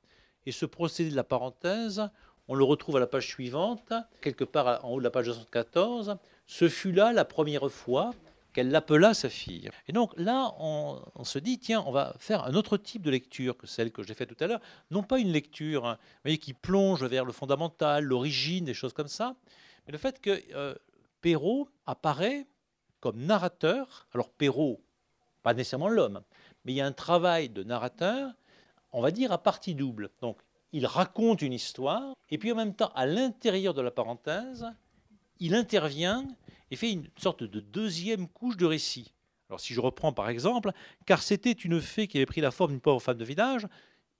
Et 0.46 0.50
ce 0.50 0.66
procédé 0.66 1.10
de 1.10 1.16
la 1.16 1.22
parenthèse, 1.22 2.10
on 2.48 2.56
le 2.56 2.64
retrouve 2.64 2.96
à 2.96 3.00
la 3.00 3.06
page 3.06 3.28
suivante, 3.28 3.92
quelque 4.20 4.42
part 4.42 4.84
en 4.84 4.94
haut 4.94 4.98
de 4.98 5.04
la 5.04 5.12
page 5.12 5.26
74. 5.26 6.16
Ce 6.48 6.68
fut 6.68 6.90
là 6.90 7.12
la 7.12 7.24
première 7.24 7.70
fois 7.70 8.10
qu'elle 8.58 8.72
l'appela 8.72 9.14
sa 9.14 9.28
fille. 9.28 9.70
Et 9.86 9.92
donc 9.92 10.12
là, 10.16 10.52
on, 10.58 11.00
se 11.22 11.38
dit, 11.38 11.60
tiens, 11.60 11.84
on 11.86 11.92
va 11.92 12.16
faire 12.18 12.42
un 12.42 12.54
autre 12.54 12.76
type 12.76 13.02
de 13.02 13.10
lecture 13.12 13.56
que 13.56 13.68
celle 13.68 13.92
que 13.92 14.02
j'ai 14.02 14.14
faite 14.14 14.34
tout 14.36 14.42
à 14.42 14.48
l'heure. 14.48 14.60
Non 14.90 15.04
pas 15.04 15.20
une 15.20 15.30
lecture 15.30 15.86
hein, 15.86 15.96
voyez, 16.24 16.38
qui 16.38 16.54
plonge 16.54 17.04
vers 17.04 17.24
le 17.24 17.30
fondamental, 17.30 18.02
l'origine, 18.02 18.64
des 18.64 18.74
choses 18.74 18.92
comme 18.92 19.06
ça, 19.06 19.36
mais 19.86 19.92
le 19.92 19.98
fait 19.98 20.20
que 20.20 20.42
euh, 20.56 20.74
Perrault 21.20 21.68
apparaît 21.86 22.48
comme 22.98 23.24
narrateur. 23.24 24.08
Alors 24.12 24.28
Perrault, 24.28 24.80
pas 25.44 25.54
nécessairement 25.54 25.88
l'homme, 25.88 26.20
mais 26.64 26.72
il 26.72 26.74
y 26.74 26.80
a 26.80 26.86
un 26.86 26.90
travail 26.90 27.50
de 27.50 27.62
narrateur, 27.62 28.32
on 28.90 29.00
va 29.00 29.12
dire 29.12 29.30
à 29.30 29.40
partie 29.40 29.76
double. 29.76 30.10
Donc 30.20 30.40
il 30.72 30.84
raconte 30.84 31.42
une 31.42 31.52
histoire, 31.52 32.12
et 32.28 32.38
puis 32.38 32.50
en 32.50 32.56
même 32.56 32.74
temps, 32.74 32.90
à 32.96 33.06
l'intérieur 33.06 33.72
de 33.72 33.82
la 33.82 33.92
parenthèse, 33.92 34.66
il 35.40 35.54
intervient 35.54 36.26
et 36.70 36.76
fait 36.76 36.92
une 36.92 37.08
sorte 37.16 37.44
de 37.44 37.60
deuxième 37.60 38.28
couche 38.28 38.56
de 38.56 38.66
récit. 38.66 39.12
Alors 39.48 39.60
si 39.60 39.72
je 39.72 39.80
reprends 39.80 40.12
par 40.12 40.28
exemple, 40.28 40.72
car 41.06 41.22
c'était 41.22 41.52
une 41.52 41.80
fée 41.80 42.06
qui 42.06 42.18
avait 42.18 42.26
pris 42.26 42.40
la 42.40 42.50
forme 42.50 42.72
d'une 42.72 42.80
pauvre 42.80 43.00
femme 43.00 43.16
de 43.16 43.24
village, 43.24 43.66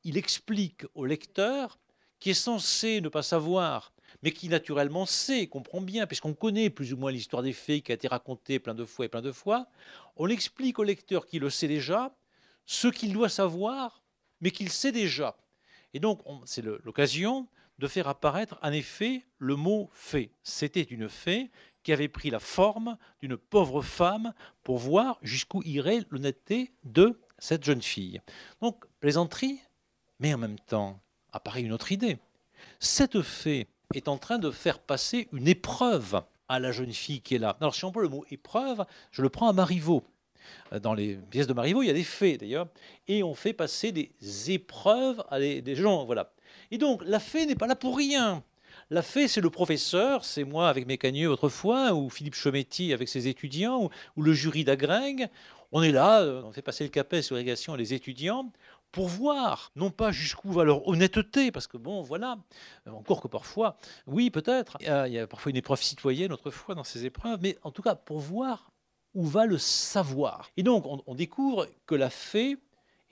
il 0.05 0.17
explique 0.17 0.85
au 0.95 1.05
lecteur 1.05 1.79
qui 2.19 2.31
est 2.31 2.35
censé 2.35 3.01
ne 3.01 3.09
pas 3.09 3.23
savoir, 3.23 3.93
mais 4.23 4.33
qui 4.33 4.49
naturellement 4.49 5.07
sait, 5.07 5.47
comprend 5.47 5.81
bien, 5.81 6.07
puisqu'on 6.07 6.35
connaît 6.35 6.71
plus 6.71 6.93
ou 6.93 6.97
moins 6.97 7.13
l'histoire 7.13 7.43
des 7.43 7.53
fées 7.53 7.81
qui 7.81 7.93
a 7.93 7.95
été 7.95 8.09
racontée 8.09 8.59
plein 8.59 8.75
de 8.75 8.85
fois 8.85 9.05
et 9.05 9.09
plein 9.09 9.23
de 9.23 9.33
fois, 9.33 9.69
on 10.17 10.29
explique 10.29 10.79
au 10.79 10.85
lecteur 10.85 11.27
qui 11.27 11.39
le 11.39 11.51
sait 11.51 11.69
déjà, 11.69 12.17
ce 12.67 12.89
qu'il 12.89 13.13
doit 13.13 13.29
savoir, 13.29 14.03
mais 14.41 14.51
qu'il 14.51 14.71
sait 14.71 14.93
déjà. 14.93 15.37
Et 15.95 16.01
donc, 16.01 16.21
c'est 16.45 16.63
l'occasion 16.63 17.49
de 17.79 17.87
faire 17.87 18.09
apparaître 18.09 18.59
en 18.63 18.73
effet 18.73 19.25
le 19.39 19.57
mot 19.57 19.89
fée. 19.93 20.31
C'était 20.43 20.83
une 20.83 21.09
fée 21.09 21.51
qui 21.83 21.93
avait 21.93 22.09
pris 22.09 22.31
la 22.31 22.41
forme 22.41 22.97
d'une 23.21 23.37
pauvre 23.37 23.83
femme 23.83 24.35
pour 24.63 24.79
voir 24.79 25.19
jusqu'où 25.23 25.63
irait 25.65 26.01
l'honnêteté 26.11 26.73
de 26.85 27.19
cette 27.39 27.65
jeune 27.65 27.83
fille. 27.83 28.21
Donc, 28.61 28.85
plaisanterie, 29.01 29.61
mais 30.19 30.35
en 30.35 30.39
même 30.39 30.59
temps, 30.59 31.01
apparaît 31.33 31.63
une 31.63 31.73
autre 31.73 31.93
idée. 31.93 32.19
Cette 32.81 33.23
fée 33.23 33.69
est 33.95 34.09
en 34.09 34.19
train 34.19 34.39
de 34.39 34.51
faire 34.51 34.81
passer 34.81 35.29
une 35.33 35.49
épreuve 35.49 36.23
à 36.49 36.59
la 36.59 36.73
jeune 36.73 36.93
fille 36.93 37.21
qui 37.21 37.37
est 37.37 37.39
là. 37.39 37.57
Alors, 37.61 37.75
si 37.75 37.85
on 37.85 37.93
prend 37.93 38.01
le 38.01 38.09
mot 38.09 38.25
épreuve, 38.31 38.85
je 39.13 39.23
le 39.23 39.29
prends 39.29 39.49
à 39.49 39.53
Marivaux. 39.53 40.03
Dans 40.83 40.95
les 40.95 41.17
pièces 41.17 41.47
de 41.47 41.53
Marivaux, 41.53 41.83
il 41.83 41.87
y 41.87 41.91
a 41.91 41.95
des 41.95 42.05
fées 42.05 42.39
d'ailleurs, 42.39 42.69
et 43.07 43.23
on 43.23 43.35
fait 43.35 43.53
passer 43.53 43.93
des 43.93 44.11
épreuves 44.51 45.23
à 45.31 45.39
des, 45.39 45.61
des 45.63 45.77
gens. 45.77 46.05
Voilà. 46.07 46.33
Et 46.71 46.79
donc, 46.79 47.03
la 47.05 47.21
fée 47.21 47.47
n'est 47.47 47.55
pas 47.55 47.67
là 47.67 47.77
pour 47.77 47.97
rien. 47.97 48.43
La 48.91 49.03
fée, 49.03 49.29
c'est 49.29 49.41
le 49.41 49.51
professeur, 49.51 50.25
c'est 50.25 50.45
moi 50.45 50.69
avec 50.69 50.87
mes 50.87 50.97
cagneux 50.97 51.31
autrefois, 51.31 51.93
ou 51.93 52.09
Philippe 52.09 52.35
Chometti 52.35 52.93
avec 52.93 53.09
ses 53.09 53.29
étudiants, 53.29 53.91
ou, 54.17 54.23
le 54.23 54.33
jury 54.33 54.65
d'Agringue. 54.65 55.29
On 55.73 55.83
est 55.83 55.93
là, 55.93 56.23
euh, 56.23 56.43
on 56.43 56.53
fait 56.53 56.63
passer 56.63 56.85
le 56.85 56.91
capet 56.91 57.21
sur 57.21 57.35
l'irrigation 57.35 57.75
les 57.75 57.93
étudiants 57.93 58.51
pour 58.91 59.09
voir, 59.09 59.71
non 59.77 59.91
pas 59.91 60.11
jusqu'où 60.11 60.51
va 60.51 60.65
leur 60.65 60.89
honnêteté, 60.89 61.53
parce 61.53 61.67
que 61.67 61.77
bon, 61.77 62.01
voilà, 62.01 62.39
euh, 62.87 62.93
encore 62.93 63.21
que 63.21 63.29
parfois, 63.29 63.77
oui, 64.07 64.31
peut-être, 64.31 64.79
il 64.81 65.13
y 65.13 65.19
a 65.19 65.27
parfois 65.27 65.51
une 65.51 65.57
épreuve 65.57 65.83
citoyenne 65.83 66.33
autrefois 66.33 66.75
dans 66.75 66.85
ces 66.85 67.05
épreuves, 67.05 67.41
mais 67.43 67.59
en 67.63 67.71
tout 67.71 67.83
cas 67.83 67.95
pour 67.95 68.21
voir 68.21 68.71
où 69.13 69.27
va 69.27 69.45
le 69.45 69.59
savoir. 69.59 70.51
Et 70.57 70.63
donc, 70.63 70.85
on 70.87 71.15
découvre 71.15 71.67
que 71.87 71.95
la 71.95 72.09
fée 72.09 72.57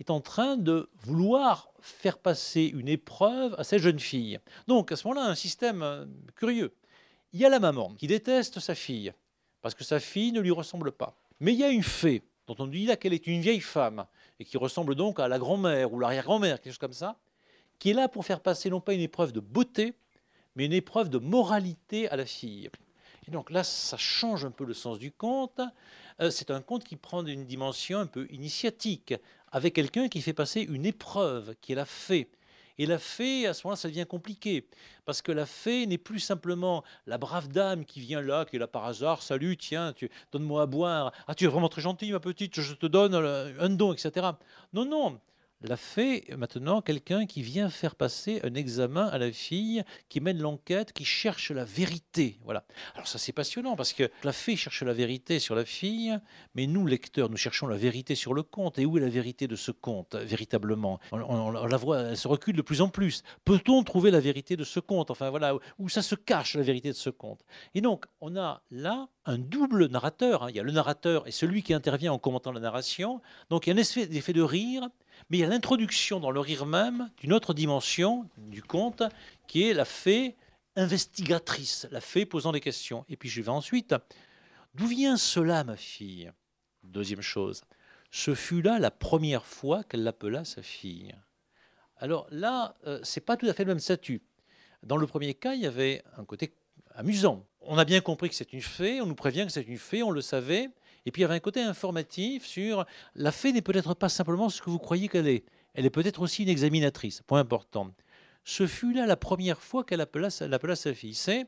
est 0.00 0.10
en 0.10 0.20
train 0.20 0.56
de 0.56 0.88
vouloir 1.02 1.70
faire 1.80 2.18
passer 2.18 2.64
une 2.74 2.88
épreuve 2.88 3.54
à 3.58 3.64
cette 3.64 3.82
jeune 3.82 3.98
fille. 3.98 4.38
Donc 4.66 4.92
à 4.92 4.96
ce 4.96 5.06
moment-là, 5.08 5.26
un 5.26 5.34
système 5.34 5.82
euh, 5.82 6.04
curieux. 6.34 6.74
Il 7.32 7.40
y 7.40 7.44
a 7.44 7.48
la 7.48 7.60
maman 7.60 7.94
qui 7.94 8.06
déteste 8.06 8.60
sa 8.60 8.74
fille 8.74 9.12
parce 9.62 9.74
que 9.74 9.84
sa 9.84 10.00
fille 10.00 10.32
ne 10.32 10.40
lui 10.40 10.50
ressemble 10.50 10.92
pas. 10.92 11.16
Mais 11.40 11.52
il 11.52 11.58
y 11.58 11.64
a 11.64 11.70
une 11.70 11.82
fée 11.82 12.22
dont 12.46 12.56
on 12.58 12.66
dit 12.66 12.86
là 12.86 12.96
qu'elle 12.96 13.12
est 13.12 13.26
une 13.26 13.40
vieille 13.40 13.60
femme 13.60 14.06
et 14.38 14.44
qui 14.44 14.56
ressemble 14.56 14.94
donc 14.94 15.18
à 15.18 15.28
la 15.28 15.38
grand-mère 15.38 15.92
ou 15.92 15.98
l'arrière-grand-mère, 15.98 16.60
quelque 16.60 16.72
chose 16.72 16.78
comme 16.78 16.92
ça, 16.92 17.16
qui 17.78 17.90
est 17.90 17.94
là 17.94 18.08
pour 18.08 18.24
faire 18.24 18.40
passer 18.40 18.70
non 18.70 18.80
pas 18.80 18.92
une 18.92 19.00
épreuve 19.00 19.32
de 19.32 19.40
beauté, 19.40 19.94
mais 20.54 20.66
une 20.66 20.72
épreuve 20.72 21.10
de 21.10 21.18
moralité 21.18 22.08
à 22.08 22.16
la 22.16 22.26
fille. 22.26 22.70
Et 23.28 23.30
donc 23.30 23.50
là, 23.50 23.64
ça 23.64 23.96
change 23.96 24.44
un 24.44 24.50
peu 24.50 24.64
le 24.64 24.74
sens 24.74 24.98
du 24.98 25.10
conte. 25.10 25.60
Euh, 26.20 26.30
c'est 26.30 26.50
un 26.50 26.62
conte 26.62 26.84
qui 26.84 26.96
prend 26.96 27.24
une 27.24 27.44
dimension 27.44 27.98
un 27.98 28.06
peu 28.06 28.26
initiatique, 28.30 29.14
avec 29.56 29.72
quelqu'un 29.72 30.08
qui 30.08 30.20
fait 30.20 30.34
passer 30.34 30.60
une 30.60 30.84
épreuve, 30.84 31.54
qui 31.62 31.72
est 31.72 31.76
la 31.76 31.86
fée. 31.86 32.28
Et 32.76 32.84
la 32.84 32.98
fée, 32.98 33.46
à 33.46 33.54
ce 33.54 33.66
moment-là, 33.66 33.76
ça 33.76 33.88
devient 33.88 34.04
compliqué. 34.06 34.68
Parce 35.06 35.22
que 35.22 35.32
la 35.32 35.46
fée 35.46 35.86
n'est 35.86 35.96
plus 35.96 36.20
simplement 36.20 36.84
la 37.06 37.16
brave 37.16 37.48
dame 37.48 37.86
qui 37.86 38.00
vient 38.00 38.20
là, 38.20 38.44
qui 38.44 38.56
est 38.56 38.58
là 38.58 38.66
par 38.66 38.84
hasard, 38.84 39.22
salut, 39.22 39.56
tiens, 39.56 39.94
tu, 39.94 40.10
donne-moi 40.30 40.60
à 40.60 40.66
boire. 40.66 41.10
Ah, 41.26 41.34
tu 41.34 41.44
es 41.44 41.46
vraiment 41.46 41.70
très 41.70 41.80
gentille, 41.80 42.12
ma 42.12 42.20
petite, 42.20 42.60
je 42.60 42.74
te 42.74 42.84
donne 42.84 43.14
un 43.14 43.70
don, 43.70 43.94
etc. 43.94 44.26
Non, 44.74 44.84
non, 44.84 45.18
la 45.66 45.76
fée 45.76 46.24
maintenant 46.36 46.80
quelqu'un 46.80 47.26
qui 47.26 47.42
vient 47.42 47.68
faire 47.68 47.94
passer 47.94 48.40
un 48.44 48.54
examen 48.54 49.06
à 49.06 49.18
la 49.18 49.32
fille, 49.32 49.82
qui 50.08 50.20
mène 50.20 50.38
l'enquête, 50.38 50.92
qui 50.92 51.04
cherche 51.04 51.50
la 51.50 51.64
vérité. 51.64 52.38
Voilà. 52.44 52.64
Alors 52.94 53.08
ça 53.08 53.18
c'est 53.18 53.32
passionnant 53.32 53.76
parce 53.76 53.92
que 53.92 54.10
la 54.24 54.32
fée 54.32 54.56
cherche 54.56 54.82
la 54.82 54.92
vérité 54.92 55.38
sur 55.38 55.54
la 55.54 55.64
fille, 55.64 56.18
mais 56.54 56.66
nous 56.66 56.86
lecteurs 56.86 57.30
nous 57.30 57.36
cherchons 57.36 57.66
la 57.66 57.76
vérité 57.76 58.14
sur 58.14 58.34
le 58.34 58.42
conte. 58.42 58.78
Et 58.78 58.86
où 58.86 58.98
est 58.98 59.00
la 59.00 59.08
vérité 59.08 59.48
de 59.48 59.56
ce 59.56 59.70
conte 59.70 60.14
véritablement? 60.14 61.00
La 61.12 61.76
voit, 61.76 62.00
elle 62.00 62.16
se 62.16 62.28
recule 62.28 62.56
de 62.56 62.62
plus 62.62 62.80
en 62.80 62.88
plus. 62.88 63.22
Peut-on 63.44 63.82
trouver 63.82 64.10
la 64.10 64.20
vérité 64.20 64.56
de 64.56 64.64
ce 64.64 64.80
conte? 64.80 65.10
Enfin 65.10 65.30
voilà, 65.30 65.54
où 65.78 65.88
ça 65.88 66.02
se 66.02 66.14
cache 66.14 66.54
la 66.54 66.62
vérité 66.62 66.88
de 66.88 66.94
ce 66.94 67.10
conte. 67.10 67.44
Et 67.74 67.80
donc 67.80 68.06
on 68.20 68.36
a 68.36 68.62
là 68.70 69.08
un 69.24 69.38
double 69.38 69.86
narrateur. 69.86 70.44
Hein. 70.44 70.50
Il 70.50 70.56
y 70.56 70.60
a 70.60 70.62
le 70.62 70.72
narrateur 70.72 71.26
et 71.26 71.32
celui 71.32 71.62
qui 71.62 71.74
intervient 71.74 72.12
en 72.12 72.18
commentant 72.18 72.52
la 72.52 72.60
narration. 72.60 73.20
Donc 73.50 73.66
il 73.66 73.70
y 73.70 73.72
a 73.72 73.76
un 73.76 73.78
effet 73.78 74.32
de 74.32 74.42
rire 74.42 74.88
mais 75.28 75.38
il 75.38 75.40
y 75.40 75.44
a 75.44 75.48
l'introduction 75.48 76.20
dans 76.20 76.30
le 76.30 76.40
rire 76.40 76.66
même 76.66 77.10
d'une 77.18 77.32
autre 77.32 77.54
dimension 77.54 78.28
du 78.36 78.62
conte, 78.62 79.02
qui 79.46 79.68
est 79.68 79.74
la 79.74 79.84
fée 79.84 80.36
investigatrice, 80.76 81.86
la 81.90 82.00
fée 82.00 82.26
posant 82.26 82.52
des 82.52 82.60
questions. 82.60 83.04
Et 83.08 83.16
puis 83.16 83.28
je 83.28 83.42
vais 83.42 83.48
ensuite. 83.48 83.94
D'où 84.74 84.86
vient 84.86 85.16
cela, 85.16 85.64
ma 85.64 85.76
fille? 85.76 86.30
Deuxième 86.84 87.22
chose. 87.22 87.62
Ce 88.10 88.34
fut 88.34 88.62
là 88.62 88.78
la 88.78 88.90
première 88.90 89.46
fois 89.46 89.82
qu'elle 89.84 90.02
l'appela 90.02 90.44
sa 90.44 90.62
fille. 90.62 91.14
Alors 91.98 92.26
là, 92.30 92.76
euh, 92.86 93.00
c'est 93.02 93.20
pas 93.20 93.36
tout 93.36 93.46
à 93.46 93.54
fait 93.54 93.64
le 93.64 93.70
même 93.70 93.80
statut. 93.80 94.22
Dans 94.82 94.96
le 94.96 95.06
premier 95.06 95.34
cas, 95.34 95.54
il 95.54 95.62
y 95.62 95.66
avait 95.66 96.02
un 96.18 96.24
côté 96.24 96.54
amusant. 96.94 97.46
On 97.60 97.78
a 97.78 97.84
bien 97.84 98.00
compris 98.00 98.28
que 98.28 98.34
c'est 98.34 98.52
une 98.52 98.62
fée, 98.62 99.00
on 99.00 99.06
nous 99.06 99.14
prévient 99.14 99.46
que 99.46 99.52
c'est 99.52 99.62
une 99.62 99.78
fée, 99.78 100.02
on 100.02 100.10
le 100.10 100.20
savait, 100.20 100.68
et 101.06 101.12
puis 101.12 101.20
il 101.20 101.22
y 101.22 101.24
avait 101.24 101.36
un 101.36 101.40
côté 101.40 101.62
informatif 101.62 102.44
sur 102.44 102.84
la 103.14 103.30
fée 103.30 103.52
n'est 103.52 103.62
peut-être 103.62 103.94
pas 103.94 104.08
simplement 104.08 104.48
ce 104.48 104.60
que 104.60 104.70
vous 104.70 104.80
croyez 104.80 105.08
qu'elle 105.08 105.28
est. 105.28 105.44
Elle 105.72 105.86
est 105.86 105.90
peut-être 105.90 106.20
aussi 106.20 106.42
une 106.42 106.48
examinatrice. 106.48 107.22
Point 107.22 107.40
important. 107.40 107.92
Ce 108.44 108.66
fut 108.66 108.92
là 108.92 109.06
la 109.06 109.16
première 109.16 109.60
fois 109.62 109.84
qu'elle 109.84 110.00
appela, 110.00 110.30
sa 110.30 110.94
fille. 110.94 111.14
C'est, 111.14 111.46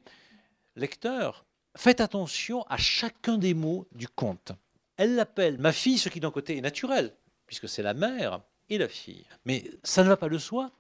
lecteur, 0.76 1.44
faites 1.76 2.00
attention 2.00 2.62
à 2.68 2.76
chacun 2.76 3.36
des 3.36 3.54
mots 3.54 3.86
du 3.92 4.06
conte. 4.06 4.52
Elle 4.96 5.16
l'appelle 5.16 5.58
ma 5.58 5.72
fille, 5.72 5.98
ce 5.98 6.08
qui 6.08 6.20
d'un 6.20 6.30
côté 6.30 6.56
est 6.56 6.60
naturel, 6.60 7.14
puisque 7.46 7.68
c'est 7.68 7.82
la 7.82 7.94
mère 7.94 8.40
et 8.68 8.78
la 8.78 8.88
fille. 8.88 9.24
Mais 9.44 9.64
ça 9.82 10.04
ne 10.04 10.08
va 10.08 10.16
pas 10.16 10.28
de 10.28 10.38
soi. 10.38 10.70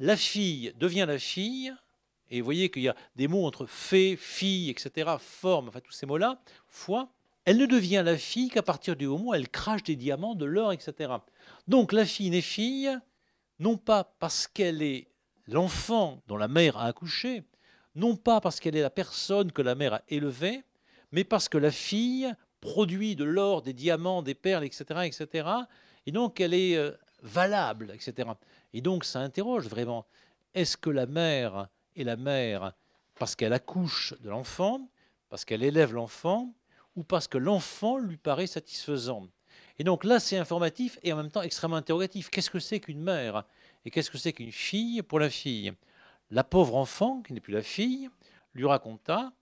La 0.00 0.16
fille 0.16 0.72
devient 0.78 1.04
la 1.06 1.18
fille, 1.18 1.72
et 2.30 2.40
vous 2.40 2.44
voyez 2.44 2.68
qu'il 2.68 2.82
y 2.82 2.88
a 2.88 2.96
des 3.14 3.28
mots 3.28 3.46
entre 3.46 3.66
fée, 3.66 4.16
fille, 4.16 4.70
etc., 4.70 5.16
forme, 5.20 5.68
enfin 5.68 5.80
tous 5.80 5.92
ces 5.92 6.06
mots-là, 6.06 6.40
foi, 6.66 7.08
elle 7.44 7.58
ne 7.58 7.66
devient 7.66 8.02
la 8.04 8.16
fille 8.16 8.48
qu'à 8.48 8.62
partir 8.62 8.96
du 8.96 9.06
moment 9.06 9.30
où 9.30 9.34
elle 9.34 9.48
crache 9.48 9.82
des 9.82 9.96
diamants, 9.96 10.34
de 10.34 10.44
l'or, 10.44 10.72
etc. 10.72 11.12
Donc 11.68 11.92
la 11.92 12.06
fille 12.06 12.30
n'est 12.30 12.40
fille, 12.40 12.90
non 13.58 13.76
pas 13.76 14.04
parce 14.18 14.46
qu'elle 14.46 14.82
est 14.82 15.08
l'enfant 15.46 16.22
dont 16.26 16.36
la 16.36 16.48
mère 16.48 16.78
a 16.78 16.86
accouché, 16.86 17.44
non 17.94 18.16
pas 18.16 18.40
parce 18.40 18.60
qu'elle 18.60 18.76
est 18.76 18.82
la 18.82 18.90
personne 18.90 19.52
que 19.52 19.62
la 19.62 19.74
mère 19.74 19.94
a 19.94 20.02
élevée, 20.08 20.62
mais 21.12 21.24
parce 21.24 21.48
que 21.48 21.58
la 21.58 21.70
fille 21.70 22.32
produit 22.60 23.14
de 23.14 23.24
l'or, 23.24 23.62
des 23.62 23.74
diamants, 23.74 24.22
des 24.22 24.34
perles, 24.34 24.64
etc., 24.64 24.84
etc. 25.04 25.48
Et 26.06 26.12
donc 26.12 26.40
elle 26.40 26.54
est 26.54 26.76
euh, 26.76 26.92
valable, 27.22 27.92
etc. 27.94 28.30
Et 28.72 28.80
donc 28.80 29.04
ça 29.04 29.20
interroge 29.20 29.68
vraiment. 29.68 30.06
Est-ce 30.54 30.76
que 30.76 30.90
la 30.90 31.06
mère 31.06 31.68
est 31.94 32.04
la 32.04 32.16
mère 32.16 32.72
parce 33.16 33.36
qu'elle 33.36 33.52
accouche 33.52 34.14
de 34.20 34.30
l'enfant, 34.30 34.88
parce 35.28 35.44
qu'elle 35.44 35.62
élève 35.62 35.92
l'enfant, 35.92 36.54
ou 36.96 37.04
parce 37.04 37.28
que 37.28 37.38
l'enfant 37.38 37.98
lui 37.98 38.16
paraît 38.16 38.46
satisfaisant. 38.46 39.28
Et 39.78 39.84
donc 39.84 40.04
là, 40.04 40.20
c'est 40.20 40.36
informatif 40.36 40.98
et 41.02 41.12
en 41.12 41.16
même 41.16 41.30
temps 41.30 41.42
extrêmement 41.42 41.76
interrogatif. 41.76 42.30
Qu'est-ce 42.30 42.50
que 42.50 42.60
c'est 42.60 42.80
qu'une 42.80 43.02
mère 43.02 43.44
Et 43.84 43.90
qu'est-ce 43.90 44.10
que 44.10 44.18
c'est 44.18 44.32
qu'une 44.32 44.52
fille 44.52 45.02
pour 45.02 45.18
la 45.18 45.30
fille? 45.30 45.72
La 46.30 46.44
pauvre 46.44 46.76
enfant, 46.76 47.22
qui 47.22 47.32
n'est 47.32 47.40
plus 47.40 47.52
la 47.52 47.62
fille, 47.62 48.08
lui 48.54 48.66
raconta, 48.66 49.32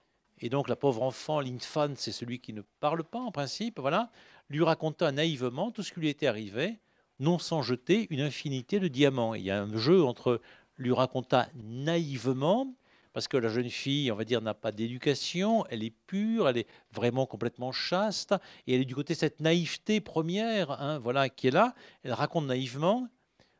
et 0.40 0.48
donc 0.48 0.68
la 0.68 0.76
pauvre 0.76 1.02
enfant, 1.02 1.40
l'infant, 1.40 1.92
c'est 1.96 2.12
celui 2.12 2.40
qui 2.40 2.52
ne 2.52 2.62
parle 2.80 3.04
pas 3.04 3.20
en 3.20 3.30
principe, 3.30 3.78
voilà, 3.78 4.10
lui 4.48 4.64
raconta 4.64 5.12
naïvement 5.12 5.70
tout 5.70 5.82
ce 5.82 5.92
qui 5.92 6.00
lui 6.00 6.08
était 6.08 6.26
arrivé, 6.26 6.78
non 7.20 7.38
sans 7.38 7.62
jeter 7.62 8.08
une 8.10 8.20
infinité 8.20 8.80
de 8.80 8.88
diamants. 8.88 9.34
il 9.34 9.42
y 9.42 9.50
a 9.50 9.62
un 9.62 9.76
jeu 9.76 10.02
entre 10.02 10.40
lui 10.78 10.92
raconta 10.92 11.48
naïvement 11.54 12.74
parce 13.12 13.28
que 13.28 13.36
la 13.36 13.48
jeune 13.48 13.68
fille, 13.68 14.10
on 14.10 14.16
va 14.16 14.24
dire, 14.24 14.40
n'a 14.40 14.54
pas 14.54 14.72
d'éducation, 14.72 15.66
elle 15.66 15.84
est 15.84 15.94
pure, 16.06 16.48
elle 16.48 16.58
est 16.58 16.66
vraiment 16.92 17.26
complètement 17.26 17.72
chaste, 17.72 18.34
et 18.66 18.74
elle 18.74 18.80
est 18.80 18.86
du 18.86 18.94
côté 18.94 19.14
de 19.14 19.18
cette 19.18 19.40
naïveté 19.40 20.00
première, 20.00 20.70
hein, 20.80 20.98
voilà, 20.98 21.28
qui 21.28 21.48
est 21.48 21.52
là. 21.52 21.74
Elle 22.02 22.12
raconte 22.12 22.46
naïvement, 22.46 23.08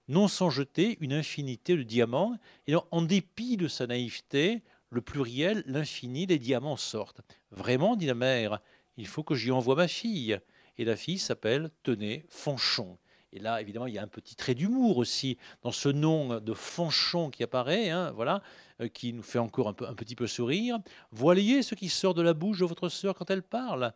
non 0.09 0.29
sans 0.29 0.51
jeter 0.51 0.97
une 1.01 1.13
infinité 1.13 1.77
de 1.77 1.83
diamants, 1.83 2.37
et 2.67 2.75
en 2.75 3.03
dépit 3.03 3.57
de 3.57 3.69
sa 3.69 3.87
naïveté, 3.87 4.63
le 4.91 5.01
pluriel, 5.01 5.63
l'infini, 5.67 6.27
les 6.27 6.39
diamants 6.39 6.77
sortent. 6.77 7.23
Vraiment, 7.51 7.97
dit 7.97 8.07
la 8.07 8.15
mère, 8.15 8.61
il 8.97 9.07
faut 9.07 9.23
que 9.23 9.35
j'y 9.35 9.51
envoie 9.51 9.75
ma 9.75 9.89
fille. 9.89 10.39
Et 10.79 10.85
la 10.85 10.97
fille 10.97 11.19
s'appelle, 11.19 11.71
tenez, 11.83 12.25
Fanchon. 12.29 12.99
Et 13.35 13.39
là, 13.39 13.63
évidemment, 13.63 13.87
il 13.87 13.95
y 13.95 13.99
a 13.99 14.03
un 14.03 14.09
petit 14.09 14.37
trait 14.37 14.55
d'humour 14.55 14.99
aussi 14.99 15.39
dans 15.63 15.73
ce 15.73 15.89
nom 15.89 16.39
de 16.39 16.53
Fanchon 16.53 17.31
qui 17.31 17.43
apparaît, 17.43 17.89
hein, 17.89 18.13
voilà, 18.15 18.43
euh, 18.81 18.89
qui 18.89 19.15
nous 19.15 19.23
fait 19.23 19.39
encore 19.39 19.69
un, 19.69 19.73
petit 19.73 20.15
peu 20.15 20.27
sourire. 20.27 20.79
Voyez 21.13 21.63
ce 21.63 21.75
qui 21.75 21.89
sort 21.89 22.13
de 22.13 22.21
la 22.21 22.35
bouche 22.35 22.59
de 22.59 22.67
votre 22.67 22.91
sœur 22.91 23.15
quand 23.15 23.31
elle 23.31 23.43
parle. 23.43 23.95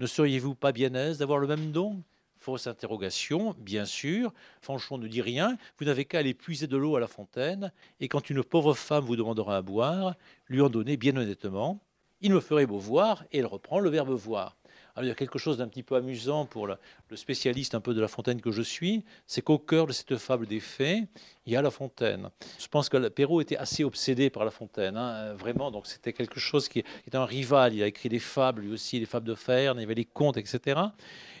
Ne 0.00 0.06
seriez-vous 0.06 0.56
pas 0.56 0.72
bien 0.72 0.94
aise 0.94 1.18
d'avoir 1.18 1.38
le 1.38 1.46
même 1.46 1.70
don 1.70 2.02
Fausse 2.38 2.66
interrogation, 2.66 3.54
bien 3.60 3.84
sûr. 3.84 4.32
Fanchon 4.60 4.98
ne 4.98 5.06
dit 5.06 5.22
rien. 5.22 5.56
Vous 5.78 5.84
n'avez 5.84 6.04
qu'à 6.04 6.18
aller 6.18 6.34
puiser 6.34 6.66
de 6.66 6.76
l'eau 6.76 6.96
à 6.96 7.00
la 7.00 7.06
fontaine, 7.06 7.70
et 8.00 8.08
quand 8.08 8.30
une 8.30 8.42
pauvre 8.42 8.74
femme 8.74 9.04
vous 9.04 9.14
demandera 9.14 9.58
à 9.58 9.62
boire, 9.62 10.16
lui 10.48 10.60
en 10.60 10.68
donner 10.68 10.96
bien 10.96 11.16
honnêtement. 11.16 11.78
Il 12.20 12.32
me 12.32 12.40
ferait 12.40 12.66
beau 12.66 12.78
voir, 12.78 13.22
et 13.30 13.38
elle 13.38 13.46
reprend 13.46 13.78
le 13.78 13.90
verbe 13.90 14.10
voir. 14.10 14.56
Alors, 14.94 15.06
il 15.06 15.08
y 15.08 15.12
a 15.12 15.14
quelque 15.14 15.38
chose 15.38 15.56
d'un 15.56 15.68
petit 15.68 15.82
peu 15.82 15.96
amusant 15.96 16.44
pour 16.44 16.66
le, 16.66 16.76
spécialiste 17.14 17.74
un 17.74 17.80
peu 17.80 17.94
de 17.94 18.00
La 18.00 18.08
Fontaine 18.08 18.40
que 18.42 18.50
je 18.50 18.60
suis, 18.60 19.04
c'est 19.26 19.40
qu'au 19.40 19.58
cœur 19.58 19.86
de 19.86 19.92
cette 19.92 20.18
fable 20.18 20.46
des 20.46 20.60
fées, 20.60 21.04
il 21.46 21.52
y 21.52 21.56
a 21.56 21.62
La 21.62 21.70
Fontaine. 21.70 22.28
Je 22.58 22.68
pense 22.68 22.90
que 22.90 23.08
Perrault 23.08 23.40
était 23.40 23.56
assez 23.56 23.84
obsédé 23.84 24.28
par 24.28 24.44
La 24.44 24.50
Fontaine, 24.50 24.98
hein, 24.98 25.32
vraiment. 25.34 25.70
Donc 25.70 25.86
c'était 25.86 26.12
quelque 26.12 26.38
chose 26.38 26.68
qui, 26.68 26.80
était 27.06 27.16
un 27.16 27.24
rival. 27.24 27.74
Il 27.74 27.82
a 27.82 27.86
écrit 27.86 28.10
des 28.10 28.18
fables, 28.18 28.62
lui 28.62 28.72
aussi, 28.72 29.00
les 29.00 29.06
fables 29.06 29.26
de 29.26 29.34
Ferne, 29.34 29.78
il 29.78 29.82
y 29.82 29.84
avait 29.84 29.94
les 29.94 30.04
contes, 30.04 30.36
etc. 30.36 30.80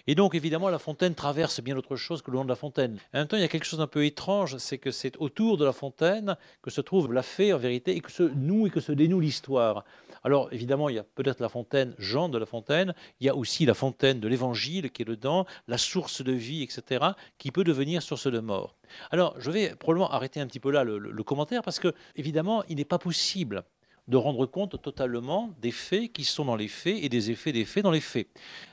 Et 0.08 0.16
donc, 0.16 0.34
évidemment, 0.34 0.68
La 0.68 0.80
Fontaine 0.80 1.14
traverse 1.14 1.60
bien 1.60 1.76
autre 1.76 1.94
chose 1.94 2.22
que 2.22 2.30
le 2.32 2.36
nom 2.36 2.44
de 2.44 2.48
La 2.48 2.56
Fontaine. 2.56 2.98
En 3.14 3.18
même 3.18 3.28
temps, 3.28 3.36
il 3.36 3.42
y 3.42 3.44
a 3.44 3.48
quelque 3.48 3.66
chose 3.66 3.78
d'un 3.78 3.86
peu 3.86 4.04
étrange, 4.04 4.56
c'est 4.56 4.78
que 4.78 4.90
c'est 4.90 5.16
autour 5.18 5.58
de 5.58 5.64
La 5.64 5.72
Fontaine 5.72 6.36
que 6.60 6.70
se 6.70 6.80
trouve 6.80 7.12
la 7.12 7.22
fée, 7.22 7.52
en 7.52 7.58
vérité, 7.58 7.94
et 7.94 8.00
que 8.00 8.10
se 8.10 8.24
noue 8.24 8.66
et 8.66 8.70
que 8.70 8.80
se 8.80 8.90
dénoue 8.90 9.20
l'histoire. 9.20 9.84
Alors, 10.24 10.48
évidemment, 10.52 10.88
il 10.88 10.96
y 10.96 10.98
a 10.98 11.04
peut-être 11.04 11.40
La 11.40 11.48
Fontaine, 11.48 11.94
Jean 11.98 12.28
de 12.28 12.38
La 12.38 12.46
Fontaine, 12.46 12.94
il 13.20 13.26
y 13.26 13.30
a 13.30 13.36
aussi 13.36 13.64
La 13.64 13.74
Fontaine 13.74 14.18
de 14.18 14.26
l'Évangile 14.26 14.90
qui 14.90 15.02
est 15.02 15.04
dedans, 15.04 15.46
la 15.68 15.78
source 15.78 16.22
de 16.22 16.32
vie, 16.32 16.64
etc., 16.64 17.04
qui 17.38 17.52
peut 17.52 17.64
devenir 17.64 18.02
source 18.02 18.26
de 18.26 18.40
mort. 18.40 18.76
Alors, 19.12 19.36
je 19.38 19.52
vais 19.52 19.76
probablement 19.76 20.10
arrêter 20.10 20.40
un 20.40 20.48
petit 20.48 20.60
peu 20.60 20.72
là 20.72 20.82
le, 20.82 20.98
le 20.98 21.22
commentaire, 21.22 21.62
parce 21.62 21.78
que, 21.78 21.94
évidemment, 22.16 22.64
il 22.68 22.76
n'est 22.76 22.84
pas 22.84 22.98
possible 22.98 23.62
de 24.08 24.16
rendre 24.16 24.46
compte 24.46 24.80
totalement 24.82 25.50
des 25.60 25.70
faits 25.70 26.12
qui 26.12 26.24
sont 26.24 26.44
dans 26.44 26.56
les 26.56 26.68
faits 26.68 26.98
et 27.02 27.08
des 27.08 27.30
effets 27.30 27.52
des 27.52 27.64
faits 27.64 27.84
dans 27.84 27.90
les 27.90 28.00
faits. 28.00 28.26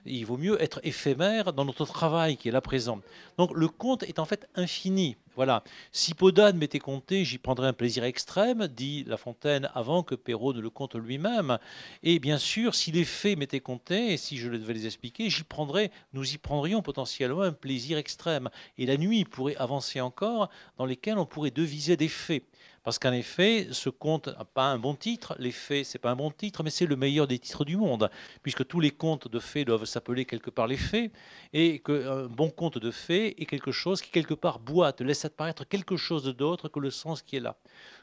Il 0.05 0.25
vaut 0.25 0.37
mieux 0.37 0.61
être 0.61 0.79
éphémère 0.83 1.53
dans 1.53 1.65
notre 1.65 1.85
travail 1.85 2.35
qui 2.35 2.49
est 2.49 2.51
là 2.51 2.61
présent. 2.61 2.99
Donc 3.37 3.51
le 3.53 3.67
compte 3.67 4.03
est 4.03 4.19
en 4.19 4.25
fait 4.25 4.47
infini. 4.55 5.17
Voilà. 5.35 5.63
Si 5.91 6.15
Podane 6.15 6.57
m'était 6.57 6.79
compté, 6.79 7.23
j'y 7.23 7.37
prendrais 7.37 7.67
un 7.67 7.73
plaisir 7.73 8.03
extrême, 8.03 8.67
dit 8.67 9.05
La 9.07 9.15
Fontaine 9.15 9.69
avant 9.73 10.03
que 10.03 10.15
Perrault 10.15 10.53
ne 10.53 10.59
le 10.59 10.69
compte 10.69 10.95
lui-même. 10.95 11.59
Et 12.03 12.19
bien 12.19 12.37
sûr, 12.37 12.75
si 12.75 12.91
les 12.91 13.05
faits 13.05 13.37
m'étaient 13.37 13.61
comptés 13.61 14.13
et 14.13 14.17
si 14.17 14.37
je 14.37 14.49
devais 14.49 14.73
les 14.73 14.85
expliquer, 14.85 15.29
j'y 15.29 15.43
prendrais, 15.43 15.91
nous 16.11 16.33
y 16.33 16.37
prendrions 16.37 16.81
potentiellement 16.81 17.43
un 17.43 17.53
plaisir 17.53 17.97
extrême. 17.97 18.49
Et 18.77 18.85
la 18.85 18.97
nuit 18.97 19.23
pourrait 19.23 19.55
avancer 19.55 20.01
encore 20.01 20.49
dans 20.77 20.85
lesquelles 20.85 21.17
on 21.17 21.25
pourrait 21.25 21.51
deviser 21.51 21.95
des 21.95 22.09
faits. 22.09 22.43
Parce 22.83 22.97
qu'en 22.97 23.11
effet, 23.11 23.67
ce 23.71 23.89
conte 23.89 24.27
n'a 24.27 24.45
pas 24.45 24.71
un 24.71 24.79
bon 24.79 24.95
titre. 24.95 25.35
Les 25.39 25.51
fées, 25.51 25.83
c'est 25.83 25.99
pas 25.99 26.11
un 26.11 26.15
bon 26.15 26.31
titre, 26.31 26.63
mais 26.63 26.69
c'est 26.69 26.85
le 26.85 26.95
meilleur 26.95 27.27
des 27.27 27.39
titres 27.39 27.65
du 27.65 27.77
monde, 27.77 28.09
puisque 28.41 28.65
tous 28.67 28.79
les 28.79 28.91
contes 28.91 29.27
de 29.27 29.39
fées 29.39 29.65
doivent 29.65 29.85
s'appeler 29.85 30.25
quelque 30.25 30.49
part 30.49 30.67
les 30.67 30.77
fées, 30.77 31.11
et 31.53 31.79
qu'un 31.79 32.25
bon 32.27 32.49
conte 32.49 32.77
de 32.77 32.91
fées 32.91 33.41
est 33.41 33.45
quelque 33.45 33.71
chose 33.71 34.01
qui 34.01 34.11
quelque 34.11 34.33
part 34.33 34.59
boite, 34.59 35.01
laisse 35.01 35.25
apparaître 35.25 35.67
quelque 35.67 35.97
chose 35.97 36.23
d'autre 36.23 36.69
que 36.69 36.79
le 36.79 36.91
sens 36.91 37.21
qui 37.21 37.35
est 37.35 37.41
là. 37.41 37.57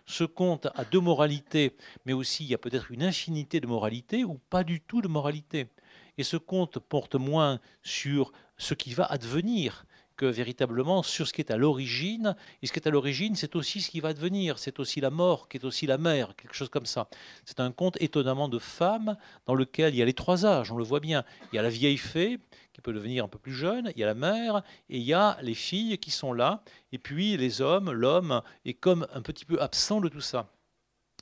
Ce 0.04 0.24
conte 0.24 0.66
a 0.74 0.84
deux 0.84 1.00
moralités, 1.00 1.76
mais 2.04 2.12
aussi 2.12 2.44
il 2.44 2.50
y 2.50 2.54
a 2.54 2.58
peut-être 2.58 2.90
une 2.90 3.02
infinité 3.02 3.60
de 3.60 3.66
moralités 3.66 4.24
ou 4.24 4.38
pas 4.50 4.64
du 4.64 4.80
tout 4.80 5.00
de 5.00 5.08
moralité. 5.08 5.68
Et 6.18 6.22
ce 6.22 6.36
conte 6.36 6.78
porte 6.78 7.14
moins 7.14 7.60
sur 7.82 8.32
ce 8.56 8.74
qui 8.74 8.94
va 8.94 9.04
advenir 9.04 9.84
que 10.16 10.26
véritablement 10.26 11.02
sur 11.02 11.26
ce 11.26 11.32
qui 11.32 11.40
est 11.40 11.50
à 11.50 11.56
l'origine. 11.56 12.34
Et 12.62 12.66
ce 12.66 12.72
qui 12.72 12.78
est 12.78 12.88
à 12.88 12.90
l'origine, 12.90 13.36
c'est 13.36 13.56
aussi 13.56 13.80
ce 13.80 13.90
qui 13.90 14.00
va 14.00 14.12
devenir. 14.12 14.58
C'est 14.58 14.80
aussi 14.80 15.00
la 15.00 15.10
mort, 15.10 15.48
qui 15.48 15.58
est 15.58 15.64
aussi 15.64 15.86
la 15.86 15.98
mère, 15.98 16.34
quelque 16.36 16.54
chose 16.54 16.68
comme 16.68 16.86
ça. 16.86 17.08
C'est 17.44 17.60
un 17.60 17.72
conte 17.72 17.96
étonnamment 18.00 18.48
de 18.48 18.58
femmes 18.58 19.16
dans 19.46 19.54
lequel 19.54 19.94
il 19.94 19.98
y 19.98 20.02
a 20.02 20.06
les 20.06 20.14
trois 20.14 20.46
âges, 20.46 20.72
on 20.72 20.76
le 20.76 20.84
voit 20.84 21.00
bien. 21.00 21.24
Il 21.52 21.56
y 21.56 21.58
a 21.58 21.62
la 21.62 21.68
vieille 21.68 21.98
fée 21.98 22.38
qui 22.72 22.80
peut 22.82 22.92
devenir 22.92 23.24
un 23.24 23.28
peu 23.28 23.38
plus 23.38 23.54
jeune, 23.54 23.90
il 23.94 24.00
y 24.00 24.04
a 24.04 24.06
la 24.06 24.14
mère, 24.14 24.62
et 24.90 24.98
il 24.98 25.02
y 25.02 25.14
a 25.14 25.38
les 25.40 25.54
filles 25.54 25.96
qui 25.96 26.10
sont 26.10 26.34
là, 26.34 26.62
et 26.92 26.98
puis 26.98 27.36
les 27.38 27.62
hommes, 27.62 27.90
l'homme 27.90 28.42
est 28.66 28.74
comme 28.74 29.06
un 29.14 29.22
petit 29.22 29.46
peu 29.46 29.60
absent 29.62 30.02
de 30.02 30.10
tout 30.10 30.20
ça. 30.20 30.50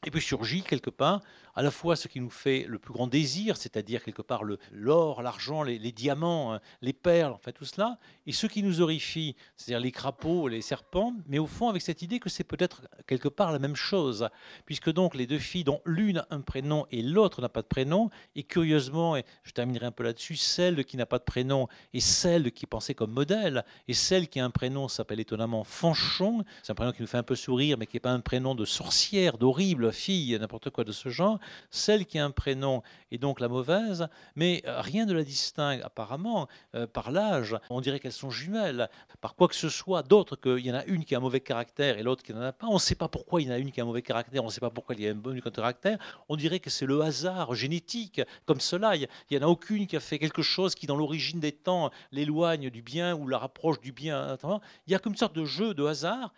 Et 0.04 0.10
puis 0.10 0.20
surgit 0.20 0.62
quelque 0.62 0.90
part 0.90 1.20
à 1.54 1.62
la 1.62 1.70
fois 1.70 1.96
ce 1.96 2.08
qui 2.08 2.20
nous 2.20 2.30
fait 2.30 2.66
le 2.68 2.78
plus 2.78 2.92
grand 2.92 3.06
désir, 3.06 3.56
c'est-à-dire 3.56 4.02
quelque 4.02 4.22
part 4.22 4.42
l'or, 4.72 5.22
l'argent, 5.22 5.62
les, 5.62 5.78
diamants, 5.92 6.54
hein, 6.54 6.60
les 6.82 6.92
perles, 6.92 7.32
enfin 7.32 7.52
tout 7.52 7.64
cela, 7.64 7.98
et 8.26 8.32
ce 8.32 8.46
qui 8.46 8.62
nous 8.62 8.80
horrifie, 8.80 9.36
c'est-à-dire 9.56 9.80
les 9.80 9.92
crapauds, 9.92 10.48
les 10.48 10.62
serpents, 10.62 11.14
mais 11.28 11.38
au 11.38 11.46
fond 11.46 11.68
avec 11.68 11.82
cette 11.82 12.02
idée 12.02 12.18
que 12.18 12.28
c'est 12.28 12.44
peut-être 12.44 12.82
quelque 13.06 13.28
part 13.28 13.52
la 13.52 13.58
même 13.58 13.76
chose, 13.76 14.28
puisque 14.66 14.90
donc 14.90 15.14
les 15.14 15.26
deux 15.26 15.38
filles 15.38 15.64
dont 15.64 15.80
l'une 15.84 16.18
a 16.18 16.26
un 16.30 16.40
prénom 16.40 16.86
et 16.90 17.02
l'autre 17.02 17.40
n'a 17.40 17.48
pas 17.48 17.62
de 17.62 17.68
prénom, 17.68 18.10
et 18.34 18.42
curieusement, 18.42 19.16
et 19.16 19.24
je 19.44 19.52
terminerai 19.52 19.86
un 19.86 19.92
peu 19.92 20.02
là-dessus, 20.02 20.36
celle 20.36 20.84
qui 20.84 20.96
n'a 20.96 21.06
pas 21.06 21.18
de 21.18 21.24
prénom 21.24 21.68
et 21.92 22.00
celle 22.00 22.50
qui 22.50 22.66
pensée 22.66 22.94
comme 22.94 23.12
modèle, 23.12 23.64
et 23.86 23.94
celle 23.94 24.28
qui 24.28 24.40
a 24.40 24.44
un 24.44 24.50
prénom 24.50 24.88
s'appelle 24.88 25.20
étonnamment 25.20 25.62
Fanchon, 25.62 26.44
c'est 26.62 26.72
un 26.72 26.74
prénom 26.74 26.92
qui 26.92 27.02
nous 27.02 27.08
fait 27.08 27.18
un 27.18 27.22
peu 27.22 27.36
sourire, 27.36 27.78
mais 27.78 27.86
qui 27.86 27.96
n'est 27.96 28.00
pas 28.00 28.10
un 28.10 28.20
prénom 28.20 28.56
de 28.56 28.64
sorcière, 28.64 29.38
d'horrible 29.38 29.92
fille, 29.94 30.36
n'importe 30.38 30.68
quoi 30.68 30.84
de 30.84 30.92
ce 30.92 31.08
genre, 31.08 31.38
celle 31.70 32.04
qui 32.04 32.18
a 32.18 32.24
un 32.24 32.30
prénom 32.30 32.82
est 33.10 33.18
donc 33.18 33.40
la 33.40 33.48
mauvaise, 33.48 34.08
mais 34.36 34.62
euh, 34.66 34.80
rien 34.80 35.06
ne 35.06 35.14
la 35.14 35.24
distingue 35.24 35.80
apparemment 35.82 36.48
euh, 36.74 36.86
par 36.86 37.10
l'âge. 37.10 37.56
On 37.70 37.80
dirait 37.80 38.00
qu'elles 38.00 38.12
sont 38.12 38.30
jumelles, 38.30 38.90
par 39.22 39.34
quoi 39.34 39.48
que 39.48 39.54
ce 39.54 39.70
soit 39.70 40.02
d'autre 40.02 40.36
qu'il 40.36 40.66
y 40.66 40.70
en 40.70 40.74
a 40.74 40.84
une 40.84 41.04
qui 41.04 41.14
a 41.14 41.18
un 41.18 41.22
mauvais 41.22 41.40
caractère 41.40 41.98
et 41.98 42.02
l'autre 42.02 42.22
qui 42.22 42.34
n'en 42.34 42.42
a 42.42 42.52
pas. 42.52 42.66
On 42.66 42.74
ne 42.74 42.78
sait 42.78 42.94
pas 42.94 43.08
pourquoi 43.08 43.40
il 43.40 43.48
y 43.48 43.50
en 43.50 43.54
a 43.54 43.58
une 43.58 43.72
qui 43.72 43.80
a 43.80 43.84
un 43.84 43.86
mauvais 43.86 44.02
caractère, 44.02 44.42
on 44.42 44.48
ne 44.48 44.52
sait 44.52 44.60
pas 44.60 44.70
pourquoi 44.70 44.94
il 44.94 45.02
y 45.02 45.08
a 45.08 45.10
un 45.10 45.14
bon 45.14 45.40
caractère. 45.40 45.98
On 46.28 46.36
dirait 46.36 46.60
que 46.60 46.70
c'est 46.70 46.86
le 46.86 47.00
hasard 47.00 47.54
génétique, 47.54 48.20
comme 48.44 48.60
cela. 48.60 48.96
Il 48.96 49.08
n'y 49.30 49.38
en 49.38 49.42
a 49.42 49.46
aucune 49.46 49.86
qui 49.86 49.96
a 49.96 50.00
fait 50.00 50.18
quelque 50.18 50.42
chose 50.42 50.74
qui, 50.74 50.86
dans 50.86 50.96
l'origine 50.96 51.40
des 51.40 51.52
temps, 51.52 51.90
l'éloigne 52.12 52.70
du 52.70 52.82
bien 52.82 53.14
ou 53.14 53.28
la 53.28 53.38
rapproche 53.38 53.80
du 53.80 53.92
bien. 53.92 54.36
Il 54.86 54.92
y 54.92 54.94
a 54.94 54.98
comme 54.98 55.12
une 55.12 55.18
sorte 55.18 55.36
de 55.36 55.44
jeu 55.44 55.74
de 55.74 55.84
hasard 55.84 56.32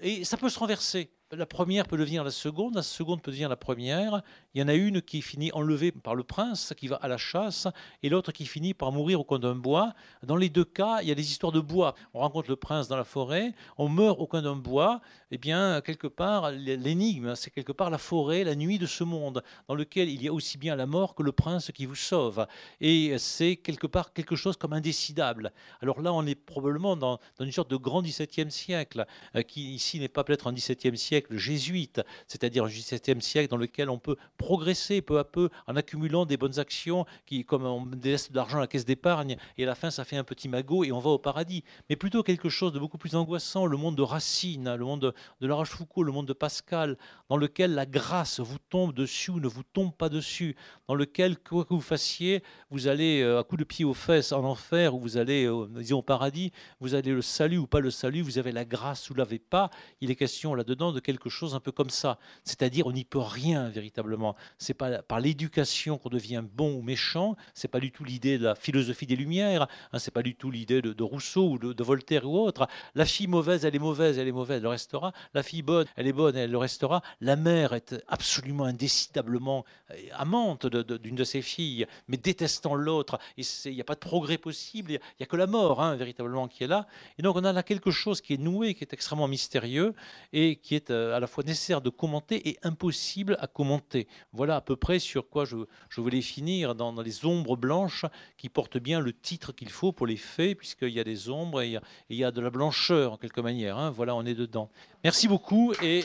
et 0.00 0.24
ça 0.24 0.36
peut 0.36 0.48
se 0.48 0.58
renverser 0.58 1.10
la 1.32 1.46
première 1.46 1.86
peut 1.88 1.96
devenir 1.96 2.22
la 2.22 2.30
seconde, 2.30 2.76
la 2.76 2.82
seconde 2.82 3.20
peut 3.20 3.32
devenir 3.32 3.48
la 3.48 3.56
première. 3.56 4.22
Il 4.54 4.60
y 4.60 4.64
en 4.64 4.68
a 4.68 4.74
une 4.74 5.02
qui 5.02 5.22
finit 5.22 5.50
enlevée 5.52 5.90
par 5.90 6.14
le 6.14 6.22
prince, 6.22 6.72
qui 6.76 6.86
va 6.86 6.96
à 6.96 7.08
la 7.08 7.16
chasse, 7.16 7.66
et 8.04 8.08
l'autre 8.08 8.30
qui 8.30 8.46
finit 8.46 8.74
par 8.74 8.92
mourir 8.92 9.20
au 9.20 9.24
coin 9.24 9.40
d'un 9.40 9.56
bois. 9.56 9.92
Dans 10.22 10.36
les 10.36 10.48
deux 10.48 10.64
cas, 10.64 11.00
il 11.02 11.08
y 11.08 11.10
a 11.10 11.16
des 11.16 11.28
histoires 11.28 11.50
de 11.50 11.58
bois. 11.58 11.94
On 12.14 12.20
rencontre 12.20 12.48
le 12.48 12.54
prince 12.54 12.86
dans 12.86 12.96
la 12.96 13.04
forêt, 13.04 13.54
on 13.76 13.88
meurt 13.88 14.20
au 14.20 14.26
coin 14.28 14.40
d'un 14.40 14.54
bois. 14.54 15.00
Eh 15.32 15.38
bien, 15.38 15.80
quelque 15.80 16.06
part, 16.06 16.52
l'énigme, 16.52 17.34
c'est 17.34 17.50
quelque 17.50 17.72
part 17.72 17.90
la 17.90 17.98
forêt, 17.98 18.44
la 18.44 18.54
nuit 18.54 18.78
de 18.78 18.86
ce 18.86 19.02
monde, 19.02 19.42
dans 19.66 19.74
lequel 19.74 20.08
il 20.08 20.22
y 20.22 20.28
a 20.28 20.32
aussi 20.32 20.58
bien 20.58 20.76
la 20.76 20.86
mort 20.86 21.16
que 21.16 21.24
le 21.24 21.32
prince 21.32 21.72
qui 21.72 21.86
vous 21.86 21.96
sauve. 21.96 22.46
Et 22.80 23.18
c'est 23.18 23.56
quelque 23.56 23.88
part 23.88 24.12
quelque 24.12 24.36
chose 24.36 24.56
comme 24.56 24.72
indécidable. 24.72 25.52
Alors 25.80 26.00
là, 26.00 26.12
on 26.12 26.24
est 26.24 26.36
probablement 26.36 26.96
dans, 26.96 27.18
une 27.40 27.50
sorte 27.50 27.70
de 27.70 27.76
grand 27.76 28.02
XVIIe 28.02 28.52
siècle, 28.52 29.06
euh, 29.34 29.42
qui 29.42 29.74
ici 29.74 29.98
n'est 29.98 30.08
pas 30.08 30.22
peut-être 30.22 30.46
un 30.46 30.52
XVIIe 30.52 30.96
siècle 30.96 31.15
jésuite, 31.30 32.00
c'est-à-dire 32.26 32.64
un 32.64 32.68
XVIIe 32.68 33.20
siècle 33.20 33.48
dans 33.48 33.56
lequel 33.56 33.90
on 33.90 33.98
peut 33.98 34.16
progresser 34.36 35.02
peu 35.02 35.18
à 35.18 35.24
peu 35.24 35.50
en 35.66 35.76
accumulant 35.76 36.26
des 36.26 36.36
bonnes 36.36 36.58
actions, 36.58 37.06
qui, 37.26 37.44
comme 37.44 37.64
on 37.64 37.86
délaisse 37.86 38.30
de 38.30 38.36
l'argent 38.36 38.58
à 38.58 38.62
la 38.62 38.66
caisse 38.66 38.84
d'épargne, 38.84 39.36
et 39.58 39.64
à 39.64 39.66
la 39.66 39.74
fin 39.74 39.90
ça 39.90 40.04
fait 40.04 40.16
un 40.16 40.24
petit 40.24 40.48
magot 40.48 40.84
et 40.84 40.92
on 40.92 40.98
va 40.98 41.10
au 41.10 41.18
paradis. 41.18 41.64
Mais 41.88 41.96
plutôt 41.96 42.22
quelque 42.22 42.48
chose 42.48 42.72
de 42.72 42.78
beaucoup 42.78 42.98
plus 42.98 43.14
angoissant, 43.14 43.66
le 43.66 43.76
monde 43.76 43.96
de 43.96 44.02
Racine, 44.02 44.74
le 44.74 44.84
monde 44.84 45.00
de, 45.00 45.46
de 45.46 45.50
Rochefoucauld, 45.50 46.06
le 46.06 46.12
monde 46.12 46.26
de 46.26 46.32
Pascal, 46.32 46.96
dans 47.28 47.36
lequel 47.36 47.74
la 47.74 47.86
grâce 47.86 48.40
vous 48.40 48.58
tombe 48.58 48.92
dessus 48.92 49.30
ou 49.30 49.40
ne 49.40 49.48
vous 49.48 49.62
tombe 49.62 49.94
pas 49.94 50.08
dessus, 50.08 50.56
dans 50.88 50.94
lequel, 50.94 51.38
quoi 51.38 51.64
que 51.64 51.74
vous 51.74 51.80
fassiez, 51.80 52.42
vous 52.70 52.88
allez 52.88 53.22
euh, 53.22 53.40
à 53.40 53.44
coup 53.44 53.56
de 53.56 53.64
pied 53.64 53.84
aux 53.84 53.94
fesses 53.94 54.32
en 54.32 54.44
enfer, 54.44 54.94
ou 54.94 55.00
vous 55.00 55.16
allez, 55.16 55.46
euh, 55.46 55.66
disons, 55.70 55.98
au 55.98 56.02
paradis, 56.02 56.52
vous 56.80 56.94
allez 56.94 57.12
le 57.12 57.22
salut 57.22 57.58
ou 57.58 57.66
pas 57.66 57.80
le 57.80 57.90
salut, 57.90 58.22
vous 58.22 58.38
avez 58.38 58.52
la 58.52 58.64
grâce 58.64 59.10
ou 59.10 59.14
l'avez 59.14 59.38
pas. 59.38 59.70
Il 60.00 60.10
est 60.10 60.16
question 60.16 60.54
là-dedans 60.54 60.92
de 60.92 61.00
quelque 61.06 61.30
chose 61.30 61.54
un 61.54 61.60
peu 61.60 61.70
comme 61.70 61.90
ça. 61.90 62.18
C'est-à-dire, 62.42 62.88
on 62.88 62.92
n'y 62.92 63.04
peut 63.04 63.20
rien 63.20 63.68
véritablement. 63.68 64.34
C'est 64.58 64.74
pas 64.74 65.02
par 65.02 65.20
l'éducation 65.20 65.98
qu'on 65.98 66.08
devient 66.08 66.42
bon 66.42 66.74
ou 66.74 66.82
méchant. 66.82 67.36
C'est 67.54 67.68
pas 67.68 67.78
du 67.78 67.92
tout 67.92 68.02
l'idée 68.02 68.38
de 68.38 68.44
la 68.44 68.54
philosophie 68.56 69.06
des 69.06 69.14
Lumières. 69.14 69.68
Hein, 69.92 69.98
c'est 70.00 70.10
pas 70.10 70.22
du 70.22 70.34
tout 70.34 70.50
l'idée 70.50 70.82
de, 70.82 71.02
Rousseau 71.02 71.50
ou 71.50 71.58
de, 71.58 71.84
Voltaire 71.84 72.28
ou 72.28 72.36
autre. 72.40 72.66
La 72.96 73.06
fille 73.06 73.28
mauvaise, 73.28 73.64
elle 73.64 73.76
est 73.76 73.84
mauvaise, 73.90 74.18
elle 74.18 74.26
est 74.26 74.32
mauvaise, 74.32 74.56
elle 74.56 74.64
le 74.64 74.68
restera. 74.68 75.12
La 75.32 75.44
fille 75.44 75.62
bonne, 75.62 75.86
elle 75.94 76.08
est 76.08 76.12
bonne, 76.12 76.36
elle 76.36 76.50
le 76.50 76.58
restera. 76.58 77.02
La 77.20 77.36
mère 77.36 77.72
est 77.72 77.94
absolument 78.08 78.64
indécidablement 78.64 79.64
euh, 79.92 79.94
amante 80.14 80.66
d'une 80.66 81.14
de, 81.14 81.24
ses 81.24 81.42
filles, 81.42 81.86
mais 82.08 82.16
détestant 82.16 82.74
l'autre. 82.74 83.20
Il 83.36 83.46
n'y 83.72 83.80
a 83.80 83.84
pas 83.84 83.94
de 83.94 84.00
progrès 84.00 84.38
possible. 84.38 84.90
Il 84.90 85.00
n'y 85.20 85.24
a, 85.24 85.26
que 85.26 85.36
la 85.36 85.46
mort, 85.46 85.80
hein, 85.80 85.94
véritablement, 85.94 86.48
qui 86.48 86.64
est 86.64 86.66
là. 86.66 86.88
Et 87.18 87.22
donc, 87.22 87.36
on 87.36 87.44
a 87.44 87.52
là 87.52 87.62
quelque 87.62 87.92
chose 87.92 88.20
qui 88.20 88.34
est 88.34 88.40
noué, 88.40 88.74
qui 88.74 88.82
est 88.82 88.92
extrêmement 88.92 89.28
mystérieux 89.28 89.94
et 90.32 90.56
qui 90.56 90.74
est 90.74 90.90
euh, 90.90 90.95
à 91.14 91.20
la 91.20 91.26
fois 91.26 91.44
nécessaire 91.44 91.80
de 91.80 91.90
commenter 91.90 92.48
et 92.48 92.58
impossible 92.62 93.36
à 93.40 93.46
commenter. 93.46 94.08
Voilà 94.32 94.56
à 94.56 94.60
peu 94.60 94.76
près 94.76 94.98
sur 94.98 95.28
quoi 95.28 95.44
je, 95.44 95.56
voulais 96.00 96.22
finir 96.22 96.74
dans, 96.74 96.92
les 97.00 97.24
ombres 97.24 97.56
blanches 97.56 98.04
qui 98.36 98.48
portent 98.48 98.78
bien 98.78 99.00
le 99.00 99.12
titre 99.12 99.52
qu'il 99.52 99.70
faut 99.70 99.92
pour 99.92 100.06
les 100.06 100.16
faits, 100.16 100.58
puisqu'il 100.58 100.90
y 100.90 101.00
a 101.00 101.04
des 101.04 101.28
ombres 101.28 101.62
et 101.62 101.78
il 102.08 102.16
y 102.16 102.24
a, 102.24 102.30
de 102.30 102.40
la 102.40 102.50
blancheur 102.50 103.12
en 103.12 103.16
quelque 103.16 103.40
manière. 103.40 103.78
Hein. 103.78 103.90
Voilà, 103.90 104.14
on 104.14 104.24
est 104.24 104.34
dedans. 104.34 104.70
Merci 105.04 105.28
beaucoup 105.28 105.72
et 105.82 106.04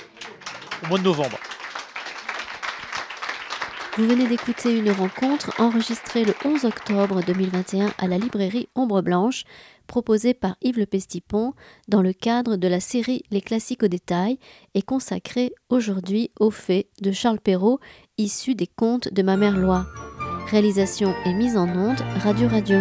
au 0.84 0.88
mois 0.88 1.00
de 1.00 1.04
novembre. 1.04 1.38
Vous 3.98 4.08
venez 4.08 4.26
d'écouter 4.26 4.78
une 4.78 4.90
rencontre 4.92 5.52
enregistrée 5.60 6.24
le 6.24 6.34
11 6.46 6.64
octobre 6.64 7.22
2021 7.22 7.92
à 7.98 8.08
la 8.08 8.18
librairie 8.18 8.70
Ombre 8.74 9.02
Blanche 9.02 9.44
proposé 9.92 10.34
par 10.34 10.56
Yves 10.62 10.80
Le 10.80 10.86
Pestipon 10.86 11.54
dans 11.90 12.02
le 12.02 12.14
cadre 12.14 12.56
de 12.56 12.70
la 12.70 12.80
série 12.80 13.24
Les 13.30 13.42
classiques 13.42 13.84
au 13.84 13.90
détail 13.90 14.40
et 14.74 14.82
consacré 14.82 15.52
aujourd'hui 15.68 16.32
aux 16.40 16.50
faits 16.50 16.88
de 17.02 17.12
Charles 17.12 17.42
Perrault 17.42 17.82
issus 18.18 18.56
des 18.56 18.68
contes 18.68 19.14
de 19.14 19.22
ma 19.22 19.36
mère 19.36 19.58
Loi. 19.58 19.86
Réalisation 20.50 21.14
et 21.26 21.34
mise 21.34 21.58
en 21.58 21.68
onde 21.68 22.00
Radio 22.24 22.48
Radio. 22.48 22.80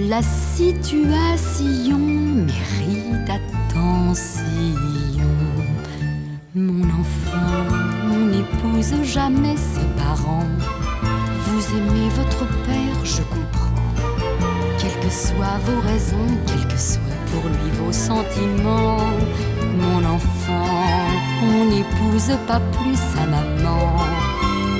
La 0.00 0.20
situation 0.20 1.98
mérite 1.98 3.30
attention. 3.30 4.34
Mon 6.56 6.82
enfant 6.90 8.16
n'épouse 8.32 9.00
jamais 9.04 9.56
ses 9.56 9.86
parents. 9.96 10.50
Vous 11.44 11.76
aimez 11.76 12.08
votre 12.08 12.48
père, 12.64 13.04
je 13.04 13.22
comprends 13.22 13.61
soient 15.12 15.60
vos 15.66 15.80
raisons, 15.80 16.26
quels 16.46 16.66
que 16.66 16.78
soient 16.78 17.00
pour 17.30 17.44
lui 17.50 17.70
vos 17.72 17.92
sentiments, 17.92 18.96
mon 19.78 20.04
enfant, 20.04 20.66
on 21.44 21.64
n'épouse 21.66 22.32
pas 22.46 22.60
plus 22.72 22.96
sa 22.96 23.26
maman. 23.26 23.96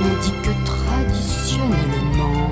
On 0.00 0.22
dit 0.22 0.32
que 0.42 0.52
traditionnellement, 0.64 2.50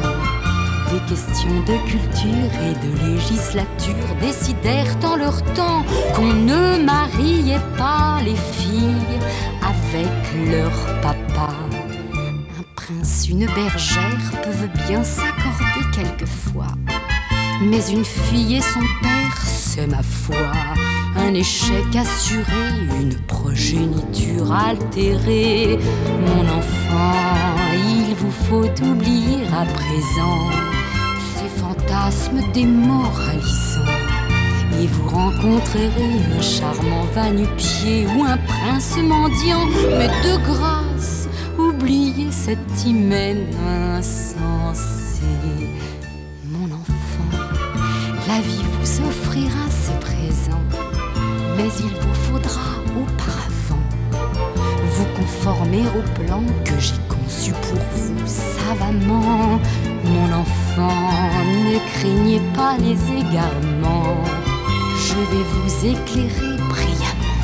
des 0.93 1.01
questions 1.09 1.61
de 1.67 1.77
culture 1.89 2.53
et 2.69 2.75
de 2.87 3.13
législature 3.13 4.15
décidèrent 4.21 4.97
en 5.03 5.17
leur 5.17 5.43
temps 5.55 5.83
qu'on 6.15 6.35
ne 6.35 6.85
mariait 6.85 7.67
pas 7.79 8.21
les 8.23 8.37
filles 8.37 9.19
avec 9.63 10.51
leur 10.51 10.73
papa. 11.01 11.53
Un 12.59 12.65
prince, 12.75 13.29
une 13.29 13.47
bergère 13.47 14.33
peuvent 14.45 14.69
bien 14.87 15.03
s'accorder 15.03 15.85
quelquefois 15.95 16.75
mais 17.61 17.91
une 17.91 18.05
fille 18.05 18.57
et 18.57 18.61
son 18.61 18.81
père, 19.03 19.37
c'est 19.45 19.87
ma 19.87 20.03
foi. 20.03 20.37
Un 21.17 21.35
échec 21.35 21.85
assuré, 21.95 22.89
une 23.01 23.15
progéniture 23.27 24.53
altérée. 24.53 25.79
Mon 26.27 26.43
enfant, 26.43 27.57
il 27.75 28.15
vous 28.15 28.31
faut 28.31 28.85
oublier 28.85 29.47
à 29.53 29.65
présent 29.67 30.51
ces 31.35 31.49
fantasmes 31.61 32.41
démoralisants. 32.53 33.81
et 34.81 34.87
vous 34.87 35.09
rencontrerez 35.09 35.91
un 36.39 36.41
charmant 36.41 37.05
va-nu-pied 37.15 38.07
ou 38.17 38.25
un 38.25 38.39
prince 38.39 38.97
mendiant. 38.97 39.67
Mais 39.99 40.09
de 40.09 40.37
grâce, 40.45 41.29
oubliez 41.59 42.31
cet 42.31 42.85
hymen 42.87 43.39
insensé. 43.99 45.60
La 48.33 48.41
vie 48.43 48.63
vous 48.63 49.09
offrira 49.09 49.67
ses 49.69 49.99
présents, 49.99 50.67
mais 51.57 51.69
il 51.81 51.93
vous 52.01 52.15
faudra 52.15 52.61
auparavant 52.97 53.85
vous 54.93 55.07
conformer 55.17 55.83
au 55.99 56.23
plan 56.23 56.43
que 56.65 56.79
j'ai 56.79 57.01
conçu 57.09 57.51
pour 57.51 57.81
vous 57.93 58.15
savamment. 58.27 59.59
Mon 60.05 60.33
enfant, 60.33 61.11
ne 61.67 61.79
craignez 61.93 62.41
pas 62.55 62.77
les 62.79 62.99
égarements. 63.21 64.23
Je 65.09 65.19
vais 65.31 65.47
vous 65.55 65.87
éclairer 65.87 66.57
brillamment. 66.69 67.41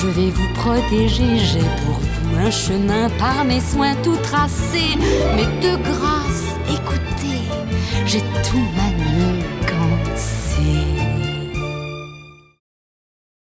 Je 0.00 0.06
vais 0.06 0.30
vous 0.30 0.54
protéger, 0.54 1.36
j'ai 1.36 1.68
pour 1.84 2.00
vous 2.00 2.38
un 2.46 2.50
chemin 2.50 3.10
par 3.18 3.44
mes 3.44 3.60
soins 3.60 3.94
tout 4.02 4.16
tracé. 4.22 4.96
Mais 5.36 5.48
de 5.60 5.76
grâce, 5.76 6.46
écoutez, 6.70 7.42
j'ai 8.06 8.22
tout 8.48 8.66
manié 8.74 9.35